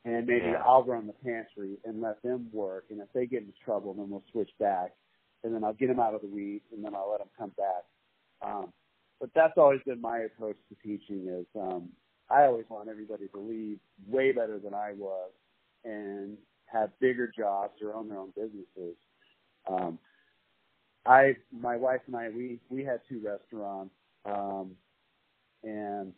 And 0.06 0.28
maybe 0.28 0.48
Yeah. 0.48 0.64
I'll 0.66 0.84
run 0.84 1.08
the 1.08 1.14
pantry 1.14 1.78
and 1.86 2.02
let 2.02 2.22
them 2.22 2.50
work. 2.52 2.86
And 2.90 3.00
if 3.00 3.12
they 3.14 3.26
get 3.26 3.44
into 3.44 3.58
trouble, 3.64 3.94
then 3.94 4.10
we'll 4.10 4.24
switch 4.32 4.52
back, 4.60 4.96
and 5.44 5.54
then 5.54 5.64
I'll 5.64 5.74
get 5.74 5.88
them 5.88 6.00
out 6.00 6.14
of 6.14 6.22
the 6.22 6.28
weeds, 6.28 6.66
and 6.72 6.84
then 6.84 6.94
I'll 6.96 7.10
let 7.10 7.20
them 7.20 7.30
come 7.38 7.52
back. 7.52 7.86
Um, 8.42 8.74
but 9.20 9.30
that's 9.34 9.58
always 9.58 9.82
been 9.86 10.02
my 10.02 10.20
approach 10.20 10.58
to 10.70 10.76
teaching. 10.86 11.28
Is 11.28 11.46
um, 11.56 11.90
I 12.30 12.44
always 12.44 12.66
want 12.70 12.90
everybody 12.90 13.28
to 13.30 13.40
leave 13.40 13.80
way 14.08 14.32
better 14.32 14.60
than 14.60 14.74
I 14.74 14.94
was, 14.94 15.32
and 15.86 16.38
have 16.66 16.98
bigger 17.00 17.28
jobs 17.28 17.82
or 17.82 17.94
own 17.94 18.10
their 18.10 18.18
own 18.20 18.32
businesses. 18.36 18.98
Um, 19.68 20.00
I, 21.06 21.36
my 21.52 21.78
wife 21.78 22.02
and 22.08 22.16
I, 22.16 22.30
we 22.30 22.60
we 22.70 22.84
had 22.84 23.02
two 23.08 23.22
restaurants, 23.24 23.94
um, 24.26 24.72
and 25.64 26.14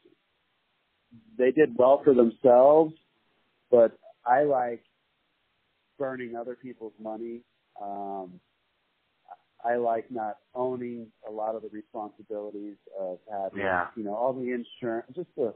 they 1.38 1.52
did 1.52 1.76
well 1.78 2.02
for 2.04 2.14
themselves, 2.14 2.94
but 3.72 3.98
I 4.26 4.44
like 4.44 4.84
burning 6.00 6.36
other 6.36 6.56
people's 6.56 6.94
money. 7.00 7.42
Um, 7.82 8.40
I 9.64 9.78
like 9.78 10.12
not 10.12 10.38
owning 10.56 11.12
a 11.28 11.32
lot 11.32 11.56
of 11.56 11.64
the 11.64 11.70
responsibilities 11.70 12.78
of 13.00 13.20
having, 13.32 13.60
Yeah. 13.60 13.88
you 13.96 14.04
know, 14.04 14.16
all 14.16 14.34
the 14.34 14.42
insurance, 14.54 15.12
just 15.16 15.30
the 15.36 15.56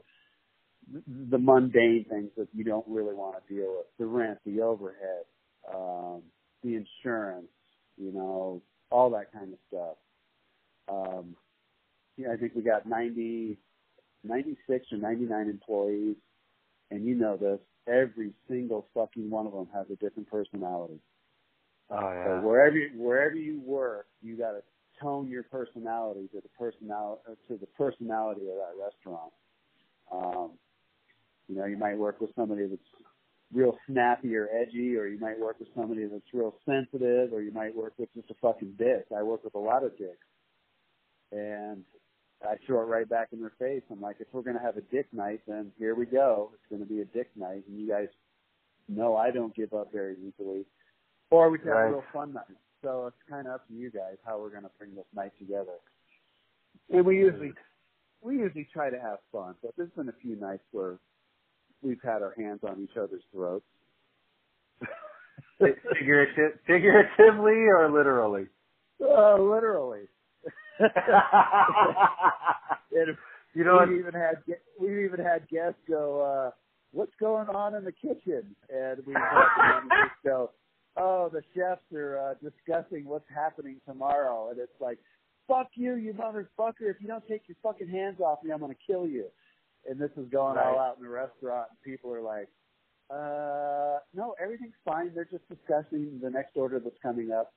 the 1.30 1.38
mundane 1.38 2.06
things 2.10 2.30
that 2.36 2.48
you 2.54 2.64
don't 2.64 2.86
really 2.88 3.14
want 3.14 3.36
to 3.46 3.54
deal 3.54 3.76
with, 3.78 3.86
the 3.98 4.06
rent, 4.06 4.38
the 4.46 4.60
overhead, 4.62 5.24
um, 5.74 6.22
the 6.62 6.76
insurance, 6.76 7.48
you 7.96 8.12
know, 8.12 8.62
all 8.90 9.10
that 9.10 9.32
kind 9.32 9.52
of 9.52 9.58
stuff. 9.68 9.96
Um, 10.88 11.36
yeah, 12.16 12.28
I 12.34 12.38
think 12.38 12.54
we 12.54 12.62
got 12.62 12.86
90, 12.86 13.58
96 14.24 14.86
or 14.92 14.98
99 14.98 15.50
employees, 15.50 16.16
and 16.90 17.06
you 17.06 17.14
know 17.16 17.36
this, 17.36 17.60
every 17.86 18.32
single 18.48 18.86
fucking 18.94 19.30
one 19.30 19.46
of 19.46 19.52
them 19.52 19.68
has 19.74 19.86
a 19.90 19.96
different 19.96 20.30
personality. 20.30 21.00
Oh 21.90 21.96
So 21.96 22.46
wherever 22.46 22.76
you, 22.76 22.90
wherever 22.96 23.34
you 23.34 23.60
work, 23.60 24.06
you 24.22 24.36
got 24.36 24.52
to 24.52 24.62
tone 25.02 25.28
your 25.28 25.42
personality 25.42 26.28
to 26.32 26.40
the 26.40 26.48
personality 26.58 27.22
to 27.48 27.56
the 27.56 27.66
personality 27.66 28.42
of 28.42 28.56
that 28.56 28.74
restaurant. 28.82 29.32
Um, 30.12 30.52
you 31.48 31.56
know, 31.56 31.64
you 31.66 31.76
might 31.76 31.96
work 31.98 32.20
with 32.20 32.30
somebody 32.36 32.66
that's 32.66 32.82
real 33.52 33.76
snappy 33.88 34.36
or 34.36 34.48
edgy, 34.48 34.96
or 34.96 35.06
you 35.06 35.18
might 35.18 35.38
work 35.38 35.58
with 35.58 35.68
somebody 35.74 36.06
that's 36.06 36.22
real 36.32 36.54
sensitive, 36.64 37.32
or 37.32 37.42
you 37.42 37.52
might 37.52 37.74
work 37.74 37.94
with 37.98 38.08
just 38.14 38.30
a 38.30 38.34
fucking 38.40 38.74
dick. 38.78 39.06
I 39.16 39.22
work 39.22 39.42
with 39.42 39.54
a 39.54 39.58
lot 39.58 39.84
of 39.84 39.96
dicks, 39.98 40.26
and 41.32 41.82
I 42.42 42.54
throw 42.66 42.80
it 42.80 42.84
right 42.84 43.08
back 43.08 43.28
in 43.32 43.40
their 43.40 43.52
face. 43.58 43.82
I'm 43.90 44.00
like, 44.00 44.16
if 44.20 44.28
we're 44.32 44.42
gonna 44.42 44.62
have 44.62 44.76
a 44.76 44.82
dick 44.82 45.06
night, 45.12 45.40
then 45.46 45.72
here 45.78 45.94
we 45.94 46.06
go. 46.06 46.50
It's 46.54 46.62
gonna 46.70 46.88
be 46.88 47.00
a 47.00 47.04
dick 47.04 47.30
night, 47.36 47.64
and 47.68 47.78
you 47.78 47.88
guys 47.88 48.08
know 48.88 49.16
I 49.16 49.30
don't 49.30 49.54
give 49.54 49.72
up 49.74 49.92
very 49.92 50.16
easily. 50.16 50.64
Or 51.30 51.50
we 51.50 51.58
can 51.58 51.68
have 51.68 51.76
a 51.76 51.88
real 51.88 52.04
fun 52.12 52.32
night. 52.32 52.44
So 52.82 53.06
it's 53.06 53.16
kind 53.28 53.46
of 53.46 53.54
up 53.54 53.68
to 53.68 53.74
you 53.74 53.90
guys 53.90 54.16
how 54.24 54.40
we're 54.40 54.50
gonna 54.50 54.70
bring 54.78 54.94
this 54.94 55.04
night 55.14 55.32
together. 55.38 55.76
And 56.90 57.04
we 57.04 57.18
usually 57.18 57.48
mm-hmm. 57.48 58.28
we 58.28 58.38
usually 58.38 58.68
try 58.72 58.90
to 58.90 58.98
have 58.98 59.18
fun, 59.30 59.54
but 59.62 59.72
there's 59.76 59.90
been 59.96 60.08
a 60.08 60.20
few 60.22 60.36
nights 60.36 60.64
where 60.72 60.98
we've 61.82 62.02
had 62.02 62.22
our 62.22 62.34
hands 62.36 62.60
on 62.66 62.80
each 62.82 62.96
other's 62.96 63.22
throats. 63.32 63.64
Figurative, 65.58 66.58
figuratively 66.66 67.66
or 67.68 67.90
literally? 67.92 68.46
Oh, 69.00 69.50
literally. 69.52 70.06
And 72.92 73.16
you 73.54 73.64
know, 73.64 73.84
we've 73.88 73.98
even 74.00 74.14
had 74.14 74.42
we've 74.80 74.98
even 74.98 75.20
had 75.20 75.48
guests 75.48 75.78
go, 75.88 76.20
uh, 76.20 76.50
"What's 76.92 77.14
going 77.20 77.48
on 77.48 77.74
in 77.74 77.84
the 77.84 77.92
kitchen?" 77.92 78.54
And 78.68 79.04
we've 79.06 79.16
had 79.16 79.80
them 79.80 79.88
just 80.04 80.24
go, 80.24 80.50
"Oh, 80.96 81.28
the 81.32 81.42
chefs 81.54 81.82
are 81.94 82.18
uh, 82.18 82.34
discussing 82.42 83.04
what's 83.06 83.28
happening 83.32 83.80
tomorrow," 83.86 84.50
and 84.50 84.58
it's 84.58 84.80
like, 84.80 84.98
"Fuck 85.46 85.68
you, 85.74 85.94
you 85.96 86.14
motherfucker! 86.14 86.90
If 86.90 86.96
you 87.00 87.06
don't 87.06 87.26
take 87.28 87.42
your 87.48 87.56
fucking 87.62 87.88
hands 87.88 88.20
off 88.20 88.42
me, 88.42 88.50
I'm 88.52 88.60
gonna 88.60 88.74
kill 88.86 89.06
you." 89.06 89.26
And 89.88 89.98
this 89.98 90.10
is 90.16 90.28
going 90.30 90.58
all 90.58 90.76
Right. 90.76 90.88
out 90.88 90.96
in 90.98 91.04
the 91.04 91.08
restaurant, 91.08 91.68
and 91.70 91.80
people 91.82 92.12
are 92.12 92.20
like, 92.20 92.48
"Uh, 93.08 94.00
no, 94.14 94.34
everything's 94.42 94.74
fine. 94.84 95.12
They're 95.14 95.24
just 95.24 95.48
discussing 95.48 96.18
the 96.20 96.30
next 96.30 96.56
order 96.56 96.80
that's 96.80 96.98
coming 97.02 97.30
up." 97.30 97.52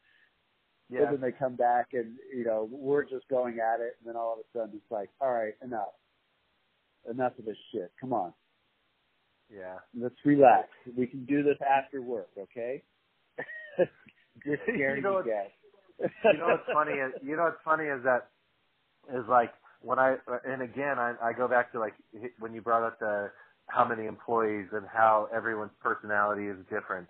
Yeah, 0.94 1.04
And 1.04 1.14
then 1.14 1.22
they 1.22 1.32
come 1.38 1.56
back 1.56 1.90
and, 1.94 2.16
you 2.36 2.46
know, 2.46 2.68
we're 2.72 3.04
just 3.04 3.28
going 3.30 3.60
at 3.60 3.82
it 3.82 3.98
and 4.00 4.08
then 4.08 4.16
all 4.16 4.34
of 4.34 4.40
a 4.40 4.58
sudden 4.58 4.76
it's 4.76 4.92
like, 4.92 5.10
all 5.22 5.32
right, 5.34 5.54
enough. 5.64 5.94
Enough 7.10 7.34
of 7.40 7.46
this 7.46 7.58
shit. 7.74 7.92
Come 8.00 8.14
on. 8.14 8.34
yeah. 9.54 9.80
Let's 10.00 10.16
relax. 10.26 10.70
We 10.98 11.08
can 11.08 11.26
do 11.26 11.44
this 11.44 11.58
after 11.68 12.02
work, 12.02 12.30
okay? 12.40 12.84
Just 14.46 14.62
scaring 14.74 14.98
You 14.98 15.02
know 15.04 15.20
you 15.26 15.32
guys. 15.32 16.10
you 16.26 16.38
know 16.38 16.48
what's 16.48 16.70
funny 16.74 16.94
is 16.94 17.14
you 17.24 17.36
know 17.38 17.44
what's 17.44 17.62
funny 17.64 17.86
is 17.86 18.04
that 18.04 18.30
is 19.14 19.26
like 19.30 19.54
when 19.82 20.00
I 20.00 20.16
and 20.46 20.62
again 20.62 20.98
I 21.00 21.14
I 21.22 21.34
go 21.34 21.48
back 21.48 21.72
to 21.74 21.80
like 21.80 21.94
when 22.40 22.54
you 22.54 22.62
brought 22.62 22.84
up 22.86 23.00
the 23.00 23.32
how 23.68 23.86
many 23.88 24.06
employees 24.08 24.68
and 24.74 24.86
how 24.92 25.28
everyone's 25.36 25.72
personality 25.82 26.48
is 26.48 26.58
different. 26.70 27.08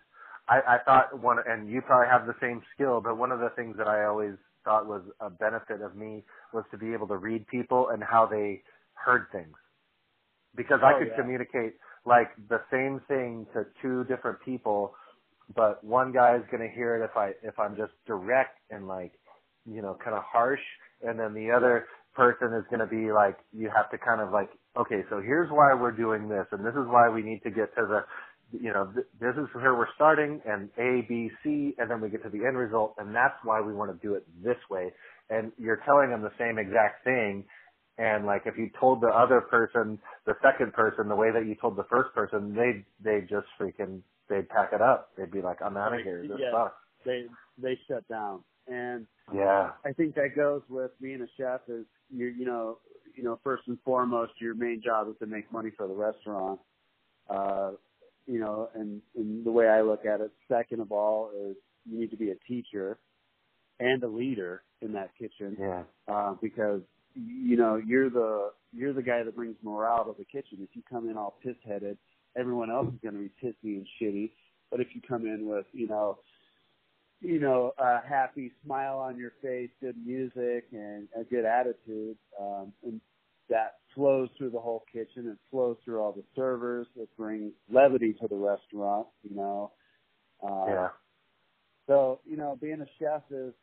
I, 0.49 0.59
I 0.75 0.77
thought 0.85 1.19
one 1.21 1.37
and 1.47 1.69
you 1.69 1.81
probably 1.81 2.09
have 2.11 2.27
the 2.27 2.35
same 2.41 2.61
skill, 2.75 3.01
but 3.01 3.17
one 3.17 3.31
of 3.31 3.39
the 3.39 3.51
things 3.55 3.77
that 3.77 3.87
I 3.87 4.05
always 4.05 4.33
thought 4.65 4.87
was 4.87 5.03
a 5.21 5.29
benefit 5.29 5.81
of 5.81 5.95
me 5.95 6.23
was 6.53 6.65
to 6.71 6.77
be 6.77 6.93
able 6.93 7.07
to 7.09 7.17
read 7.17 7.47
people 7.47 7.89
and 7.91 8.03
how 8.03 8.27
they 8.27 8.63
heard 8.95 9.27
things. 9.31 9.55
Because 10.55 10.79
I 10.83 10.93
Oh, 10.93 10.99
could 10.99 11.09
yeah. 11.09 11.17
communicate 11.17 11.75
like 12.05 12.29
the 12.49 12.61
same 12.71 13.01
thing 13.07 13.47
to 13.53 13.65
two 13.81 14.03
different 14.05 14.39
people 14.45 14.93
but 15.55 15.83
one 15.85 16.13
guy 16.13 16.37
is 16.37 16.43
going 16.51 16.67
to 16.67 16.73
hear 16.75 16.97
it 16.97 17.05
if 17.05 17.15
I 17.17 17.31
if 17.43 17.59
I'm 17.59 17.77
just 17.77 17.93
direct 18.07 18.59
and 18.71 18.87
like 18.87 19.13
you 19.65 19.81
know 19.83 19.97
kind 20.03 20.17
of 20.17 20.23
harsh, 20.25 20.61
and 21.03 21.19
then 21.19 21.33
the 21.35 21.51
other 21.51 21.87
person 22.15 22.53
is 22.57 22.65
going 22.71 22.81
to 22.81 22.87
be 22.87 23.11
like 23.13 23.37
you 23.53 23.69
have 23.75 23.91
to 23.91 23.97
kind 23.99 24.21
of 24.21 24.31
like 24.33 24.49
okay, 24.77 25.03
so 25.09 25.21
here's 25.21 25.51
why 25.51 25.73
we're 25.75 25.91
doing 25.95 26.29
this, 26.29 26.47
and 26.51 26.65
this 26.65 26.73
is 26.73 26.87
why 26.89 27.09
we 27.09 27.21
need 27.21 27.41
to 27.43 27.51
get 27.51 27.75
to 27.75 27.85
the 27.87 28.01
you 28.53 28.71
know 28.73 28.91
th- 28.93 29.07
this 29.19 29.35
is 29.35 29.47
where 29.53 29.73
we're 29.75 29.91
starting, 29.95 30.41
and 30.45 30.69
A 30.77 31.05
B 31.07 31.29
C, 31.43 31.75
and 31.77 31.89
then 31.89 32.01
we 32.01 32.09
get 32.09 32.23
to 32.23 32.29
the 32.29 32.45
end 32.45 32.57
result, 32.57 32.95
and 32.97 33.13
that's 33.15 33.35
why 33.43 33.61
we 33.61 33.73
want 33.73 33.91
to 33.91 34.07
do 34.07 34.13
it 34.15 34.25
this 34.43 34.57
way, 34.69 34.91
and 35.29 35.51
you're 35.57 35.81
telling 35.85 36.09
them 36.09 36.21
the 36.21 36.31
same 36.39 36.57
exact 36.57 37.03
thing. 37.03 37.45
And 37.97 38.25
like 38.25 38.43
if 38.45 38.57
you 38.57 38.69
told 38.79 39.01
the 39.01 39.07
other 39.09 39.41
person, 39.41 39.99
the 40.25 40.33
second 40.41 40.73
person, 40.73 41.07
the 41.09 41.15
way 41.15 41.31
that 41.31 41.45
you 41.45 41.55
told 41.55 41.75
the 41.75 41.83
first 41.89 42.13
person, 42.15 42.55
they 42.55 42.85
they 43.03 43.21
just 43.21 43.47
freaking 43.59 44.01
they'd 44.29 44.49
pack 44.49 44.69
it 44.73 44.81
up. 44.81 45.11
They'd 45.17 45.31
be 45.31 45.41
like, 45.41 45.61
I'm 45.61 45.77
out 45.77 45.93
of 45.93 46.01
here. 46.01 46.21
This 46.27 46.39
Yeah. 46.39 46.51
sucks. 46.51 46.75
they 47.05 47.27
they 47.57 47.77
shut 47.87 48.07
down. 48.07 48.43
And 48.67 49.05
Yeah. 49.33 49.71
I 49.85 49.91
think 49.93 50.15
that 50.15 50.35
goes 50.35 50.61
with 50.69 50.91
being 50.99 51.21
a 51.21 51.27
chef 51.37 51.61
is 51.67 51.85
you 52.09 52.27
you 52.27 52.45
know 52.45 52.79
you 53.15 53.23
know 53.23 53.39
first 53.43 53.63
and 53.67 53.77
foremost 53.85 54.31
your 54.41 54.55
main 54.55 54.81
job 54.83 55.07
is 55.09 55.15
to 55.19 55.27
make 55.27 55.51
money 55.51 55.69
for 55.77 55.87
the 55.87 55.93
restaurant. 55.93 56.59
Uh, 57.29 57.71
you 58.27 58.39
know, 58.39 58.69
and, 58.75 59.01
and 59.15 59.45
the 59.45 59.51
way 59.51 59.67
I 59.67 59.81
look 59.81 60.05
at 60.05 60.21
it, 60.21 60.31
second 60.47 60.79
of 60.81 60.91
all 60.91 61.31
is 61.35 61.55
you 61.89 61.99
need 61.99 62.11
to 62.11 62.17
be 62.17 62.31
a 62.31 62.35
teacher 62.47 62.97
and 63.79 64.01
a 64.03 64.07
leader 64.07 64.63
in 64.81 64.93
that 64.93 65.11
kitchen 65.17 65.57
Yeah. 65.59 65.83
uh, 66.07 66.35
because 66.41 66.81
you 67.15 67.57
know 67.57 67.75
you're 67.75 68.09
the 68.09 68.51
you're 68.71 68.93
the 68.93 69.03
guy 69.03 69.23
that 69.23 69.35
brings 69.35 69.55
morale 69.63 70.05
to 70.05 70.15
the 70.17 70.25
kitchen. 70.25 70.59
If 70.61 70.69
you 70.73 70.81
come 70.89 71.09
in 71.09 71.17
all 71.17 71.37
piss 71.43 71.55
headed, 71.67 71.97
everyone 72.37 72.71
else 72.71 72.87
is 72.87 72.99
going 73.03 73.15
to 73.15 73.21
be 73.21 73.31
pissy 73.43 73.77
and 73.77 73.87
shitty. 74.01 74.31
But 74.71 74.79
if 74.79 74.87
you 74.95 75.01
come 75.07 75.25
in 75.25 75.45
with 75.47 75.65
you 75.73 75.87
know 75.87 76.19
you 77.21 77.39
know 77.39 77.71
a 77.77 77.99
happy 78.07 78.51
smile 78.65 78.97
on 78.99 79.17
your 79.17 79.31
face, 79.41 79.69
good 79.81 79.95
music, 80.05 80.65
and 80.71 81.07
a 81.19 81.23
good 81.23 81.45
attitude, 81.45 82.17
um, 82.39 82.73
and 82.83 82.99
that 83.49 83.75
flows 83.95 84.29
through 84.37 84.49
the 84.51 84.59
whole 84.59 84.83
kitchen. 84.91 85.27
It 85.27 85.37
flows 85.51 85.77
through 85.83 85.99
all 86.01 86.11
the 86.11 86.23
servers. 86.35 86.87
It 86.95 87.09
brings 87.17 87.53
levity 87.71 88.13
to 88.21 88.27
the 88.27 88.35
restaurant. 88.35 89.07
You 89.23 89.35
know. 89.35 89.71
Uh, 90.41 90.65
Yeah. 90.67 90.89
so, 91.87 92.19
you 92.25 92.37
know, 92.37 92.57
being 92.59 92.81
a 92.81 92.87
chef 92.99 93.21
is 93.31 93.53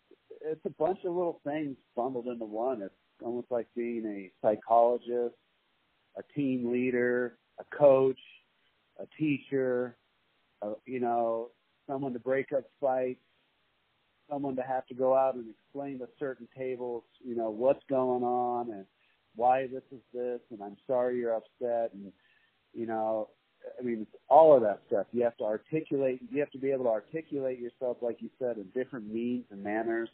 it's 0.43 0.65
a 0.65 0.71
bunch 0.71 0.99
of 1.05 1.15
little 1.15 1.41
things 1.45 1.77
bundled 1.97 2.27
into 2.27 2.45
one. 2.45 2.83
It's 2.83 2.95
almost 3.23 3.51
like 3.51 3.67
being 3.75 4.05
a 4.07 4.31
psychologist, 4.47 5.35
a 6.17 6.23
team 6.35 6.71
leader, 6.73 7.39
a 7.59 7.65
coach, 7.77 8.19
a 8.99 9.07
teacher, 9.19 9.97
uh, 10.63 10.75
you 10.87 11.01
know, 11.01 11.49
someone 11.87 12.13
to 12.13 12.19
break 12.19 12.53
up 12.53 12.65
fights, 12.81 13.21
someone 14.31 14.57
to 14.57 14.63
have 14.63 14.87
to 14.87 14.95
go 14.95 15.15
out 15.17 15.35
and 15.35 15.47
explain 15.51 15.99
to 15.99 16.09
certain 16.19 16.49
tables, 16.57 17.03
you 17.23 17.35
know, 17.35 17.51
what's 17.51 17.83
going 17.89 18.23
on 18.23 18.71
and 18.71 18.87
why 19.41 19.67
this 19.67 19.83
is 19.91 20.03
this 20.13 20.41
and 20.51 20.63
I'm 20.63 20.77
sorry 20.87 21.19
you're 21.19 21.35
upset 21.35 21.93
and 21.95 22.13
you 22.73 22.87
know, 22.87 23.29
I 23.79 23.83
mean, 23.83 24.07
all 24.29 24.55
of 24.57 24.63
that 24.63 24.81
stuff. 24.87 25.07
You 25.13 25.25
have 25.25 25.37
to 25.39 25.45
articulate. 25.45 26.21
You 26.31 26.41
have 26.41 26.51
to 26.53 26.59
be 26.59 26.71
able 26.71 26.85
to 26.85 26.91
articulate 26.91 27.59
yourself, 27.59 27.97
like 28.01 28.19
you 28.21 28.31
said, 28.39 28.57
in 28.57 28.65
different 28.75 29.13
means 29.13 29.45
and 29.51 29.63
manners. 29.63 30.09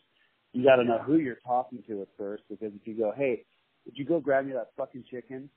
You 0.52 0.64
got 0.64 0.76
to 0.76 0.84
know 0.84 0.98
who 0.98 1.16
you're 1.18 1.38
talking 1.46 1.82
to 1.88 2.02
at 2.02 2.08
first, 2.16 2.44
because 2.48 2.72
if 2.74 2.86
you 2.86 2.96
go, 2.96 3.12
"Hey, 3.16 3.44
did 3.84 3.98
you 3.98 4.04
go 4.04 4.20
grab 4.20 4.46
me 4.46 4.52
that 4.52 4.70
fucking 4.76 5.04
chicken?" 5.10 5.50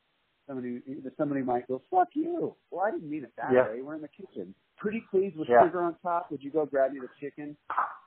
somebody 0.45 0.81
somebody 1.17 1.41
might 1.41 1.67
go, 1.67 1.81
"Fuck 1.89 2.09
you." 2.13 2.55
Well, 2.69 2.85
I 2.85 2.91
didn't 2.91 3.09
mean 3.09 3.23
it 3.23 3.31
that 3.37 3.53
Yeah. 3.53 3.69
way. 3.69 3.81
We're 3.81 3.95
in 3.95 4.01
the 4.01 4.07
kitchen. 4.09 4.53
Pretty 4.77 5.01
please 5.09 5.33
with 5.37 5.47
Yeah. 5.47 5.63
sugar 5.63 5.81
on 5.81 5.95
top. 5.99 6.31
Would 6.31 6.43
you 6.43 6.51
go 6.51 6.65
grab 6.65 6.91
me 6.91 6.99
the 6.99 7.09
chicken? 7.19 7.55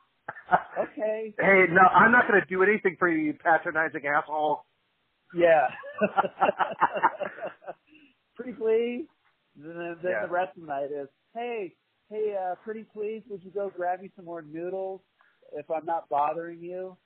Okay. 0.79 1.35
Hey, 1.39 1.67
no, 1.71 1.81
I'm 1.83 2.13
not 2.13 2.29
going 2.29 2.41
to 2.41 2.47
do 2.47 2.63
anything 2.63 2.97
for 2.99 3.09
you, 3.09 3.19
you 3.19 3.33
patronizing 3.35 4.07
asshole. 4.07 4.65
Yeah. 5.35 5.69
pretty 8.37 8.53
please. 8.55 9.07
Then, 9.57 9.99
then 10.03 10.15
Yeah. 10.15 10.23
the 10.23 10.29
rest 10.29 10.57
of 10.57 10.63
the 10.63 10.69
night 10.69 10.91
is, 10.93 11.09
hey, 11.35 11.75
hey, 12.11 12.37
uh, 12.41 12.57
pretty 12.65 12.85
please, 12.95 13.23
would 13.31 13.45
you 13.45 13.51
go 13.53 13.71
grab 13.75 14.01
me 14.01 14.11
some 14.17 14.27
more 14.27 14.43
noodles 14.43 15.03
if 15.55 15.71
I'm 15.71 15.87
not 15.87 16.09
bothering 16.11 16.61
you? 16.63 16.97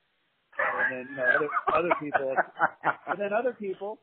And 0.58 0.90
then 0.90 1.06
you 1.10 1.16
know 1.16 1.24
other 1.36 1.50
other 1.72 1.94
people, 2.00 2.36
and 3.08 3.20
then 3.20 3.30
other 3.38 3.54
people 3.54 4.00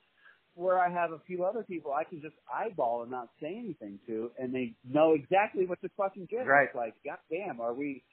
where 0.55 0.79
I 0.79 0.91
have 0.91 1.11
a 1.13 1.19
few 1.27 1.45
other 1.45 1.63
people 1.63 1.93
I 1.93 2.03
can 2.09 2.21
just 2.21 2.35
eyeball 2.53 3.03
and 3.03 3.11
not 3.11 3.29
say 3.41 3.47
anything 3.57 3.99
to, 4.07 4.31
and 4.39 4.53
they 4.53 4.75
know 4.83 5.13
exactly 5.13 5.67
what 5.67 5.81
to 5.81 5.89
fucking 5.97 6.27
get. 6.31 6.47
Right. 6.47 6.69
It's 6.69 6.75
like, 6.75 6.95
God 7.05 7.19
damn, 7.31 7.61
are 7.61 7.73
we 7.73 8.03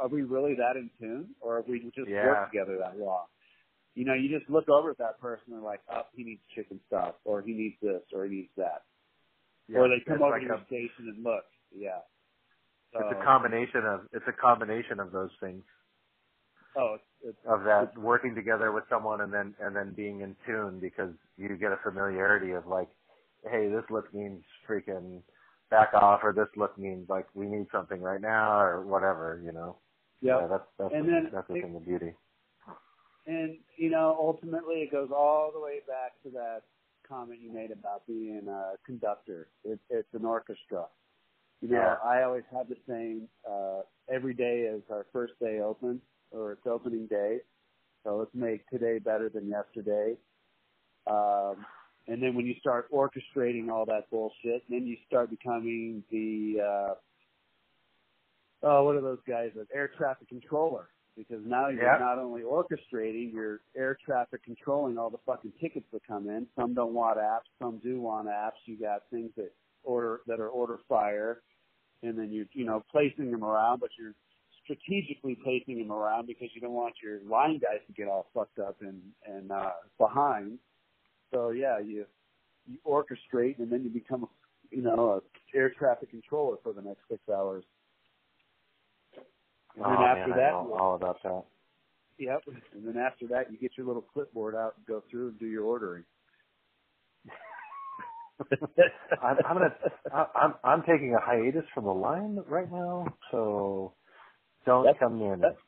are 0.00 0.08
we 0.08 0.22
really 0.22 0.54
that 0.56 0.76
in 0.76 0.90
tune, 1.00 1.34
or 1.40 1.58
have 1.58 1.68
we 1.68 1.80
just 1.96 2.10
Yeah. 2.10 2.22
worked 2.22 2.46
together 2.52 2.78
that 2.80 2.98
long? 2.98 3.26
You 3.98 4.06
know, 4.06 4.14
you 4.14 4.30
just 4.30 4.48
look 4.50 4.68
over 4.70 4.90
at 4.92 4.98
that 4.98 5.20
person 5.20 5.54
and 5.54 5.64
like, 5.64 5.82
oh, 5.92 6.02
he 6.14 6.24
needs 6.24 6.42
chicken 6.54 6.80
stuff, 6.86 7.16
or 7.24 7.42
he 7.42 7.52
needs 7.52 7.76
this, 7.82 8.02
or 8.14 8.26
he 8.26 8.36
needs 8.36 8.54
that, 8.56 8.84
Yeah, 9.68 9.80
or 9.80 9.88
they 9.88 10.02
come 10.06 10.22
over 10.22 10.38
like 10.38 10.48
to 10.48 10.54
a, 10.54 10.66
station 10.66 11.10
and 11.10 11.24
look. 11.24 11.44
Yeah. 11.74 12.00
So, 12.92 13.00
it's 13.00 13.12
a 13.20 13.24
combination 13.24 13.82
of 13.86 14.00
it's 14.12 14.26
a 14.28 14.32
combination 14.40 15.00
of 15.00 15.12
those 15.12 15.30
things 15.40 15.64
Oh, 16.76 16.96
it's, 16.96 17.04
it's 17.36 17.38
of 17.48 17.64
that 17.64 17.98
working 17.98 18.34
together 18.34 18.72
with 18.72 18.84
someone 18.90 19.22
and 19.22 19.32
then 19.34 19.54
and 19.60 19.74
then 19.74 19.94
being 19.96 20.20
in 20.20 20.36
tune 20.46 20.80
because 20.80 21.12
you 21.36 21.56
get 21.58 21.72
a 21.72 21.78
familiarity 21.84 22.52
of 22.52 22.66
like, 22.66 22.88
hey, 23.44 23.68
this 23.70 23.84
look 23.90 24.12
means 24.14 24.44
freaking 24.68 25.22
back 25.70 25.94
off, 25.94 26.20
or 26.22 26.32
this 26.32 26.48
look 26.56 26.78
means 26.78 27.08
like 27.08 27.26
we 27.34 27.46
need 27.46 27.66
something 27.72 28.00
right 28.00 28.20
now, 28.20 28.60
or 28.60 28.86
whatever, 28.86 29.42
you 29.44 29.52
know. 29.52 29.78
yeah. 30.20 30.40
Yeah, 30.42 30.48
that's 30.48 30.64
that's 30.78 30.94
And 30.94 31.08
the, 31.08 31.12
then 31.12 31.30
that's 31.32 31.48
the 31.48 31.56
it- 31.56 31.62
thing 31.62 31.76
of 31.76 31.84
beauty. 31.86 32.14
And 33.28 33.58
you 33.76 33.90
know, 33.90 34.16
ultimately, 34.18 34.76
it 34.76 34.90
goes 34.90 35.10
all 35.14 35.50
the 35.52 35.60
way 35.60 35.80
back 35.86 36.12
to 36.24 36.30
that 36.30 36.62
comment 37.06 37.40
you 37.42 37.52
made 37.52 37.70
about 37.70 38.06
being 38.06 38.48
a 38.48 38.72
conductor. 38.86 39.48
It, 39.64 39.78
it's 39.90 40.08
an 40.14 40.24
orchestra. 40.24 40.86
You 41.60 41.68
know, 41.68 41.76
Yeah. 41.76 41.96
I 42.02 42.22
always 42.22 42.44
have 42.50 42.68
the 42.70 42.76
saying: 42.88 43.28
uh, 43.48 43.82
every 44.10 44.32
day 44.32 44.60
is 44.62 44.82
our 44.90 45.06
first 45.12 45.34
day 45.40 45.60
open, 45.60 46.00
or 46.30 46.52
it's 46.52 46.66
opening 46.66 47.06
day. 47.06 47.40
So 48.02 48.16
let's 48.16 48.34
make 48.34 48.66
today 48.70 48.98
better 48.98 49.28
than 49.28 49.46
yesterday. 49.46 50.16
Um, 51.06 51.66
and 52.06 52.22
then 52.22 52.34
when 52.34 52.46
you 52.46 52.54
start 52.60 52.90
orchestrating 52.90 53.70
all 53.70 53.84
that 53.86 54.08
bullshit, 54.10 54.62
then 54.70 54.86
you 54.86 54.96
start 55.06 55.28
becoming 55.28 56.02
the 56.10 56.60
uh, 56.62 56.94
oh, 58.62 58.84
what 58.84 58.96
are 58.96 59.02
those 59.02 59.18
guys? 59.28 59.50
An 59.56 59.66
air 59.74 59.90
traffic 59.98 60.28
controller. 60.28 60.88
Because 61.18 61.44
now 61.44 61.66
you're 61.66 61.82
Yeah. 61.82 61.98
not 61.98 62.18
only 62.18 62.42
orchestrating, 62.42 63.32
you're 63.32 63.60
air 63.74 63.96
traffic 63.96 64.44
controlling 64.44 64.96
all 64.96 65.10
the 65.10 65.18
fucking 65.18 65.50
tickets 65.60 65.90
that 65.90 66.04
come 66.04 66.28
in. 66.30 66.46
Some 66.54 66.74
don't 66.74 66.94
want 66.94 67.18
apps, 67.18 67.48
some 67.58 67.78
do 67.78 68.00
want 68.00 68.28
apps. 68.28 68.66
You 68.66 68.76
got 68.76 69.08
things 69.10 69.34
that 69.34 69.52
order 69.82 70.22
that 70.28 70.38
are 70.38 70.48
order 70.48 70.78
fire, 70.88 71.42
and 72.02 72.16
then 72.16 72.30
you 72.30 72.46
you 72.52 72.64
know 72.64 72.84
placing 72.90 73.32
them 73.32 73.42
around, 73.44 73.80
but 73.80 73.90
you're 73.98 74.14
strategically 74.62 75.34
placing 75.34 75.78
them 75.78 75.90
around 75.90 76.26
because 76.26 76.54
you 76.54 76.60
don't 76.60 76.74
want 76.74 76.94
your 77.02 77.20
line 77.22 77.58
guys 77.58 77.80
to 77.88 77.92
get 77.92 78.06
all 78.06 78.30
fucked 78.32 78.60
up 78.60 78.80
and 78.80 79.02
and 79.26 79.50
uh, 79.50 79.72
behind. 79.98 80.60
So 81.32 81.50
yeah, 81.50 81.80
you 81.80 82.06
you 82.66 82.78
orchestrate 82.86 83.58
and 83.58 83.72
then 83.72 83.82
you 83.82 83.90
become 83.90 84.28
you 84.70 84.82
know 84.82 85.20
a 85.54 85.56
air 85.56 85.70
traffic 85.70 86.10
controller 86.10 86.58
for 86.62 86.72
the 86.72 86.82
next 86.82 87.00
six 87.08 87.28
hours. 87.28 87.64
And 89.78 89.86
oh 89.86 89.90
then 89.90 90.00
after 90.02 90.28
man, 90.30 90.38
that, 90.38 90.52
all 90.52 90.94
about 90.96 91.22
that. 91.22 91.44
Yep. 92.18 92.42
And 92.74 92.86
then 92.86 92.96
after 93.00 93.26
that, 93.28 93.50
you 93.52 93.58
get 93.58 93.72
your 93.76 93.86
little 93.86 94.02
clipboard 94.02 94.54
out 94.56 94.74
and 94.76 94.86
go 94.86 95.02
through 95.10 95.28
and 95.28 95.38
do 95.38 95.46
your 95.46 95.64
ordering. 95.64 96.04
I'm, 99.22 99.36
I'm 99.48 99.56
gonna 99.56 99.74
I'm 100.34 100.54
I'm 100.64 100.82
taking 100.82 101.14
a 101.14 101.20
hiatus 101.20 101.64
from 101.74 101.84
the 101.84 101.92
line 101.94 102.38
right 102.48 102.70
now, 102.70 103.06
so 103.30 103.92
don't 104.64 104.84
That's- 104.84 105.00
come 105.00 105.18
near 105.18 105.36
me. 105.36 105.42
that's- 105.42 105.58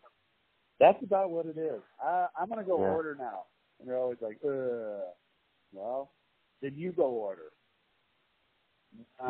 That's 0.78 1.02
about 1.02 1.30
what 1.30 1.46
it 1.46 1.58
is. 1.58 1.80
I, 2.02 2.26
I'm 2.40 2.48
gonna 2.48 2.64
go 2.64 2.78
Yeah. 2.80 2.90
order 2.90 3.14
now. 3.18 3.44
And 3.78 3.88
they're 3.88 3.96
always 3.98 4.18
like, 4.20 4.38
Ugh. 4.44 5.02
well, 5.72 6.10
then 6.62 6.74
you 6.76 6.92
go 6.92 7.06
order. 7.10 7.52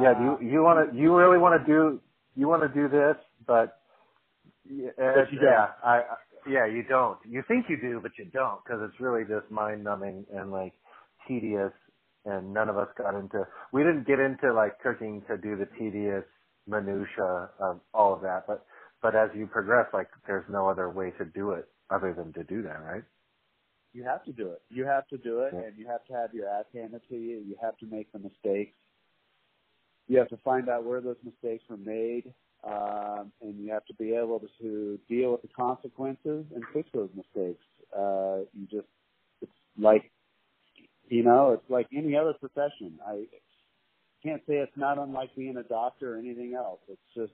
Yeah, 0.00 0.10
Uh, 0.12 0.14
do 0.38 0.44
you 0.44 0.50
you 0.52 0.62
want 0.62 0.90
to 0.90 0.96
you 0.96 1.16
really 1.16 1.38
want 1.38 1.60
to 1.60 1.66
do 1.66 2.00
you 2.36 2.46
want 2.48 2.62
to 2.62 2.68
do 2.68 2.88
this, 2.88 3.16
but 3.46 3.79
yeah, 4.68 4.90
you 5.30 5.38
yeah, 5.42 5.68
I 5.84 5.96
I- 5.98 6.02
yeah 6.48 6.66
you 6.66 6.82
don't. 6.88 7.18
You 7.28 7.42
think 7.48 7.66
you 7.68 7.76
do, 7.80 8.00
but 8.02 8.12
you 8.18 8.24
don't 8.26 8.62
because 8.64 8.80
it's 8.82 9.00
really 9.00 9.24
just 9.24 9.50
mind 9.50 9.84
numbing 9.84 10.26
and 10.32 10.50
like 10.50 10.74
tedious. 11.28 11.72
And 12.26 12.52
none 12.52 12.68
of 12.68 12.76
us 12.76 12.88
got 12.98 13.14
into 13.14 13.46
we 13.72 13.82
didn't 13.82 14.06
get 14.06 14.20
into 14.20 14.52
like 14.52 14.78
cooking 14.82 15.22
to 15.28 15.38
do 15.38 15.56
the 15.56 15.66
tedious 15.78 16.24
minutia 16.66 17.48
of 17.58 17.80
all 17.94 18.12
of 18.14 18.20
that, 18.22 18.44
but 18.46 18.66
but 19.02 19.14
as 19.16 19.30
you 19.34 19.46
progress, 19.46 19.86
like 19.94 20.08
there's 20.26 20.44
no 20.50 20.68
other 20.68 20.90
way 20.90 21.12
to 21.18 21.24
do 21.24 21.52
it 21.52 21.66
other 21.90 22.12
than 22.12 22.32
to 22.34 22.44
do 22.44 22.62
that, 22.62 22.82
right? 22.82 23.02
You 23.94 24.04
have 24.04 24.22
to 24.24 24.32
do 24.32 24.50
it. 24.50 24.62
You 24.68 24.84
have 24.84 25.08
to 25.08 25.18
do 25.18 25.40
it, 25.40 25.52
Yeah. 25.54 25.60
and 25.62 25.78
you 25.78 25.86
have 25.88 26.04
to 26.06 26.12
have 26.12 26.34
your 26.34 26.48
ass 26.48 26.66
handed 26.74 27.02
to 27.08 27.16
you. 27.16 27.38
You 27.38 27.56
have 27.60 27.76
to 27.78 27.86
make 27.86 28.12
the 28.12 28.18
mistakes. 28.18 28.76
You 30.06 30.18
have 30.18 30.28
to 30.28 30.36
find 30.38 30.68
out 30.68 30.84
where 30.84 31.00
those 31.00 31.16
mistakes 31.24 31.64
were 31.68 31.76
made, 31.78 32.32
um, 32.64 33.32
and 33.40 33.58
you 33.58 33.72
have 33.72 33.84
to 33.86 33.94
be 33.94 34.12
able 34.14 34.42
to 34.60 34.98
deal 35.08 35.32
with 35.32 35.42
the 35.42 35.48
consequences 35.48 36.44
and 36.54 36.62
fix 36.74 36.88
those 36.92 37.10
mistakes. 37.14 37.64
Uh, 37.96 38.40
you 38.54 38.66
just, 38.70 38.86
it's 39.40 39.52
like, 39.78 40.10
you 41.08 41.24
know, 41.24 41.52
it's 41.52 41.70
like 41.70 41.86
any 41.96 42.16
other 42.16 42.34
profession. 42.34 42.98
I 43.06 43.24
can't 44.22 44.42
say 44.46 44.54
it's 44.54 44.76
not 44.76 44.98
unlike 44.98 45.34
being 45.34 45.56
a 45.56 45.62
doctor 45.62 46.14
or 46.14 46.18
anything 46.18 46.54
else. 46.54 46.80
It's 46.88 47.00
just, 47.16 47.32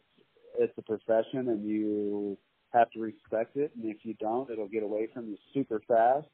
it's 0.58 0.72
a 0.78 0.82
profession, 0.82 1.48
and 1.48 1.68
you 1.68 2.38
have 2.72 2.90
to 2.92 3.00
respect 3.00 3.56
it. 3.56 3.72
And 3.76 3.90
if 3.90 3.98
you 4.02 4.14
don't, 4.14 4.48
it'll 4.50 4.68
get 4.68 4.82
away 4.82 5.08
from 5.12 5.28
you 5.28 5.36
super 5.52 5.82
fast. 5.86 6.28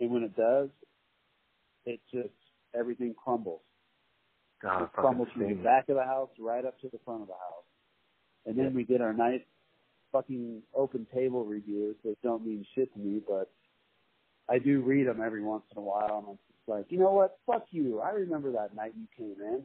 And 0.00 0.10
when 0.10 0.24
it 0.24 0.36
does, 0.36 0.68
it 1.86 2.00
just 2.12 2.34
everything 2.76 3.14
crumbles. 3.22 3.60
God, 4.60 4.82
it 4.82 4.92
crumbles 4.92 5.28
from 5.32 5.48
the 5.48 5.54
back 5.54 5.88
of 5.88 5.96
the 5.96 6.04
house 6.04 6.30
right 6.38 6.64
up 6.64 6.80
to 6.80 6.88
the 6.90 6.98
front 7.04 7.22
of 7.22 7.28
the 7.28 7.34
house. 7.34 7.63
And 8.46 8.58
then 8.58 8.74
we 8.74 8.84
did 8.84 9.00
our 9.00 9.12
nice 9.12 9.40
fucking 10.12 10.62
OpenTable 10.78 11.48
reviews 11.48 11.96
that 12.04 12.20
don't 12.22 12.46
mean 12.46 12.64
shit 12.74 12.92
to 12.94 12.98
me, 12.98 13.20
but 13.26 13.50
I 14.48 14.58
do 14.58 14.80
read 14.80 15.06
them 15.06 15.20
every 15.24 15.42
once 15.42 15.64
in 15.72 15.78
a 15.78 15.84
while, 15.84 16.18
and 16.18 16.26
I'm 16.28 16.38
just 16.48 16.68
like, 16.68 16.86
you 16.90 16.98
know 16.98 17.12
what? 17.12 17.38
Fuck 17.46 17.66
you. 17.70 18.00
I 18.00 18.10
remember 18.10 18.52
that 18.52 18.76
night 18.76 18.92
you 18.96 19.06
came 19.16 19.36
in. 19.40 19.62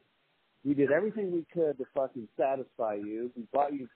We 0.65 0.73
did 0.73 0.91
everything 0.91 1.31
we 1.31 1.45
could 1.53 1.77
to 1.77 1.85
fucking 1.95 2.27
satisfy 2.38 2.95
you. 2.95 3.31
We 3.35 3.43
bought 3.53 3.73
you 3.73 3.88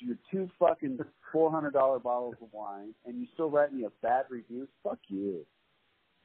your 0.00 0.16
two 0.30 0.48
fucking 0.58 0.98
four 1.32 1.50
hundred 1.50 1.72
dollar 1.72 1.98
bottles 1.98 2.36
of 2.40 2.48
wine, 2.52 2.94
and 3.04 3.20
you 3.20 3.26
still 3.34 3.50
write 3.50 3.72
me 3.72 3.84
a 3.84 3.90
bad 4.02 4.24
review. 4.30 4.66
Fuck 4.82 4.98
you. 5.08 5.44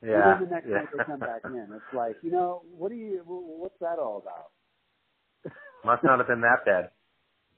Yeah. 0.02 0.14
And 0.14 0.24
then 0.24 0.50
the 0.50 0.56
next 0.56 0.68
yeah. 0.68 0.76
night 0.76 0.88
they 0.98 1.04
come 1.04 1.20
back 1.20 1.42
in. 1.46 1.68
It's 1.74 1.94
like, 1.94 2.16
you 2.22 2.32
know, 2.32 2.62
what 2.78 2.90
do 2.90 2.96
you? 2.96 3.22
What's 3.26 3.78
that 3.82 4.00
all 4.00 4.24
about? 4.24 4.52
Must 5.84 6.04
not 6.04 6.20
have 6.20 6.28
been 6.28 6.42
that 6.42 6.66
bad. 6.66 6.90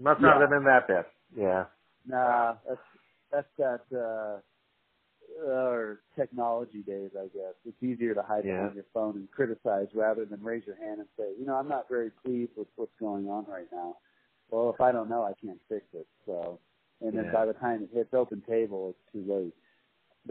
Must 0.02 0.22
not 0.22 0.38
Yeah. 0.38 0.42
have 0.42 0.52
been 0.52 0.66
that 0.66 0.88
bad. 0.90 1.06
Yeah. 1.36 1.66
Nah, 2.06 2.58
that's 2.68 2.82
that's 3.32 3.50
that 3.58 3.82
uh 3.98 4.42
or 5.46 6.02
technology 6.18 6.84
days, 6.84 7.12
I 7.20 7.28
guess. 7.28 7.56
It's 7.66 7.82
easier 7.84 8.16
to 8.16 8.24
hide 8.24 8.46
Yeah. 8.46 8.48
behind 8.48 8.76
your 8.76 8.86
phone 8.94 9.18
and 9.18 9.32
criticize 9.32 9.88
rather 9.96 10.26
than 10.26 10.44
raise 10.44 10.64
your 10.68 10.78
hand 10.78 11.00
and 11.02 11.10
say, 11.18 11.34
you 11.40 11.46
know, 11.46 11.56
I'm 11.56 11.70
not 11.70 11.90
very 11.90 12.12
pleased 12.12 12.54
with 12.58 12.68
what's 12.76 12.96
going 13.00 13.28
on 13.30 13.46
right 13.46 13.68
now. 13.72 13.98
Well, 14.52 14.72
if 14.74 14.82
I 14.82 14.92
don't 14.92 15.10
know, 15.10 15.24
I 15.24 15.34
can't 15.46 15.62
fix 15.70 15.86
it. 15.94 16.08
So, 16.26 16.60
and 17.02 17.18
then 17.18 17.26
Yeah. 17.26 17.32
by 17.32 17.46
the 17.46 17.54
time 17.54 17.84
it 17.84 17.92
hits 17.96 18.12
OpenTable, 18.14 18.92
it's 18.92 19.00
too 19.14 19.26
late. 19.28 19.56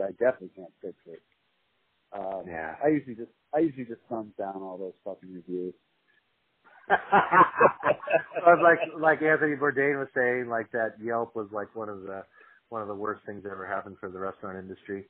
I 0.03 0.13
definitely 0.13 0.51
can't 0.57 0.73
fix 0.83 0.97
it. 1.07 1.23
Um, 2.13 2.45
Yeah. 2.47 2.77
I 2.85 2.89
usually 2.89 3.17
just 3.17 3.33
I 3.55 3.61
usually 3.61 3.87
just 3.87 4.03
thumbs 4.09 4.35
down 4.39 4.63
all 4.63 4.79
those 4.79 4.95
fucking 5.05 5.33
reviews. 5.35 5.75
I 6.91 8.47
was 8.47 8.61
like 8.63 8.81
like 9.01 9.23
Anthony 9.23 9.57
Bourdain 9.57 9.99
was 9.99 10.09
saying, 10.15 10.49
like 10.49 10.71
that 10.73 10.95
Yelp 11.03 11.37
was 11.37 11.49
like 11.53 11.75
one 11.77 11.89
of 11.89 12.03
the 12.03 12.25
one 12.69 12.83
of 12.83 12.89
the 12.89 12.95
worst 12.95 13.25
things 13.27 13.43
that 13.45 13.53
ever 13.53 13.67
happened 13.67 13.97
for 14.01 14.11
the 14.11 14.19
restaurant 14.19 14.59
industry. 14.59 15.09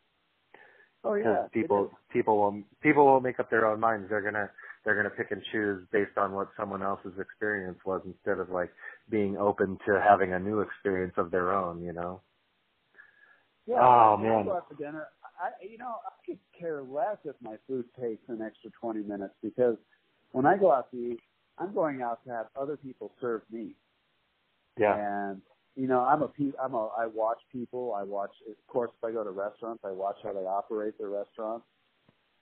Oh 1.05 1.15
yeah, 1.15 1.49
people 1.53 1.91
people 2.13 2.39
will 2.39 2.63
people 2.83 3.07
will 3.07 3.21
make 3.21 3.41
up 3.41 3.51
their 3.51 3.67
own 3.67 3.81
minds. 3.81 4.09
They're 4.11 4.23
gonna 4.23 4.51
they're 4.85 4.97
gonna 4.97 5.15
pick 5.17 5.31
and 5.31 5.43
choose 5.53 5.87
based 5.93 6.19
on 6.19 6.33
what 6.33 6.49
someone 6.59 6.83
else's 6.83 7.19
experience 7.19 7.79
was 7.87 8.03
instead 8.05 8.39
of 8.39 8.51
like 8.51 8.71
being 9.11 9.37
open 9.39 9.79
to 9.87 10.01
having 10.07 10.35
a 10.35 10.39
new 10.39 10.61
experience 10.61 11.15
of 11.17 11.31
their 11.31 11.53
own. 11.55 11.83
You 11.83 11.93
know. 11.95 12.21
Yeah, 13.67 13.77
Oh, 13.81 14.17
I 14.17 14.23
man. 14.23 14.45
go 14.45 14.57
out 14.57 14.69
to 14.71 14.77
dinner, 14.77 15.09
I, 15.41 15.51
you 15.65 15.79
know, 15.79 15.97
I 16.05 16.13
could 16.27 16.39
care 16.59 16.83
less 16.83 17.19
if 17.25 17.37
my 17.41 17.57
food 17.69 17.85
takes 18.01 18.23
an 18.29 18.43
extra 18.43 18.71
20 18.81 19.03
minutes 19.03 19.35
because 19.43 19.77
when 20.33 20.47
I 20.47 20.57
go 20.59 20.73
out 20.73 20.91
to 20.93 20.97
eat, 20.97 21.21
I'm 21.61 21.75
going 21.75 22.03
out 22.03 22.25
to 22.25 22.31
have 22.31 22.47
other 22.61 22.77
people 22.77 23.13
serve 23.21 23.43
me. 23.51 23.75
Yeah. 24.79 24.97
And 25.29 25.43
you 25.77 25.87
know, 25.87 26.01
I'm 26.01 26.23
a 26.23 26.29
pe- 26.29 26.57
I'm 26.63 26.75
a 26.75 26.89
I 26.99 27.07
watch 27.07 27.39
people. 27.53 27.95
I 27.97 28.03
watch, 28.03 28.33
of 28.49 28.57
course, 28.67 28.91
if 28.97 29.05
I 29.05 29.13
go 29.13 29.23
to 29.23 29.31
restaurants, 29.31 29.83
I 29.85 29.93
watch 29.93 30.17
how 30.23 30.33
they 30.33 30.41
operate 30.41 30.99
their 30.99 31.11
restaurants. 31.11 31.65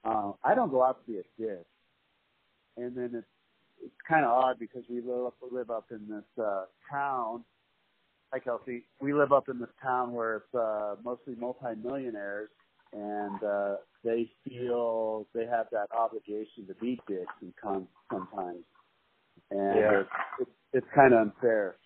Um, 0.04 0.34
I 0.44 0.54
don't 0.54 0.70
go 0.70 0.82
out 0.82 1.04
to 1.04 1.12
be 1.12 1.18
a 1.18 1.22
dick. 1.38 1.66
And 2.76 2.96
then 2.96 3.10
it's 3.14 3.26
it's 3.84 3.94
kind 4.08 4.24
of 4.24 4.30
odd 4.30 4.58
because 4.58 4.82
we 4.88 5.00
live 5.00 5.26
up 5.26 5.34
live 5.50 5.70
up 5.70 5.86
in 5.90 6.08
this 6.08 6.44
uh, 6.44 6.64
town. 6.90 7.44
Hi, 8.32 8.38
Kelsey. 8.38 8.84
We 9.00 9.14
live 9.14 9.32
up 9.32 9.48
in 9.48 9.58
this 9.58 9.68
town 9.82 10.12
where 10.12 10.36
it's 10.36 10.54
uh, 10.54 10.96
mostly 11.02 11.34
multimillionaires, 11.34 12.50
and 12.92 13.42
uh, 13.42 13.76
they 14.04 14.30
feel 14.44 15.26
they 15.34 15.46
have 15.46 15.66
that 15.72 15.88
obligation 15.96 16.66
to 16.66 16.74
be 16.74 17.00
dicks 17.08 17.32
and 17.40 17.52
con- 17.60 17.88
sometimes, 18.12 18.64
and 19.50 19.76
Yeah. 19.76 20.00
it's, 20.00 20.10
it's 20.40 20.50
it's 20.74 20.86
kind 20.94 21.12
of 21.14 21.20
unfair. 21.20 21.76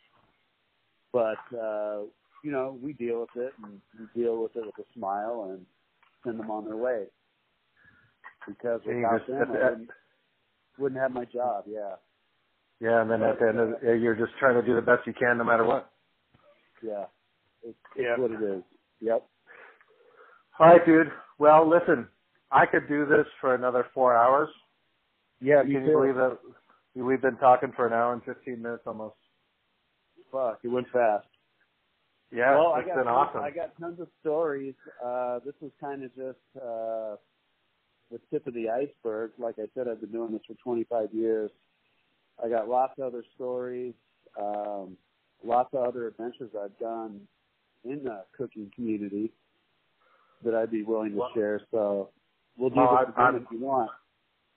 But 1.13 1.39
uh, 1.57 2.03
you 2.43 2.51
know, 2.51 2.79
we 2.83 2.93
deal 2.95 3.21
with 3.21 3.37
it, 3.37 3.53
and 3.63 3.81
we 3.99 4.23
deal 4.23 4.43
with 4.43 4.57
it 4.57 4.65
with 4.67 4.79
a 4.79 4.93
smile, 4.95 5.49
and 5.51 5.65
send 6.25 6.39
them 6.41 6.51
on 6.51 6.65
their 6.65 6.77
way. 6.77 7.05
Because 8.47 8.81
without 8.85 9.19
just- 9.19 9.29
them, 9.31 9.51
I 9.53 9.71
wouldn't, 9.71 9.91
wouldn't 10.79 11.01
have 11.01 11.13
my 11.13 11.25
job. 11.27 11.65
Yeah, 11.69 11.95
Yeah, 12.81 13.03
and 13.03 13.11
then 13.11 13.23
at 13.23 13.39
the 13.39 13.49
end 13.49 13.61
of 13.61 13.69
the, 13.81 13.93
you're 13.97 14.17
just 14.17 14.33
trying 14.41 14.61
to 14.61 14.67
do 14.67 14.75
the 14.75 14.83
best 14.83 15.07
you 15.07 15.13
can 15.13 15.39
no 15.39 15.45
matter 15.45 15.65
what. 15.65 15.91
yeah, 16.83 17.05
it's, 17.63 17.79
Yeah. 17.97 18.15
it's 18.15 18.21
what 18.21 18.31
it 18.33 18.43
is. 18.43 18.63
Yep. 19.01 19.25
All 20.59 20.67
right, 20.67 20.85
dude. 20.85 21.13
Well, 21.39 21.69
listen, 21.69 22.09
I 22.51 22.67
could 22.67 22.89
do 22.89 23.07
this 23.07 23.27
for 23.41 23.55
another 23.55 23.87
four 23.95 24.17
hours. 24.17 24.49
Yeah, 25.41 25.63
Can 25.63 25.71
you 25.71 25.81
too. 25.87 25.93
believe 25.93 26.15
that 26.17 26.39
we've 26.95 27.23
been 27.23 27.37
talking 27.37 27.73
for 27.75 27.87
an 27.87 27.93
hour 27.93 28.13
and 28.13 28.23
15 28.25 28.61
minutes 28.61 28.83
almost? 28.87 29.17
Fuck, 30.31 30.61
it 30.63 30.69
went 30.69 30.89
fast. 30.93 31.27
Yeah, 32.31 32.55
well, 32.57 32.73
I 32.73 32.79
it's 32.81 32.89
got 32.89 32.97
been 32.97 33.05
tons, 33.05 33.29
awesome. 33.29 33.43
I 33.43 33.51
got 33.51 33.79
tons 33.79 34.01
of 34.01 34.09
stories. 34.21 34.75
Uh, 35.05 35.41
this 35.45 35.55
was 35.61 35.71
kind 35.79 36.03
of 36.03 36.15
just 36.17 36.39
uh, 36.57 37.17
the 38.11 38.19
tip 38.31 38.47
of 38.47 38.55
the 38.55 38.71
iceberg. 38.71 39.33
Like 39.39 39.57
I 39.59 39.67
said, 39.75 39.87
I've 39.89 40.01
been 40.01 40.13
doing 40.13 40.33
this 40.33 40.41
for 40.47 40.55
25 40.65 41.09
years. 41.13 41.51
I 42.43 42.49
got 42.49 42.69
lots 42.69 42.95
of 42.99 43.05
other 43.05 43.23
stories, 43.35 43.93
um, 44.41 44.97
lots 45.45 45.69
of 45.75 45.87
other 45.87 46.07
adventures 46.07 46.51
I've 46.59 46.77
done 46.79 47.21
in 47.85 48.03
the 48.03 48.25
cooking 48.37 48.71
community 48.75 49.31
that 50.43 50.55
I'd 50.55 50.71
be 50.71 50.83
willing 50.83 51.11
to 51.13 51.19
Well- 51.19 51.31
share. 51.35 51.61
So 51.71 52.09
we'll 52.57 52.71
do 52.71 52.77
Well, 52.77 52.99
this 53.05 53.15
again 53.15 53.43
if 53.45 53.51
you 53.53 53.59
want. 53.59 53.91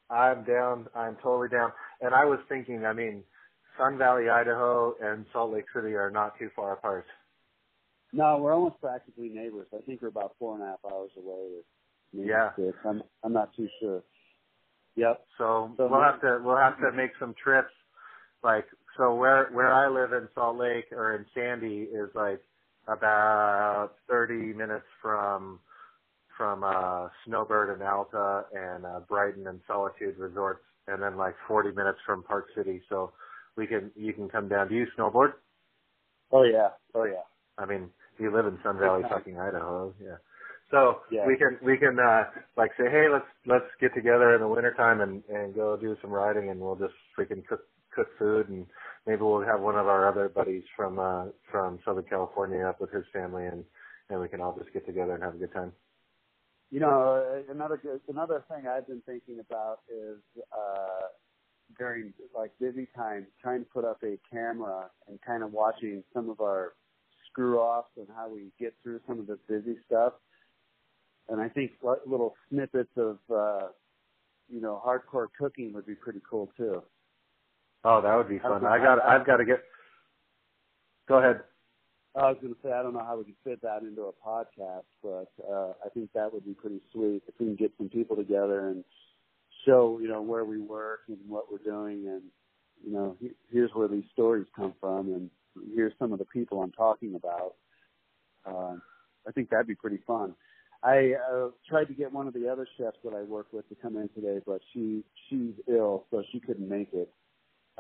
I'm 0.10 0.44
down. 0.44 0.88
I'm 0.96 1.18
totally 1.22 1.50
down. 1.50 1.72
And 2.02 2.14
I 2.14 2.26
was 2.26 2.40
thinking, 2.48 2.86
I 2.86 2.94
mean, 2.94 3.24
Sun 3.78 3.98
Valley, 3.98 4.30
Idaho, 4.30 4.96
and 5.02 5.26
Salt 5.34 5.54
Lake 5.54 5.66
City 5.74 5.94
are 5.94 6.12
not 6.12 6.38
too 6.40 6.50
far 6.56 6.74
apart. 6.74 7.06
No, 8.14 8.38
we're 8.38 8.54
almost 8.54 8.80
practically 8.80 9.30
neighbors. 9.30 9.68
I 9.74 9.82
think 9.82 10.02
we're 10.02 10.08
about 10.08 10.36
four 10.40 10.56
and 10.56 10.64
a 10.64 10.68
half 10.68 10.80
hours 10.90 11.12
away. 11.18 11.62
Yeah. 12.14 12.52
I'm 12.88 13.04
I'm 13.24 13.34
not 13.34 13.54
too 13.56 13.68
sure. 13.82 14.04
Yep. 14.96 15.26
So, 15.38 15.74
So 15.78 15.88
we'll 15.90 16.02
have 16.02 16.22
to 16.22 16.40
we'll 16.42 16.58
have 16.58 16.78
to 16.80 16.92
make 16.96 17.12
some 17.20 17.36
trips. 17.42 17.74
Like 18.44 18.66
so, 18.98 19.16
where 19.16 19.50
where 19.52 19.74
I 19.74 19.90
live 19.90 20.14
in 20.14 20.30
Salt 20.34 20.58
Lake 20.58 20.86
or 20.92 21.16
in 21.16 21.26
Sandy 21.34 21.90
is 21.92 22.10
like 22.16 22.42
about 22.88 23.92
30 24.08 24.54
minutes 24.54 24.86
from 25.02 25.60
from 26.38 26.64
uh 26.64 27.08
Snowbird 27.26 27.74
and 27.74 27.84
Alta 27.88 28.46
and 28.54 28.86
uh 28.86 29.00
Brighton 29.08 29.48
and 29.48 29.60
Solitude 29.68 30.18
resorts, 30.18 30.64
and 30.88 31.02
then 31.02 31.18
like 31.18 31.36
40 31.48 31.72
minutes 31.72 32.00
from 32.06 32.24
Park 32.24 32.48
City. 32.56 32.82
So 32.90 33.12
we 33.56 33.68
can 33.68 33.92
you 33.96 34.14
can 34.14 34.30
come 34.30 34.48
down. 34.48 34.68
Do 34.70 34.76
you 34.76 34.86
snowboard? 34.98 35.34
Oh 36.32 36.44
yeah. 36.44 36.70
Oh 36.94 37.06
yeah. 37.06 37.24
I 37.58 37.66
mean, 37.66 37.90
you 38.20 38.36
live 38.36 38.46
in 38.46 38.58
Sun 38.64 38.80
Valley, 38.80 39.04
fucking 39.10 39.40
Idaho, 39.40 39.94
yeah. 40.04 40.18
So 40.72 41.02
Yeah. 41.12 41.26
we 41.28 41.38
can 41.38 41.58
we 41.64 41.78
can 41.78 41.98
uh 42.00 42.24
like 42.58 42.72
say, 42.78 42.90
hey, 42.90 43.06
let's 43.12 43.26
let's 43.46 43.70
get 43.80 43.94
together 43.94 44.34
in 44.36 44.42
the 44.42 44.48
wintertime 44.48 45.02
and 45.02 45.24
and 45.30 45.54
go 45.56 45.78
do 45.78 45.96
some 46.02 46.12
riding, 46.12 46.50
and 46.50 46.60
we'll 46.60 46.76
just 46.76 46.94
freaking 47.18 47.46
cook 47.48 47.62
cook 47.96 48.08
food, 48.20 48.50
and 48.50 48.66
maybe 49.08 49.22
we'll 49.22 49.42
have 49.46 49.62
one 49.62 49.76
of 49.76 49.88
our 49.88 50.08
other 50.10 50.28
buddies 50.28 50.64
from 50.76 51.00
uh 51.00 51.26
from 51.52 51.80
Southern 51.86 52.04
California 52.06 52.66
up 52.66 52.82
with 52.82 52.92
his 52.92 53.06
family, 53.14 53.46
and 53.46 53.64
and 54.10 54.20
we 54.20 54.28
can 54.28 54.42
all 54.42 54.56
just 54.58 54.74
get 54.74 54.86
together 54.86 55.14
and 55.14 55.24
have 55.24 55.36
a 55.36 55.38
good 55.38 55.54
time. 55.54 55.72
You 56.76 56.82
know, 56.82 57.24
uh, 57.48 57.54
another 57.54 57.80
another 58.10 58.44
thing 58.52 58.68
I've 58.68 58.86
been 58.86 59.02
thinking 59.06 59.40
about 59.40 59.80
is 59.88 60.18
uh, 60.52 61.08
during 61.80 62.12
like 62.38 62.52
busy 62.60 62.86
times, 62.94 63.28
trying 63.42 63.62
to 63.62 63.66
put 63.74 63.86
up 63.86 64.04
a 64.04 64.20
camera 64.30 64.90
and 65.08 65.18
kind 65.26 65.42
of 65.42 65.54
watching 65.54 66.04
some 66.14 66.30
of 66.30 66.42
our 66.42 66.74
screw 67.30 67.60
offs 67.60 67.92
and 67.96 68.08
how 68.14 68.28
we 68.28 68.52
get 68.60 68.74
through 68.84 69.00
some 69.08 69.22
of 69.22 69.28
the 69.28 69.40
busy 69.48 69.78
stuff. 69.86 70.16
And 71.30 71.40
I 71.40 71.48
think 71.48 71.72
little 71.82 72.36
snippets 72.50 72.92
of 72.98 73.20
uh, 73.34 73.68
you 74.50 74.60
know 74.60 74.84
hardcore 74.86 75.28
cooking 75.40 75.72
would 75.72 75.86
be 75.86 75.96
pretty 75.96 76.20
cool 76.30 76.52
too. 76.58 76.84
Oh, 77.86 78.02
that 78.02 78.18
would 78.18 78.28
be 78.28 78.40
fun. 78.40 78.66
I 78.66 78.80
got 78.80 79.02
I've 79.02 79.26
got 79.26 79.38
to 79.38 79.46
get. 79.46 79.64
Go 81.08 81.20
ahead. 81.20 81.40
I 82.16 82.30
was 82.30 82.38
going 82.42 82.54
to 82.54 82.60
say 82.64 82.72
I 82.72 82.82
don't 82.82 82.94
know 82.94 83.04
how 83.06 83.18
we 83.18 83.26
could 83.26 83.36
fit 83.44 83.62
that 83.62 83.82
into 83.84 84.04
a 84.04 84.14
podcast, 84.26 84.86
but 85.04 85.30
uh, 85.50 85.74
I 85.86 85.90
think 85.94 86.12
that 86.14 86.34
would 86.34 86.46
be 86.46 86.54
pretty 86.54 86.80
sweet 86.94 87.24
if 87.28 87.34
we 87.40 87.48
can 87.48 87.56
get 87.56 87.74
some 87.78 87.90
people 87.90 88.16
together 88.16 88.70
and 88.70 88.84
show 89.66 90.00
you 90.02 90.08
know 90.08 90.22
where 90.22 90.46
we 90.46 90.60
work 90.62 91.02
and 91.08 91.18
what 91.28 91.52
we're 91.52 91.58
doing, 91.58 92.08
and 92.08 92.22
you 92.86 92.94
know 92.94 93.18
he- 93.20 93.36
here's 93.52 93.72
where 93.74 93.88
these 93.90 94.06
stories 94.14 94.46
come 94.56 94.74
from, 94.80 95.08
and 95.14 95.30
here's 95.76 95.94
some 96.00 96.14
of 96.14 96.20
the 96.20 96.26
people 96.26 96.62
I'm 96.62 96.72
talking 96.72 97.16
about. 97.16 97.56
Um, 98.46 98.82
I 99.28 99.32
think 99.32 99.50
that'd 99.50 99.68
be 99.68 99.76
pretty 99.76 100.00
fun. 100.08 100.36
I 100.84 101.14
uh, 101.32 101.50
tried 101.68 101.86
to 101.86 101.94
get 101.94 102.14
one 102.14 102.28
of 102.28 102.34
the 102.34 102.48
other 102.48 102.68
chefs 102.78 102.98
that 103.04 103.14
I 103.14 103.24
work 103.24 103.48
with 103.52 103.68
to 103.70 103.76
come 103.76 103.98
in 103.98 104.08
today, 104.10 104.40
but 104.46 104.62
she 104.72 105.04
she's 105.30 105.54
ill, 105.68 106.06
so 106.12 106.24
she 106.32 106.40
couldn't 106.40 106.70
make 106.70 106.90
it. 106.94 107.12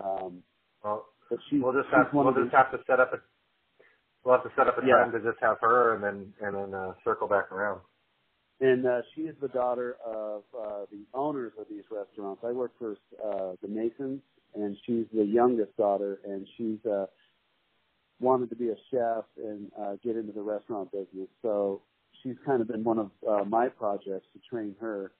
Um, 0.03 0.43
Well, 0.83 1.05
but 1.29 1.39
she, 1.49 1.59
we'll 1.59 1.73
just 1.73 1.87
have 1.93 2.07
we'll 2.13 2.33
just 2.33 2.53
have 2.53 2.71
to 2.71 2.79
set 2.87 2.99
up 2.99 3.13
a 3.13 3.19
we'll 4.25 4.35
have 4.35 4.43
to 4.43 4.51
set 4.57 4.67
up 4.67 4.77
a 4.77 4.85
Yeah. 4.85 5.03
time 5.03 5.11
to 5.13 5.21
just 5.21 5.39
have 5.39 5.59
her 5.61 5.93
and 5.95 6.03
then 6.03 6.33
and 6.41 6.55
then 6.55 6.73
uh, 6.73 6.93
circle 7.03 7.27
back 7.27 7.51
around. 7.51 7.81
And 8.59 8.85
uh, 8.85 9.01
she 9.13 9.23
is 9.23 9.35
the 9.41 9.49
daughter 9.49 9.97
of 10.05 10.43
uh, 10.57 10.85
the 10.89 11.05
owners 11.13 11.53
of 11.57 11.67
these 11.69 11.83
restaurants. 11.91 12.41
I 12.43 12.51
work 12.51 12.71
for 12.79 12.97
uh, 13.23 13.55
the 13.61 13.67
Masons, 13.67 14.21
and 14.53 14.77
she's 14.85 15.05
the 15.13 15.25
youngest 15.25 15.75
daughter, 15.77 16.19
and 16.23 16.47
she's 16.57 16.83
uh, 16.85 17.07
wanted 18.19 18.49
to 18.49 18.55
be 18.55 18.69
a 18.69 18.75
chef 18.91 19.25
and 19.37 19.71
uh, 19.77 19.95
get 20.03 20.15
into 20.15 20.31
the 20.31 20.41
restaurant 20.41 20.91
business. 20.91 21.27
So 21.41 21.81
she's 22.23 22.37
kind 22.45 22.61
of 22.61 22.67
been 22.69 22.83
one 22.83 22.97
of 22.97 23.11
uh, 23.27 23.43
my 23.43 23.67
projects 23.67 24.27
to 24.33 24.39
train 24.49 24.75
her. 24.79 25.11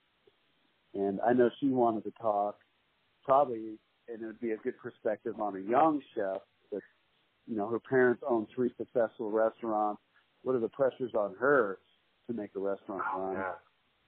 And 0.93 1.19
I 1.19 1.33
know 1.33 1.49
she 1.59 1.67
wanted 1.67 2.05
to 2.05 2.11
talk, 2.11 2.59
probably, 3.23 3.77
and 4.07 4.21
it 4.21 4.25
would 4.25 4.39
be 4.39 4.51
a 4.51 4.57
good 4.57 4.77
perspective 4.77 5.41
on 5.41 5.57
a 5.57 5.59
young 5.59 6.01
chef 6.15 6.41
you 7.47 7.55
know, 7.55 7.67
her 7.67 7.79
parents 7.79 8.23
own 8.27 8.47
three 8.53 8.71
successful 8.77 9.31
restaurants. 9.31 10.01
What 10.43 10.55
are 10.55 10.59
the 10.59 10.69
pressures 10.69 11.11
on 11.15 11.35
her 11.39 11.79
to 12.27 12.33
make 12.33 12.51
a 12.55 12.59
restaurant 12.59 13.03
run? 13.15 13.35
Yeah. 13.35 13.53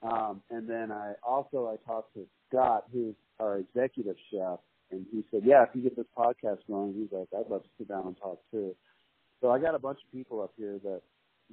Um, 0.03 0.41
and 0.49 0.69
then 0.69 0.91
I 0.91 1.13
also 1.23 1.67
I 1.67 1.75
talked 1.87 2.13
to 2.13 2.25
Scott, 2.49 2.85
who's 2.93 3.15
our 3.39 3.57
executive 3.57 4.15
chef, 4.31 4.59
and 4.91 5.05
he 5.11 5.23
said, 5.31 5.41
"Yeah, 5.43 5.63
if 5.63 5.69
you 5.73 5.81
get 5.81 5.95
this 5.95 6.05
podcast 6.17 6.59
going, 6.67 6.93
he's 6.93 7.11
like, 7.11 7.27
I'd 7.37 7.49
love 7.49 7.63
to 7.63 7.69
sit 7.77 7.87
down 7.87 8.05
and 8.05 8.17
talk 8.17 8.39
too." 8.51 8.75
So 9.41 9.49
I 9.49 9.59
got 9.59 9.75
a 9.75 9.79
bunch 9.79 9.99
of 10.05 10.11
people 10.11 10.41
up 10.41 10.53
here 10.57 10.79
that 10.83 11.01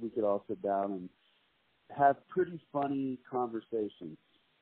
we 0.01 0.09
could 0.09 0.23
all 0.23 0.43
sit 0.47 0.61
down 0.61 0.91
and 0.91 1.09
have 1.95 2.15
pretty 2.29 2.59
funny 2.71 3.19
conversations. 3.29 4.17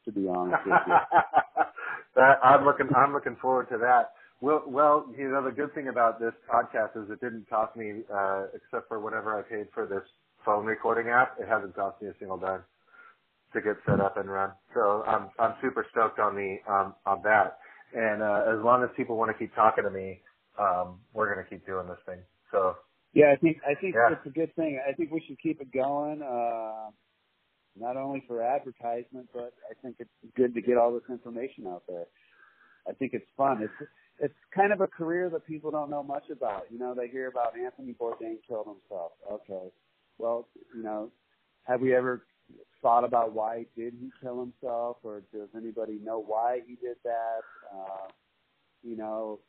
To 0.06 0.12
be 0.12 0.28
honest 0.28 0.66
with 0.66 0.76
you, 0.86 0.94
that 2.18 2.40
I'm 2.44 2.66
looking 2.66 2.88
I'm 2.94 3.14
looking 3.14 3.38
forward 3.42 3.70
to 3.70 3.78
that. 3.78 4.12
Well, 4.44 4.62
well, 4.68 5.06
you 5.18 5.30
know 5.30 5.42
the 5.42 5.56
good 5.56 5.74
thing 5.74 5.88
about 5.88 6.20
this 6.20 6.34
podcast 6.52 7.02
is 7.02 7.10
it 7.10 7.22
didn't 7.22 7.50
cost 7.50 7.78
me, 7.78 8.02
uh, 8.14 8.48
except 8.54 8.90
for 8.90 9.00
whatever 9.00 9.40
I 9.40 9.42
paid 9.42 9.68
for 9.74 9.86
this 9.88 10.04
phone 10.44 10.66
recording 10.66 11.08
app. 11.08 11.38
It 11.40 11.48
hasn't 11.48 11.74
cost 11.74 12.02
me 12.02 12.10
a 12.10 12.14
single 12.20 12.36
dime 12.36 12.60
to 13.54 13.62
get 13.62 13.78
set 13.86 14.02
up 14.02 14.18
and 14.18 14.30
run. 14.30 14.52
So 14.74 15.06
I'm 15.08 15.30
I'm 15.40 15.54
super 15.62 15.86
stoked 15.92 16.20
on 16.20 16.36
the 16.36 16.58
um, 16.70 16.94
on 17.06 17.22
that. 17.24 17.60
And 17.96 18.22
uh, 18.22 18.52
as 18.52 18.62
long 18.62 18.84
as 18.84 18.90
people 18.98 19.16
want 19.16 19.32
to 19.32 19.38
keep 19.40 19.56
talking 19.56 19.86
to 19.86 19.90
me, 19.90 20.20
um, 20.60 21.00
we're 21.14 21.34
gonna 21.34 21.48
keep 21.48 21.66
doing 21.66 21.88
this 21.88 22.04
thing. 22.06 22.20
So 22.52 22.76
yeah, 23.14 23.32
I 23.32 23.38
think 23.38 23.60
I 23.64 23.80
think 23.80 23.96
Yeah. 23.96 24.12
it's 24.12 24.28
a 24.28 24.38
good 24.38 24.54
thing. 24.58 24.78
I 24.86 24.92
think 24.92 25.10
we 25.12 25.24
should 25.26 25.40
keep 25.40 25.62
it 25.62 25.72
going. 25.72 26.22
Uh, 26.22 26.92
not 27.80 27.96
only 27.96 28.22
for 28.28 28.44
advertisement, 28.44 29.30
but 29.34 29.54
I 29.72 29.74
think 29.82 29.96
it's 30.00 30.36
good 30.36 30.54
to 30.54 30.62
get 30.62 30.76
all 30.76 30.92
this 30.94 31.08
information 31.10 31.66
out 31.66 31.84
there. 31.88 32.08
I 32.86 32.92
think 32.92 33.14
it's 33.14 33.30
fun. 33.38 33.64
It's 33.64 33.90
it's 34.24 34.34
kind 34.56 34.72
of 34.72 34.80
a 34.82 34.88
career 34.88 35.30
that 35.30 35.46
people 35.46 35.70
don't 35.70 35.90
know 35.90 36.04
much 36.04 36.30
about. 36.32 36.64
You 36.72 36.80
know, 36.80 36.96
they 36.96 37.08
hear 37.08 37.28
about 37.28 37.58
Anthony 37.58 37.94
Bourdain 37.94 38.38
killed 38.48 38.68
himself. 38.68 39.12
Okay, 39.32 39.68
well, 40.18 40.48
you 40.76 40.82
know, 40.82 41.12
have 41.64 41.82
we 41.82 41.94
ever 41.94 42.26
thought 42.82 43.04
about 43.04 43.34
why 43.34 43.66
did 43.76 43.94
he 44.00 44.10
kill 44.22 44.40
himself, 44.40 44.98
or 45.04 45.24
does 45.34 45.50
anybody 45.56 46.00
know 46.04 46.24
why 46.26 46.62
he 46.66 46.76
did 46.76 46.98
that? 47.04 47.42
Uh, 47.74 48.08
you 48.82 48.96
know, 48.98 49.40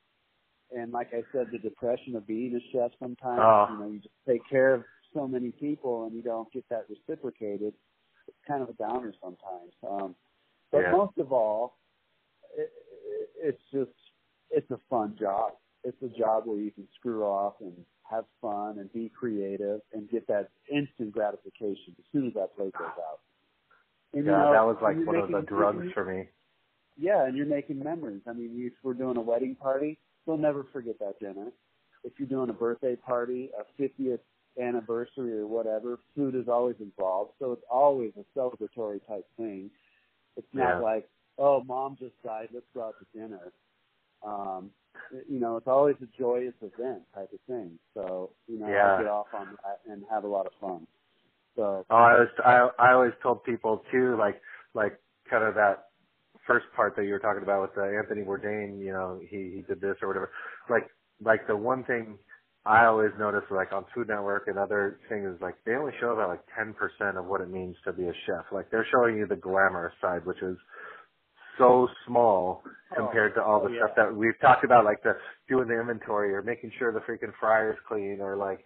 and 0.74 0.92
like 0.92 1.10
I 1.12 1.22
said, 1.32 1.48
the 1.52 1.58
depression 1.58 2.16
of 2.16 2.26
being 2.26 2.54
a 2.56 2.60
chef 2.72 2.90
sometimes, 2.98 3.40
Oh. 3.40 3.66
you 3.70 3.78
know, 3.78 3.90
you 3.92 3.98
just 3.98 4.14
take 4.26 4.42
care 4.48 4.74
of 4.74 4.84
so 5.12 5.28
many 5.28 5.52
people 5.52 6.06
and 6.06 6.14
you 6.14 6.22
don't 6.22 6.50
get 6.52 6.64
that 6.70 6.86
reciprocated. 6.88 7.74
It's 8.26 8.36
kind 8.46 8.62
of 8.62 8.68
a 8.70 8.72
downer 8.74 9.12
sometimes. 9.22 9.72
Um, 9.88 10.16
but 10.72 10.82
Yeah. 10.82 10.92
most 10.92 11.18
of 11.18 11.32
all, 11.32 11.78
it, 12.56 12.72
it, 13.04 13.30
it's 13.36 13.62
just, 13.72 13.90
it's 14.50 14.70
a 14.70 14.78
fun 14.90 15.16
job. 15.18 15.52
It's 15.84 16.00
a 16.02 16.08
job 16.08 16.44
where 16.46 16.58
you 16.58 16.70
can 16.70 16.88
screw 16.98 17.24
off 17.24 17.54
and 17.60 17.72
have 18.10 18.24
fun 18.40 18.78
and 18.78 18.92
be 18.92 19.08
creative 19.08 19.80
and 19.92 20.08
get 20.10 20.26
that 20.28 20.50
instant 20.70 21.12
gratification 21.12 21.94
as 21.98 22.04
soon 22.12 22.26
as 22.28 22.34
that 22.34 22.56
plate 22.56 22.72
goes 22.78 22.86
out. 22.98 23.20
And, 24.12 24.24
you 24.24 24.30
know, 24.30 24.52
that 24.52 24.64
was 24.64 24.76
like 24.82 24.96
one 25.06 25.16
of 25.16 25.28
the 25.30 25.42
drugs 25.42 25.86
for 25.94 26.04
me. 26.04 26.28
yeah, 26.96 27.26
and 27.26 27.36
you're 27.36 27.46
making 27.46 27.82
memories. 27.82 28.22
I 28.28 28.32
mean, 28.32 28.50
if 28.56 28.72
we're 28.82 28.94
doing 28.94 29.16
a 29.16 29.20
wedding 29.20 29.56
party, 29.56 29.98
we'll 30.26 30.38
never 30.38 30.64
forget 30.72 30.98
that 31.00 31.18
dinner. 31.20 31.52
If 32.04 32.12
you're 32.18 32.28
doing 32.28 32.50
a 32.50 32.54
birthday 32.54 32.96
party, 32.96 33.50
a 33.58 33.82
50th 33.82 34.20
anniversary 34.60 35.32
or 35.38 35.46
whatever, 35.46 35.98
food 36.14 36.34
is 36.34 36.48
always 36.48 36.76
involved. 36.80 37.32
So 37.38 37.52
it's 37.52 37.64
always 37.70 38.12
a 38.16 38.38
celebratory 38.38 39.04
type 39.06 39.26
thing. 39.36 39.70
It's 40.36 40.46
not 40.54 40.76
Yeah. 40.76 40.78
like, 40.80 41.08
oh, 41.38 41.62
mom 41.64 41.96
just 41.98 42.20
died, 42.22 42.48
let's 42.52 42.66
go 42.74 42.82
out 42.84 42.94
to 43.00 43.18
dinner. 43.18 43.52
Um, 44.24 44.70
you 45.28 45.38
know, 45.40 45.56
it's 45.56 45.66
always 45.68 45.96
a 46.02 46.06
joyous 46.18 46.54
event 46.62 47.02
type 47.14 47.30
of 47.32 47.40
thing. 47.46 47.78
So, 47.94 48.30
you 48.48 48.58
know, 48.58 48.68
Yeah. 48.68 48.96
I 48.96 49.02
get 49.02 49.10
off 49.10 49.26
on 49.34 49.56
that 49.64 49.80
and 49.90 50.04
have 50.10 50.24
a 50.24 50.28
lot 50.28 50.46
of 50.46 50.52
fun. 50.60 50.86
So, 51.56 51.84
Oh, 51.90 51.96
I 51.96 52.14
was 52.20 52.28
I 52.44 52.68
I 52.78 52.92
always 52.92 53.12
told 53.22 53.44
people 53.44 53.82
too, 53.92 54.16
like 54.18 54.40
like 54.74 54.98
kind 55.30 55.44
of 55.44 55.54
that 55.54 55.88
first 56.46 56.66
part 56.74 56.96
that 56.96 57.04
you 57.04 57.12
were 57.12 57.18
talking 57.20 57.42
about 57.42 57.62
with 57.62 57.78
uh, 57.78 57.84
Anthony 57.98 58.22
Bourdain. 58.22 58.78
You 58.80 58.92
know, 58.92 59.20
he 59.20 59.52
he 59.56 59.62
did 59.68 59.80
this 59.80 59.96
or 60.02 60.08
whatever. 60.08 60.30
Like 60.70 60.88
like 61.24 61.46
the 61.46 61.56
one 61.56 61.84
thing 61.84 62.18
I 62.66 62.86
always 62.86 63.10
notice, 63.18 63.44
like 63.50 63.72
on 63.72 63.84
Food 63.94 64.08
Network 64.08 64.48
and 64.48 64.58
other 64.58 64.98
things, 65.08 65.26
is 65.34 65.40
like 65.40 65.54
they 65.66 65.72
only 65.74 65.92
show 66.00 66.10
about 66.10 66.28
like 66.30 66.42
ten 66.56 66.74
percent 66.74 67.18
of 67.18 67.26
what 67.26 67.40
it 67.40 67.50
means 67.50 67.76
to 67.84 67.92
be 67.92 68.04
a 68.04 68.12
chef. 68.26 68.46
Like 68.52 68.70
they're 68.70 68.86
showing 68.90 69.16
you 69.18 69.26
the 69.26 69.36
glamorous 69.36 69.94
side, 70.00 70.26
which 70.26 70.42
is 70.42 70.56
so 71.58 71.88
small 72.06 72.62
compared 72.96 73.34
to 73.34 73.42
all 73.42 73.60
the 73.60 73.70
oh, 73.70 73.76
stuff 73.76 73.90
that 73.96 74.14
we've 74.14 74.38
talked 74.40 74.64
about, 74.64 74.84
like 74.84 75.02
the 75.02 75.16
doing 75.48 75.68
the 75.68 75.78
inventory 75.78 76.32
or 76.34 76.42
making 76.42 76.70
sure 76.78 76.92
the 76.92 77.00
freaking 77.00 77.32
fryer's 77.40 77.76
clean 77.88 78.18
or 78.20 78.36
like, 78.36 78.60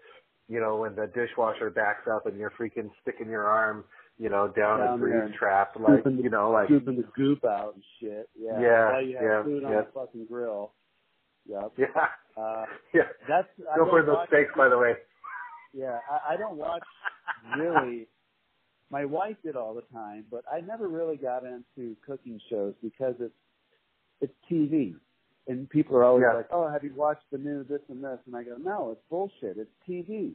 you 0.48 0.60
know, 0.60 0.77
when 0.77 0.94
the 0.94 1.06
dishwasher 1.15 1.70
backs 1.70 2.06
up 2.12 2.27
and 2.27 2.39
you're 2.39 2.52
freaking 2.59 2.90
sticking 3.02 3.28
your 3.28 3.44
arm, 3.47 3.85
you 4.19 4.28
know, 4.28 4.48
down, 4.48 4.81
Down 4.81 4.98
a 5.01 5.05
there 5.05 5.20
grease 5.27 5.39
trap, 5.39 5.73
like, 5.78 6.05
the- 6.05 6.10
you 6.10 6.31
know, 6.31 6.51
like, 6.51 6.66
scooping 6.66 6.97
the 6.97 7.09
goop 7.15 7.44
out 7.44 7.74
and 7.74 7.85
shit. 8.01 8.28
Yeah. 8.39 8.60
Yeah, 8.60 8.93
While 8.93 9.02
you 9.02 9.16
have 9.16 9.24
yeah, 9.24 9.43
food 9.44 9.65
on 9.65 9.73
yeah. 9.73 9.81
the 9.82 9.86
fucking 9.94 10.27
grill. 10.27 10.73
Yep. 11.48 11.73
yeah, 11.78 11.86
Uh, 12.36 12.65
yeah. 12.94 13.02
that's 13.28 13.48
Go 13.77 13.89
for 13.89 14.02
those 14.05 14.27
steaks, 14.28 14.51
by 14.56 14.69
the 14.69 14.78
way. 14.78 14.94
Yeah, 15.73 15.98
I, 16.10 16.35
I 16.35 16.36
don't 16.36 16.56
watch 16.56 16.82
really. 17.59 18.09
My 18.90 19.05
wife 19.05 19.36
did 19.44 19.55
all 19.56 19.74
the 19.74 19.82
time, 19.93 20.24
but 20.31 20.44
I 20.51 20.60
never 20.60 20.89
really 20.89 21.16
got 21.16 21.44
into 21.44 21.94
cooking 22.06 22.40
shows 22.48 22.74
because 22.82 23.15
it's 23.20 23.35
it's 24.20 24.35
TV, 24.51 24.97
and 25.47 25.69
people 25.70 25.97
are 25.97 26.02
always 26.05 26.23
Yeah. 26.23 26.35
like, 26.35 26.48
"Oh, 26.51 26.66
have 26.69 26.82
you 26.82 26.93
watched 26.94 27.31
the 27.31 27.39
new 27.39 27.62
this 27.65 27.82
and 27.89 28.02
this?" 28.02 28.19
And 28.27 28.35
I 28.35 28.43
go, 28.43 28.56
"No, 28.56 28.90
it's 28.93 29.02
bullshit. 29.09 29.59
It's 29.59 29.70
TV." 29.86 30.35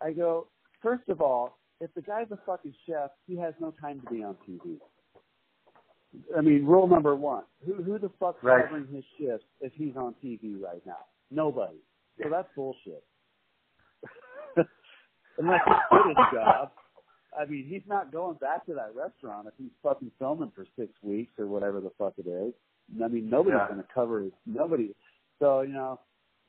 I 0.00 0.12
go, 0.12 0.48
first 0.82 1.08
of 1.08 1.20
all, 1.20 1.58
if 1.80 1.92
the 1.94 2.02
guy's 2.02 2.30
a 2.32 2.36
fucking 2.38 2.74
chef, 2.86 3.10
he 3.26 3.36
has 3.36 3.54
no 3.60 3.70
time 3.72 4.00
to 4.00 4.10
be 4.10 4.24
on 4.24 4.36
TV. 4.46 4.80
I 6.36 6.40
mean, 6.40 6.64
rule 6.66 6.86
number 6.88 7.14
one: 7.14 7.44
who 7.64 7.74
who 7.82 7.98
the 7.98 8.08
fuck's 8.18 8.42
Right. 8.42 8.64
covering 8.64 8.86
his 8.88 9.04
shifts 9.18 9.46
if 9.60 9.72
he's 9.74 9.96
on 9.96 10.14
TV 10.14 10.56
right 10.56 10.84
now? 10.86 11.06
Nobody. 11.30 11.78
So 12.22 12.28
that's 12.30 12.48
bullshit. 12.54 13.04
Unless 15.38 15.60
he's 15.66 15.76
good 15.90 16.10
at 16.10 16.16
his 16.16 16.26
job. 16.32 16.72
I 17.38 17.44
mean, 17.44 17.66
he's 17.68 17.82
not 17.86 18.12
going 18.12 18.36
back 18.38 18.64
to 18.66 18.74
that 18.74 18.94
restaurant 18.94 19.46
if 19.46 19.54
he's 19.58 19.70
fucking 19.82 20.10
filming 20.18 20.50
for 20.54 20.66
six 20.78 20.92
weeks 21.02 21.32
or 21.38 21.46
whatever 21.46 21.80
the 21.80 21.90
fuck 21.98 22.14
it 22.18 22.28
is. 22.28 22.54
I 23.02 23.08
mean, 23.08 23.28
nobody's 23.28 23.58
Yeah. 23.58 23.68
going 23.68 23.82
to 23.82 23.88
cover 23.92 24.20
his, 24.20 24.32
nobody. 24.46 24.94
So, 25.38 25.60
you 25.62 25.72
know, 25.74 26.00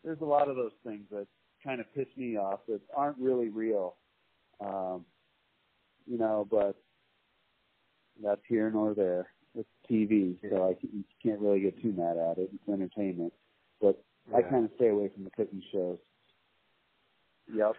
there's 0.04 0.22
a 0.22 0.26
lot 0.26 0.48
of 0.50 0.56
those 0.56 0.72
things 0.86 1.10
that 1.12 1.28
kind 1.64 1.82
of 1.82 1.94
piss 1.94 2.08
me 2.16 2.38
off 2.38 2.60
that 2.68 2.82
aren't 2.96 3.18
really 3.18 3.50
real. 3.50 3.96
Um, 4.62 5.06
you 6.06 6.18
know, 6.18 6.48
but 6.50 6.76
that's 8.24 8.42
here 8.48 8.70
nor 8.72 8.94
there. 8.94 9.28
It's 9.56 9.68
TV, 9.92 10.36
so 10.50 10.70
I 10.70 10.74
can, 10.80 10.90
you 10.94 11.04
can't 11.22 11.42
really 11.42 11.60
get 11.60 11.82
too 11.82 11.92
mad 11.92 12.18
at 12.18 12.38
it. 12.38 12.50
It's 12.54 12.70
entertainment. 12.70 13.34
But 13.82 14.02
I 14.36 14.42
kind 14.42 14.66
of 14.66 14.72
stay 14.76 14.90
away 14.90 15.10
from 15.10 15.24
the 15.24 15.32
cooking 15.32 15.64
shows. 15.72 15.98
Yep. 17.54 17.74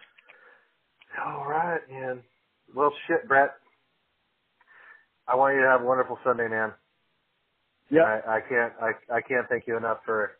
All 1.25 1.47
right, 1.47 1.81
man. 1.89 2.21
Well, 2.75 2.93
shit, 3.07 3.27
Brett. 3.27 3.51
I 5.27 5.35
want 5.35 5.55
you 5.55 5.61
to 5.61 5.67
have 5.67 5.81
a 5.81 5.85
wonderful 5.85 6.17
Sunday, 6.23 6.47
man. 6.47 6.71
Yeah. 7.89 8.03
I, 8.03 8.37
I 8.37 8.39
can't 8.41 8.73
I 8.81 9.15
I 9.17 9.21
can't 9.21 9.47
thank 9.49 9.65
you 9.67 9.77
enough 9.77 9.99
for 10.05 10.31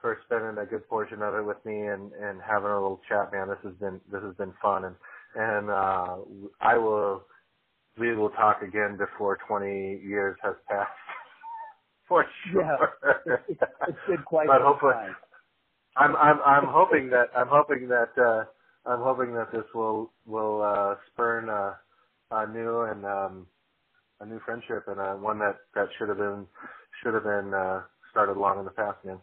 for 0.00 0.18
spending 0.26 0.56
a 0.62 0.66
good 0.66 0.88
portion 0.88 1.22
of 1.22 1.34
it 1.34 1.44
with 1.44 1.62
me 1.64 1.86
and 1.86 2.12
and 2.12 2.40
having 2.40 2.70
a 2.70 2.74
little 2.74 3.00
chat, 3.08 3.32
man. 3.32 3.48
This 3.48 3.58
has 3.64 3.74
been 3.74 4.00
this 4.10 4.22
has 4.22 4.34
been 4.36 4.52
fun 4.62 4.84
and 4.84 4.94
and 5.34 5.70
uh 5.70 6.16
I 6.60 6.78
will 6.78 7.22
we 7.98 8.14
will 8.14 8.30
talk 8.30 8.62
again 8.62 8.96
before 8.98 9.38
20 9.46 10.00
years 10.04 10.36
has 10.42 10.54
passed. 10.68 10.90
For 12.08 12.24
sure. 12.52 12.90
Yeah. 13.26 13.34
It's, 13.48 13.60
it's 13.88 13.98
been 14.08 14.22
quite 14.24 14.46
But 14.46 14.62
hopefully- 14.62 14.92
time. 14.94 15.16
I'm 15.96 16.16
I'm 16.16 16.40
I'm 16.44 16.64
hoping 16.66 17.10
that 17.10 17.28
I'm 17.36 17.48
hoping 17.48 17.88
that 17.88 18.10
uh 18.18 18.44
I'm 18.86 19.00
hoping 19.00 19.34
that 19.34 19.50
this 19.52 19.64
will 19.74 20.12
will 20.26 20.62
uh 20.62 20.94
spurn 21.12 21.48
a, 21.48 21.76
a 22.30 22.46
new 22.46 22.82
and 22.82 23.04
um 23.04 23.46
a 24.20 24.26
new 24.26 24.40
friendship 24.44 24.84
and 24.88 25.00
uh 25.00 25.14
one 25.14 25.38
that 25.38 25.56
that 25.74 25.88
should 25.98 26.08
have 26.08 26.18
been 26.18 26.46
should 27.02 27.14
have 27.14 27.24
been 27.24 27.52
uh 27.54 27.82
started 28.10 28.36
long 28.36 28.58
in 28.58 28.64
the 28.64 28.70
past, 28.70 28.98
man. 29.04 29.18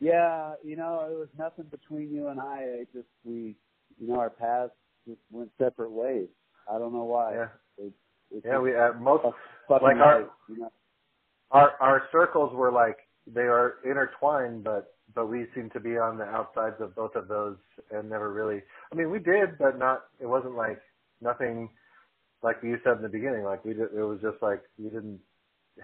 Yeah, 0.00 0.54
you 0.62 0.76
know, 0.76 1.08
it 1.10 1.14
was 1.18 1.28
nothing 1.38 1.64
between 1.70 2.12
you 2.14 2.28
and 2.28 2.38
I. 2.40 2.60
It 2.62 2.88
just 2.92 3.08
we, 3.24 3.56
you 3.98 4.08
know, 4.08 4.20
our 4.20 4.30
paths 4.30 4.72
just 5.06 5.18
went 5.30 5.50
separate 5.58 5.90
ways. 5.90 6.28
I 6.70 6.78
don't 6.78 6.92
know 6.92 7.04
why. 7.04 7.32
Yeah. 7.32 7.48
It, 7.78 7.92
it 8.30 8.42
Yeah, 8.44 8.60
we 8.60 8.76
uh, 8.76 8.92
most 9.00 9.24
like 9.70 9.96
our- 9.96 10.28
you 10.48 10.58
know. 10.58 10.70
our 11.50 11.72
our 11.80 12.02
circles 12.12 12.52
were 12.54 12.70
like 12.70 12.98
they 13.26 13.42
are 13.42 13.74
intertwined 13.84 14.64
but 14.64 14.94
but 15.14 15.26
we 15.26 15.46
seem 15.54 15.70
to 15.70 15.80
be 15.80 15.96
on 15.98 16.18
the 16.18 16.24
outsides 16.24 16.76
of 16.80 16.94
both 16.94 17.14
of 17.14 17.28
those 17.28 17.56
and 17.90 18.08
never 18.10 18.32
really 18.32 18.62
I 18.92 18.94
mean 18.94 19.10
we 19.10 19.18
did 19.18 19.58
but 19.58 19.78
not 19.78 20.04
it 20.20 20.26
wasn't 20.26 20.54
like 20.54 20.80
nothing 21.20 21.70
like 22.42 22.56
you 22.62 22.76
said 22.84 22.96
in 22.96 23.02
the 23.02 23.08
beginning 23.08 23.44
like 23.44 23.64
we 23.64 23.74
did 23.74 23.88
it 23.94 24.02
was 24.02 24.20
just 24.22 24.42
like 24.42 24.62
we 24.78 24.90
didn't 24.90 25.20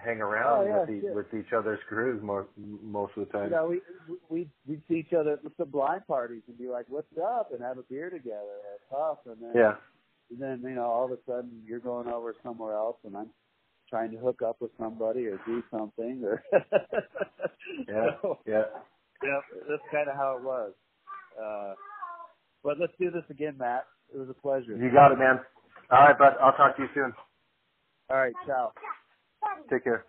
hang 0.03 0.19
around 0.21 0.61
Oh, 0.61 0.65
yeah, 0.67 0.79
with, 0.81 0.89
e- 0.89 1.01
shit. 1.01 1.15
with 1.15 1.33
each 1.33 1.53
other's 1.53 1.79
crews 1.87 2.21
more 2.21 2.47
most 2.57 3.13
of 3.17 3.27
the 3.27 3.31
time 3.33 3.45
You 3.45 3.51
know, 3.51 3.67
we 3.67 3.81
we 4.29 4.49
we'd 4.67 4.81
see 4.89 4.95
each 4.95 5.13
other 5.13 5.33
at 5.33 5.57
the 5.57 5.65
blind 5.65 6.05
parties 6.07 6.41
and 6.47 6.57
be 6.57 6.67
like, 6.67 6.85
"What's 6.89 7.07
up?" 7.17 7.51
and 7.53 7.61
have 7.61 7.77
a 7.77 7.83
beer 7.83 8.09
together 8.09 8.57
or 8.67 8.79
tough, 8.89 9.19
and 9.25 9.37
then 9.41 9.51
yeah 9.55 9.75
and 10.31 10.41
then 10.41 10.61
you 10.69 10.75
know 10.75 10.85
all 10.85 11.05
of 11.05 11.11
a 11.11 11.17
sudden 11.25 11.61
you're 11.65 11.79
going 11.79 12.07
over 12.07 12.35
somewhere 12.43 12.73
else, 12.73 12.97
and 13.05 13.15
I'm 13.15 13.29
trying 13.89 14.11
to 14.11 14.17
hook 14.17 14.41
up 14.41 14.57
with 14.59 14.71
somebody 14.77 15.27
or 15.27 15.39
do 15.45 15.63
something 15.71 16.23
or 16.25 16.43
yeah 17.87 18.07
So, 18.21 18.39
yeah 18.45 18.63
yeah, 19.23 19.39
that's 19.69 19.83
kind 19.91 20.09
of 20.09 20.15
how 20.15 20.37
it 20.37 20.43
was. 20.43 20.73
Uh, 21.41 21.73
but 22.63 22.79
let's 22.79 22.93
do 22.99 23.11
this 23.11 23.23
again, 23.29 23.57
Matt. 23.57 23.85
It 24.13 24.17
was 24.17 24.29
a 24.29 24.33
pleasure. 24.33 24.77
you 24.77 24.91
got 24.93 25.11
it 25.11 25.19
man 25.19 25.39
all 25.91 25.99
right 26.07 26.17
bud 26.17 26.33
I'll 26.41 26.53
talk 26.53 26.75
to 26.77 26.83
you 26.83 26.89
soon 26.95 27.13
All 28.09 28.17
right, 28.17 28.33
ciao. 28.47 28.71
take 29.69 29.83
care 29.85 30.05